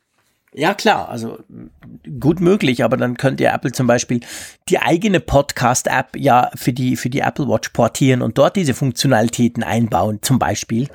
Ja, 0.58 0.72
klar, 0.72 1.10
also 1.10 1.38
gut 2.18 2.40
möglich, 2.40 2.82
aber 2.82 2.96
dann 2.96 3.18
könnt 3.18 3.42
ihr 3.42 3.52
Apple 3.52 3.72
zum 3.72 3.86
Beispiel 3.86 4.20
die 4.70 4.78
eigene 4.78 5.20
Podcast-App 5.20 6.16
ja 6.16 6.50
für 6.54 6.72
die, 6.72 6.96
für 6.96 7.10
die 7.10 7.20
Apple 7.20 7.46
Watch 7.46 7.68
portieren 7.68 8.22
und 8.22 8.38
dort 8.38 8.56
diese 8.56 8.72
Funktionalitäten 8.72 9.62
einbauen, 9.62 10.20
zum 10.22 10.38
Beispiel. 10.38 10.88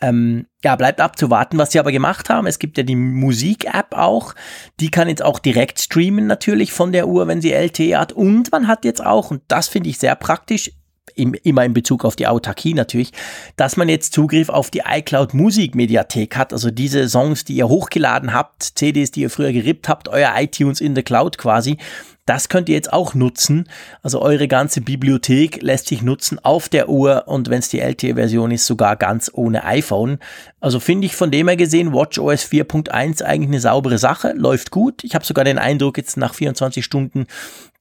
Ähm, 0.00 0.46
ja, 0.64 0.74
bleibt 0.76 1.02
abzuwarten, 1.02 1.58
was 1.58 1.72
sie 1.72 1.80
aber 1.80 1.92
gemacht 1.92 2.30
haben. 2.30 2.46
Es 2.46 2.58
gibt 2.58 2.78
ja 2.78 2.82
die 2.82 2.96
Musik-App 2.96 3.94
auch. 3.94 4.34
Die 4.80 4.90
kann 4.90 5.10
jetzt 5.10 5.22
auch 5.22 5.38
direkt 5.38 5.80
streamen 5.80 6.26
natürlich 6.26 6.72
von 6.72 6.90
der 6.90 7.06
Uhr, 7.06 7.28
wenn 7.28 7.42
sie 7.42 7.52
LTE 7.52 7.98
hat. 7.98 8.12
Und 8.12 8.52
man 8.52 8.66
hat 8.68 8.86
jetzt 8.86 9.04
auch, 9.04 9.30
und 9.30 9.42
das 9.48 9.68
finde 9.68 9.90
ich 9.90 9.98
sehr 9.98 10.14
praktisch, 10.14 10.70
im, 11.14 11.34
immer 11.42 11.64
in 11.64 11.74
Bezug 11.74 12.04
auf 12.04 12.16
die 12.16 12.26
Autarkie 12.26 12.74
natürlich, 12.74 13.12
dass 13.56 13.76
man 13.76 13.88
jetzt 13.88 14.12
Zugriff 14.12 14.48
auf 14.48 14.70
die 14.70 14.82
iCloud 14.86 15.34
Musikmediathek 15.34 16.36
hat, 16.36 16.52
also 16.52 16.70
diese 16.70 17.08
Songs, 17.08 17.44
die 17.44 17.54
ihr 17.54 17.68
hochgeladen 17.68 18.32
habt, 18.32 18.62
CDs, 18.62 19.10
die 19.10 19.22
ihr 19.22 19.30
früher 19.30 19.52
gerippt 19.52 19.88
habt, 19.88 20.08
euer 20.08 20.32
iTunes 20.36 20.80
in 20.80 20.94
der 20.94 21.04
Cloud 21.04 21.38
quasi, 21.38 21.78
das 22.26 22.48
könnt 22.48 22.68
ihr 22.68 22.74
jetzt 22.74 22.92
auch 22.92 23.14
nutzen. 23.14 23.68
Also 24.02 24.22
eure 24.22 24.48
ganze 24.48 24.80
Bibliothek 24.80 25.62
lässt 25.62 25.88
sich 25.88 26.02
nutzen 26.02 26.38
auf 26.42 26.68
der 26.68 26.88
Uhr 26.88 27.24
und 27.26 27.50
wenn 27.50 27.58
es 27.58 27.68
die 27.68 27.80
LTE-Version 27.80 28.50
ist, 28.50 28.66
sogar 28.66 28.96
ganz 28.96 29.30
ohne 29.34 29.64
iPhone. 29.64 30.18
Also 30.60 30.80
finde 30.80 31.06
ich 31.06 31.14
von 31.14 31.30
dem 31.30 31.48
her 31.48 31.56
gesehen 31.56 31.92
WatchOS 31.92 32.44
4.1 32.44 33.22
eigentlich 33.22 33.48
eine 33.48 33.60
saubere 33.60 33.98
Sache, 33.98 34.32
läuft 34.34 34.70
gut. 34.70 35.04
Ich 35.04 35.14
habe 35.14 35.24
sogar 35.24 35.44
den 35.44 35.58
Eindruck 35.58 35.98
jetzt 35.98 36.16
nach 36.16 36.34
24 36.34 36.82
Stunden, 36.82 37.26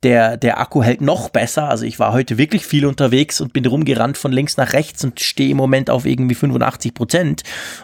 der, 0.03 0.35
der 0.35 0.59
Akku 0.59 0.83
hält 0.83 0.99
noch 0.99 1.29
besser. 1.29 1.69
Also 1.69 1.85
ich 1.85 1.97
war 1.97 2.11
heute 2.11 2.37
wirklich 2.37 2.65
viel 2.65 2.85
unterwegs 2.85 3.39
und 3.39 3.53
bin 3.53 3.65
rumgerannt 3.65 4.17
von 4.17 4.33
links 4.33 4.57
nach 4.57 4.73
rechts 4.73 5.05
und 5.05 5.21
stehe 5.21 5.51
im 5.51 5.57
Moment 5.57 5.89
auf 5.89 6.05
irgendwie 6.05 6.35
85 6.35 6.93
Prozent. 6.93 7.43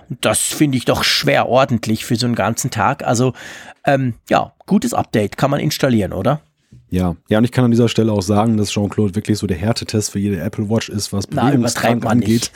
Und 0.09 0.25
das 0.25 0.39
finde 0.41 0.77
ich 0.77 0.83
doch 0.83 1.05
schwer 1.05 1.47
ordentlich 1.47 2.03
für 2.03 2.17
so 2.17 2.25
einen 2.25 2.35
ganzen 2.35 2.69
Tag. 2.69 3.07
Also 3.07 3.33
ähm, 3.85 4.15
ja, 4.29 4.51
gutes 4.65 4.93
Update 4.93 5.37
kann 5.37 5.49
man 5.49 5.61
installieren, 5.61 6.11
oder? 6.11 6.41
Ja, 6.91 7.15
ja, 7.27 7.37
und 7.37 7.43
ich 7.43 7.51
kann 7.51 7.65
an 7.65 7.71
dieser 7.71 7.87
Stelle 7.87 8.11
auch 8.11 8.23
sagen, 8.23 8.57
dass 8.57 8.71
Jean-Claude 8.71 9.13
wirklich 9.13 9.37
so 9.37 9.45
der 9.45 9.57
Härtetest 9.57 10.11
für 10.11 10.17
jede 10.17 10.39
Apple 10.39 10.69
Watch 10.69 10.89
ist, 10.89 11.13
was 11.13 11.27
Bewegungsdrang 11.27 12.03
angeht. 12.03 12.51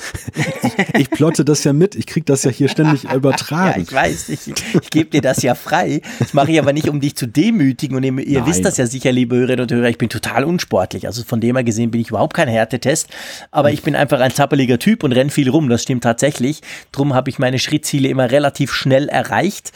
ich, 0.64 1.02
ich 1.02 1.10
plotte 1.12 1.46
das 1.46 1.64
ja 1.64 1.72
mit, 1.72 1.94
ich 1.94 2.08
kriege 2.08 2.26
das 2.26 2.44
ja 2.44 2.50
hier 2.50 2.68
ständig 2.68 3.04
übertragen. 3.14 3.82
ja, 3.82 3.84
ich 3.84 3.94
weiß, 3.94 4.30
ich, 4.30 4.48
ich 4.48 4.90
gebe 4.90 5.12
dir 5.12 5.22
das 5.22 5.44
ja 5.44 5.54
frei. 5.54 6.02
Das 6.18 6.34
mache 6.34 6.52
ich 6.52 6.60
aber 6.60 6.74
nicht, 6.74 6.90
um 6.90 7.00
dich 7.00 7.16
zu 7.16 7.28
demütigen. 7.28 7.96
Und 7.96 8.04
ihr, 8.04 8.18
ihr 8.20 8.46
wisst 8.48 8.66
das 8.66 8.78
ja 8.78 8.88
sicher, 8.88 9.12
liebe 9.12 9.36
Hörerinnen 9.36 9.64
und 9.64 9.72
Hörer, 9.72 9.90
ich 9.90 10.00
bin 10.00 10.10
total 10.10 10.46
unsportlich. 10.46 11.06
Also 11.06 11.24
von 11.24 11.40
dem 11.40 11.56
her 11.56 11.64
gesehen 11.64 11.92
bin 11.92 12.02
ich 12.02 12.10
überhaupt 12.10 12.34
kein 12.34 12.48
Härtetest. 12.48 13.10
Aber 13.52 13.72
ich 13.72 13.84
bin 13.84 13.96
einfach 13.96 14.20
ein 14.20 14.32
zappeliger 14.32 14.80
Typ 14.80 15.04
und 15.04 15.12
renn 15.12 15.30
viel 15.30 15.50
rum. 15.50 15.70
Das 15.70 15.84
stimmt 15.84 16.04
tatsächlich. 16.04 16.62
Drum 16.92 17.14
habe 17.14 17.30
ich 17.30 17.38
meine 17.38 17.60
Schrittziele 17.60 18.08
immer 18.08 18.32
relativ 18.32 18.74
schnell 18.74 19.10
erreicht. 19.10 19.74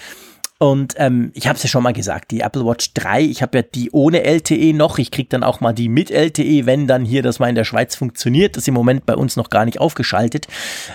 Und 0.59 0.95
ähm, 0.97 1.31
ich 1.35 1.47
habe 1.47 1.55
es 1.55 1.63
ja 1.63 1.69
schon 1.69 1.83
mal 1.83 1.93
gesagt, 1.93 2.31
die 2.31 2.39
Apple 2.39 2.65
Watch 2.65 2.93
3, 2.95 3.21
ich 3.21 3.43
habe 3.43 3.59
ja 3.59 3.61
die 3.61 3.91
ohne 3.91 4.23
LTE 4.23 4.73
noch, 4.73 4.97
ich 4.97 5.11
krieg 5.11 5.29
dann 5.29 5.43
auch 5.43 5.59
mal 5.59 5.73
die 5.73 5.87
mit 5.87 6.09
LTE, 6.09 6.65
wenn 6.65 6.87
dann 6.87 7.05
hier 7.05 7.21
das 7.21 7.37
mal 7.37 7.47
in 7.47 7.55
der 7.55 7.63
Schweiz 7.63 7.95
funktioniert. 7.95 8.55
Das 8.55 8.63
ist 8.63 8.67
im 8.67 8.73
Moment 8.73 9.05
bei 9.05 9.15
uns 9.15 9.35
noch 9.35 9.51
gar 9.51 9.65
nicht 9.65 9.79
aufgeschaltet. 9.79 10.47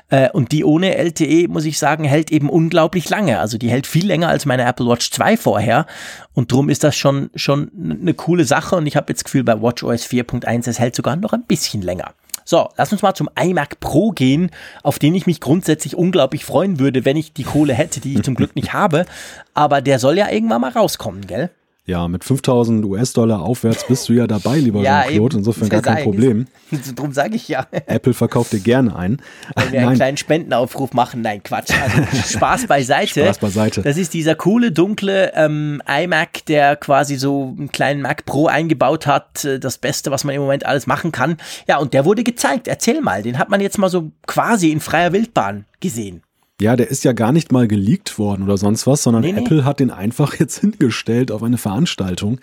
Äh, 0.09 0.31
und 0.31 0.51
die 0.51 0.65
ohne 0.65 0.97
LTE, 0.97 1.47
muss 1.47 1.65
ich 1.65 1.79
sagen, 1.79 2.03
hält 2.03 2.33
eben 2.33 2.51
unglaublich 2.51 3.09
lange. 3.09 3.39
Also 3.39 3.57
die 3.57 3.71
hält 3.71 3.87
viel 3.87 4.07
länger 4.07 4.29
als 4.29 4.47
meine 4.47 4.65
Apple 4.65 4.87
Watch 4.87 5.13
2 5.13 5.37
vorher. 5.37 5.87
Und 6.35 6.51
drum 6.51 6.69
ist 6.69 6.83
das 6.83 6.97
schon, 6.97 7.31
schon 7.37 7.71
eine 8.01 8.15
coole 8.15 8.45
Sache. 8.45 8.75
Und 8.75 8.87
ich 8.87 8.97
habe 8.97 9.13
jetzt 9.13 9.25
Gefühl, 9.25 9.45
bei 9.45 9.61
WatchOS 9.61 10.07
4.1, 10.07 10.69
es 10.69 10.81
hält 10.81 10.97
sogar 10.97 11.15
noch 11.15 11.33
ein 11.33 11.45
bisschen 11.45 11.83
länger. 11.83 12.15
So, 12.45 12.69
lass 12.77 12.93
uns 12.93 13.03
mal 13.03 13.15
zum 13.15 13.29
iMac 13.41 13.81
Pro 13.81 14.11
gehen, 14.11 14.51
auf 14.83 14.99
den 14.99 15.15
ich 15.15 15.27
mich 15.27 15.41
grundsätzlich 15.41 15.97
unglaublich 15.97 16.45
freuen 16.45 16.79
würde, 16.79 17.05
wenn 17.05 17.17
ich 17.17 17.33
die 17.33 17.45
Kohle 17.45 17.75
hätte, 17.75 18.01
die 18.01 18.15
ich 18.15 18.23
zum 18.23 18.35
Glück 18.35 18.57
nicht 18.57 18.73
habe. 18.73 19.07
Aber 19.55 19.81
der 19.81 19.99
soll 19.99 20.19
ja 20.19 20.31
irgendwann 20.31 20.61
mal 20.61 20.71
rauskommen, 20.73 21.27
gell? 21.27 21.51
Ja, 21.85 22.07
mit 22.07 22.23
5000 22.23 22.85
US-Dollar 22.85 23.43
aufwärts 23.43 23.85
bist 23.89 24.09
du 24.09 24.13
ja 24.13 24.29
dabei, 24.29 24.59
lieber 24.59 24.81
ja, 24.83 25.03
Jean-Claude. 25.03 25.39
Insofern 25.39 25.69
gar 25.69 25.83
kein 25.83 26.05
Problem. 26.05 26.47
Darum 26.95 27.13
sage 27.13 27.35
ich 27.35 27.49
ja. 27.49 27.67
Apple 27.87 28.15
verkauft 28.15 28.53
dir 28.53 28.61
gerne 28.61 28.95
ein. 28.95 29.21
Wenn 29.57 29.73
wir 29.73 29.81
einen 29.81 29.97
kleinen 29.97 30.17
Spendenaufruf 30.17 30.93
machen. 30.93 31.23
Nein, 31.23 31.43
Quatsch. 31.43 31.73
Also 31.73 32.37
Spaß 32.37 32.69
beiseite. 32.69 33.23
Spaß 33.25 33.39
beiseite. 33.39 33.83
Das 33.83 33.97
ist 33.97 34.15
dieser 34.15 34.37
coole, 34.37 34.71
dunkle 34.71 35.33
ähm, 35.35 35.83
iMac, 35.89 36.47
der 36.47 36.77
quasi 36.77 37.17
so 37.17 37.55
einen 37.59 37.73
kleinen 37.73 38.03
Mac 38.03 38.27
Pro 38.27 38.47
eingebaut 38.47 39.09
hat. 39.09 39.45
Äh, 39.45 39.59
das 39.59 39.79
Beste, 39.79 40.13
was 40.13 40.23
man 40.23 40.37
im 40.37 40.43
Moment 40.43 40.65
alles 40.65 40.87
machen 40.87 41.11
kann. 41.11 41.37
Ja, 41.67 41.79
und 41.79 41.95
der 41.95 42.05
wurde 42.05 42.23
gezeigt. 42.23 42.69
Erzähl 42.69 43.01
mal. 43.01 43.23
Den 43.25 43.39
hat 43.39 43.49
man 43.49 43.61
jetzt 43.61 43.79
mal 43.79 43.91
so 43.91 44.13
quasi 44.29 44.71
in 44.71 44.79
freier 44.79 45.13
Wildbahn 45.13 45.65
gesehen. 45.81 46.23
Ja, 46.61 46.77
der 46.77 46.89
ist 46.89 47.05
ja 47.05 47.13
gar 47.13 47.33
nicht 47.33 47.51
mal 47.51 47.67
geleakt 47.67 48.19
worden 48.19 48.45
oder 48.45 48.57
sonst 48.57 48.87
was, 48.87 49.03
sondern 49.03 49.23
nee, 49.23 49.33
Apple 49.33 49.59
nee. 49.59 49.63
hat 49.65 49.81
den 49.81 49.91
einfach 49.91 50.35
jetzt 50.39 50.59
hingestellt 50.59 51.31
auf 51.31 51.43
eine 51.43 51.59
Veranstaltung, 51.59 52.41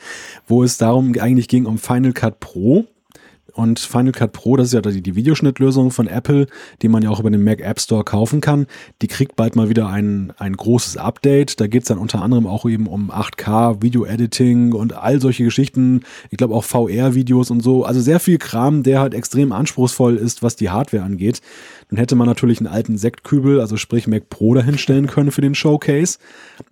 wo 0.47 0.64
es 0.64 0.78
darum 0.78 1.14
eigentlich 1.20 1.47
ging 1.47 1.66
um 1.66 1.78
Final 1.78 2.14
Cut 2.14 2.39
Pro. 2.39 2.86
Und 3.53 3.79
Final 3.79 4.11
Cut 4.11 4.33
Pro, 4.33 4.55
das 4.55 4.67
ist 4.67 4.73
ja 4.73 4.81
die, 4.81 5.01
die 5.01 5.15
Videoschnittlösung 5.15 5.91
von 5.91 6.07
Apple, 6.07 6.47
die 6.81 6.87
man 6.87 7.03
ja 7.03 7.09
auch 7.09 7.19
über 7.19 7.29
den 7.29 7.43
Mac 7.43 7.61
App 7.61 7.79
Store 7.79 8.03
kaufen 8.03 8.41
kann. 8.41 8.67
Die 9.01 9.07
kriegt 9.07 9.35
bald 9.35 9.55
mal 9.55 9.69
wieder 9.69 9.87
ein, 9.89 10.33
ein 10.37 10.53
großes 10.53 10.97
Update. 10.97 11.59
Da 11.59 11.67
geht 11.67 11.83
es 11.83 11.87
dann 11.87 11.97
unter 11.97 12.21
anderem 12.21 12.47
auch 12.47 12.65
eben 12.65 12.87
um 12.87 13.11
8K, 13.11 13.81
Video-Editing 13.81 14.73
und 14.73 14.93
all 14.93 15.19
solche 15.21 15.43
Geschichten. 15.43 16.01
Ich 16.29 16.37
glaube 16.37 16.53
auch 16.53 16.63
VR-Videos 16.63 17.51
und 17.51 17.61
so. 17.61 17.83
Also 17.83 18.01
sehr 18.01 18.19
viel 18.19 18.37
Kram, 18.37 18.83
der 18.83 18.99
halt 18.99 19.13
extrem 19.13 19.51
anspruchsvoll 19.51 20.17
ist, 20.17 20.43
was 20.43 20.55
die 20.55 20.69
Hardware 20.69 21.03
angeht. 21.03 21.41
Dann 21.89 21.97
hätte 21.97 22.15
man 22.15 22.27
natürlich 22.27 22.59
einen 22.59 22.67
alten 22.67 22.97
Sektkübel, 22.97 23.59
also 23.59 23.75
sprich 23.75 24.07
Mac 24.07 24.29
Pro 24.29 24.53
dahinstellen 24.53 25.07
können 25.07 25.31
für 25.31 25.41
den 25.41 25.55
Showcase. 25.55 26.19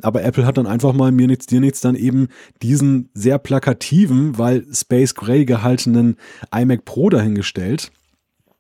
Aber 0.01 0.23
Apple 0.23 0.45
hat 0.45 0.57
dann 0.57 0.67
einfach 0.67 0.93
mal 0.93 1.11
mir 1.11 1.27
nichts, 1.27 1.47
dir 1.47 1.59
nichts 1.59 1.81
dann 1.81 1.95
eben 1.95 2.27
diesen 2.61 3.09
sehr 3.13 3.39
plakativen, 3.39 4.37
weil 4.37 4.65
Space 4.71 5.15
Gray 5.15 5.45
gehaltenen 5.45 6.17
iMac 6.55 6.76
Pro 6.85 7.09
dahingestellt. 7.09 7.91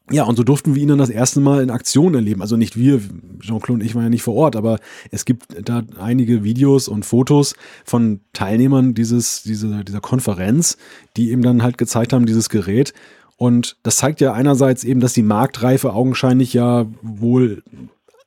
Ja, 0.09 0.23
und 0.23 0.37
so 0.37 0.43
durften 0.43 0.73
wir 0.73 0.81
ihn 0.81 0.87
dann 0.87 0.97
das 0.97 1.09
erste 1.09 1.41
Mal 1.41 1.61
in 1.61 1.69
Aktion 1.69 2.15
erleben. 2.15 2.41
Also 2.41 2.55
nicht 2.55 2.77
wir, 2.77 3.01
Jean-Claude 3.41 3.73
und 3.73 3.83
ich 3.83 3.93
waren 3.93 4.03
ja 4.03 4.09
nicht 4.09 4.23
vor 4.23 4.35
Ort, 4.35 4.55
aber 4.55 4.79
es 5.11 5.25
gibt 5.25 5.47
da 5.67 5.83
einige 5.99 6.45
Videos 6.45 6.87
und 6.87 7.05
Fotos 7.05 7.55
von 7.83 8.21
Teilnehmern 8.31 8.93
dieses, 8.93 9.43
dieser, 9.43 9.83
dieser 9.83 9.99
Konferenz, 9.99 10.77
die 11.17 11.31
eben 11.31 11.41
dann 11.41 11.61
halt 11.61 11.77
gezeigt 11.77 12.13
haben, 12.13 12.25
dieses 12.25 12.47
Gerät. 12.47 12.93
Und 13.35 13.77
das 13.83 13.97
zeigt 13.97 14.21
ja 14.21 14.31
einerseits 14.31 14.85
eben, 14.85 15.01
dass 15.01 15.11
die 15.11 15.23
Marktreife 15.23 15.91
augenscheinlich 15.91 16.53
ja 16.53 16.85
wohl 17.01 17.63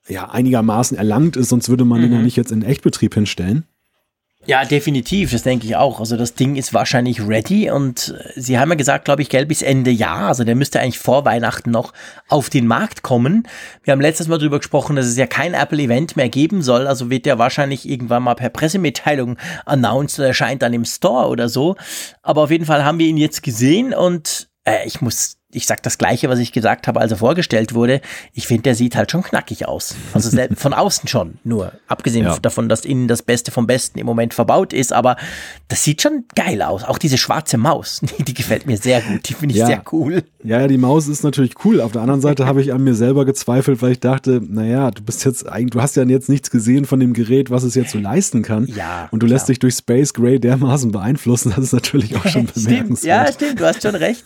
ja 0.06 0.28
einigermaßen 0.28 0.98
erlangt 0.98 1.36
ist, 1.36 1.48
sonst 1.48 1.70
würde 1.70 1.86
man 1.86 2.00
mhm. 2.00 2.04
den 2.04 2.12
ja 2.12 2.22
nicht 2.22 2.36
jetzt 2.36 2.52
in 2.52 2.62
Echtbetrieb 2.62 3.14
hinstellen. 3.14 3.64
Ja, 4.46 4.64
definitiv, 4.64 5.32
das 5.32 5.42
denke 5.42 5.66
ich 5.66 5.76
auch. 5.76 6.00
Also 6.00 6.16
das 6.16 6.32
Ding 6.32 6.56
ist 6.56 6.72
wahrscheinlich 6.72 7.20
ready 7.20 7.70
und 7.70 8.14
Sie 8.36 8.58
haben 8.58 8.70
ja 8.70 8.74
gesagt, 8.74 9.04
glaube 9.04 9.20
ich, 9.20 9.28
gell, 9.28 9.44
bis 9.44 9.60
Ende 9.60 9.90
Jahr. 9.90 10.28
Also 10.28 10.44
der 10.44 10.54
müsste 10.54 10.80
eigentlich 10.80 10.98
vor 10.98 11.26
Weihnachten 11.26 11.70
noch 11.70 11.92
auf 12.28 12.48
den 12.48 12.66
Markt 12.66 13.02
kommen. 13.02 13.46
Wir 13.84 13.92
haben 13.92 14.00
letztes 14.00 14.28
Mal 14.28 14.38
darüber 14.38 14.58
gesprochen, 14.58 14.96
dass 14.96 15.04
es 15.04 15.18
ja 15.18 15.26
kein 15.26 15.52
Apple-Event 15.52 16.16
mehr 16.16 16.30
geben 16.30 16.62
soll. 16.62 16.86
Also 16.86 17.10
wird 17.10 17.26
der 17.26 17.38
wahrscheinlich 17.38 17.86
irgendwann 17.86 18.22
mal 18.22 18.34
per 18.34 18.48
Pressemitteilung 18.48 19.36
announced 19.66 20.18
oder 20.18 20.28
erscheint 20.28 20.62
dann 20.62 20.72
im 20.72 20.86
Store 20.86 21.28
oder 21.28 21.50
so. 21.50 21.76
Aber 22.22 22.42
auf 22.42 22.50
jeden 22.50 22.64
Fall 22.64 22.82
haben 22.82 22.98
wir 22.98 23.06
ihn 23.06 23.18
jetzt 23.18 23.42
gesehen 23.42 23.92
und 23.92 24.48
äh, 24.64 24.86
ich 24.86 25.02
muss 25.02 25.36
ich 25.52 25.66
sag 25.66 25.82
das 25.82 25.98
Gleiche, 25.98 26.28
was 26.28 26.38
ich 26.38 26.52
gesagt 26.52 26.86
habe, 26.86 27.00
als 27.00 27.10
er 27.10 27.18
vorgestellt 27.18 27.74
wurde. 27.74 28.00
Ich 28.34 28.46
finde, 28.46 28.62
der 28.62 28.74
sieht 28.74 28.94
halt 28.94 29.10
schon 29.10 29.22
knackig 29.22 29.66
aus. 29.66 29.94
Also 30.12 30.36
von 30.56 30.72
außen 30.72 31.08
schon, 31.08 31.38
nur. 31.44 31.72
Abgesehen 31.88 32.24
ja. 32.24 32.38
davon, 32.38 32.68
dass 32.68 32.84
innen 32.84 33.08
das 33.08 33.22
Beste 33.22 33.50
vom 33.50 33.66
Besten 33.66 33.98
im 33.98 34.06
Moment 34.06 34.34
verbaut 34.34 34.72
ist, 34.72 34.92
aber 34.92 35.16
das 35.68 35.82
sieht 35.84 36.02
schon 36.02 36.24
geil 36.34 36.62
aus. 36.62 36.84
Auch 36.84 36.98
diese 36.98 37.18
schwarze 37.18 37.58
Maus, 37.58 38.00
die 38.18 38.34
gefällt 38.34 38.66
mir 38.66 38.76
sehr 38.76 39.00
gut. 39.00 39.28
Die 39.28 39.34
finde 39.34 39.54
ich 39.54 39.60
ja. 39.60 39.66
sehr 39.66 39.82
cool. 39.92 40.22
Ja, 40.42 40.66
die 40.66 40.78
Maus 40.78 41.08
ist 41.08 41.22
natürlich 41.24 41.64
cool. 41.64 41.80
Auf 41.80 41.92
der 41.92 42.02
anderen 42.02 42.20
Seite 42.20 42.46
habe 42.50 42.62
ich 42.62 42.72
an 42.72 42.82
mir 42.82 42.94
selber 42.94 43.24
gezweifelt, 43.24 43.82
weil 43.82 43.92
ich 43.92 44.00
dachte, 44.00 44.40
naja, 44.42 44.90
du 44.90 45.02
bist 45.02 45.24
jetzt 45.24 45.48
eigentlich, 45.48 45.70
du 45.70 45.82
hast 45.82 45.96
ja 45.96 46.04
jetzt 46.04 46.28
nichts 46.28 46.50
gesehen 46.50 46.84
von 46.84 47.00
dem 47.00 47.12
Gerät, 47.12 47.50
was 47.50 47.62
es 47.62 47.74
jetzt 47.74 47.90
so 47.90 47.98
leisten 47.98 48.42
kann. 48.42 48.66
Ja. 48.66 49.08
Und 49.10 49.22
du 49.22 49.26
lässt 49.26 49.48
dich 49.48 49.58
durch 49.58 49.74
Space 49.74 50.14
Gray 50.14 50.38
dermaßen 50.38 50.92
beeinflussen. 50.92 51.52
Das 51.56 51.66
ist 51.66 51.72
natürlich 51.72 52.16
auch 52.16 52.26
schon 52.26 52.46
bemerkenswert. 52.46 52.98
Stimmt. 52.98 53.04
Ja, 53.04 53.32
stimmt. 53.32 53.60
Du 53.60 53.64
hast 53.64 53.82
schon 53.82 53.94
recht. 53.94 54.24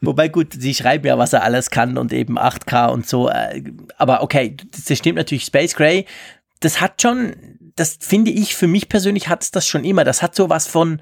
Wobei 0.00 0.28
gut, 0.28 0.61
sie 0.62 0.74
schreiben 0.74 1.06
ja, 1.06 1.18
was 1.18 1.32
er 1.32 1.42
alles 1.42 1.70
kann 1.70 1.98
und 1.98 2.12
eben 2.12 2.38
8K 2.38 2.88
und 2.88 3.06
so. 3.06 3.28
Äh, 3.28 3.62
aber 3.98 4.22
okay, 4.22 4.56
das 4.86 4.96
stimmt 4.96 5.16
natürlich. 5.16 5.44
Space 5.44 5.74
Gray, 5.74 6.06
das 6.60 6.80
hat 6.80 7.02
schon, 7.02 7.34
das 7.76 7.98
finde 8.00 8.30
ich, 8.30 8.54
für 8.54 8.68
mich 8.68 8.88
persönlich 8.88 9.28
hat 9.28 9.42
es 9.42 9.50
das 9.50 9.66
schon 9.66 9.84
immer. 9.84 10.04
Das 10.04 10.22
hat 10.22 10.34
so 10.34 10.48
was 10.48 10.66
von, 10.66 11.00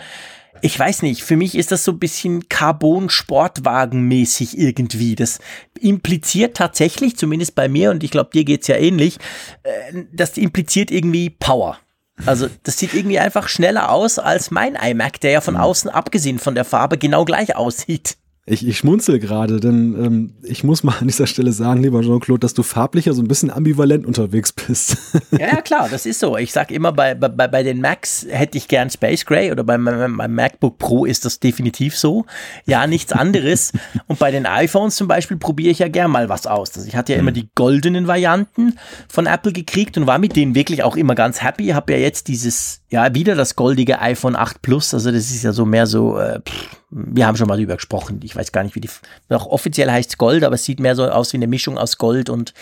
ich 0.62 0.76
weiß 0.78 1.02
nicht, 1.02 1.22
für 1.22 1.36
mich 1.36 1.54
ist 1.54 1.72
das 1.72 1.84
so 1.84 1.92
ein 1.92 1.98
bisschen 1.98 2.48
Carbon-Sportwagen-mäßig 2.48 4.58
irgendwie. 4.58 5.14
Das 5.14 5.38
impliziert 5.78 6.56
tatsächlich, 6.56 7.16
zumindest 7.16 7.54
bei 7.54 7.68
mir, 7.68 7.90
und 7.90 8.02
ich 8.02 8.10
glaube, 8.10 8.30
dir 8.32 8.44
geht 8.44 8.62
es 8.62 8.68
ja 8.68 8.76
ähnlich, 8.76 9.18
äh, 9.62 10.04
das 10.12 10.38
impliziert 10.38 10.90
irgendwie 10.90 11.28
Power. 11.30 11.78
Also 12.26 12.48
das 12.64 12.78
sieht 12.78 12.92
irgendwie 12.94 13.18
einfach 13.18 13.48
schneller 13.48 13.90
aus 13.90 14.18
als 14.18 14.50
mein 14.50 14.74
iMac, 14.74 15.20
der 15.20 15.30
ja 15.30 15.40
von 15.40 15.54
mhm. 15.54 15.60
außen 15.60 15.90
abgesehen 15.90 16.38
von 16.38 16.54
der 16.54 16.66
Farbe 16.66 16.98
genau 16.98 17.24
gleich 17.24 17.56
aussieht. 17.56 18.18
Ich, 18.50 18.66
ich 18.66 18.78
schmunzel 18.78 19.20
gerade, 19.20 19.60
denn 19.60 19.94
ähm, 19.94 20.32
ich 20.42 20.64
muss 20.64 20.82
mal 20.82 20.96
an 21.00 21.06
dieser 21.06 21.28
Stelle 21.28 21.52
sagen, 21.52 21.82
lieber 21.82 22.02
Jean-Claude, 22.02 22.40
dass 22.40 22.52
du 22.52 22.64
farblicher 22.64 23.12
so 23.12 23.22
ein 23.22 23.28
bisschen 23.28 23.48
ambivalent 23.48 24.04
unterwegs 24.04 24.52
bist. 24.52 24.96
ja, 25.30 25.46
ja, 25.46 25.60
klar, 25.60 25.88
das 25.88 26.04
ist 26.04 26.18
so. 26.18 26.36
Ich 26.36 26.52
sag 26.52 26.72
immer, 26.72 26.90
bei, 26.92 27.14
bei, 27.14 27.28
bei 27.28 27.62
den 27.62 27.80
Macs 27.80 28.26
hätte 28.28 28.58
ich 28.58 28.66
gern 28.66 28.90
Space 28.90 29.24
Gray 29.24 29.52
oder 29.52 29.62
bei 29.62 29.78
meinem, 29.78 30.16
MacBook 30.16 30.78
Pro 30.78 31.04
ist 31.04 31.24
das 31.24 31.38
definitiv 31.38 31.96
so. 31.96 32.26
Ja, 32.66 32.88
nichts 32.88 33.12
anderes. 33.12 33.72
Und 34.08 34.18
bei 34.18 34.32
den 34.32 34.46
iPhones 34.46 34.96
zum 34.96 35.06
Beispiel 35.06 35.36
probiere 35.36 35.70
ich 35.70 35.78
ja 35.78 35.86
gern 35.86 36.10
mal 36.10 36.28
was 36.28 36.48
aus. 36.48 36.74
Also 36.74 36.88
ich 36.88 36.96
hatte 36.96 37.12
ja 37.12 37.20
immer 37.20 37.30
mhm. 37.30 37.34
die 37.34 37.50
goldenen 37.54 38.08
Varianten 38.08 38.80
von 39.08 39.26
Apple 39.26 39.52
gekriegt 39.52 39.96
und 39.96 40.08
war 40.08 40.18
mit 40.18 40.34
denen 40.34 40.56
wirklich 40.56 40.82
auch 40.82 40.96
immer 40.96 41.14
ganz 41.14 41.40
happy. 41.40 41.68
Habe 41.68 41.92
ja 41.92 42.00
jetzt 42.00 42.26
dieses, 42.26 42.79
ja, 42.90 43.14
wieder 43.14 43.36
das 43.36 43.56
goldige 43.56 44.00
iPhone 44.00 44.36
8 44.36 44.62
Plus. 44.62 44.92
Also 44.94 45.10
das 45.12 45.30
ist 45.30 45.44
ja 45.44 45.52
so 45.52 45.64
mehr 45.64 45.86
so, 45.86 46.18
äh, 46.18 46.40
pff, 46.40 46.76
wir 46.90 47.24
haben 47.24 47.36
schon 47.36 47.46
mal 47.46 47.56
drüber 47.56 47.76
gesprochen. 47.76 48.20
Ich 48.24 48.34
weiß 48.34 48.50
gar 48.50 48.64
nicht, 48.64 48.74
wie 48.74 48.80
die, 48.80 48.90
noch 49.28 49.46
offiziell 49.46 49.90
heißt 49.90 50.18
Gold, 50.18 50.42
aber 50.42 50.56
es 50.56 50.64
sieht 50.64 50.80
mehr 50.80 50.96
so 50.96 51.08
aus 51.08 51.32
wie 51.32 51.36
eine 51.36 51.46
Mischung 51.46 51.78
aus 51.78 51.98
Gold 51.98 52.28
und 52.28 52.52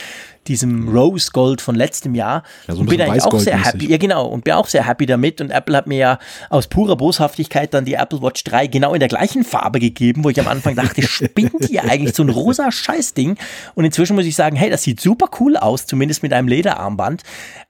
diesem 0.46 0.88
Rose 0.88 1.30
Gold 1.32 1.62
von 1.62 1.74
letztem 1.74 2.14
Jahr. 2.14 2.42
Ja, 2.66 2.74
so 2.74 2.80
und 2.80 2.90
bin 2.90 3.00
eigentlich 3.00 3.22
auch 3.22 3.38
sehr 3.38 3.64
happy. 3.64 3.90
Ja, 3.90 3.96
genau. 3.96 4.26
Und 4.26 4.44
bin 4.44 4.54
auch 4.54 4.66
sehr 4.66 4.86
happy 4.86 5.06
damit. 5.06 5.40
Und 5.40 5.50
Apple 5.50 5.76
hat 5.76 5.86
mir 5.86 5.98
ja 5.98 6.18
aus 6.50 6.66
purer 6.66 6.96
Boshaftigkeit 6.96 7.72
dann 7.72 7.86
die 7.86 7.94
Apple 7.94 8.20
Watch 8.20 8.44
3 8.44 8.66
genau 8.66 8.92
in 8.92 9.00
der 9.00 9.08
gleichen 9.08 9.44
Farbe 9.44 9.80
gegeben, 9.80 10.24
wo 10.24 10.30
ich 10.30 10.40
am 10.40 10.48
Anfang 10.48 10.74
dachte, 10.74 11.02
spinnt 11.08 11.70
ihr 11.70 11.84
eigentlich 11.84 12.14
so 12.14 12.22
ein 12.22 12.28
rosa 12.28 12.70
Scheißding? 12.70 13.38
Und 13.74 13.84
inzwischen 13.84 14.14
muss 14.14 14.26
ich 14.26 14.36
sagen, 14.36 14.56
hey, 14.56 14.68
das 14.68 14.82
sieht 14.82 15.00
super 15.00 15.30
cool 15.40 15.56
aus, 15.56 15.86
zumindest 15.86 16.22
mit 16.22 16.34
einem 16.34 16.48
Lederarmband. 16.48 17.22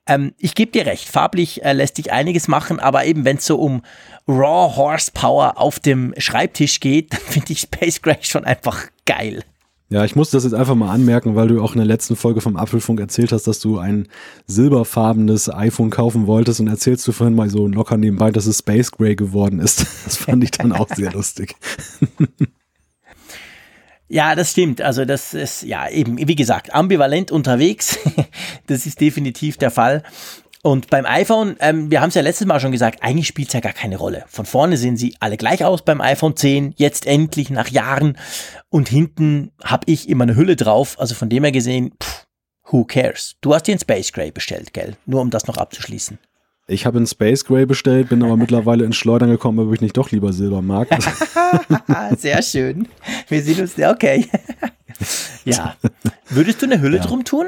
Ähm, 0.07 0.33
ich 0.37 0.55
gebe 0.55 0.71
dir 0.71 0.85
recht, 0.85 1.07
farblich 1.07 1.63
äh, 1.63 1.73
lässt 1.73 1.97
sich 1.97 2.11
einiges 2.11 2.48
machen, 2.49 2.79
aber 2.79 3.05
eben 3.05 3.23
wenn 3.23 3.37
es 3.37 3.45
so 3.45 3.57
um 3.57 3.81
Raw 4.27 4.75
Horsepower 4.75 5.53
auf 5.57 5.79
dem 5.79 6.13
Schreibtisch 6.17 6.81
geht, 6.81 7.13
dann 7.13 7.21
finde 7.21 7.53
ich 7.53 7.61
Space 7.61 8.01
Gray 8.01 8.17
schon 8.21 8.43
einfach 8.43 8.87
geil. 9.05 9.43
Ja, 9.91 10.05
ich 10.05 10.15
muss 10.15 10.29
das 10.29 10.43
jetzt 10.43 10.53
einfach 10.53 10.75
mal 10.75 10.93
anmerken, 10.93 11.35
weil 11.35 11.47
du 11.47 11.63
auch 11.63 11.71
in 11.71 11.79
der 11.79 11.87
letzten 11.87 12.15
Folge 12.15 12.41
vom 12.41 12.57
Apfelfunk 12.57 12.99
erzählt 12.99 13.31
hast, 13.31 13.47
dass 13.47 13.59
du 13.59 13.79
ein 13.79 14.07
silberfarbenes 14.45 15.51
iPhone 15.51 15.89
kaufen 15.89 16.27
wolltest 16.27 16.59
und 16.59 16.67
erzählst 16.67 17.07
du 17.07 17.11
vorhin 17.11 17.35
mal 17.35 17.49
so 17.49 17.65
locker 17.65 17.97
nebenbei, 17.97 18.29
dass 18.29 18.45
es 18.45 18.59
Space 18.59 18.91
Gray 18.91 19.15
geworden 19.15 19.59
ist. 19.59 19.85
Das 20.09 20.17
fand 20.17 20.43
ich 20.43 20.51
dann 20.51 20.71
auch 20.71 20.89
sehr 20.89 21.11
lustig. 21.11 21.55
Ja, 24.11 24.33
das 24.33 24.51
stimmt. 24.51 24.81
Also 24.81 25.05
das 25.05 25.35
ist 25.35 25.61
ja 25.61 25.87
eben, 25.87 26.17
wie 26.17 26.35
gesagt, 26.35 26.73
ambivalent 26.73 27.31
unterwegs. 27.31 27.99
das 28.67 28.87
ist 28.87 28.99
definitiv 28.99 29.57
der 29.57 29.69
Fall. 29.69 30.01
Und 30.61 30.89
beim 30.89 31.05
iPhone, 31.05 31.55
ähm, 31.61 31.89
wir 31.89 32.01
haben 32.01 32.09
es 32.09 32.15
ja 32.15 32.21
letztes 32.21 32.45
Mal 32.45 32.59
schon 32.59 32.73
gesagt, 32.73 33.01
eigentlich 33.01 33.27
spielt 33.27 33.47
es 33.47 33.53
ja 33.53 33.61
gar 33.61 33.71
keine 33.71 33.95
Rolle. 33.95 34.25
Von 34.27 34.45
vorne 34.45 34.75
sehen 34.75 34.97
sie 34.97 35.15
alle 35.21 35.37
gleich 35.37 35.63
aus 35.63 35.83
beim 35.83 36.01
iPhone 36.01 36.35
10, 36.35 36.73
jetzt 36.75 37.05
endlich 37.05 37.49
nach 37.49 37.69
Jahren. 37.69 38.17
Und 38.69 38.89
hinten 38.89 39.51
habe 39.63 39.89
ich 39.89 40.09
immer 40.09 40.23
eine 40.23 40.35
Hülle 40.35 40.57
drauf. 40.57 40.99
Also 40.99 41.15
von 41.15 41.29
dem 41.29 41.43
her 41.43 41.53
gesehen, 41.53 41.93
pff, 42.03 42.25
who 42.65 42.83
cares? 42.83 43.35
Du 43.39 43.53
hast 43.53 43.67
dir 43.67 43.71
einen 43.71 43.79
Space 43.79 44.11
Gray 44.11 44.31
bestellt, 44.31 44.73
gell? 44.73 44.97
Nur 45.05 45.21
um 45.21 45.29
das 45.29 45.47
noch 45.47 45.57
abzuschließen. 45.57 46.19
Ich 46.67 46.85
habe 46.85 46.97
einen 46.97 47.07
Space 47.07 47.45
Gray 47.45 47.65
bestellt, 47.65 48.09
bin 48.09 48.21
aber 48.21 48.37
mittlerweile 48.37 48.83
ins 48.83 48.97
Schleudern 48.97 49.29
gekommen, 49.29 49.65
ob 49.65 49.73
ich 49.73 49.81
nicht 49.81 49.97
doch 49.97 50.11
lieber 50.11 50.33
Silber 50.33 50.61
mag. 50.61 50.89
Sehr 52.17 52.41
schön. 52.43 52.87
Wir 53.27 53.41
sehen 53.41 53.61
uns, 53.61 53.79
okay. 53.79 54.27
ja. 55.45 55.75
Würdest 56.29 56.61
du 56.61 56.65
eine 56.65 56.81
Hülle 56.81 56.97
ja. 56.97 57.03
drum 57.03 57.23
tun? 57.23 57.47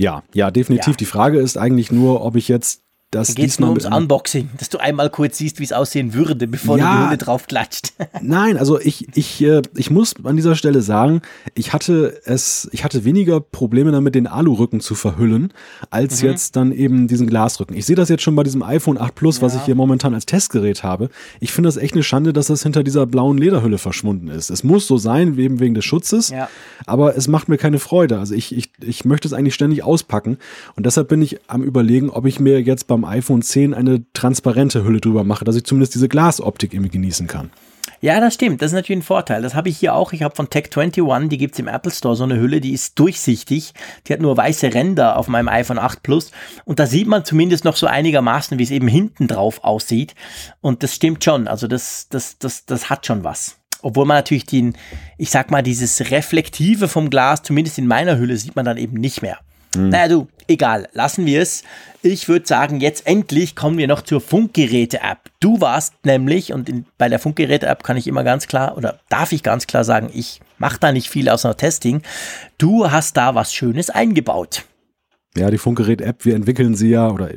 Ja, 0.00 0.22
ja, 0.32 0.50
definitiv. 0.50 0.94
Ja. 0.94 0.96
Die 0.96 1.04
Frage 1.04 1.40
ist 1.40 1.58
eigentlich 1.58 1.92
nur, 1.92 2.24
ob 2.24 2.34
ich 2.36 2.48
jetzt 2.48 2.82
das 3.10 3.34
da 3.34 3.42
geht 3.42 3.58
nur 3.58 3.70
ums 3.70 3.86
Unboxing, 3.86 4.50
dass 4.56 4.68
du 4.68 4.78
einmal 4.78 5.10
kurz 5.10 5.38
siehst, 5.38 5.58
wie 5.58 5.64
es 5.64 5.72
aussehen 5.72 6.14
würde, 6.14 6.46
bevor 6.46 6.78
ja, 6.78 6.92
du 6.92 6.98
die 6.98 7.06
Hülle 7.08 7.18
drauf 7.18 7.48
klatscht. 7.48 7.92
nein, 8.22 8.56
also 8.56 8.78
ich, 8.78 9.08
ich, 9.16 9.42
äh, 9.42 9.62
ich 9.74 9.90
muss 9.90 10.14
an 10.22 10.36
dieser 10.36 10.54
Stelle 10.54 10.80
sagen, 10.80 11.22
ich 11.54 11.72
hatte 11.72 12.20
es, 12.24 12.68
ich 12.72 12.84
hatte 12.84 13.04
weniger 13.04 13.40
Probleme 13.40 13.90
damit, 13.90 14.14
den 14.14 14.28
Alurücken 14.28 14.80
zu 14.80 14.94
verhüllen, 14.94 15.52
als 15.90 16.22
mhm. 16.22 16.28
jetzt 16.28 16.54
dann 16.54 16.70
eben 16.70 17.08
diesen 17.08 17.26
Glasrücken. 17.26 17.76
Ich 17.76 17.84
sehe 17.84 17.96
das 17.96 18.08
jetzt 18.08 18.22
schon 18.22 18.36
bei 18.36 18.44
diesem 18.44 18.62
iPhone 18.62 18.96
8 18.96 19.12
Plus, 19.12 19.38
ja. 19.38 19.42
was 19.42 19.56
ich 19.56 19.62
hier 19.62 19.74
momentan 19.74 20.14
als 20.14 20.24
Testgerät 20.24 20.84
habe. 20.84 21.10
Ich 21.40 21.50
finde 21.50 21.66
das 21.66 21.78
echt 21.78 21.94
eine 21.94 22.04
Schande, 22.04 22.32
dass 22.32 22.46
das 22.46 22.62
hinter 22.62 22.84
dieser 22.84 23.06
blauen 23.06 23.38
Lederhülle 23.38 23.78
verschwunden 23.78 24.28
ist. 24.28 24.50
Es 24.50 24.62
muss 24.62 24.86
so 24.86 24.98
sein, 24.98 25.36
eben 25.36 25.58
wegen 25.58 25.74
des 25.74 25.84
Schutzes, 25.84 26.28
ja. 26.28 26.48
aber 26.86 27.16
es 27.16 27.26
macht 27.26 27.48
mir 27.48 27.58
keine 27.58 27.80
Freude. 27.80 28.20
Also 28.20 28.34
ich, 28.34 28.56
ich, 28.56 28.70
ich 28.80 29.04
möchte 29.04 29.26
es 29.26 29.34
eigentlich 29.34 29.54
ständig 29.54 29.82
auspacken 29.82 30.38
und 30.76 30.86
deshalb 30.86 31.08
bin 31.08 31.20
ich 31.22 31.40
am 31.48 31.64
überlegen, 31.64 32.10
ob 32.10 32.26
ich 32.26 32.38
mir 32.38 32.62
jetzt 32.62 32.86
beim 32.86 32.99
beim 33.00 33.10
iPhone 33.10 33.42
10 33.42 33.74
eine 33.74 34.04
transparente 34.12 34.84
Hülle 34.84 35.00
drüber 35.00 35.24
mache, 35.24 35.44
dass 35.44 35.56
ich 35.56 35.64
zumindest 35.64 35.94
diese 35.94 36.08
Glasoptik 36.08 36.72
irgendwie 36.72 36.90
genießen 36.90 37.26
kann. 37.26 37.50
Ja, 38.02 38.18
das 38.18 38.34
stimmt. 38.34 38.62
Das 38.62 38.70
ist 38.70 38.74
natürlich 38.74 39.00
ein 39.00 39.04
Vorteil. 39.04 39.42
Das 39.42 39.54
habe 39.54 39.68
ich 39.68 39.76
hier 39.76 39.94
auch. 39.94 40.14
Ich 40.14 40.22
habe 40.22 40.34
von 40.34 40.46
Tech21, 40.48 41.28
die 41.28 41.36
gibt 41.36 41.54
es 41.54 41.58
im 41.58 41.68
Apple 41.68 41.92
Store, 41.92 42.16
so 42.16 42.24
eine 42.24 42.38
Hülle, 42.38 42.62
die 42.62 42.72
ist 42.72 42.98
durchsichtig. 42.98 43.74
Die 44.06 44.12
hat 44.12 44.20
nur 44.20 44.36
weiße 44.36 44.72
Ränder 44.72 45.18
auf 45.18 45.28
meinem 45.28 45.48
iPhone 45.48 45.78
8 45.78 46.02
Plus. 46.02 46.30
Und 46.64 46.78
da 46.78 46.86
sieht 46.86 47.08
man 47.08 47.26
zumindest 47.26 47.64
noch 47.64 47.76
so 47.76 47.86
einigermaßen, 47.86 48.58
wie 48.58 48.62
es 48.62 48.70
eben 48.70 48.88
hinten 48.88 49.28
drauf 49.28 49.64
aussieht. 49.64 50.14
Und 50.62 50.82
das 50.82 50.94
stimmt 50.94 51.24
schon. 51.24 51.46
Also 51.46 51.66
das, 51.66 52.06
das, 52.08 52.38
das, 52.38 52.64
das 52.64 52.88
hat 52.88 53.04
schon 53.04 53.22
was. 53.22 53.56
obwohl 53.82 54.06
man 54.06 54.16
natürlich 54.16 54.46
den, 54.46 54.76
ich 55.18 55.30
sag 55.30 55.50
mal, 55.50 55.62
dieses 55.62 56.10
Reflektive 56.10 56.88
vom 56.88 57.10
Glas, 57.10 57.42
zumindest 57.42 57.76
in 57.76 57.86
meiner 57.86 58.16
Hülle, 58.18 58.36
sieht 58.36 58.56
man 58.56 58.64
dann 58.64 58.78
eben 58.78 58.96
nicht 58.98 59.20
mehr. 59.20 59.38
Mhm. 59.76 59.90
Naja, 59.90 60.08
du, 60.08 60.28
egal, 60.50 60.88
lassen 60.92 61.24
wir 61.24 61.40
es. 61.40 61.62
Ich 62.02 62.28
würde 62.28 62.46
sagen, 62.46 62.80
jetzt 62.80 63.06
endlich 63.06 63.56
kommen 63.56 63.78
wir 63.78 63.86
noch 63.86 64.02
zur 64.02 64.20
Funkgeräte-App. 64.20 65.30
Du 65.40 65.60
warst 65.60 65.94
nämlich, 66.04 66.52
und 66.52 66.68
in, 66.68 66.86
bei 66.98 67.08
der 67.08 67.18
Funkgeräte-App 67.18 67.82
kann 67.82 67.96
ich 67.96 68.06
immer 68.06 68.24
ganz 68.24 68.46
klar, 68.46 68.76
oder 68.76 69.00
darf 69.08 69.32
ich 69.32 69.42
ganz 69.42 69.66
klar 69.66 69.84
sagen, 69.84 70.10
ich 70.12 70.40
mache 70.58 70.78
da 70.80 70.92
nicht 70.92 71.08
viel 71.08 71.28
außer 71.28 71.56
Testing. 71.56 72.02
Du 72.58 72.90
hast 72.90 73.16
da 73.16 73.34
was 73.34 73.54
Schönes 73.54 73.90
eingebaut. 73.90 74.64
Ja, 75.36 75.50
die 75.50 75.58
Funkgerät-App, 75.58 76.24
wir 76.24 76.34
entwickeln 76.34 76.74
sie 76.74 76.90
ja, 76.90 77.08
oder 77.08 77.30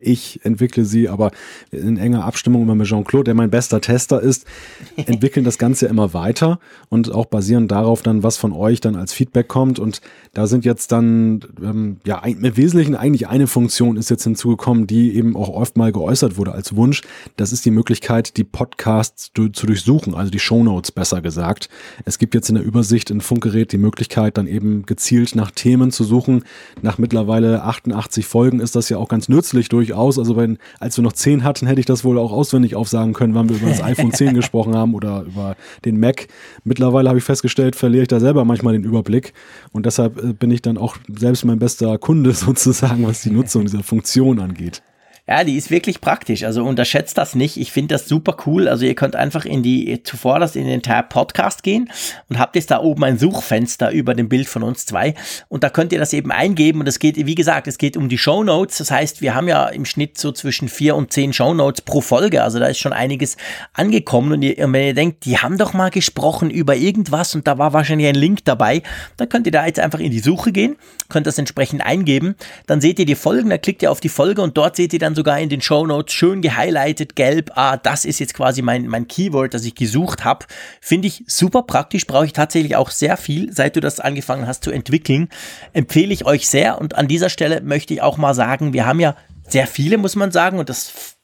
ich 0.00 0.40
entwickle 0.44 0.84
sie, 0.84 1.08
aber 1.08 1.30
in 1.70 1.96
enger 1.96 2.24
Abstimmung 2.24 2.62
immer 2.62 2.74
mit 2.74 2.86
Jean-Claude, 2.86 3.24
der 3.24 3.34
mein 3.34 3.50
bester 3.50 3.80
Tester 3.80 4.20
ist, 4.20 4.46
entwickeln 4.96 5.44
das 5.44 5.58
Ganze 5.58 5.86
immer 5.86 6.14
weiter 6.14 6.58
und 6.88 7.12
auch 7.12 7.26
basierend 7.26 7.70
darauf 7.70 8.02
dann, 8.02 8.22
was 8.22 8.36
von 8.36 8.52
euch 8.52 8.80
dann 8.80 8.96
als 8.96 9.12
Feedback 9.12 9.48
kommt. 9.48 9.78
Und 9.78 10.00
da 10.34 10.46
sind 10.46 10.64
jetzt 10.64 10.92
dann, 10.92 11.40
ähm, 11.62 11.98
ja, 12.04 12.18
im 12.24 12.56
Wesentlichen 12.56 12.94
eigentlich 12.94 13.28
eine 13.28 13.46
Funktion 13.46 13.96
ist 13.96 14.10
jetzt 14.10 14.24
hinzugekommen, 14.24 14.86
die 14.86 15.14
eben 15.16 15.36
auch 15.36 15.48
oft 15.48 15.76
mal 15.76 15.92
geäußert 15.92 16.36
wurde 16.36 16.52
als 16.52 16.76
Wunsch. 16.76 17.02
Das 17.36 17.52
ist 17.52 17.64
die 17.64 17.70
Möglichkeit, 17.70 18.36
die 18.36 18.44
Podcasts 18.44 19.30
zu, 19.34 19.48
zu 19.48 19.66
durchsuchen, 19.66 20.14
also 20.14 20.30
die 20.30 20.38
Shownotes 20.38 20.92
besser 20.92 21.20
gesagt. 21.20 21.68
Es 22.04 22.18
gibt 22.18 22.34
jetzt 22.34 22.48
in 22.48 22.54
der 22.56 22.64
Übersicht 22.64 23.10
in 23.10 23.20
Funkgerät 23.20 23.72
die 23.72 23.78
Möglichkeit, 23.78 24.38
dann 24.38 24.46
eben 24.46 24.86
gezielt 24.86 25.34
nach 25.34 25.50
Themen 25.50 25.90
zu 25.90 26.04
suchen. 26.04 26.44
Nach 26.82 26.98
mittlerweile 26.98 27.62
88 27.62 28.26
Folgen 28.26 28.60
ist 28.60 28.76
das 28.76 28.88
ja 28.88 28.98
auch 28.98 29.08
ganz 29.08 29.28
nützlich 29.28 29.68
durch 29.68 29.87
durchaus. 29.88 30.18
Also 30.18 30.36
wenn, 30.36 30.58
als 30.78 30.96
wir 30.96 31.02
noch 31.02 31.12
10 31.12 31.44
hatten, 31.44 31.66
hätte 31.66 31.80
ich 31.80 31.86
das 31.86 32.04
wohl 32.04 32.18
auch 32.18 32.32
auswendig 32.32 32.74
aufsagen 32.74 33.12
können, 33.12 33.34
wann 33.34 33.48
wir 33.48 33.56
über 33.56 33.68
das 33.68 33.82
iPhone 33.82 34.12
10 34.12 34.34
gesprochen 34.34 34.76
haben 34.76 34.94
oder 34.94 35.22
über 35.22 35.56
den 35.84 35.98
Mac. 35.98 36.28
Mittlerweile 36.64 37.08
habe 37.08 37.18
ich 37.18 37.24
festgestellt, 37.24 37.76
verliere 37.76 38.02
ich 38.02 38.08
da 38.08 38.20
selber 38.20 38.44
manchmal 38.44 38.74
den 38.74 38.84
Überblick. 38.84 39.32
Und 39.72 39.86
deshalb 39.86 40.22
äh, 40.22 40.32
bin 40.32 40.50
ich 40.50 40.62
dann 40.62 40.78
auch 40.78 40.96
selbst 41.08 41.44
mein 41.44 41.58
bester 41.58 41.98
Kunde 41.98 42.32
sozusagen, 42.32 43.06
was 43.06 43.22
die 43.22 43.30
Nutzung 43.30 43.62
dieser 43.64 43.82
Funktion 43.82 44.40
angeht. 44.40 44.82
Ja, 45.28 45.44
die 45.44 45.56
ist 45.58 45.70
wirklich 45.70 46.00
praktisch. 46.00 46.42
Also 46.42 46.64
unterschätzt 46.64 47.18
das 47.18 47.34
nicht. 47.34 47.58
Ich 47.58 47.70
finde 47.70 47.94
das 47.94 48.08
super 48.08 48.34
cool. 48.46 48.66
Also 48.66 48.86
ihr 48.86 48.94
könnt 48.94 49.14
einfach 49.14 49.44
in 49.44 49.62
die, 49.62 50.02
zuvor 50.02 50.40
das 50.40 50.56
in 50.56 50.66
den 50.66 50.80
Tab 50.80 51.10
Podcast 51.10 51.62
gehen 51.62 51.90
und 52.30 52.38
habt 52.38 52.56
jetzt 52.56 52.70
da 52.70 52.80
oben 52.80 53.04
ein 53.04 53.18
Suchfenster 53.18 53.90
über 53.90 54.14
dem 54.14 54.30
Bild 54.30 54.48
von 54.48 54.62
uns 54.62 54.86
zwei. 54.86 55.14
Und 55.48 55.64
da 55.64 55.68
könnt 55.68 55.92
ihr 55.92 55.98
das 55.98 56.14
eben 56.14 56.32
eingeben. 56.32 56.80
Und 56.80 56.88
es 56.88 56.98
geht, 56.98 57.16
wie 57.16 57.34
gesagt, 57.34 57.68
es 57.68 57.76
geht 57.76 57.98
um 57.98 58.08
die 58.08 58.16
Show 58.16 58.42
Notes. 58.42 58.78
Das 58.78 58.90
heißt, 58.90 59.20
wir 59.20 59.34
haben 59.34 59.48
ja 59.48 59.68
im 59.68 59.84
Schnitt 59.84 60.16
so 60.16 60.32
zwischen 60.32 60.70
vier 60.70 60.96
und 60.96 61.12
zehn 61.12 61.34
Show 61.34 61.52
Notes 61.52 61.82
pro 61.82 62.00
Folge. 62.00 62.42
Also 62.42 62.58
da 62.58 62.64
ist 62.64 62.78
schon 62.78 62.94
einiges 62.94 63.36
angekommen. 63.74 64.32
Und, 64.32 64.40
ihr, 64.40 64.56
wenn 64.56 64.86
ihr 64.86 64.94
denkt, 64.94 65.26
die 65.26 65.36
haben 65.36 65.58
doch 65.58 65.74
mal 65.74 65.90
gesprochen 65.90 66.48
über 66.48 66.74
irgendwas 66.74 67.34
und 67.34 67.46
da 67.46 67.58
war 67.58 67.74
wahrscheinlich 67.74 68.08
ein 68.08 68.14
Link 68.14 68.46
dabei, 68.46 68.82
dann 69.18 69.28
könnt 69.28 69.44
ihr 69.44 69.52
da 69.52 69.66
jetzt 69.66 69.78
einfach 69.78 70.00
in 70.00 70.10
die 70.10 70.20
Suche 70.20 70.52
gehen, 70.52 70.76
könnt 71.10 71.26
das 71.26 71.36
entsprechend 71.36 71.84
eingeben. 71.84 72.34
Dann 72.66 72.80
seht 72.80 72.98
ihr 72.98 73.04
die 73.04 73.14
Folgen, 73.14 73.50
da 73.50 73.58
klickt 73.58 73.82
ihr 73.82 73.92
auf 73.92 74.00
die 74.00 74.08
Folge 74.08 74.40
und 74.40 74.56
dort 74.56 74.76
seht 74.76 74.94
ihr 74.94 74.98
dann 74.98 75.17
sogar 75.18 75.40
in 75.40 75.48
den 75.48 75.60
Show 75.60 75.84
Notes 75.84 76.14
schön 76.14 76.42
gehighlightet, 76.42 77.16
gelb. 77.16 77.50
Ah, 77.56 77.76
das 77.76 78.04
ist 78.04 78.20
jetzt 78.20 78.34
quasi 78.34 78.62
mein, 78.62 78.86
mein 78.86 79.08
Keyword, 79.08 79.52
das 79.52 79.64
ich 79.64 79.74
gesucht 79.74 80.24
habe. 80.24 80.46
Finde 80.80 81.08
ich 81.08 81.24
super 81.26 81.64
praktisch, 81.64 82.06
brauche 82.06 82.24
ich 82.24 82.32
tatsächlich 82.32 82.76
auch 82.76 82.90
sehr 82.90 83.16
viel, 83.16 83.52
seit 83.52 83.74
du 83.74 83.80
das 83.80 83.98
angefangen 83.98 84.46
hast 84.46 84.62
zu 84.62 84.70
entwickeln. 84.70 85.28
Empfehle 85.72 86.12
ich 86.12 86.24
euch 86.24 86.48
sehr. 86.48 86.80
Und 86.80 86.94
an 86.94 87.08
dieser 87.08 87.30
Stelle 87.30 87.60
möchte 87.62 87.92
ich 87.94 88.00
auch 88.00 88.16
mal 88.16 88.32
sagen, 88.32 88.72
wir 88.72 88.86
haben 88.86 89.00
ja 89.00 89.16
sehr 89.48 89.66
viele, 89.66 89.98
muss 89.98 90.14
man 90.14 90.30
sagen, 90.30 90.60
und 90.60 90.68
das 90.68 91.16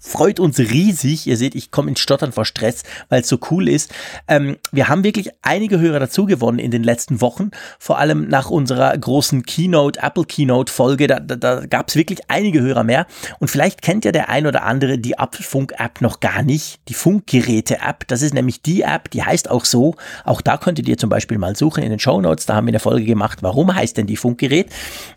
freut 0.00 0.40
uns 0.40 0.58
riesig. 0.58 1.26
Ihr 1.26 1.36
seht, 1.36 1.54
ich 1.54 1.70
komme 1.70 1.90
ins 1.90 2.00
Stottern 2.00 2.32
vor 2.32 2.44
Stress, 2.44 2.82
weil 3.08 3.22
es 3.22 3.28
so 3.28 3.38
cool 3.50 3.68
ist. 3.68 3.92
Ähm, 4.28 4.56
wir 4.70 4.88
haben 4.88 5.04
wirklich 5.04 5.30
einige 5.42 5.78
Hörer 5.78 6.00
dazu 6.00 6.26
gewonnen 6.26 6.58
in 6.58 6.70
den 6.70 6.82
letzten 6.82 7.20
Wochen, 7.20 7.50
vor 7.78 7.98
allem 7.98 8.28
nach 8.28 8.50
unserer 8.50 8.96
großen 8.96 9.42
Keynote, 9.44 10.00
Apple 10.02 10.24
Keynote 10.24 10.72
Folge. 10.72 11.06
Da, 11.06 11.20
da, 11.20 11.36
da 11.36 11.66
gab 11.66 11.88
es 11.88 11.96
wirklich 11.96 12.20
einige 12.28 12.60
Hörer 12.60 12.84
mehr. 12.84 13.06
Und 13.38 13.48
vielleicht 13.48 13.82
kennt 13.82 14.04
ja 14.04 14.12
der 14.12 14.28
ein 14.28 14.46
oder 14.46 14.64
andere 14.64 14.98
die 14.98 15.18
Apfelfunk-App 15.18 16.00
noch 16.00 16.20
gar 16.20 16.42
nicht, 16.42 16.80
die 16.88 16.94
Funkgeräte-App. 16.94 18.06
Das 18.08 18.22
ist 18.22 18.34
nämlich 18.34 18.62
die 18.62 18.82
App, 18.82 19.10
die 19.10 19.22
heißt 19.22 19.50
auch 19.50 19.64
so. 19.64 19.96
Auch 20.24 20.40
da 20.40 20.56
könntet 20.56 20.88
ihr 20.88 20.98
zum 20.98 21.10
Beispiel 21.10 21.38
mal 21.38 21.56
suchen 21.56 21.82
in 21.82 21.90
den 21.90 21.98
Show 21.98 22.20
Notes. 22.20 22.46
Da 22.46 22.54
haben 22.54 22.66
wir 22.66 22.72
eine 22.72 22.80
Folge 22.80 23.04
gemacht, 23.04 23.38
warum 23.42 23.74
heißt 23.74 23.96
denn 23.96 24.06
die 24.06 24.16
Funkgerät? 24.16 24.70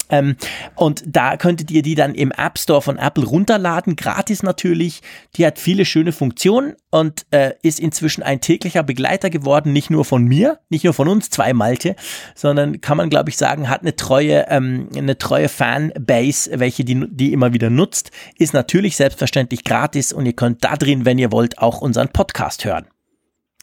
Ähm, 0.09 0.35
und 0.75 1.03
da 1.07 1.37
könntet 1.37 1.71
ihr 1.71 1.81
die 1.81 1.95
dann 1.95 2.15
im 2.15 2.31
App 2.31 2.59
Store 2.59 2.81
von 2.81 2.97
Apple 2.97 3.25
runterladen, 3.25 3.95
gratis 3.95 4.14
natürlich. 4.43 5.01
Die 5.35 5.45
hat 5.45 5.59
viele 5.59 5.85
schöne 5.85 6.11
Funktionen 6.11 6.75
und 6.91 7.25
äh, 7.31 7.53
ist 7.61 7.79
inzwischen 7.79 8.23
ein 8.23 8.41
täglicher 8.41 8.83
Begleiter 8.83 9.29
geworden, 9.29 9.73
nicht 9.73 9.89
nur 9.89 10.05
von 10.05 10.23
mir, 10.23 10.59
nicht 10.69 10.83
nur 10.83 10.93
von 10.93 11.07
uns 11.07 11.29
zwei 11.29 11.53
Malte, 11.53 11.95
sondern 12.35 12.81
kann 12.81 12.97
man 12.97 13.09
glaube 13.09 13.29
ich 13.29 13.37
sagen, 13.37 13.69
hat 13.69 13.81
eine 13.81 13.95
treue, 13.95 14.45
ähm, 14.49 14.89
eine 14.95 15.17
treue 15.17 15.49
Fanbase, 15.49 16.59
welche 16.59 16.83
die, 16.83 17.05
die 17.09 17.33
immer 17.33 17.53
wieder 17.53 17.69
nutzt. 17.69 18.11
Ist 18.37 18.53
natürlich 18.53 18.95
selbstverständlich 18.95 19.63
gratis 19.63 20.13
und 20.13 20.25
ihr 20.25 20.33
könnt 20.33 20.63
da 20.63 20.75
drin, 20.75 21.05
wenn 21.05 21.19
ihr 21.19 21.31
wollt, 21.31 21.57
auch 21.59 21.81
unseren 21.81 22.09
Podcast 22.09 22.65
hören. 22.65 22.87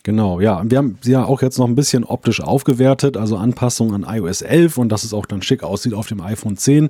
Genau, 0.04 0.40
ja. 0.40 0.58
Und 0.58 0.70
wir 0.70 0.78
haben 0.78 0.98
sie 1.00 1.12
ja 1.12 1.24
auch 1.24 1.42
jetzt 1.42 1.58
noch 1.58 1.66
ein 1.66 1.76
bisschen 1.76 2.04
optisch 2.04 2.40
aufgewertet, 2.40 3.16
also 3.16 3.36
Anpassung 3.36 3.94
an 3.94 4.04
iOS 4.06 4.42
11 4.42 4.78
und 4.78 4.88
dass 4.90 5.04
es 5.04 5.14
auch 5.14 5.26
dann 5.26 5.42
schick 5.42 5.62
aussieht 5.62 5.94
auf 5.94 6.08
dem 6.08 6.20
iPhone 6.20 6.56
10. 6.56 6.88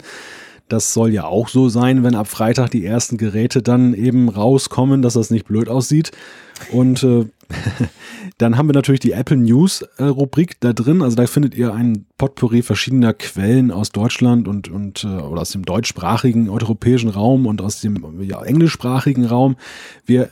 Das 0.72 0.94
soll 0.94 1.12
ja 1.12 1.24
auch 1.24 1.48
so 1.48 1.68
sein, 1.68 2.02
wenn 2.02 2.14
ab 2.14 2.28
Freitag 2.28 2.70
die 2.70 2.86
ersten 2.86 3.18
Geräte 3.18 3.60
dann 3.60 3.92
eben 3.92 4.30
rauskommen, 4.30 5.02
dass 5.02 5.12
das 5.12 5.30
nicht 5.30 5.44
blöd 5.44 5.68
aussieht. 5.68 6.12
Und 6.70 7.02
äh, 7.02 7.26
dann 8.38 8.56
haben 8.56 8.70
wir 8.70 8.72
natürlich 8.72 9.00
die 9.00 9.12
Apple 9.12 9.36
News 9.36 9.82
äh, 9.98 10.04
Rubrik 10.04 10.58
da 10.60 10.72
drin. 10.72 11.02
Also 11.02 11.14
da 11.14 11.26
findet 11.26 11.54
ihr 11.54 11.74
ein 11.74 12.06
Potpourri 12.16 12.62
verschiedener 12.62 13.12
Quellen 13.12 13.70
aus 13.70 13.90
Deutschland 13.90 14.48
und, 14.48 14.70
und 14.70 15.04
äh, 15.04 15.08
oder 15.08 15.42
aus 15.42 15.50
dem 15.50 15.66
deutschsprachigen 15.66 16.48
europäischen 16.48 17.10
Raum 17.10 17.46
und 17.46 17.60
aus 17.60 17.82
dem 17.82 18.22
ja, 18.22 18.42
englischsprachigen 18.42 19.26
Raum. 19.26 19.56
Wir 20.06 20.30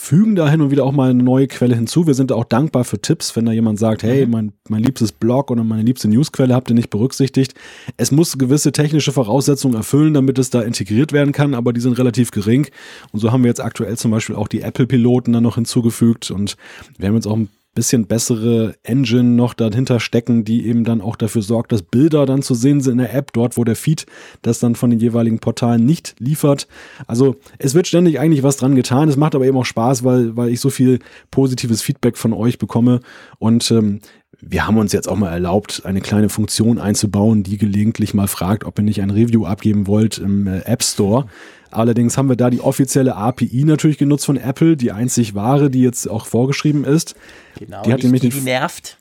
fügen 0.00 0.34
da 0.34 0.48
hin 0.48 0.62
und 0.62 0.70
wieder 0.70 0.84
auch 0.84 0.92
mal 0.92 1.10
eine 1.10 1.22
neue 1.22 1.46
Quelle 1.46 1.74
hinzu. 1.74 2.06
Wir 2.06 2.14
sind 2.14 2.32
auch 2.32 2.44
dankbar 2.44 2.84
für 2.84 3.00
Tipps, 3.00 3.36
wenn 3.36 3.44
da 3.44 3.52
jemand 3.52 3.78
sagt, 3.78 4.02
hey, 4.02 4.24
mhm. 4.24 4.32
mein, 4.32 4.52
mein 4.68 4.82
liebstes 4.82 5.12
Blog 5.12 5.50
oder 5.50 5.62
meine 5.62 5.82
liebste 5.82 6.08
Newsquelle 6.08 6.54
habt 6.54 6.70
ihr 6.70 6.74
nicht 6.74 6.88
berücksichtigt. 6.88 7.54
Es 7.98 8.10
muss 8.10 8.38
gewisse 8.38 8.72
technische 8.72 9.12
Voraussetzungen 9.12 9.74
erfüllen, 9.74 10.14
damit 10.14 10.38
es 10.38 10.48
da 10.48 10.62
integriert 10.62 11.12
werden 11.12 11.32
kann, 11.32 11.54
aber 11.54 11.74
die 11.74 11.80
sind 11.80 11.98
relativ 11.98 12.30
gering. 12.30 12.66
Und 13.12 13.20
so 13.20 13.30
haben 13.30 13.44
wir 13.44 13.48
jetzt 13.48 13.60
aktuell 13.60 13.98
zum 13.98 14.10
Beispiel 14.10 14.36
auch 14.36 14.48
die 14.48 14.62
Apple-Piloten 14.62 15.34
dann 15.34 15.42
noch 15.42 15.56
hinzugefügt 15.56 16.30
und 16.30 16.56
wir 16.96 17.08
haben 17.08 17.14
jetzt 17.14 17.26
auch 17.26 17.36
ein 17.36 17.50
bisschen 17.74 18.06
bessere 18.06 18.74
Engine 18.82 19.30
noch 19.30 19.54
dahinter 19.54 20.00
stecken, 20.00 20.44
die 20.44 20.66
eben 20.66 20.84
dann 20.84 21.00
auch 21.00 21.16
dafür 21.16 21.42
sorgt, 21.42 21.72
dass 21.72 21.82
Bilder 21.82 22.26
dann 22.26 22.42
zu 22.42 22.54
sehen 22.54 22.80
sind 22.80 22.92
in 22.92 22.98
der 22.98 23.14
App, 23.14 23.32
dort 23.32 23.56
wo 23.56 23.64
der 23.64 23.76
Feed 23.76 24.06
das 24.42 24.58
dann 24.58 24.74
von 24.74 24.90
den 24.90 24.98
jeweiligen 24.98 25.38
Portalen 25.38 25.84
nicht 25.84 26.16
liefert. 26.18 26.66
Also 27.06 27.36
es 27.58 27.74
wird 27.74 27.86
ständig 27.86 28.18
eigentlich 28.18 28.42
was 28.42 28.56
dran 28.56 28.74
getan. 28.74 29.08
Es 29.08 29.16
macht 29.16 29.34
aber 29.34 29.46
eben 29.46 29.56
auch 29.56 29.64
Spaß, 29.64 30.02
weil, 30.04 30.36
weil 30.36 30.48
ich 30.48 30.60
so 30.60 30.70
viel 30.70 30.98
positives 31.30 31.80
Feedback 31.80 32.16
von 32.16 32.32
euch 32.32 32.58
bekomme 32.58 33.00
und 33.38 33.70
ähm, 33.70 34.00
wir 34.40 34.66
haben 34.66 34.78
uns 34.78 34.92
jetzt 34.92 35.08
auch 35.08 35.16
mal 35.16 35.30
erlaubt, 35.30 35.82
eine 35.84 36.00
kleine 36.00 36.28
Funktion 36.28 36.78
einzubauen, 36.78 37.42
die 37.42 37.58
gelegentlich 37.58 38.14
mal 38.14 38.26
fragt, 38.26 38.64
ob 38.64 38.78
ihr 38.78 38.84
nicht 38.84 39.02
ein 39.02 39.10
Review 39.10 39.44
abgeben 39.44 39.86
wollt 39.86 40.18
im 40.18 40.46
äh, 40.46 40.60
App 40.60 40.82
Store. 40.82 41.26
Allerdings 41.70 42.18
haben 42.18 42.28
wir 42.28 42.36
da 42.36 42.50
die 42.50 42.60
offizielle 42.60 43.14
API 43.16 43.64
natürlich 43.64 43.98
genutzt 43.98 44.26
von 44.26 44.36
Apple, 44.36 44.76
die 44.76 44.92
einzig 44.92 45.34
wahre, 45.34 45.70
die 45.70 45.82
jetzt 45.82 46.08
auch 46.08 46.26
vorgeschrieben 46.26 46.84
ist. 46.84 47.14
Genau, 47.58 47.82
die 47.82 47.92
hat 47.92 48.02
nämlich 48.02 48.22
die, 48.22 48.30
die 48.30 48.40
nervt. 48.40 48.98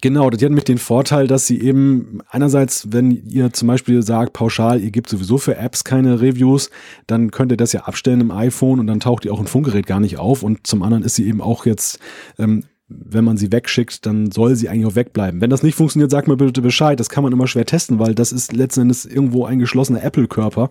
Genau, 0.00 0.30
die 0.30 0.36
hat 0.36 0.50
nämlich 0.50 0.64
den 0.64 0.78
Vorteil, 0.78 1.26
dass 1.26 1.48
sie 1.48 1.60
eben 1.60 2.20
einerseits, 2.30 2.92
wenn 2.92 3.10
ihr 3.10 3.52
zum 3.52 3.66
Beispiel 3.66 4.02
sagt, 4.02 4.32
pauschal, 4.32 4.80
ihr 4.80 4.92
gebt 4.92 5.08
sowieso 5.08 5.38
für 5.38 5.56
Apps 5.56 5.82
keine 5.82 6.20
Reviews, 6.20 6.70
dann 7.08 7.32
könnt 7.32 7.50
ihr 7.50 7.56
das 7.56 7.72
ja 7.72 7.80
abstellen 7.80 8.20
im 8.20 8.30
iPhone 8.30 8.78
und 8.78 8.86
dann 8.86 9.00
taucht 9.00 9.24
die 9.24 9.30
auch 9.30 9.40
im 9.40 9.46
Funkgerät 9.46 9.86
gar 9.86 9.98
nicht 9.98 10.18
auf. 10.18 10.44
Und 10.44 10.68
zum 10.68 10.84
anderen 10.84 11.02
ist 11.02 11.16
sie 11.16 11.26
eben 11.26 11.40
auch 11.40 11.66
jetzt 11.66 11.98
ähm, 12.38 12.62
wenn 12.90 13.22
man 13.22 13.36
sie 13.36 13.52
wegschickt, 13.52 14.06
dann 14.06 14.30
soll 14.30 14.56
sie 14.56 14.68
eigentlich 14.68 14.86
auch 14.86 14.94
wegbleiben. 14.94 15.42
Wenn 15.42 15.50
das 15.50 15.62
nicht 15.62 15.74
funktioniert, 15.74 16.10
sag 16.10 16.26
mir 16.26 16.38
bitte 16.38 16.62
Bescheid. 16.62 16.98
Das 16.98 17.10
kann 17.10 17.22
man 17.22 17.34
immer 17.34 17.46
schwer 17.46 17.66
testen, 17.66 17.98
weil 17.98 18.14
das 18.14 18.32
ist 18.32 18.54
letzten 18.54 18.82
Endes 18.82 19.04
irgendwo 19.04 19.44
ein 19.44 19.58
geschlossener 19.58 20.02
Apple-Körper. 20.02 20.70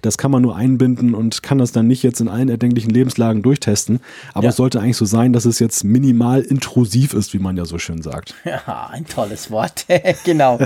das 0.00 0.16
kann 0.16 0.30
man 0.30 0.40
nur 0.40 0.56
einbinden 0.56 1.14
und 1.14 1.42
kann 1.42 1.58
das 1.58 1.72
dann 1.72 1.86
nicht 1.86 2.02
jetzt 2.02 2.20
in 2.20 2.28
allen 2.28 2.48
erdenklichen 2.48 2.90
Lebenslagen 2.90 3.42
durchtesten. 3.42 4.00
Aber 4.32 4.44
ja. 4.44 4.50
es 4.50 4.56
sollte 4.56 4.80
eigentlich 4.80 4.96
so 4.96 5.04
sein, 5.04 5.34
dass 5.34 5.44
es 5.44 5.58
jetzt 5.58 5.84
minimal 5.84 6.40
intrusiv 6.40 7.12
ist, 7.12 7.34
wie 7.34 7.38
man 7.38 7.58
ja 7.58 7.66
so 7.66 7.78
schön 7.78 8.02
sagt. 8.02 8.34
Ja, 8.44 8.88
ein 8.92 9.04
tolles 9.04 9.50
Wort. 9.50 9.84
genau. 10.24 10.58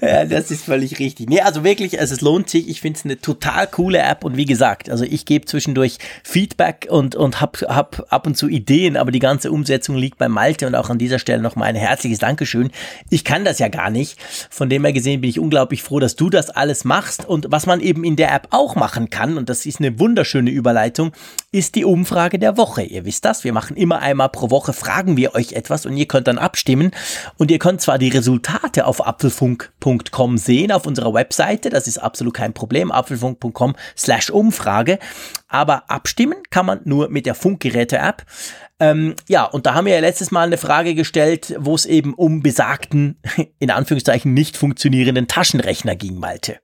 ja, 0.00 0.24
das 0.24 0.50
ist 0.50 0.64
völlig 0.64 0.98
richtig. 0.98 1.28
Nee, 1.28 1.40
also 1.40 1.62
wirklich, 1.62 2.00
also 2.00 2.14
es 2.14 2.22
lohnt 2.22 2.48
sich. 2.48 2.68
Ich 2.68 2.80
finde 2.80 2.98
es 2.98 3.04
eine 3.04 3.20
total 3.20 3.66
coole 3.66 3.98
App 3.98 4.24
und 4.24 4.36
wie 4.36 4.46
gesagt, 4.46 4.88
also 4.88 5.04
ich 5.04 5.26
gebe 5.26 5.44
zwischendurch 5.44 5.98
Feedback 6.24 6.88
und, 6.90 7.16
und 7.16 7.40
hab, 7.40 7.60
hab 7.60 8.06
ab 8.10 8.26
und 8.26 8.36
zu 8.36 8.48
Ideen, 8.48 8.96
aber 8.96 9.10
die 9.10 9.18
ganze 9.18 9.52
Umsetzung 9.52 9.96
liegt 9.96 10.07
liegt 10.08 10.16
bei 10.16 10.28
Malte 10.30 10.66
und 10.66 10.74
auch 10.74 10.88
an 10.88 10.96
dieser 10.96 11.18
Stelle 11.18 11.42
nochmal 11.42 11.68
ein 11.68 11.76
herzliches 11.76 12.18
Dankeschön. 12.18 12.70
Ich 13.10 13.24
kann 13.24 13.44
das 13.44 13.58
ja 13.58 13.68
gar 13.68 13.90
nicht. 13.90 14.18
Von 14.48 14.70
dem 14.70 14.82
her 14.84 14.94
gesehen 14.94 15.20
bin 15.20 15.28
ich 15.28 15.38
unglaublich 15.38 15.82
froh, 15.82 16.00
dass 16.00 16.16
du 16.16 16.30
das 16.30 16.48
alles 16.48 16.84
machst. 16.84 17.26
Und 17.26 17.48
was 17.50 17.66
man 17.66 17.80
eben 17.80 18.04
in 18.04 18.16
der 18.16 18.32
App 18.32 18.48
auch 18.50 18.74
machen 18.74 19.10
kann, 19.10 19.36
und 19.36 19.50
das 19.50 19.66
ist 19.66 19.80
eine 19.80 19.98
wunderschöne 20.00 20.50
Überleitung, 20.50 21.12
ist 21.52 21.74
die 21.74 21.84
Umfrage 21.84 22.38
der 22.38 22.56
Woche. 22.56 22.84
Ihr 22.84 23.04
wisst 23.04 23.26
das, 23.26 23.44
wir 23.44 23.52
machen 23.52 23.76
immer 23.76 23.98
einmal 23.98 24.30
pro 24.30 24.50
Woche, 24.50 24.72
fragen 24.72 25.18
wir 25.18 25.34
euch 25.34 25.52
etwas 25.52 25.84
und 25.84 25.94
ihr 25.94 26.06
könnt 26.06 26.26
dann 26.26 26.38
abstimmen. 26.38 26.90
Und 27.36 27.50
ihr 27.50 27.58
könnt 27.58 27.82
zwar 27.82 27.98
die 27.98 28.08
Resultate 28.08 28.86
auf 28.86 29.06
apfelfunk.com 29.06 30.38
sehen, 30.38 30.72
auf 30.72 30.86
unserer 30.86 31.12
Webseite, 31.12 31.68
das 31.68 31.86
ist 31.86 31.98
absolut 31.98 32.32
kein 32.32 32.54
Problem, 32.54 32.90
apfelfunk.com 32.90 33.76
slash 33.94 34.30
Umfrage, 34.30 34.98
aber 35.48 35.90
abstimmen 35.90 36.38
kann 36.48 36.64
man 36.64 36.80
nur 36.84 37.10
mit 37.10 37.26
der 37.26 37.34
Funkgeräte-App. 37.34 38.24
Ähm, 38.80 39.14
ja, 39.28 39.44
und 39.44 39.66
da 39.66 39.74
haben 39.74 39.86
wir 39.86 39.94
ja 39.94 40.00
letztes 40.00 40.30
Mal 40.30 40.46
eine 40.46 40.58
Frage 40.58 40.94
gestellt, 40.94 41.54
wo 41.58 41.74
es 41.74 41.84
eben 41.84 42.14
um 42.14 42.42
besagten, 42.42 43.20
in 43.58 43.70
Anführungszeichen 43.70 44.32
nicht 44.34 44.56
funktionierenden 44.56 45.26
Taschenrechner 45.26 45.96
ging, 45.96 46.18
Malte. 46.18 46.60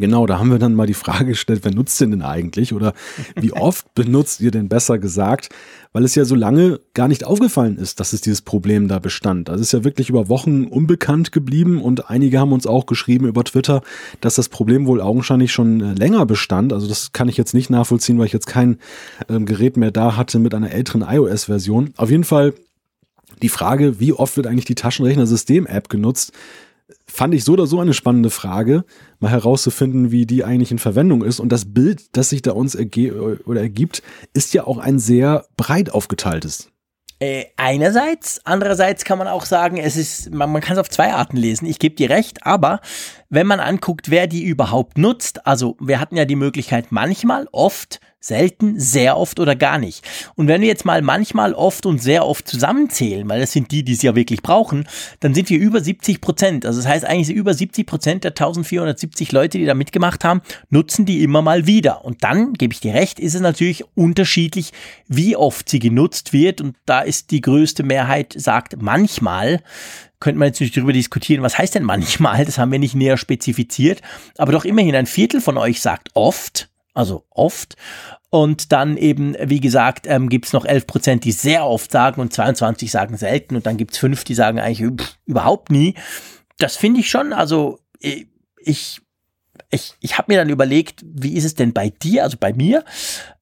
Genau, 0.00 0.26
da 0.26 0.38
haben 0.38 0.50
wir 0.50 0.58
dann 0.58 0.74
mal 0.74 0.86
die 0.86 0.94
Frage 0.94 1.26
gestellt, 1.26 1.60
wer 1.62 1.74
nutzt 1.74 2.00
den 2.00 2.10
denn 2.10 2.22
eigentlich 2.22 2.72
oder 2.72 2.94
wie 3.36 3.52
oft 3.54 3.94
benutzt 3.94 4.40
ihr 4.40 4.50
denn 4.50 4.68
besser 4.68 4.98
gesagt, 4.98 5.50
weil 5.92 6.04
es 6.04 6.14
ja 6.14 6.24
so 6.24 6.34
lange 6.34 6.80
gar 6.94 7.06
nicht 7.06 7.24
aufgefallen 7.24 7.76
ist, 7.76 8.00
dass 8.00 8.12
es 8.12 8.20
dieses 8.20 8.42
Problem 8.42 8.88
da 8.88 8.98
bestand. 8.98 9.50
Also 9.50 9.60
es 9.60 9.68
ist 9.68 9.72
ja 9.72 9.84
wirklich 9.84 10.08
über 10.08 10.28
Wochen 10.28 10.64
unbekannt 10.64 11.32
geblieben 11.32 11.82
und 11.82 12.08
einige 12.08 12.38
haben 12.38 12.52
uns 12.52 12.66
auch 12.66 12.86
geschrieben 12.86 13.26
über 13.26 13.44
Twitter, 13.44 13.82
dass 14.20 14.36
das 14.36 14.48
Problem 14.48 14.86
wohl 14.86 15.00
augenscheinlich 15.00 15.52
schon 15.52 15.80
äh, 15.80 15.92
länger 15.92 16.24
bestand. 16.26 16.72
Also 16.72 16.88
das 16.88 17.12
kann 17.12 17.28
ich 17.28 17.36
jetzt 17.36 17.54
nicht 17.54 17.70
nachvollziehen, 17.70 18.18
weil 18.18 18.26
ich 18.26 18.32
jetzt 18.32 18.46
kein 18.46 18.78
ähm, 19.28 19.44
Gerät 19.44 19.76
mehr 19.76 19.90
da 19.90 20.16
hatte 20.16 20.38
mit 20.38 20.54
einer 20.54 20.70
älteren 20.70 21.02
iOS-Version. 21.02 21.92
Auf 21.96 22.10
jeden 22.10 22.24
Fall 22.24 22.54
die 23.42 23.48
Frage, 23.48 24.00
wie 24.00 24.12
oft 24.12 24.36
wird 24.36 24.46
eigentlich 24.46 24.64
die 24.64 24.74
Taschenrechner-System-App 24.74 25.88
genutzt? 25.88 26.32
Fand 27.06 27.34
ich 27.34 27.44
so 27.44 27.52
oder 27.52 27.66
so 27.66 27.80
eine 27.80 27.94
spannende 27.94 28.30
Frage, 28.30 28.84
mal 29.18 29.30
herauszufinden, 29.30 30.10
wie 30.10 30.26
die 30.26 30.44
eigentlich 30.44 30.70
in 30.70 30.78
Verwendung 30.78 31.22
ist. 31.22 31.40
Und 31.40 31.50
das 31.50 31.72
Bild, 31.72 32.16
das 32.16 32.30
sich 32.30 32.42
da 32.42 32.52
uns 32.52 32.74
ergibt, 32.74 34.02
ist 34.32 34.54
ja 34.54 34.66
auch 34.66 34.78
ein 34.78 34.98
sehr 34.98 35.46
breit 35.56 35.92
aufgeteiltes. 35.92 36.70
Äh, 37.22 37.44
einerseits, 37.56 38.40
andererseits 38.44 39.04
kann 39.04 39.18
man 39.18 39.28
auch 39.28 39.44
sagen, 39.44 39.76
es 39.76 39.96
ist, 39.96 40.32
man, 40.32 40.50
man 40.50 40.62
kann 40.62 40.72
es 40.72 40.78
auf 40.78 40.88
zwei 40.88 41.12
Arten 41.12 41.36
lesen. 41.36 41.66
Ich 41.66 41.78
gebe 41.78 41.94
dir 41.94 42.08
recht, 42.08 42.46
aber 42.46 42.80
wenn 43.30 43.46
man 43.46 43.60
anguckt, 43.60 44.10
wer 44.10 44.26
die 44.26 44.44
überhaupt 44.44 44.98
nutzt, 44.98 45.46
also 45.46 45.76
wir 45.80 46.00
hatten 46.00 46.16
ja 46.16 46.24
die 46.24 46.36
Möglichkeit 46.36 46.92
manchmal, 46.92 47.48
oft 47.52 48.00
Selten, 48.22 48.78
sehr 48.78 49.16
oft 49.16 49.40
oder 49.40 49.56
gar 49.56 49.78
nicht. 49.78 50.06
Und 50.34 50.46
wenn 50.46 50.60
wir 50.60 50.68
jetzt 50.68 50.84
mal 50.84 51.00
manchmal, 51.00 51.54
oft 51.54 51.86
und 51.86 52.02
sehr 52.02 52.26
oft 52.26 52.46
zusammenzählen, 52.46 53.26
weil 53.30 53.40
das 53.40 53.52
sind 53.52 53.70
die, 53.70 53.82
die 53.82 53.94
es 53.94 54.02
ja 54.02 54.14
wirklich 54.14 54.42
brauchen, 54.42 54.86
dann 55.20 55.32
sind 55.32 55.48
wir 55.48 55.58
über 55.58 55.80
70 55.80 56.20
Prozent. 56.20 56.66
Also 56.66 56.80
das 56.80 56.86
heißt 56.86 57.06
eigentlich 57.06 57.34
über 57.34 57.54
70 57.54 57.86
Prozent 57.86 58.24
der 58.24 58.32
1470 58.32 59.32
Leute, 59.32 59.56
die 59.56 59.64
da 59.64 59.72
mitgemacht 59.72 60.22
haben, 60.22 60.42
nutzen 60.68 61.06
die 61.06 61.22
immer 61.22 61.40
mal 61.40 61.66
wieder. 61.66 62.04
Und 62.04 62.22
dann, 62.22 62.52
gebe 62.52 62.74
ich 62.74 62.80
dir 62.80 62.92
recht, 62.92 63.18
ist 63.18 63.34
es 63.34 63.40
natürlich 63.40 63.84
unterschiedlich, 63.94 64.74
wie 65.08 65.34
oft 65.34 65.70
sie 65.70 65.78
genutzt 65.78 66.34
wird. 66.34 66.60
Und 66.60 66.76
da 66.84 67.00
ist 67.00 67.30
die 67.30 67.40
größte 67.40 67.84
Mehrheit 67.84 68.34
sagt 68.36 68.82
manchmal, 68.82 69.62
könnte 70.20 70.38
man 70.38 70.48
jetzt 70.48 70.60
nicht 70.60 70.76
darüber 70.76 70.92
diskutieren, 70.92 71.42
was 71.42 71.58
heißt 71.58 71.74
denn 71.74 71.82
manchmal, 71.82 72.44
das 72.44 72.58
haben 72.58 72.72
wir 72.72 72.78
nicht 72.78 72.94
näher 72.94 73.16
spezifiziert, 73.16 74.02
aber 74.38 74.52
doch 74.52 74.64
immerhin 74.64 74.94
ein 74.94 75.06
Viertel 75.06 75.40
von 75.40 75.58
euch 75.58 75.80
sagt 75.80 76.10
oft 76.14 76.70
also 76.94 77.24
oft. 77.30 77.76
Und 78.30 78.70
dann 78.70 78.96
eben, 78.96 79.34
wie 79.42 79.60
gesagt, 79.60 80.06
ähm, 80.06 80.28
gibt 80.28 80.46
es 80.46 80.52
noch 80.52 80.64
11 80.64 80.86
Prozent, 80.86 81.24
die 81.24 81.32
sehr 81.32 81.66
oft 81.66 81.90
sagen 81.90 82.20
und 82.20 82.32
22 82.32 82.90
sagen 82.90 83.16
selten 83.16 83.56
und 83.56 83.66
dann 83.66 83.76
gibt 83.76 83.92
es 83.92 83.98
fünf, 83.98 84.22
die 84.22 84.34
sagen 84.34 84.60
eigentlich 84.60 84.88
pff, 84.88 85.16
überhaupt 85.26 85.70
nie. 85.70 85.94
Das 86.58 86.76
finde 86.76 87.00
ich 87.00 87.10
schon, 87.10 87.32
also 87.32 87.80
ich, 87.98 88.28
ich, 89.70 89.94
ich 90.00 90.18
habe 90.18 90.32
mir 90.32 90.38
dann 90.38 90.48
überlegt, 90.48 91.04
wie 91.04 91.34
ist 91.34 91.44
es 91.44 91.56
denn 91.56 91.72
bei 91.72 91.90
dir, 91.90 92.22
also 92.22 92.36
bei 92.38 92.52
mir? 92.52 92.84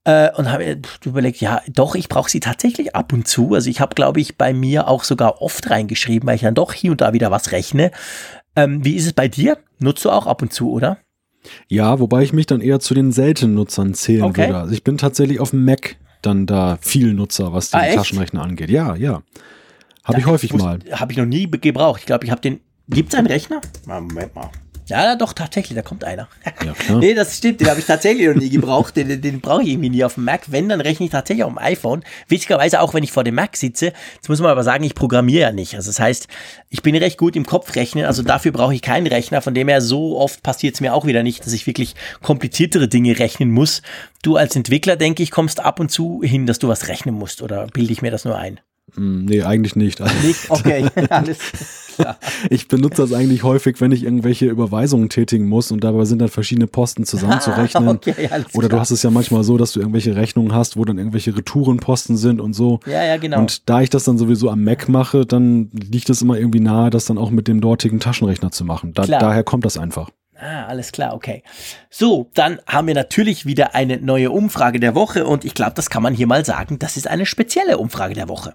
Äh, 0.08 0.30
und 0.36 0.50
habe 0.50 0.80
überlegt, 1.04 1.38
ja, 1.42 1.60
doch, 1.68 1.94
ich 1.94 2.08
brauche 2.08 2.30
sie 2.30 2.40
tatsächlich 2.40 2.96
ab 2.96 3.12
und 3.12 3.28
zu. 3.28 3.52
Also 3.52 3.68
ich 3.68 3.82
habe, 3.82 3.94
glaube 3.94 4.20
ich, 4.20 4.38
bei 4.38 4.54
mir 4.54 4.88
auch 4.88 5.04
sogar 5.04 5.42
oft 5.42 5.68
reingeschrieben, 5.68 6.26
weil 6.26 6.36
ich 6.36 6.40
dann 6.40 6.54
doch 6.54 6.72
hier 6.72 6.92
und 6.92 7.02
da 7.02 7.12
wieder 7.12 7.30
was 7.30 7.52
rechne. 7.52 7.90
Ähm, 8.56 8.82
wie 8.82 8.94
ist 8.94 9.04
es 9.04 9.12
bei 9.12 9.28
dir? 9.28 9.58
Nutzt 9.80 10.06
du 10.06 10.10
auch 10.10 10.26
ab 10.26 10.40
und 10.40 10.50
zu, 10.50 10.72
oder? 10.72 10.96
Ja, 11.66 12.00
wobei 12.00 12.22
ich 12.22 12.32
mich 12.32 12.46
dann 12.46 12.62
eher 12.62 12.80
zu 12.80 12.94
den 12.94 13.12
seltenen 13.12 13.54
Nutzern 13.54 13.92
zählen 13.92 14.22
okay. 14.22 14.46
würde. 14.46 14.56
Also 14.56 14.72
ich 14.72 14.82
bin 14.82 14.96
tatsächlich 14.96 15.40
auf 15.40 15.50
dem 15.50 15.66
Mac 15.66 15.96
dann 16.22 16.46
da 16.46 16.78
viel 16.80 17.12
Nutzer, 17.12 17.52
was 17.52 17.68
den 17.68 17.80
ah, 17.80 17.94
Taschenrechner 17.94 18.42
angeht. 18.42 18.70
Ja, 18.70 18.96
ja. 18.96 19.22
Habe 20.04 20.20
ich 20.20 20.26
häufig 20.26 20.54
muss, 20.54 20.62
mal. 20.62 20.78
Habe 20.90 21.12
ich 21.12 21.18
noch 21.18 21.26
nie 21.26 21.50
gebraucht. 21.50 22.00
Ich 22.00 22.06
glaube, 22.06 22.24
ich 22.24 22.30
habe 22.30 22.40
den. 22.40 22.60
Gibt 22.88 23.12
es 23.12 23.18
einen 23.18 23.26
Rechner? 23.26 23.60
Moment 23.86 24.34
mal. 24.34 24.50
Ja, 24.88 25.16
doch, 25.16 25.34
tatsächlich, 25.34 25.76
da 25.76 25.82
kommt 25.82 26.02
einer. 26.02 26.28
Ja, 26.64 26.74
nee, 26.98 27.14
das 27.14 27.36
stimmt, 27.36 27.60
den 27.60 27.68
habe 27.68 27.78
ich 27.78 27.86
tatsächlich 27.86 28.26
noch 28.26 28.34
nie 28.34 28.48
gebraucht. 28.48 28.96
Den, 28.96 29.08
den, 29.08 29.20
den 29.20 29.40
brauche 29.40 29.62
ich 29.62 29.68
irgendwie 29.68 29.90
nie 29.90 30.02
auf 30.02 30.14
dem 30.14 30.24
Mac. 30.24 30.44
Wenn, 30.46 30.68
dann 30.68 30.80
rechne 30.80 31.06
ich 31.06 31.12
tatsächlich 31.12 31.44
auf 31.44 31.52
dem 31.52 31.58
iPhone. 31.58 32.02
Witzigerweise 32.28 32.80
auch, 32.80 32.94
wenn 32.94 33.04
ich 33.04 33.12
vor 33.12 33.22
dem 33.22 33.34
Mac 33.34 33.56
sitze. 33.56 33.92
Jetzt 34.14 34.28
muss 34.28 34.40
man 34.40 34.50
aber 34.50 34.64
sagen, 34.64 34.84
ich 34.84 34.94
programmiere 34.94 35.42
ja 35.42 35.52
nicht. 35.52 35.74
Also 35.74 35.90
das 35.90 36.00
heißt, 36.00 36.28
ich 36.70 36.82
bin 36.82 36.96
recht 36.96 37.18
gut 37.18 37.36
im 37.36 37.44
Kopf 37.44 37.74
rechnen. 37.76 38.06
Also 38.06 38.22
dafür 38.22 38.52
brauche 38.52 38.74
ich 38.74 38.80
keinen 38.80 39.06
Rechner. 39.06 39.42
Von 39.42 39.54
dem 39.54 39.68
her, 39.68 39.82
so 39.82 40.18
oft 40.18 40.42
passiert 40.42 40.74
es 40.74 40.80
mir 40.80 40.94
auch 40.94 41.04
wieder 41.04 41.22
nicht, 41.22 41.44
dass 41.44 41.52
ich 41.52 41.66
wirklich 41.66 41.94
kompliziertere 42.22 42.88
Dinge 42.88 43.18
rechnen 43.18 43.50
muss. 43.50 43.82
Du 44.22 44.36
als 44.36 44.56
Entwickler, 44.56 44.96
denke 44.96 45.22
ich, 45.22 45.30
kommst 45.30 45.60
ab 45.60 45.80
und 45.80 45.90
zu 45.90 46.22
hin, 46.22 46.46
dass 46.46 46.58
du 46.58 46.68
was 46.68 46.88
rechnen 46.88 47.14
musst. 47.14 47.42
Oder 47.42 47.66
bilde 47.66 47.92
ich 47.92 48.00
mir 48.00 48.10
das 48.10 48.24
nur 48.24 48.38
ein? 48.38 48.58
Hm, 48.94 49.26
nee, 49.26 49.42
eigentlich 49.42 49.76
nicht. 49.76 50.00
Nicht? 50.22 50.50
Okay, 50.50 50.86
alles 51.10 51.38
klar. 51.38 51.68
Ich 52.50 52.68
benutze 52.68 53.02
das 53.02 53.12
eigentlich 53.12 53.42
häufig, 53.42 53.80
wenn 53.80 53.92
ich 53.92 54.04
irgendwelche 54.04 54.46
Überweisungen 54.46 55.08
tätigen 55.08 55.48
muss 55.48 55.72
und 55.72 55.82
dabei 55.82 56.04
sind 56.04 56.20
dann 56.20 56.28
verschiedene 56.28 56.66
Posten 56.66 57.04
zusammenzurechnen. 57.04 57.88
okay, 57.88 58.28
Oder 58.54 58.68
du 58.68 58.78
hast 58.78 58.90
es 58.90 59.02
ja 59.02 59.10
manchmal 59.10 59.44
so, 59.44 59.56
dass 59.56 59.72
du 59.72 59.80
irgendwelche 59.80 60.14
Rechnungen 60.16 60.54
hast, 60.54 60.76
wo 60.76 60.84
dann 60.84 60.98
irgendwelche 60.98 61.36
Retourenposten 61.36 62.16
sind 62.16 62.40
und 62.40 62.52
so. 62.52 62.80
Ja, 62.86 63.04
ja, 63.04 63.16
genau. 63.16 63.40
Und 63.40 63.68
da 63.68 63.80
ich 63.82 63.90
das 63.90 64.04
dann 64.04 64.18
sowieso 64.18 64.50
am 64.50 64.62
Mac 64.62 64.88
mache, 64.88 65.26
dann 65.26 65.70
liegt 65.72 66.10
es 66.10 66.22
immer 66.22 66.38
irgendwie 66.38 66.60
nahe, 66.60 66.90
das 66.90 67.06
dann 67.06 67.18
auch 67.18 67.30
mit 67.30 67.48
dem 67.48 67.60
dortigen 67.60 68.00
Taschenrechner 68.00 68.50
zu 68.50 68.64
machen. 68.64 68.92
Da, 68.94 69.06
daher 69.06 69.42
kommt 69.42 69.64
das 69.64 69.78
einfach. 69.78 70.10
Ah, 70.40 70.66
alles 70.66 70.92
klar, 70.92 71.14
okay. 71.14 71.42
So, 71.90 72.30
dann 72.34 72.60
haben 72.66 72.86
wir 72.86 72.94
natürlich 72.94 73.44
wieder 73.44 73.74
eine 73.74 73.98
neue 73.98 74.30
Umfrage 74.30 74.78
der 74.78 74.94
Woche 74.94 75.26
und 75.26 75.44
ich 75.44 75.54
glaube, 75.54 75.72
das 75.74 75.90
kann 75.90 76.02
man 76.02 76.14
hier 76.14 76.28
mal 76.28 76.44
sagen, 76.44 76.78
das 76.78 76.96
ist 76.96 77.08
eine 77.08 77.26
spezielle 77.26 77.78
Umfrage 77.78 78.14
der 78.14 78.28
Woche. 78.28 78.54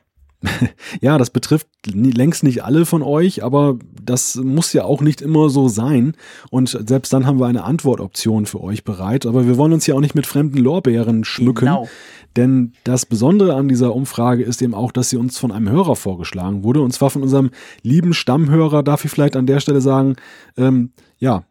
Ja, 1.01 1.17
das 1.17 1.29
betrifft 1.29 1.67
längst 1.85 2.43
nicht 2.43 2.63
alle 2.63 2.85
von 2.85 3.01
euch, 3.01 3.43
aber 3.43 3.77
das 4.01 4.35
muss 4.35 4.73
ja 4.73 4.83
auch 4.83 5.01
nicht 5.01 5.21
immer 5.21 5.49
so 5.49 5.67
sein. 5.67 6.13
Und 6.49 6.77
selbst 6.87 7.13
dann 7.13 7.25
haben 7.25 7.39
wir 7.39 7.47
eine 7.47 7.63
Antwortoption 7.63 8.45
für 8.45 8.61
euch 8.61 8.83
bereit. 8.83 9.25
Aber 9.25 9.47
wir 9.47 9.57
wollen 9.57 9.73
uns 9.73 9.87
ja 9.87 9.95
auch 9.95 10.01
nicht 10.01 10.15
mit 10.15 10.27
fremden 10.27 10.57
Lorbeeren 10.57 11.23
schmücken. 11.23 11.65
Genau. 11.65 11.87
Denn 12.35 12.73
das 12.83 13.05
Besondere 13.05 13.53
an 13.55 13.67
dieser 13.67 13.93
Umfrage 13.95 14.43
ist 14.43 14.61
eben 14.61 14.73
auch, 14.73 14.91
dass 14.91 15.09
sie 15.09 15.17
uns 15.17 15.37
von 15.37 15.51
einem 15.51 15.69
Hörer 15.69 15.95
vorgeschlagen 15.95 16.63
wurde. 16.63 16.81
Und 16.81 16.91
zwar 16.91 17.09
von 17.09 17.21
unserem 17.21 17.51
lieben 17.81 18.13
Stammhörer, 18.13 18.83
darf 18.83 19.05
ich 19.05 19.11
vielleicht 19.11 19.35
an 19.35 19.45
der 19.45 19.59
Stelle 19.59 19.81
sagen, 19.81 20.15
ähm, 20.57 20.91
ja, 21.19 21.43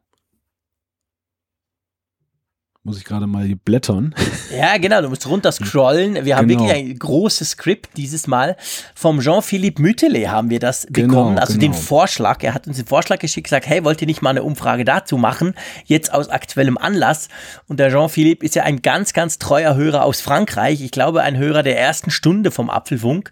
muss 2.85 2.99
ich 2.99 3.05
gerade 3.05 3.29
mal 3.29 3.45
hier 3.45 3.57
blättern. 3.57 4.15
Ja, 4.53 4.77
genau, 4.77 5.01
du 5.01 5.09
musst 5.09 5.27
runter 5.27 5.51
scrollen. 5.51 6.27
Wir 6.27 6.37
haben 6.37 6.47
genau. 6.47 6.65
wirklich 6.65 6.79
ein 6.79 6.99
großes 6.99 7.53
Skript 7.53 7.97
dieses 7.97 8.27
Mal. 8.27 8.55
Vom 8.95 9.21
Jean-Philippe 9.21 9.81
Mütele 9.81 10.31
haben 10.31 10.51
wir 10.51 10.59
das 10.59 10.87
genau, 10.91 11.09
bekommen, 11.09 11.39
also 11.39 11.55
genau. 11.55 11.73
den 11.73 11.75
Vorschlag. 11.75 12.43
Er 12.43 12.53
hat 12.53 12.67
uns 12.67 12.77
den 12.77 12.85
Vorschlag 12.85 13.19
geschickt, 13.19 13.47
gesagt, 13.47 13.67
hey, 13.67 13.83
wollt 13.83 14.03
ihr 14.03 14.07
nicht 14.07 14.21
mal 14.21 14.29
eine 14.29 14.43
Umfrage 14.43 14.85
dazu 14.85 15.17
machen? 15.17 15.55
Jetzt 15.87 16.13
aus 16.13 16.29
aktuellem 16.29 16.77
Anlass. 16.77 17.29
Und 17.67 17.81
der 17.81 17.91
Jean-Philippe 17.91 18.45
ist 18.45 18.57
ja 18.57 18.65
ein 18.65 18.83
ganz, 18.83 19.15
ganz 19.15 19.39
treuer 19.39 19.75
Hörer 19.75 20.05
aus 20.05 20.21
Frankreich. 20.21 20.83
Ich 20.83 20.91
glaube, 20.91 21.23
ein 21.23 21.39
Hörer 21.39 21.63
der 21.63 21.81
ersten 21.81 22.11
Stunde 22.11 22.51
vom 22.51 22.69
Apfelfunk. 22.69 23.31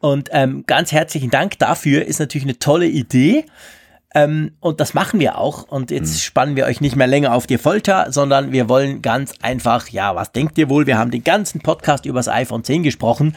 Und 0.00 0.30
ähm, 0.32 0.64
ganz 0.66 0.90
herzlichen 0.90 1.30
Dank 1.30 1.58
dafür. 1.58 2.06
Ist 2.06 2.18
natürlich 2.18 2.46
eine 2.46 2.58
tolle 2.58 2.86
Idee. 2.86 3.44
Ähm, 4.14 4.52
und 4.60 4.80
das 4.80 4.94
machen 4.94 5.20
wir 5.20 5.38
auch. 5.38 5.64
Und 5.64 5.90
jetzt 5.90 6.12
mhm. 6.12 6.18
spannen 6.18 6.56
wir 6.56 6.66
euch 6.66 6.80
nicht 6.80 6.96
mehr 6.96 7.06
länger 7.06 7.34
auf 7.34 7.46
die 7.46 7.58
Folter, 7.58 8.12
sondern 8.12 8.52
wir 8.52 8.68
wollen 8.68 9.02
ganz 9.02 9.34
einfach, 9.42 9.88
ja, 9.88 10.14
was 10.14 10.32
denkt 10.32 10.58
ihr 10.58 10.68
wohl? 10.68 10.86
Wir 10.86 10.98
haben 10.98 11.10
den 11.10 11.24
ganzen 11.24 11.60
Podcast 11.60 12.06
über 12.06 12.18
das 12.18 12.28
iPhone 12.28 12.64
10 12.64 12.82
gesprochen. 12.82 13.36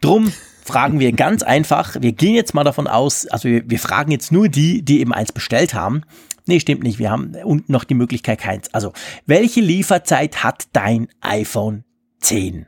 Drum 0.00 0.32
fragen 0.64 1.00
wir 1.00 1.12
ganz 1.12 1.42
einfach, 1.42 1.96
wir 2.00 2.12
gehen 2.12 2.34
jetzt 2.34 2.54
mal 2.54 2.64
davon 2.64 2.86
aus, 2.86 3.26
also 3.28 3.48
wir, 3.48 3.68
wir 3.68 3.78
fragen 3.78 4.10
jetzt 4.10 4.32
nur 4.32 4.48
die, 4.48 4.82
die 4.82 5.00
eben 5.00 5.14
eins 5.14 5.32
bestellt 5.32 5.74
haben. 5.74 6.02
Nee, 6.46 6.60
stimmt 6.60 6.82
nicht. 6.82 6.98
Wir 6.98 7.10
haben 7.10 7.34
unten 7.44 7.70
noch 7.70 7.84
die 7.84 7.94
Möglichkeit 7.94 8.40
keins. 8.40 8.72
Also, 8.72 8.94
welche 9.26 9.60
Lieferzeit 9.60 10.42
hat 10.42 10.64
dein 10.72 11.08
iPhone 11.20 11.84
10? 12.20 12.66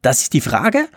Das 0.00 0.22
ist 0.22 0.32
die 0.32 0.40
Frage. 0.40 0.88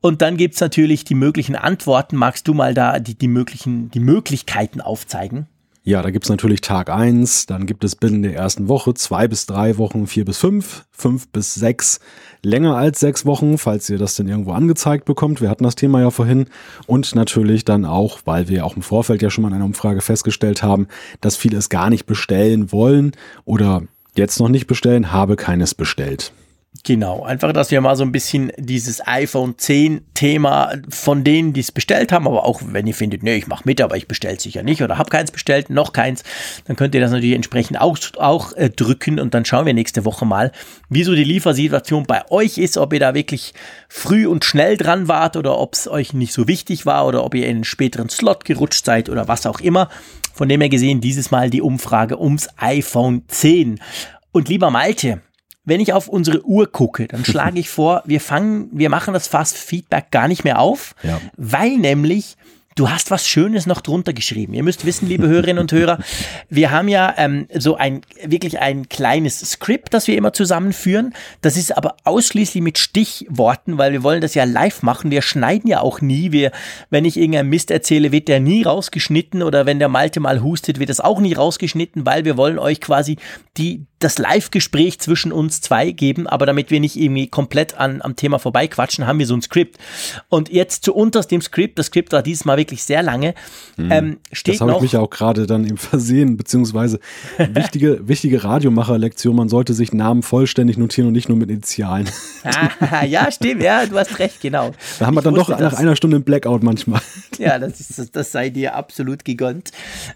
Und 0.00 0.22
dann 0.22 0.36
gibt's 0.36 0.60
natürlich 0.60 1.04
die 1.04 1.14
möglichen 1.14 1.56
Antworten. 1.56 2.16
Magst 2.16 2.48
du 2.48 2.54
mal 2.54 2.74
da 2.74 2.98
die, 2.98 3.14
die, 3.14 3.28
möglichen, 3.28 3.90
die 3.90 4.00
Möglichkeiten 4.00 4.80
aufzeigen? 4.80 5.46
Ja, 5.82 6.02
da 6.02 6.10
gibt's 6.10 6.28
natürlich 6.28 6.60
Tag 6.60 6.90
eins, 6.90 7.46
dann 7.46 7.64
gibt 7.64 7.84
es 7.84 7.96
binnen 7.96 8.22
der 8.22 8.34
ersten 8.34 8.68
Woche 8.68 8.92
zwei 8.92 9.26
bis 9.28 9.46
drei 9.46 9.78
Wochen, 9.78 10.06
vier 10.06 10.26
bis 10.26 10.36
fünf, 10.36 10.84
fünf 10.90 11.28
bis 11.28 11.54
sechs, 11.54 12.00
länger 12.42 12.76
als 12.76 13.00
sechs 13.00 13.24
Wochen, 13.24 13.56
falls 13.56 13.88
ihr 13.88 13.96
das 13.96 14.14
denn 14.14 14.28
irgendwo 14.28 14.52
angezeigt 14.52 15.06
bekommt. 15.06 15.40
Wir 15.40 15.48
hatten 15.48 15.64
das 15.64 15.76
Thema 15.76 16.00
ja 16.02 16.10
vorhin. 16.10 16.46
Und 16.86 17.14
natürlich 17.14 17.64
dann 17.64 17.86
auch, 17.86 18.20
weil 18.26 18.48
wir 18.48 18.66
auch 18.66 18.76
im 18.76 18.82
Vorfeld 18.82 19.22
ja 19.22 19.30
schon 19.30 19.42
mal 19.42 19.48
in 19.48 19.54
einer 19.54 19.64
Umfrage 19.64 20.02
festgestellt 20.02 20.62
haben, 20.62 20.86
dass 21.22 21.36
viele 21.36 21.56
es 21.56 21.70
gar 21.70 21.88
nicht 21.88 22.04
bestellen 22.04 22.72
wollen 22.72 23.12
oder 23.46 23.82
jetzt 24.14 24.38
noch 24.38 24.50
nicht 24.50 24.66
bestellen, 24.66 25.12
habe 25.12 25.36
keines 25.36 25.74
bestellt. 25.74 26.32
Genau, 26.82 27.22
einfach, 27.24 27.52
dass 27.52 27.70
wir 27.70 27.80
mal 27.82 27.94
so 27.94 28.04
ein 28.04 28.12
bisschen 28.12 28.52
dieses 28.56 29.06
iPhone 29.06 29.58
10 29.58 30.00
Thema 30.14 30.72
von 30.88 31.24
denen, 31.24 31.52
die 31.52 31.60
es 31.60 31.72
bestellt 31.72 32.10
haben, 32.10 32.26
aber 32.26 32.46
auch 32.46 32.62
wenn 32.64 32.86
ihr 32.86 32.94
findet, 32.94 33.22
nee, 33.22 33.36
ich 33.36 33.46
mache 33.46 33.64
mit, 33.66 33.82
aber 33.82 33.98
ich 33.98 34.08
bestelle 34.08 34.36
es 34.36 34.42
sicher 34.42 34.62
nicht 34.62 34.82
oder 34.82 34.96
habe 34.96 35.10
keins 35.10 35.30
bestellt, 35.30 35.68
noch 35.68 35.92
keins, 35.92 36.24
dann 36.64 36.76
könnt 36.76 36.94
ihr 36.94 37.02
das 37.02 37.10
natürlich 37.10 37.34
entsprechend 37.34 37.78
auch, 37.78 37.98
auch 38.16 38.54
äh, 38.54 38.70
drücken 38.70 39.20
und 39.20 39.34
dann 39.34 39.44
schauen 39.44 39.66
wir 39.66 39.74
nächste 39.74 40.06
Woche 40.06 40.24
mal, 40.24 40.52
wie 40.88 41.04
so 41.04 41.14
die 41.14 41.24
Liefersituation 41.24 42.04
bei 42.04 42.22
euch 42.30 42.56
ist, 42.56 42.78
ob 42.78 42.94
ihr 42.94 43.00
da 43.00 43.14
wirklich 43.14 43.52
früh 43.90 44.26
und 44.26 44.46
schnell 44.46 44.78
dran 44.78 45.06
wart 45.06 45.36
oder 45.36 45.58
ob 45.58 45.74
es 45.74 45.86
euch 45.86 46.14
nicht 46.14 46.32
so 46.32 46.48
wichtig 46.48 46.86
war 46.86 47.06
oder 47.06 47.24
ob 47.24 47.34
ihr 47.34 47.46
in 47.46 47.56
einen 47.56 47.64
späteren 47.64 48.08
Slot 48.08 48.46
gerutscht 48.46 48.86
seid 48.86 49.10
oder 49.10 49.28
was 49.28 49.44
auch 49.44 49.60
immer. 49.60 49.90
Von 50.32 50.48
dem 50.48 50.62
her 50.62 50.70
gesehen, 50.70 51.02
dieses 51.02 51.30
Mal 51.30 51.50
die 51.50 51.60
Umfrage 51.60 52.18
ums 52.18 52.48
iPhone 52.56 53.22
10. 53.28 53.80
Und 54.32 54.48
lieber 54.48 54.70
Malte, 54.70 55.20
wenn 55.70 55.80
ich 55.80 55.94
auf 55.94 56.08
unsere 56.08 56.44
Uhr 56.44 56.70
gucke, 56.70 57.08
dann 57.08 57.24
schlage 57.24 57.58
ich 57.58 57.68
vor, 57.70 58.02
wir 58.04 58.20
fangen, 58.20 58.68
wir 58.72 58.90
machen 58.90 59.14
das 59.14 59.28
Fast 59.28 59.56
Feedback 59.56 60.10
gar 60.10 60.28
nicht 60.28 60.44
mehr 60.44 60.58
auf, 60.58 60.94
ja. 61.02 61.20
weil 61.36 61.78
nämlich 61.78 62.36
Du 62.76 62.88
hast 62.88 63.10
was 63.10 63.26
Schönes 63.26 63.66
noch 63.66 63.80
drunter 63.80 64.12
geschrieben. 64.12 64.54
Ihr 64.54 64.62
müsst 64.62 64.86
wissen, 64.86 65.08
liebe 65.08 65.26
Hörerinnen 65.26 65.60
und 65.60 65.72
Hörer, 65.72 65.98
wir 66.48 66.70
haben 66.70 66.88
ja 66.88 67.12
ähm, 67.18 67.46
so 67.52 67.76
ein 67.76 68.00
wirklich 68.24 68.60
ein 68.60 68.88
kleines 68.88 69.40
Skript, 69.40 69.92
das 69.92 70.06
wir 70.06 70.16
immer 70.16 70.32
zusammenführen. 70.32 71.12
Das 71.42 71.56
ist 71.56 71.76
aber 71.76 71.96
ausschließlich 72.04 72.62
mit 72.62 72.78
Stichworten, 72.78 73.76
weil 73.76 73.92
wir 73.92 74.04
wollen 74.04 74.20
das 74.20 74.34
ja 74.34 74.44
live 74.44 74.82
machen. 74.82 75.10
Wir 75.10 75.20
schneiden 75.20 75.68
ja 75.68 75.80
auch 75.80 76.00
nie. 76.00 76.30
Wir, 76.30 76.52
wenn 76.90 77.04
ich 77.04 77.18
irgendeinen 77.18 77.50
Mist 77.50 77.72
erzähle, 77.72 78.12
wird 78.12 78.28
der 78.28 78.38
nie 78.38 78.62
rausgeschnitten 78.62 79.42
oder 79.42 79.66
wenn 79.66 79.80
der 79.80 79.88
Malte 79.88 80.20
mal 80.20 80.40
hustet, 80.40 80.78
wird 80.78 80.90
das 80.90 81.00
auch 81.00 81.20
nie 81.20 81.34
rausgeschnitten, 81.34 82.06
weil 82.06 82.24
wir 82.24 82.36
wollen 82.36 82.58
euch 82.58 82.80
quasi 82.80 83.18
die 83.58 83.84
das 84.00 84.18
Live-Gespräch 84.18 84.98
zwischen 84.98 85.30
uns 85.30 85.60
zwei 85.60 85.90
geben, 85.92 86.26
aber 86.26 86.46
damit 86.46 86.70
wir 86.70 86.80
nicht 86.80 86.96
irgendwie 86.96 87.28
komplett 87.28 87.74
an, 87.74 88.00
am 88.02 88.16
Thema 88.16 88.38
vorbeiquatschen, 88.38 89.06
haben 89.06 89.18
wir 89.18 89.26
so 89.26 89.34
ein 89.34 89.42
Skript. 89.42 89.78
Und 90.28 90.50
jetzt 90.50 90.84
zu 90.84 90.94
unterst 90.94 91.30
dem 91.30 91.42
Skript, 91.42 91.78
das 91.78 91.86
Skript 91.86 92.12
war 92.12 92.22
dieses 92.22 92.46
Mal 92.46 92.56
wirklich 92.56 92.82
sehr 92.82 93.02
lange, 93.02 93.34
mhm. 93.76 93.92
ähm, 93.92 94.18
steht 94.32 94.54
das 94.54 94.60
habe 94.62 94.72
ich 94.72 94.80
mich 94.80 94.96
auch 94.96 95.10
gerade 95.10 95.46
dann 95.46 95.64
eben 95.64 95.76
versehen, 95.76 96.38
beziehungsweise 96.38 96.98
wichtige, 97.38 98.08
wichtige 98.08 98.42
Radiomacher-Lektion, 98.42 99.36
man 99.36 99.50
sollte 99.50 99.74
sich 99.74 99.92
Namen 99.92 100.22
vollständig 100.22 100.78
notieren 100.78 101.08
und 101.08 101.12
nicht 101.12 101.28
nur 101.28 101.36
mit 101.36 101.50
Initialen. 101.50 102.08
ah, 102.44 103.04
ja, 103.04 103.30
stimmt, 103.30 103.62
ja, 103.62 103.84
du 103.84 103.98
hast 103.98 104.18
recht, 104.18 104.40
genau. 104.40 104.72
Da 104.98 105.06
haben 105.06 105.14
wir 105.14 105.22
dann 105.22 105.34
doch 105.34 105.50
nach 105.50 105.74
einer 105.74 105.94
Stunde 105.94 106.16
ein 106.16 106.24
Blackout 106.24 106.62
manchmal. 106.62 107.00
Ja, 107.38 107.58
das, 107.58 107.80
ist, 107.80 108.14
das 108.14 108.32
sei 108.32 108.50
dir 108.50 108.74
absolut 108.74 109.24
gegönnt. 109.24 109.70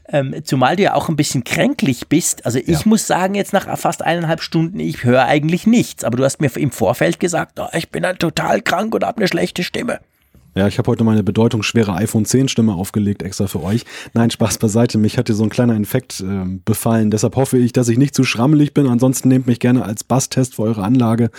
Ähm, 0.08 0.34
zumal 0.44 0.76
du 0.76 0.82
ja 0.82 0.94
auch 0.94 1.08
ein 1.08 1.16
bisschen 1.16 1.42
kränklich 1.42 2.08
bist. 2.08 2.44
Also 2.44 2.58
ich 2.58 2.68
ja. 2.68 2.80
muss 2.84 3.06
sagen, 3.06 3.34
jetzt 3.34 3.54
nach 3.54 3.66
fast 3.76 4.02
eineinhalb 4.02 4.42
Stunden, 4.42 4.80
ich 4.80 5.04
höre 5.04 5.24
eigentlich 5.24 5.66
nichts. 5.66 6.04
Aber 6.04 6.16
du 6.16 6.24
hast 6.24 6.40
mir 6.40 6.50
im 6.56 6.70
Vorfeld 6.70 7.20
gesagt, 7.20 7.58
oh, 7.58 7.66
ich 7.72 7.90
bin 7.90 8.04
halt 8.04 8.20
total 8.20 8.62
krank 8.62 8.94
und 8.94 9.04
habe 9.04 9.18
eine 9.18 9.28
schlechte 9.28 9.62
Stimme. 9.62 10.00
Ja, 10.56 10.68
ich 10.68 10.78
habe 10.78 10.88
heute 10.88 11.02
meine 11.02 11.24
bedeutungsschwere 11.24 11.94
iPhone 11.94 12.24
10 12.24 12.46
Stimme 12.46 12.74
aufgelegt, 12.74 13.22
extra 13.22 13.48
für 13.48 13.62
euch. 13.62 13.84
Nein, 14.12 14.30
Spaß 14.30 14.58
beiseite. 14.58 14.98
Mich 14.98 15.18
hat 15.18 15.26
hier 15.26 15.34
so 15.34 15.42
ein 15.42 15.50
kleiner 15.50 15.74
Infekt 15.74 16.20
äh, 16.20 16.44
befallen. 16.64 17.10
Deshalb 17.10 17.34
hoffe 17.34 17.58
ich, 17.58 17.72
dass 17.72 17.88
ich 17.88 17.98
nicht 17.98 18.14
zu 18.14 18.22
schrammelig 18.22 18.72
bin. 18.72 18.86
Ansonsten 18.86 19.28
nehmt 19.28 19.48
mich 19.48 19.58
gerne 19.58 19.84
als 19.84 20.04
Basstest 20.04 20.54
für 20.54 20.62
eure 20.62 20.84
Anlage 20.84 21.30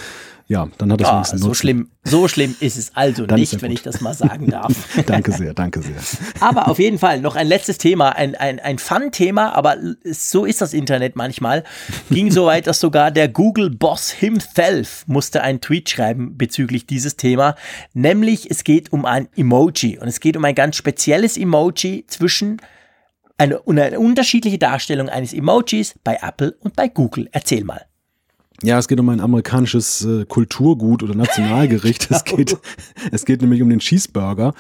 ja, 0.48 0.68
dann 0.78 0.92
hat 0.92 1.02
es 1.02 1.34
oh, 1.34 1.38
so 1.38 1.54
schlimm, 1.56 1.90
so 2.04 2.28
schlimm 2.28 2.56
ist 2.60 2.78
es 2.78 2.96
also 2.96 3.26
dann 3.26 3.40
nicht, 3.40 3.60
wenn 3.64 3.72
ich 3.72 3.82
das 3.82 4.00
mal 4.02 4.14
sagen 4.14 4.48
darf. 4.52 4.74
danke 5.08 5.32
sehr, 5.32 5.56
danke 5.56 5.82
sehr. 5.82 5.96
aber 6.40 6.68
auf 6.68 6.78
jeden 6.78 7.00
Fall 7.00 7.20
noch 7.20 7.36
ein 7.36 7.48
letztes 7.48 7.80
Thema, 7.80 8.10
ein, 8.10 8.36
ein, 8.36 8.60
ein 8.60 8.78
Fun-Thema, 8.78 9.56
aber 9.56 9.78
so 10.04 10.46
ist 10.46 10.62
das 10.62 10.74
Internet 10.74 11.16
manchmal. 11.16 11.64
Ging 12.12 12.30
so 12.30 12.46
weit, 12.46 12.68
dass 12.68 12.80
sogar 12.80 13.10
der 13.10 13.28
Google-Boss 13.28 14.12
himself 14.12 15.04
musste 15.08 15.42
einen 15.42 15.62
Tweet 15.62 15.90
schreiben 15.90 16.38
bezüglich 16.38 16.86
dieses 16.86 17.16
Thema. 17.16 17.56
Nämlich, 17.94 18.52
es 18.52 18.64
geht 18.64 18.94
um 18.94 19.06
ein 19.06 19.28
Emoji 19.36 19.98
und 19.98 20.08
es 20.08 20.20
geht 20.20 20.38
um 20.38 20.46
ein 20.46 20.54
ganz 20.56 20.76
spezielles 20.76 21.38
Emoji 21.38 22.06
zwischen 22.06 22.62
eine, 23.40 23.62
eine 23.68 24.00
unterschiedliche 24.00 24.60
Darstellung 24.60 25.10
eines 25.10 25.34
Emojis 25.34 25.96
bei 26.04 26.20
Apple 26.22 26.56
und 26.60 26.76
bei 26.76 26.88
Google. 26.88 27.30
Erzähl 27.32 27.64
mal. 27.64 27.86
Ja, 28.64 28.80
es 28.80 28.88
geht 28.88 29.00
um 29.00 29.10
ein 29.10 29.20
amerikanisches 29.20 30.06
äh, 30.06 30.26
Kulturgut 30.26 31.04
oder 31.04 31.16
Nationalgericht. 31.16 32.10
Es 32.16 32.24
geht, 32.24 32.58
es 33.12 33.26
geht 33.26 33.42
nämlich 33.42 33.62
um 33.62 33.70
den 33.70 33.80
Cheeseburger. 33.80 34.54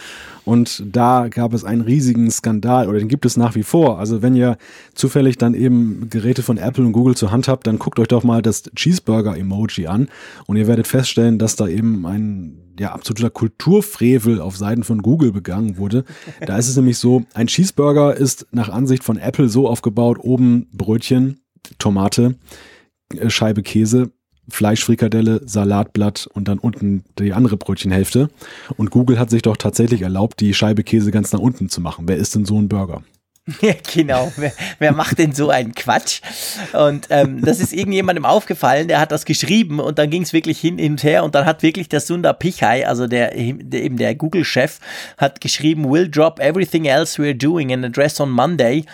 Und 0.43 0.83
da 0.85 1.27
gab 1.29 1.53
es 1.53 1.63
einen 1.63 1.81
riesigen 1.81 2.29
Skandal 2.29 2.89
oder 2.89 2.99
den 2.99 3.07
gibt 3.07 3.25
es 3.25 3.37
nach 3.37 3.55
wie 3.55 3.63
vor. 3.63 3.97
Also 3.97 4.21
wenn 4.21 4.35
ihr 4.35 4.57
zufällig 4.93 5.37
dann 5.37 5.53
eben 5.53 6.09
Geräte 6.09 6.43
von 6.43 6.57
Apple 6.57 6.83
und 6.83 6.91
Google 6.91 7.15
zur 7.15 7.31
Hand 7.31 7.47
habt, 7.47 7.65
dann 7.67 7.79
guckt 7.79 7.97
euch 7.99 8.09
doch 8.09 8.23
mal 8.23 8.41
das 8.41 8.63
Cheeseburger-Emoji 8.75 9.87
an 9.87 10.09
und 10.45 10.57
ihr 10.57 10.67
werdet 10.67 10.87
feststellen, 10.87 11.39
dass 11.39 11.55
da 11.55 11.67
eben 11.67 12.05
ein 12.05 12.57
ja, 12.79 12.91
absoluter 12.91 13.29
Kulturfrevel 13.29 14.41
auf 14.41 14.57
Seiten 14.57 14.83
von 14.83 15.01
Google 15.01 15.31
begangen 15.31 15.77
wurde. 15.77 16.03
Da 16.45 16.57
ist 16.57 16.67
es 16.67 16.75
nämlich 16.75 16.97
so, 16.97 17.23
ein 17.33 17.47
Cheeseburger 17.47 18.15
ist 18.15 18.47
nach 18.51 18.69
Ansicht 18.69 19.03
von 19.03 19.17
Apple 19.17 19.47
so 19.47 19.67
aufgebaut, 19.69 20.17
oben 20.19 20.67
Brötchen, 20.73 21.39
Tomate, 21.79 22.35
Scheibe 23.27 23.63
Käse, 23.63 24.11
Fleischfrikadelle, 24.49 25.41
Salatblatt 25.45 26.27
und 26.33 26.47
dann 26.47 26.59
unten 26.59 27.03
die 27.17 27.33
andere 27.33 27.57
Brötchenhälfte. 27.57 28.29
Und 28.77 28.91
Google 28.91 29.19
hat 29.19 29.29
sich 29.29 29.41
doch 29.41 29.57
tatsächlich 29.57 30.01
erlaubt, 30.01 30.39
die 30.39 30.53
Scheibe 30.53 30.83
Käse 30.83 31.11
ganz 31.11 31.31
nach 31.31 31.39
unten 31.39 31.69
zu 31.69 31.81
machen. 31.81 32.07
Wer 32.07 32.17
ist 32.17 32.35
denn 32.35 32.45
so 32.45 32.59
ein 32.59 32.69
Burger? 32.69 33.03
Ja, 33.61 33.73
genau. 33.93 34.31
Wer, 34.37 34.53
wer 34.79 34.91
macht 34.91 35.19
denn 35.19 35.33
so 35.33 35.49
einen 35.49 35.75
Quatsch? 35.75 36.21
Und 36.73 37.07
ähm, 37.11 37.41
das 37.41 37.59
ist 37.59 37.73
irgendjemandem 37.73 38.25
aufgefallen, 38.25 38.87
der 38.87 38.99
hat 38.99 39.11
das 39.11 39.23
geschrieben 39.25 39.79
und 39.79 39.99
dann 39.99 40.09
ging 40.09 40.23
es 40.23 40.33
wirklich 40.33 40.59
hin, 40.59 40.79
und 40.79 41.03
her 41.03 41.23
und 41.23 41.35
dann 41.35 41.45
hat 41.45 41.61
wirklich 41.61 41.87
der 41.87 41.99
Sundar 41.99 42.33
Pichai, 42.33 42.87
also 42.87 43.05
der, 43.05 43.31
der 43.31 43.83
eben 43.83 43.97
der 43.97 44.15
Google-Chef, 44.15 44.79
hat 45.17 45.41
geschrieben, 45.41 45.85
we'll 45.85 46.09
drop 46.09 46.39
everything 46.39 46.85
else 46.85 47.21
we're 47.21 47.37
doing 47.37 47.71
and 47.71 47.85
address 47.85 48.19
on 48.19 48.29
Monday 48.29 48.85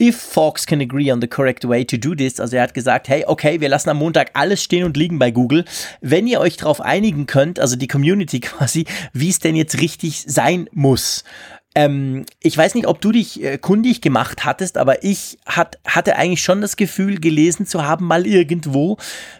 if 0.00 0.16
Fox 0.20 0.66
can 0.66 0.80
agree 0.80 1.12
on 1.12 1.20
the 1.20 1.28
correct 1.28 1.66
way 1.68 1.84
to 1.84 1.96
do 1.96 2.14
this. 2.14 2.40
Also 2.40 2.56
er 2.56 2.64
hat 2.64 2.74
gesagt, 2.74 3.08
hey, 3.08 3.24
okay, 3.26 3.60
wir 3.60 3.68
lassen 3.68 3.90
am 3.90 3.98
Montag 3.98 4.30
alles 4.34 4.62
stehen 4.62 4.84
und 4.84 4.96
liegen 4.96 5.20
bei 5.20 5.30
Google. 5.30 5.64
Wenn 6.00 6.26
ihr 6.26 6.40
euch 6.40 6.56
darauf 6.56 6.80
einigen 6.80 7.26
könnt, 7.26 7.60
also 7.60 7.76
die 7.76 7.88
Community 7.88 8.40
quasi, 8.40 8.86
wie 9.12 9.28
es 9.28 9.38
denn 9.38 9.54
jetzt 9.54 9.80
richtig 9.80 10.24
sein 10.26 10.68
muss. 10.72 11.22
Ähm, 11.74 12.26
ich 12.40 12.56
weiß 12.56 12.74
nicht, 12.74 12.88
ob 12.88 13.00
du 13.00 13.12
dich 13.12 13.42
äh, 13.42 13.58
kundig 13.58 14.00
gemacht 14.00 14.44
hattest, 14.44 14.76
aber 14.76 15.04
ich 15.04 15.38
hat, 15.46 15.78
hatte 15.86 16.16
eigentlich 16.16 16.42
schon 16.42 16.60
das 16.60 16.76
Gefühl, 16.76 17.20
gelesen 17.20 17.64
zu 17.66 17.84
haben, 17.84 18.06
mal 18.06 18.26
irgendwo, 18.26 18.96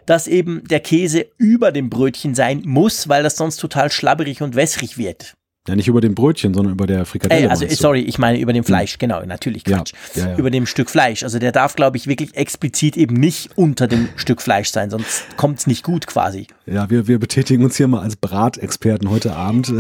dass 0.07 0.29
eben 0.29 0.63
der 0.69 0.81
Käse 0.81 1.27
über 1.39 1.73
dem 1.73 1.91
Brötchen 1.91 2.35
sein 2.35 2.63
muss, 2.65 3.09
weil 3.09 3.25
das 3.25 3.37
sonst 3.37 3.57
total 3.57 3.91
schlabberig 3.91 4.43
und 4.43 4.55
wässrig 4.55 4.97
wird. 4.97 5.35
Ja, 5.71 5.77
nicht 5.77 5.87
über 5.87 6.01
dem 6.01 6.17
Brötchen, 6.17 6.53
sondern 6.53 6.73
über 6.73 6.89
der 6.89 7.05
Frikadelle. 7.05 7.47
Äh, 7.47 7.49
also, 7.49 7.65
sorry, 7.69 8.01
ich 8.01 8.19
meine 8.19 8.41
über 8.41 8.53
dem 8.53 8.65
Fleisch, 8.65 8.99
genau, 8.99 9.23
natürlich, 9.25 9.63
Quatsch. 9.63 9.93
Ja, 10.17 10.23
ja, 10.23 10.31
ja. 10.31 10.37
Über 10.37 10.51
dem 10.51 10.67
Stück 10.67 10.91
Fleisch. 10.91 11.23
Also 11.23 11.39
der 11.39 11.53
darf, 11.53 11.77
glaube 11.77 11.97
ich, 11.97 12.09
wirklich 12.09 12.35
explizit 12.35 12.97
eben 12.97 13.15
nicht 13.15 13.51
unter 13.55 13.87
dem 13.87 14.09
Stück 14.17 14.43
Fleisch 14.43 14.71
sein, 14.71 14.91
sonst 14.91 15.27
kommt 15.37 15.61
es 15.61 15.69
nicht 15.69 15.85
gut 15.85 16.09
quasi. 16.09 16.49
Ja, 16.67 16.91
wir, 16.91 17.07
wir 17.07 17.21
betätigen 17.21 17.63
uns 17.63 17.77
hier 17.77 17.87
mal 17.87 18.01
als 18.01 18.17
Bratexperten 18.17 19.11
heute 19.11 19.37
Abend. 19.37 19.73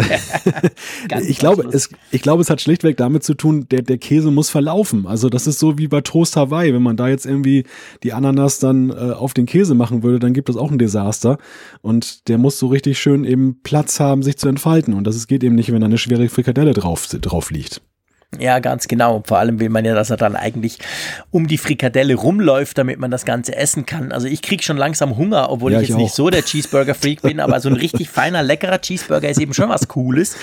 ich, 1.28 1.38
glaube, 1.38 1.68
es, 1.72 1.90
ich 2.12 2.22
glaube, 2.22 2.42
es 2.42 2.50
hat 2.50 2.60
schlichtweg 2.60 2.96
damit 2.96 3.24
zu 3.24 3.34
tun, 3.34 3.66
der, 3.68 3.82
der 3.82 3.98
Käse 3.98 4.30
muss 4.30 4.48
verlaufen. 4.48 5.08
Also 5.08 5.28
das 5.28 5.48
ist 5.48 5.58
so 5.58 5.76
wie 5.76 5.88
bei 5.88 6.02
Toast 6.02 6.36
Hawaii. 6.36 6.72
Wenn 6.72 6.82
man 6.82 6.96
da 6.96 7.08
jetzt 7.08 7.26
irgendwie 7.26 7.64
die 8.04 8.12
Ananas 8.12 8.60
dann 8.60 8.90
äh, 8.90 8.92
auf 8.92 9.34
den 9.34 9.46
Käse 9.46 9.74
machen 9.74 10.04
würde, 10.04 10.20
dann 10.20 10.34
gibt 10.34 10.48
es 10.50 10.56
auch 10.56 10.70
ein 10.70 10.78
Desaster. 10.78 11.38
Und 11.82 12.28
der 12.28 12.38
muss 12.38 12.60
so 12.60 12.68
richtig 12.68 13.00
schön 13.00 13.24
eben 13.24 13.60
Platz 13.64 13.98
haben, 13.98 14.22
sich 14.22 14.38
zu 14.38 14.46
entfalten. 14.46 14.94
Und 14.94 15.04
das 15.04 15.26
geht 15.26 15.42
eben 15.42 15.56
nicht 15.56 15.72
wenn 15.72 15.79
da 15.80 15.86
eine 15.86 15.98
schwere 15.98 16.28
Frikadelle 16.28 16.72
drauf, 16.72 17.06
drauf 17.08 17.50
liegt. 17.50 17.82
Ja, 18.38 18.60
ganz 18.60 18.86
genau. 18.86 19.24
Vor 19.26 19.38
allem 19.38 19.58
will 19.58 19.70
man 19.70 19.84
ja, 19.84 19.92
dass 19.92 20.10
er 20.10 20.16
dann 20.16 20.36
eigentlich 20.36 20.78
um 21.32 21.48
die 21.48 21.58
Frikadelle 21.58 22.14
rumläuft, 22.14 22.78
damit 22.78 23.00
man 23.00 23.10
das 23.10 23.24
Ganze 23.24 23.56
essen 23.56 23.86
kann. 23.86 24.12
Also 24.12 24.28
ich 24.28 24.40
kriege 24.40 24.62
schon 24.62 24.76
langsam 24.76 25.16
Hunger, 25.16 25.50
obwohl 25.50 25.72
ja, 25.72 25.80
ich 25.80 25.88
jetzt 25.88 25.96
ich 25.96 26.02
nicht 26.02 26.14
so 26.14 26.30
der 26.30 26.44
Cheeseburger-Freak 26.44 27.22
bin, 27.22 27.40
aber 27.40 27.58
so 27.58 27.68
ein 27.68 27.74
richtig 27.74 28.08
feiner, 28.10 28.44
leckerer 28.44 28.80
Cheeseburger 28.80 29.28
ist 29.28 29.40
eben 29.40 29.52
schon 29.52 29.68
was 29.68 29.88
Cooles. 29.88 30.36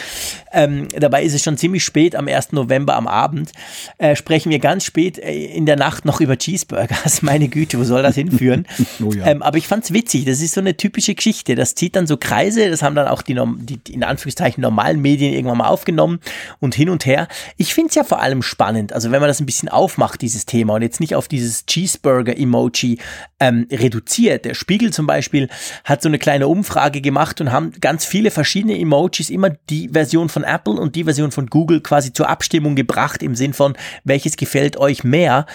Ähm, 0.51 0.89
dabei 0.99 1.23
ist 1.23 1.33
es 1.33 1.43
schon 1.43 1.57
ziemlich 1.57 1.85
spät 1.85 2.17
am 2.17 2.27
1. 2.27 2.51
November 2.51 2.95
am 2.95 3.07
Abend. 3.07 3.53
Äh, 3.99 4.17
sprechen 4.17 4.49
wir 4.49 4.59
ganz 4.59 4.83
spät 4.83 5.17
äh, 5.17 5.45
in 5.45 5.65
der 5.65 5.77
Nacht 5.77 6.03
noch 6.03 6.19
über 6.19 6.37
Cheeseburgers. 6.37 7.21
Meine 7.21 7.47
Güte, 7.47 7.79
wo 7.79 7.85
soll 7.85 8.03
das 8.03 8.15
hinführen? 8.15 8.67
oh 9.01 9.13
ja. 9.13 9.27
ähm, 9.27 9.41
aber 9.41 9.57
ich 9.57 9.67
fand's 9.67 9.93
witzig. 9.93 10.25
Das 10.25 10.41
ist 10.41 10.55
so 10.55 10.59
eine 10.59 10.75
typische 10.75 11.15
Geschichte. 11.15 11.55
Das 11.55 11.73
zieht 11.75 11.95
dann 11.95 12.05
so 12.05 12.17
Kreise. 12.17 12.69
Das 12.69 12.81
haben 12.83 12.95
dann 12.95 13.07
auch 13.07 13.21
die, 13.21 13.39
die 13.59 13.93
in 13.93 14.03
Anführungszeichen 14.03 14.61
normalen 14.61 15.01
Medien 15.01 15.33
irgendwann 15.33 15.59
mal 15.59 15.67
aufgenommen 15.67 16.19
und 16.59 16.75
hin 16.75 16.89
und 16.89 17.05
her. 17.05 17.29
Ich 17.55 17.76
finde 17.77 17.89
es 17.89 17.95
ja 17.95 18.03
vor 18.03 18.23
allem 18.23 18.41
spannend, 18.41 18.91
also 18.91 19.11
wenn 19.11 19.19
man 19.19 19.27
das 19.27 19.39
ein 19.39 19.45
bisschen 19.45 19.69
aufmacht, 19.69 20.23
dieses 20.23 20.47
Thema, 20.47 20.73
und 20.73 20.81
jetzt 20.81 20.99
nicht 20.99 21.13
auf 21.13 21.27
dieses 21.27 21.67
Cheeseburger-Emoji 21.67 22.97
ähm, 23.39 23.67
reduziert. 23.71 24.45
Der 24.45 24.55
Spiegel 24.55 24.91
zum 24.91 25.05
Beispiel 25.05 25.47
hat 25.83 26.01
so 26.01 26.09
eine 26.09 26.17
kleine 26.17 26.47
Umfrage 26.47 27.01
gemacht 27.01 27.39
und 27.39 27.51
haben 27.51 27.73
ganz 27.79 28.03
viele 28.03 28.31
verschiedene 28.31 28.79
Emojis, 28.79 29.29
immer 29.29 29.51
die 29.69 29.89
Version 29.89 30.27
von 30.27 30.43
Apple 30.43 30.73
und 30.73 30.95
die 30.95 31.03
Version 31.03 31.29
von 31.29 31.45
Google 31.45 31.81
quasi 31.81 32.11
zur 32.11 32.29
Abstimmung 32.29 32.75
gebracht, 32.75 33.21
im 33.21 33.35
Sinn 33.35 33.53
von, 33.53 33.77
welches 34.03 34.37
gefällt 34.37 34.77
euch 34.77 35.03
mehr. 35.03 35.45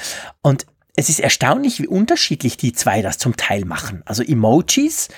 Und 0.43 0.67
es 0.95 1.09
ist 1.09 1.19
erstaunlich, 1.19 1.81
wie 1.81 1.89
unterschiedlich 1.89 2.57
die 2.57 2.73
zwei 2.73 3.03
das 3.03 3.19
zum 3.19 3.37
Teil 3.37 3.65
machen. 3.65 4.03
Also 4.05 4.23
Emojis 4.23 5.09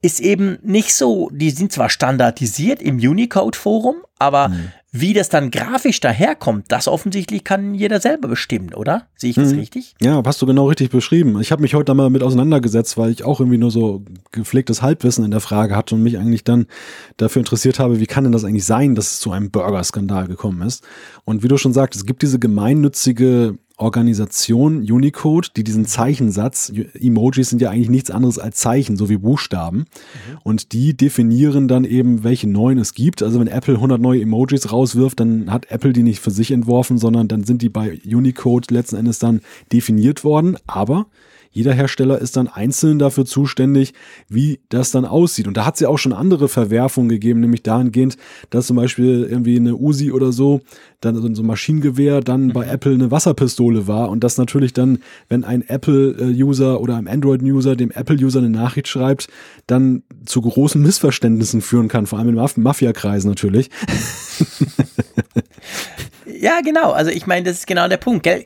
ist 0.00 0.20
eben 0.20 0.60
nicht 0.62 0.94
so, 0.94 1.28
die 1.32 1.50
sind 1.50 1.72
zwar 1.72 1.90
standardisiert 1.90 2.80
im 2.80 2.98
Unicode-Forum, 2.98 3.96
aber 4.20 4.50
mhm. 4.50 4.70
Wie 4.94 5.14
das 5.14 5.30
dann 5.30 5.50
grafisch 5.50 6.00
daherkommt, 6.00 6.66
das 6.68 6.86
offensichtlich 6.86 7.44
kann 7.44 7.74
jeder 7.74 7.98
selber 7.98 8.28
bestimmen, 8.28 8.74
oder? 8.74 9.06
Sehe 9.16 9.30
ich 9.30 9.36
das 9.36 9.54
mhm. 9.54 9.60
richtig? 9.60 9.94
Ja, 10.02 10.22
hast 10.24 10.42
du 10.42 10.46
genau 10.46 10.68
richtig 10.68 10.90
beschrieben. 10.90 11.40
Ich 11.40 11.50
habe 11.50 11.62
mich 11.62 11.74
heute 11.74 11.94
mal 11.94 12.10
mit 12.10 12.22
auseinandergesetzt, 12.22 12.98
weil 12.98 13.10
ich 13.10 13.24
auch 13.24 13.40
irgendwie 13.40 13.56
nur 13.56 13.70
so 13.70 14.04
gepflegtes 14.32 14.82
Halbwissen 14.82 15.24
in 15.24 15.30
der 15.30 15.40
Frage 15.40 15.74
hatte 15.74 15.94
und 15.94 16.02
mich 16.02 16.18
eigentlich 16.18 16.44
dann 16.44 16.66
dafür 17.16 17.40
interessiert 17.40 17.78
habe, 17.78 18.00
wie 18.00 18.06
kann 18.06 18.24
denn 18.24 18.34
das 18.34 18.44
eigentlich 18.44 18.66
sein, 18.66 18.94
dass 18.94 19.12
es 19.12 19.20
zu 19.20 19.32
einem 19.32 19.50
Burger-Skandal 19.50 20.28
gekommen 20.28 20.60
ist. 20.60 20.84
Und 21.24 21.42
wie 21.42 21.48
du 21.48 21.56
schon 21.56 21.72
sagst, 21.72 21.98
es 21.98 22.04
gibt 22.04 22.20
diese 22.20 22.38
gemeinnützige 22.38 23.56
Organisation 23.82 24.78
Unicode, 24.90 25.48
die 25.56 25.64
diesen 25.64 25.84
Zeichensatz, 25.84 26.72
Emojis 26.98 27.50
sind 27.50 27.60
ja 27.60 27.70
eigentlich 27.70 27.90
nichts 27.90 28.10
anderes 28.10 28.38
als 28.38 28.56
Zeichen, 28.56 28.96
so 28.96 29.08
wie 29.08 29.18
Buchstaben. 29.18 29.78
Mhm. 29.78 29.84
Und 30.42 30.72
die 30.72 30.96
definieren 30.96 31.68
dann 31.68 31.84
eben, 31.84 32.24
welche 32.24 32.48
neuen 32.48 32.78
es 32.78 32.94
gibt. 32.94 33.22
Also 33.22 33.40
wenn 33.40 33.48
Apple 33.48 33.74
100 33.74 34.00
neue 34.00 34.22
Emojis 34.22 34.72
rauswirft, 34.72 35.20
dann 35.20 35.50
hat 35.50 35.70
Apple 35.70 35.92
die 35.92 36.02
nicht 36.02 36.20
für 36.20 36.30
sich 36.30 36.50
entworfen, 36.50 36.98
sondern 36.98 37.28
dann 37.28 37.44
sind 37.44 37.62
die 37.62 37.68
bei 37.68 38.00
Unicode 38.06 38.72
letzten 38.72 38.96
Endes 38.96 39.18
dann 39.18 39.40
definiert 39.72 40.24
worden. 40.24 40.56
Aber 40.66 41.06
jeder 41.52 41.72
Hersteller 41.74 42.18
ist 42.18 42.36
dann 42.36 42.48
einzeln 42.48 42.98
dafür 42.98 43.26
zuständig, 43.26 43.92
wie 44.28 44.60
das 44.70 44.90
dann 44.90 45.04
aussieht. 45.04 45.46
Und 45.46 45.56
da 45.56 45.66
hat 45.66 45.74
es 45.74 45.80
ja 45.80 45.88
auch 45.88 45.98
schon 45.98 46.14
andere 46.14 46.48
Verwerfungen 46.48 47.10
gegeben, 47.10 47.40
nämlich 47.40 47.62
dahingehend, 47.62 48.16
dass 48.50 48.66
zum 48.66 48.76
Beispiel 48.76 49.26
irgendwie 49.30 49.56
eine 49.56 49.76
Uzi 49.76 50.10
oder 50.10 50.32
so, 50.32 50.62
dann 51.00 51.16
so 51.16 51.42
ein 51.42 51.46
Maschinengewehr, 51.46 52.20
dann 52.20 52.52
bei 52.52 52.64
mhm. 52.64 52.72
Apple 52.72 52.94
eine 52.94 53.10
Wasserpistole 53.10 53.86
war. 53.86 54.08
Und 54.08 54.24
das 54.24 54.38
natürlich 54.38 54.72
dann, 54.72 54.98
wenn 55.28 55.44
ein 55.44 55.62
Apple-User 55.62 56.80
oder 56.80 56.96
ein 56.96 57.06
Android-User 57.06 57.76
dem 57.76 57.90
Apple-User 57.90 58.38
eine 58.38 58.50
Nachricht 58.50 58.88
schreibt, 58.88 59.28
dann 59.66 60.02
zu 60.24 60.40
großen 60.40 60.80
Missverständnissen 60.80 61.60
führen 61.60 61.88
kann, 61.88 62.06
vor 62.06 62.18
allem 62.18 62.30
in 62.30 62.34
Maf 62.36 62.56
Mafia-Kreisen 62.56 63.28
natürlich. 63.28 63.68
Ja, 66.26 66.60
genau. 66.60 66.92
Also 66.92 67.10
ich 67.10 67.26
meine, 67.26 67.44
das 67.44 67.58
ist 67.58 67.66
genau 67.66 67.88
der 67.88 67.96
Punkt. 67.96 68.22
Gell? 68.22 68.44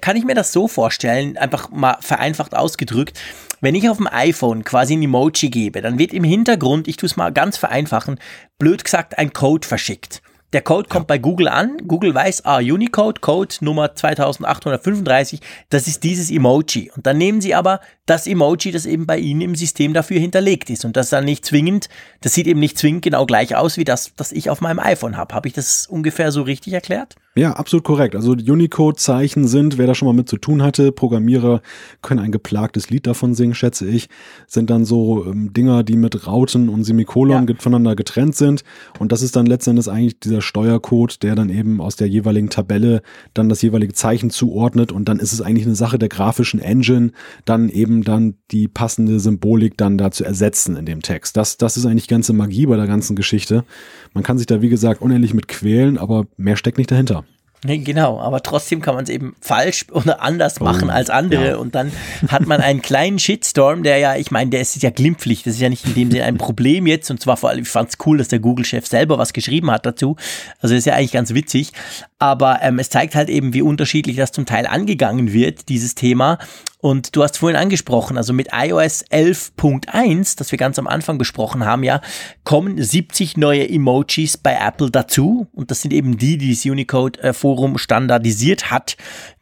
Kann 0.00 0.16
ich 0.16 0.24
mir 0.24 0.34
das 0.34 0.52
so 0.52 0.68
vorstellen, 0.68 1.36
einfach 1.36 1.70
mal 1.70 1.96
vereinfacht 2.00 2.54
ausgedrückt, 2.54 3.18
wenn 3.60 3.74
ich 3.74 3.88
auf 3.88 3.98
dem 3.98 4.08
iPhone 4.08 4.64
quasi 4.64 4.94
ein 4.96 5.02
Emoji 5.02 5.48
gebe, 5.48 5.80
dann 5.80 5.98
wird 5.98 6.12
im 6.12 6.24
Hintergrund, 6.24 6.88
ich 6.88 6.96
tue 6.96 7.06
es 7.06 7.16
mal 7.16 7.32
ganz 7.32 7.56
vereinfachen, 7.56 8.18
blöd 8.58 8.84
gesagt, 8.84 9.18
ein 9.18 9.32
Code 9.32 9.66
verschickt. 9.66 10.20
Der 10.52 10.60
Code 10.60 10.88
kommt 10.88 11.04
ja. 11.04 11.06
bei 11.14 11.18
Google 11.18 11.48
an. 11.48 11.78
Google 11.86 12.14
weiß, 12.14 12.44
ah, 12.44 12.58
Unicode, 12.58 13.20
Code 13.20 13.54
Nummer 13.60 13.94
2835, 13.94 15.40
das 15.70 15.86
ist 15.86 16.04
dieses 16.04 16.30
Emoji. 16.30 16.90
Und 16.94 17.06
dann 17.06 17.16
nehmen 17.16 17.40
sie 17.40 17.54
aber 17.54 17.80
das 18.04 18.26
Emoji, 18.26 18.70
das 18.72 18.84
eben 18.84 19.06
bei 19.06 19.18
Ihnen 19.18 19.40
im 19.40 19.54
System 19.54 19.94
dafür 19.94 20.18
hinterlegt 20.18 20.68
ist. 20.68 20.84
Und 20.84 20.96
das 20.96 21.08
dann 21.08 21.24
nicht 21.24 21.46
zwingend, 21.46 21.88
das 22.20 22.34
sieht 22.34 22.46
eben 22.46 22.60
nicht 22.60 22.76
zwingend 22.76 23.02
genau 23.02 23.24
gleich 23.24 23.56
aus 23.56 23.76
wie 23.78 23.84
das, 23.84 24.12
das 24.16 24.32
ich 24.32 24.50
auf 24.50 24.60
meinem 24.60 24.78
iPhone 24.78 25.16
habe. 25.16 25.34
Habe 25.34 25.48
ich 25.48 25.54
das 25.54 25.86
ungefähr 25.86 26.32
so 26.32 26.42
richtig 26.42 26.74
erklärt? 26.74 27.16
Ja, 27.34 27.52
absolut 27.52 27.84
korrekt. 27.84 28.14
Also 28.14 28.32
Unicode-Zeichen 28.32 29.48
sind, 29.48 29.78
wer 29.78 29.86
da 29.86 29.94
schon 29.94 30.06
mal 30.06 30.12
mit 30.12 30.28
zu 30.28 30.36
tun 30.36 30.62
hatte, 30.62 30.92
Programmierer 30.92 31.62
können 32.02 32.20
ein 32.20 32.30
geplagtes 32.30 32.90
Lied 32.90 33.06
davon 33.06 33.34
singen, 33.34 33.54
schätze 33.54 33.88
ich, 33.88 34.10
sind 34.46 34.68
dann 34.68 34.84
so 34.84 35.24
ähm, 35.24 35.50
Dinger, 35.54 35.82
die 35.82 35.96
mit 35.96 36.26
Rauten 36.26 36.68
und 36.68 36.84
Semikolon 36.84 37.48
ja. 37.48 37.54
voneinander 37.58 37.96
getrennt 37.96 38.36
sind. 38.36 38.64
Und 38.98 39.12
das 39.12 39.22
ist 39.22 39.34
dann 39.34 39.46
letztendlich 39.46 39.88
eigentlich 39.88 40.20
dieser 40.20 40.41
Steuercode, 40.42 41.22
der 41.22 41.34
dann 41.34 41.50
eben 41.50 41.80
aus 41.80 41.96
der 41.96 42.08
jeweiligen 42.08 42.50
Tabelle 42.50 43.02
dann 43.34 43.48
das 43.48 43.62
jeweilige 43.62 43.92
Zeichen 43.92 44.30
zuordnet. 44.30 44.92
Und 44.92 45.08
dann 45.08 45.18
ist 45.18 45.32
es 45.32 45.40
eigentlich 45.40 45.66
eine 45.66 45.74
Sache 45.74 45.98
der 45.98 46.08
grafischen 46.08 46.60
Engine, 46.60 47.12
dann 47.44 47.68
eben 47.68 48.02
dann 48.02 48.34
die 48.50 48.68
passende 48.68 49.20
Symbolik 49.20 49.76
dann 49.76 49.98
da 49.98 50.10
zu 50.10 50.24
ersetzen 50.24 50.76
in 50.76 50.86
dem 50.86 51.02
Text. 51.02 51.36
Das, 51.36 51.56
das 51.56 51.76
ist 51.76 51.86
eigentlich 51.86 52.08
ganze 52.08 52.32
Magie 52.32 52.66
bei 52.66 52.76
der 52.76 52.86
ganzen 52.86 53.16
Geschichte. 53.16 53.64
Man 54.12 54.24
kann 54.24 54.38
sich 54.38 54.46
da, 54.46 54.60
wie 54.60 54.68
gesagt, 54.68 55.00
unendlich 55.00 55.34
mit 55.34 55.48
quälen, 55.48 55.98
aber 55.98 56.26
mehr 56.36 56.56
steckt 56.56 56.78
nicht 56.78 56.90
dahinter. 56.90 57.24
Nee, 57.64 57.78
genau, 57.78 58.18
aber 58.18 58.42
trotzdem 58.42 58.80
kann 58.80 58.96
man 58.96 59.04
es 59.04 59.10
eben 59.10 59.36
falsch 59.40 59.86
oder 59.92 60.20
anders 60.20 60.60
oh, 60.60 60.64
machen 60.64 60.90
als 60.90 61.10
andere 61.10 61.50
ja. 61.50 61.56
und 61.56 61.76
dann 61.76 61.92
hat 62.26 62.44
man 62.44 62.60
einen 62.60 62.82
kleinen 62.82 63.20
Shitstorm, 63.20 63.84
der 63.84 63.98
ja, 63.98 64.16
ich 64.16 64.32
meine, 64.32 64.50
der 64.50 64.60
ist 64.60 64.82
ja 64.82 64.90
glimpflich, 64.90 65.44
das 65.44 65.54
ist 65.54 65.60
ja 65.60 65.68
nicht 65.68 65.86
in 65.86 65.94
dem 65.94 66.10
Sinne 66.10 66.24
ein 66.24 66.38
Problem 66.38 66.88
jetzt 66.88 67.08
und 67.12 67.20
zwar 67.20 67.36
vor 67.36 67.50
allem, 67.50 67.62
ich 67.62 67.68
fand 67.68 67.90
es 67.90 67.98
cool, 68.04 68.18
dass 68.18 68.26
der 68.26 68.40
Google-Chef 68.40 68.84
selber 68.86 69.16
was 69.16 69.32
geschrieben 69.32 69.70
hat 69.70 69.86
dazu, 69.86 70.16
also 70.60 70.74
ist 70.74 70.86
ja 70.86 70.94
eigentlich 70.94 71.12
ganz 71.12 71.34
witzig, 71.34 71.70
aber 72.18 72.58
ähm, 72.62 72.80
es 72.80 72.90
zeigt 72.90 73.14
halt 73.14 73.28
eben, 73.28 73.54
wie 73.54 73.62
unterschiedlich 73.62 74.16
das 74.16 74.32
zum 74.32 74.44
Teil 74.44 74.66
angegangen 74.66 75.32
wird, 75.32 75.68
dieses 75.68 75.94
Thema 75.94 76.38
und 76.82 77.14
du 77.14 77.22
hast 77.22 77.38
vorhin 77.38 77.56
angesprochen, 77.56 78.16
also 78.16 78.32
mit 78.32 78.48
iOS 78.52 79.04
11.1, 79.04 80.36
das 80.36 80.50
wir 80.50 80.58
ganz 80.58 80.80
am 80.80 80.88
Anfang 80.88 81.16
besprochen 81.16 81.64
haben, 81.64 81.84
ja, 81.84 82.00
kommen 82.42 82.82
70 82.82 83.36
neue 83.36 83.68
Emojis 83.68 84.36
bei 84.36 84.58
Apple 84.60 84.90
dazu. 84.90 85.46
Und 85.52 85.70
das 85.70 85.80
sind 85.80 85.92
eben 85.92 86.18
die, 86.18 86.38
die 86.38 86.50
das 86.50 86.66
Unicode-Forum 86.66 87.78
standardisiert 87.78 88.72
hat. 88.72 88.96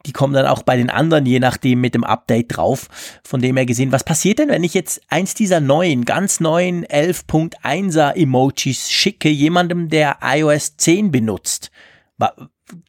Die 0.05 0.13
kommen 0.13 0.35
dann 0.35 0.45
auch 0.45 0.65
bei 0.65 0.77
den 0.77 0.91
anderen, 0.91 1.25
je 1.25 1.41
nachdem, 1.41 1.81
mit 1.81 1.95
dem 1.95 2.05
Update 2.05 2.59
drauf. 2.59 2.89
Von 3.25 3.41
dem 3.41 3.57
her 3.57 3.65
gesehen, 3.65 3.91
was 3.91 4.05
passiert 4.05 4.39
denn, 4.39 4.51
wenn 4.51 4.63
ich 4.63 4.75
jetzt 4.75 5.01
eins 5.09 5.33
dieser 5.33 5.61
neuen, 5.61 6.05
ganz 6.05 6.41
neuen 6.41 6.85
11.1er 6.85 8.17
Emojis 8.17 8.91
schicke, 8.91 9.31
jemandem, 9.31 9.89
der 9.89 10.19
iOS 10.23 10.77
10 10.77 11.11
benutzt? 11.11 11.71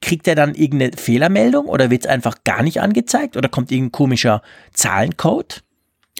Kriegt 0.02 0.28
er 0.28 0.36
dann 0.36 0.56
irgendeine 0.56 0.98
Fehlermeldung 0.98 1.68
oder 1.68 1.90
wird 1.90 2.03
es 2.03 2.10
einfach 2.10 2.44
gar 2.44 2.64
nicht 2.64 2.82
angezeigt 2.82 3.38
oder 3.38 3.49
kommt 3.49 3.72
irgendein 3.72 3.91
komischer 3.91 4.41
Zahlencode? 4.74 5.64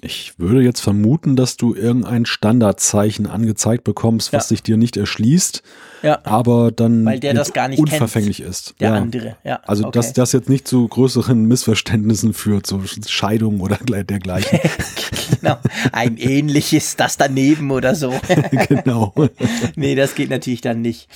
Ich 0.04 0.40
würde 0.40 0.64
jetzt 0.64 0.80
vermuten, 0.80 1.36
dass 1.36 1.58
du 1.58 1.76
irgendein 1.76 2.26
Standardzeichen 2.26 3.28
angezeigt 3.28 3.84
bekommst, 3.84 4.34
was 4.34 4.46
ja. 4.46 4.48
sich 4.48 4.64
dir 4.64 4.76
nicht 4.76 4.98
erschließt, 4.98 5.62
ja. 6.02 6.20
aber 6.24 6.72
dann 6.72 7.06
Weil 7.06 7.20
der 7.20 7.36
das 7.36 7.54
gar 7.54 7.68
nicht 7.68 7.78
unverfänglich 7.78 8.38
kennt, 8.38 8.50
ist. 8.50 8.74
Der 8.80 8.90
ja. 8.90 8.96
andere, 8.96 9.38
ja. 9.44 9.60
Also 9.64 9.84
okay. 9.84 9.92
dass 10.00 10.14
das 10.14 10.32
jetzt 10.32 10.50
nicht 10.50 10.68
zu 10.68 10.88
größeren 10.88 11.46
Missverständnissen 11.46 12.34
führt, 12.34 12.66
so 12.66 12.82
Scheidungen 13.08 13.62
oder 13.62 13.78
dergleichen. 13.78 14.60
genau. 15.40 15.58
Ein 15.92 16.18
ähnliches, 16.18 16.96
das 16.96 17.18
daneben 17.18 17.70
oder 17.70 17.94
so. 17.94 18.12
genau. 18.70 19.14
nee, 19.76 19.94
das 19.94 20.16
geht 20.16 20.32
natürlich 20.32 20.62
dann 20.62 20.82
nicht. 20.82 21.10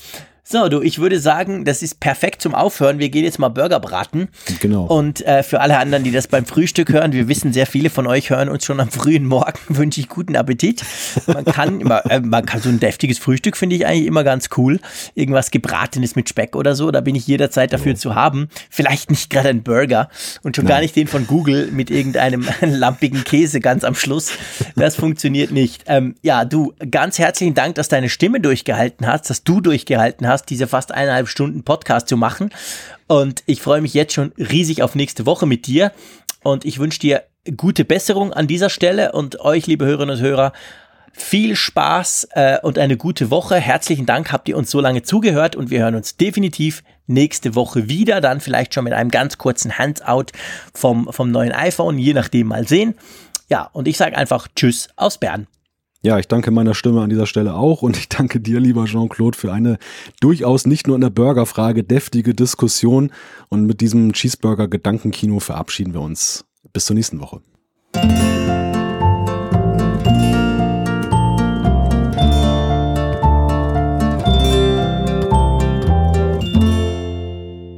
So, 0.47 0.69
du, 0.69 0.84
ich 0.84 0.99
würde 0.99 1.19
sagen, 1.19 1.65
das 1.65 1.81
ist 1.81 1.99
perfekt 1.99 2.39
zum 2.39 2.53
Aufhören. 2.53 2.99
Wir 2.99 3.09
gehen 3.09 3.23
jetzt 3.23 3.39
mal 3.39 3.49
Burger 3.49 3.80
braten. 3.80 4.27
Genau. 4.59 4.84
Und 4.84 5.26
äh, 5.26 5.41
für 5.41 5.59
alle 5.59 5.80
anderen, 5.80 6.03
die 6.03 6.11
das 6.11 6.27
beim 6.27 6.45
Frühstück 6.45 6.89
hören, 6.89 7.13
wir 7.13 7.27
wissen, 7.27 7.51
sehr 7.51 7.65
viele 7.65 7.89
von 7.89 8.05
euch 8.05 8.30
hören 8.30 8.49
uns 8.49 8.63
schon 8.63 8.80
am 8.80 8.91
frühen 8.91 9.26
Morgen, 9.26 9.57
wünsche 9.69 9.99
ich 9.99 10.07
guten 10.07 10.35
Appetit. 10.35 10.84
Man 11.26 11.45
kann 11.45 11.81
immer, 11.81 12.05
äh, 12.11 12.19
man 12.19 12.45
kann 12.45 12.61
so 12.61 12.69
ein 12.69 12.80
deftiges 12.80 13.17
Frühstück 13.17 13.57
finde 13.57 13.76
ich 13.76 13.88
eigentlich 13.88 14.05
immer 14.05 14.23
ganz 14.23 14.49
cool. 14.55 14.80
Irgendwas 15.15 15.49
gebratenes 15.49 16.15
mit 16.15 16.30
Speck 16.30 16.55
oder 16.55 16.76
so, 16.76 16.91
da 16.91 17.01
bin 17.01 17.15
ich 17.15 17.26
jederzeit 17.26 17.73
dafür 17.73 17.93
oh. 17.93 17.97
zu 17.97 18.13
haben. 18.13 18.49
Vielleicht 18.69 19.09
nicht 19.09 19.31
gerade 19.31 19.49
ein 19.49 19.63
Burger 19.63 20.09
und 20.43 20.55
schon 20.55 20.65
Nein. 20.65 20.76
gar 20.76 20.81
nicht 20.81 20.95
den 20.95 21.07
von 21.07 21.26
Google 21.26 21.72
mit 21.72 21.89
irgendeinem 21.89 22.47
lampigen 22.61 23.23
Käse 23.23 23.61
ganz 23.61 23.84
am 23.84 23.95
Schluss. 23.95 24.34
Das 24.76 24.95
funktioniert 24.95 25.49
nicht. 25.49 25.85
Ähm, 25.88 26.13
ja, 26.22 26.45
du, 26.45 26.73
ganz 26.91 27.17
herzlichen 27.17 27.55
Dank, 27.55 27.73
dass 27.73 27.88
deine 27.88 28.09
Stimme 28.09 28.39
durchgehalten 28.39 29.07
hast, 29.07 29.31
dass 29.31 29.43
du 29.43 29.59
durchgehalten 29.59 30.27
hast 30.27 30.34
hast, 30.35 30.49
diese 30.49 30.67
fast 30.67 30.91
eineinhalb 30.91 31.27
Stunden 31.27 31.63
Podcast 31.63 32.07
zu 32.07 32.17
machen. 32.17 32.51
Und 33.07 33.41
ich 33.45 33.61
freue 33.61 33.81
mich 33.81 33.93
jetzt 33.93 34.13
schon 34.13 34.33
riesig 34.37 34.83
auf 34.83 34.93
nächste 34.93 35.25
Woche 35.25 35.45
mit 35.45 35.65
dir. 35.65 35.91
Und 36.43 36.65
ich 36.65 36.77
wünsche 36.77 36.99
dir 36.99 37.23
gute 37.57 37.85
Besserung 37.85 38.33
an 38.33 38.47
dieser 38.47 38.69
Stelle 38.69 39.13
und 39.13 39.39
euch, 39.39 39.65
liebe 39.67 39.85
Hörerinnen 39.85 40.17
und 40.17 40.21
Hörer, 40.21 40.53
viel 41.13 41.55
Spaß 41.55 42.27
äh, 42.31 42.59
und 42.61 42.77
eine 42.77 42.97
gute 42.97 43.31
Woche. 43.31 43.55
Herzlichen 43.55 44.05
Dank, 44.05 44.31
habt 44.31 44.49
ihr 44.49 44.57
uns 44.57 44.69
so 44.69 44.81
lange 44.81 45.03
zugehört 45.03 45.55
und 45.55 45.69
wir 45.69 45.79
hören 45.79 45.95
uns 45.95 46.17
definitiv 46.17 46.83
nächste 47.07 47.55
Woche 47.55 47.87
wieder. 47.87 48.19
Dann 48.19 48.41
vielleicht 48.41 48.73
schon 48.73 48.83
mit 48.83 48.93
einem 48.93 49.11
ganz 49.11 49.37
kurzen 49.37 49.77
Handout 49.77 50.25
vom, 50.73 51.07
vom 51.11 51.31
neuen 51.31 51.53
iPhone, 51.53 51.97
je 51.97 52.13
nachdem 52.13 52.47
mal 52.47 52.67
sehen. 52.67 52.95
Ja, 53.47 53.69
und 53.71 53.87
ich 53.87 53.97
sage 53.97 54.17
einfach 54.17 54.47
Tschüss 54.55 54.89
aus 54.97 55.17
Bern. 55.17 55.47
Ja, 56.06 56.19
ich 56.19 56.27
danke 56.27 56.52
meiner 56.52 56.76
Stimme 56.76 57.02
an 57.02 57.10
dieser 57.10 57.26
Stelle 57.26 57.56
auch 57.56 57.82
und 57.82 57.98
ich 57.98 58.07
danke 58.10 58.40
dir, 58.40 58.60
lieber 58.60 58.86
Jean-Claude, 58.86 59.36
für 59.36 59.52
eine 59.52 59.80
durchaus 60.22 60.68
nicht 60.68 60.86
nur 60.86 60.95
in 60.95 61.02
der 61.02 61.10
Burgerfrage 61.10 61.84
deftige 61.84 62.36
Diskussion. 62.36 63.11
Und 63.49 63.65
mit 63.65 63.82
diesem 63.82 64.14
Cheeseburger-Gedankenkino 64.14 65.40
verabschieden 65.40 65.95
wir 65.95 66.02
uns. 66.02 66.45
Bis 66.73 66.86
zur 66.86 66.95
nächsten 66.95 67.19
Woche. 67.22 67.41